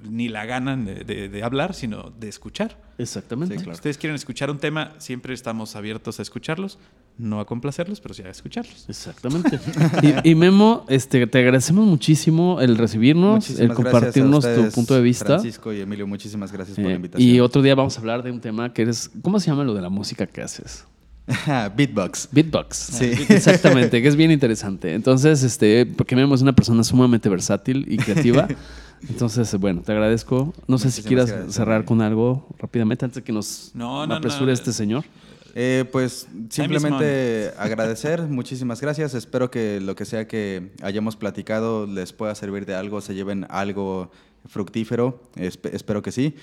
ni 0.07 0.30
la 0.30 0.45
gana 0.45 0.77
de, 0.77 1.03
de- 1.03 1.27
de 1.27 1.44
hablar, 1.44 1.73
sino 1.73 2.11
de 2.19 2.30
escuchar. 2.30 2.80
Exactamente. 2.99 3.57
Si 3.57 3.68
ustedes 3.68 3.98
quieren 3.98 4.15
escuchar 4.15 4.52
un 4.52 4.60
tema, 4.60 4.94
siempre 4.99 5.34
estamos 5.34 5.76
abiertos 5.76 6.19
a 6.19 6.22
escucharlos, 6.22 6.77
no 7.18 7.40
a 7.40 7.45
complacerlos, 7.48 7.99
pero 7.99 8.14
sí 8.14 8.22
a 8.22 8.30
escucharlos. 8.30 8.85
Exactamente. 8.88 9.60
y, 10.23 10.30
y 10.31 10.35
Memo, 10.35 10.85
este, 10.90 11.26
te 11.26 11.40
agradecemos 11.40 11.88
muchísimo 11.88 12.61
el 12.61 12.77
recibirnos, 12.77 13.35
Muchísimas 13.35 13.61
el 13.72 13.73
compartirnos 13.76 14.44
tu 14.53 14.69
punto 14.69 14.94
de 14.94 15.02
vista. 15.02 15.26
Francisco 15.26 15.73
y 15.73 15.81
Emilio, 15.81 16.06
muchísimas 16.06 16.52
gracias 16.52 16.76
por 16.76 16.85
la 16.85 16.91
Eh, 16.91 16.95
invitación. 16.95 17.27
y 17.27 17.40
otro 17.40 17.64
día 17.64 17.73
vamos 17.73 17.98
a 17.98 18.02
hablar 18.02 18.22
de 18.22 18.30
un 18.31 18.40
tema 18.40 18.72
que 18.72 18.84
es, 18.84 19.10
¿cómo 19.23 19.40
se 19.40 19.48
llama 19.49 19.64
lo 19.64 19.73
de 19.73 19.81
la 19.81 19.90
música 19.90 20.27
que 20.27 20.41
haces? 20.44 20.85
Beatbox. 21.75 22.29
Beatbox. 22.31 22.75
Sí. 22.77 23.11
Exactamente, 23.29 24.01
que 24.01 24.07
es 24.07 24.15
bien 24.15 24.31
interesante. 24.31 24.93
Entonces, 24.93 25.43
este, 25.43 25.85
porque 25.85 26.15
Memo 26.15 26.35
es 26.35 26.41
una 26.41 26.53
persona 26.53 26.83
sumamente 26.83 27.29
versátil 27.29 27.85
y 27.87 27.97
creativa. 27.97 28.47
Entonces, 29.09 29.53
bueno, 29.55 29.81
te 29.81 29.91
agradezco. 29.91 30.53
No 30.67 30.77
sé 30.77 30.89
si 30.91 31.01
quieras 31.03 31.29
gracias, 31.31 31.55
cerrar 31.55 31.83
con 31.85 32.01
algo 32.01 32.47
rápidamente 32.59 33.05
antes 33.05 33.15
de 33.15 33.23
que 33.23 33.33
nos 33.33 33.71
No, 33.73 34.05
no, 34.07 34.15
apresure 34.15 34.47
no. 34.47 34.51
este 34.53 34.71
señor. 34.73 35.03
Eh, 35.55 35.85
pues 35.91 36.27
simplemente 36.49 37.51
agradecer, 37.57 38.21
muchísimas 38.23 38.81
gracias. 38.81 39.13
Espero 39.13 39.51
que 39.51 39.79
lo 39.81 39.95
que 39.95 40.05
sea 40.05 40.27
que 40.27 40.71
hayamos 40.81 41.15
platicado 41.15 41.85
les 41.85 42.11
pueda 42.11 42.33
servir 42.33 42.65
de 42.65 42.75
algo, 42.75 43.01
se 43.01 43.13
lleven 43.13 43.45
algo 43.49 44.09
fructífero. 44.47 45.21
Espe- 45.35 45.69
espero 45.73 46.01
que 46.01 46.11
sí. 46.11 46.35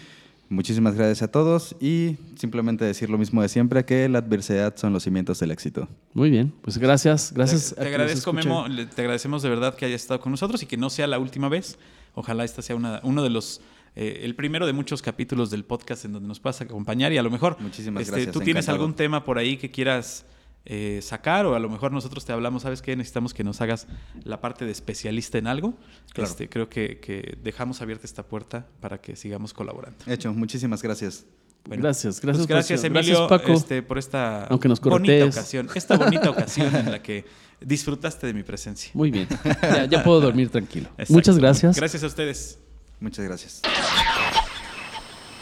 Muchísimas 0.51 0.97
gracias 0.97 1.23
a 1.23 1.29
todos 1.31 1.77
y 1.81 2.17
simplemente 2.37 2.85
decir 2.85 3.09
lo 3.09 3.17
mismo 3.19 3.41
de 3.41 3.49
siempre, 3.49 3.85
que 3.85 4.09
la 4.09 4.19
adversidad 4.19 4.77
son 4.77 4.93
los 4.93 5.05
cimientos 5.05 5.39
del 5.39 5.53
éxito. 5.53 5.89
Muy 6.13 6.29
bien, 6.29 6.53
pues 6.61 6.77
gracias. 6.77 7.33
Gracias. 7.33 7.73
Te, 7.75 7.81
a 7.81 7.85
te 7.85 7.89
agradezco. 7.91 8.33
Memo. 8.33 8.67
le- 8.67 8.87
Te 8.87 9.01
agradecemos 9.03 9.43
de 9.43 9.49
verdad 9.49 9.77
que 9.77 9.87
hayas 9.87 10.03
estado 10.03 10.19
con 10.21 10.33
nosotros 10.33 10.61
y 10.65 10.67
que 10.67 10.77
no 10.77 10.91
sea 10.91 11.07
la 11.07 11.21
última 11.21 11.49
vez. 11.49 11.79
Ojalá 12.15 12.43
esta 12.45 12.63
sea 12.63 12.75
una, 12.75 12.99
uno 13.05 13.23
de 13.23 13.31
los. 13.31 13.61
eh, 13.95 14.23
el 14.25 14.35
primero 14.35 14.67
de 14.67 14.73
muchos 14.73 15.03
capítulos 15.03 15.51
del 15.53 15.65
podcast 15.65 16.05
en 16.05 16.13
donde 16.15 16.27
nos 16.29 16.41
puedas 16.41 16.61
acompañar 16.61 17.13
y 17.13 17.19
a 17.19 17.23
lo 17.23 17.31
mejor 17.31 17.57
Muchísimas 17.61 18.03
este, 18.03 18.13
gracias, 18.17 18.33
tú 18.33 18.41
tienes 18.41 18.65
encantado. 18.65 18.83
algún 18.85 18.97
tema 18.97 19.23
por 19.25 19.39
ahí 19.39 19.57
que 19.57 19.71
quieras 19.71 20.27
eh, 20.67 21.01
sacar 21.03 21.47
o 21.47 21.55
a 21.55 21.59
lo 21.59 21.69
mejor 21.69 21.91
nosotros 21.93 22.25
te 22.25 22.33
hablamos, 22.33 22.63
¿sabes 22.63 22.83
qué? 22.83 22.95
Necesitamos 22.97 23.35
que 23.35 23.45
nos 23.45 23.61
hagas 23.61 23.87
la 24.25 24.41
parte 24.41 24.65
de 24.65 24.73
especialista 24.73 25.39
en 25.39 25.47
algo. 25.47 25.75
Claro. 26.13 26.31
Este, 26.31 26.49
creo 26.49 26.69
que, 26.69 27.01
que 27.01 27.39
dejamos 27.43 27.81
abierta 27.83 28.07
esta 28.07 28.23
puerta 28.23 28.67
para 28.81 29.01
que 29.01 29.17
sigamos 29.17 29.53
colaborando. 29.55 29.99
Hecho, 30.07 30.33
muchísimas 30.33 30.83
gracias. 30.83 31.25
Bueno, 31.67 31.83
Gracias, 31.83 32.21
pues 32.21 32.23
gracias. 32.23 32.47
gracias. 32.47 32.85
Emilio, 32.85 33.27
Gracias, 33.27 33.41
Paco. 33.41 33.53
este, 33.53 33.83
por 33.83 33.99
esta 33.99 34.47
Aunque 34.47 34.67
nos 34.67 34.81
bonita 34.81 35.27
ocasión, 35.27 35.69
esta 35.75 35.97
bonita 35.97 36.31
ocasión 36.31 36.75
en 36.75 36.91
la 36.91 37.03
que 37.03 37.27
disfrutaste 37.61 38.27
de 38.27 38.33
mi 38.33 38.43
presencia. 38.43 38.91
Muy 38.95 39.11
bien. 39.11 39.29
Ya, 39.63 39.85
ya 39.85 40.03
puedo 40.03 40.21
dormir 40.23 40.49
tranquilo. 40.49 40.89
Exacto. 40.93 41.13
Muchas 41.13 41.39
gracias. 41.39 41.77
Gracias 41.77 42.03
a 42.03 42.07
ustedes. 42.07 42.59
Muchas 42.99 43.25
gracias. 43.27 43.61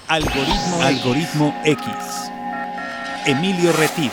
Algoritmo, 0.09 0.83
Algoritmo 0.83 1.55
X. 1.65 1.87
Emilio 3.27 3.73
Retif. 3.73 4.13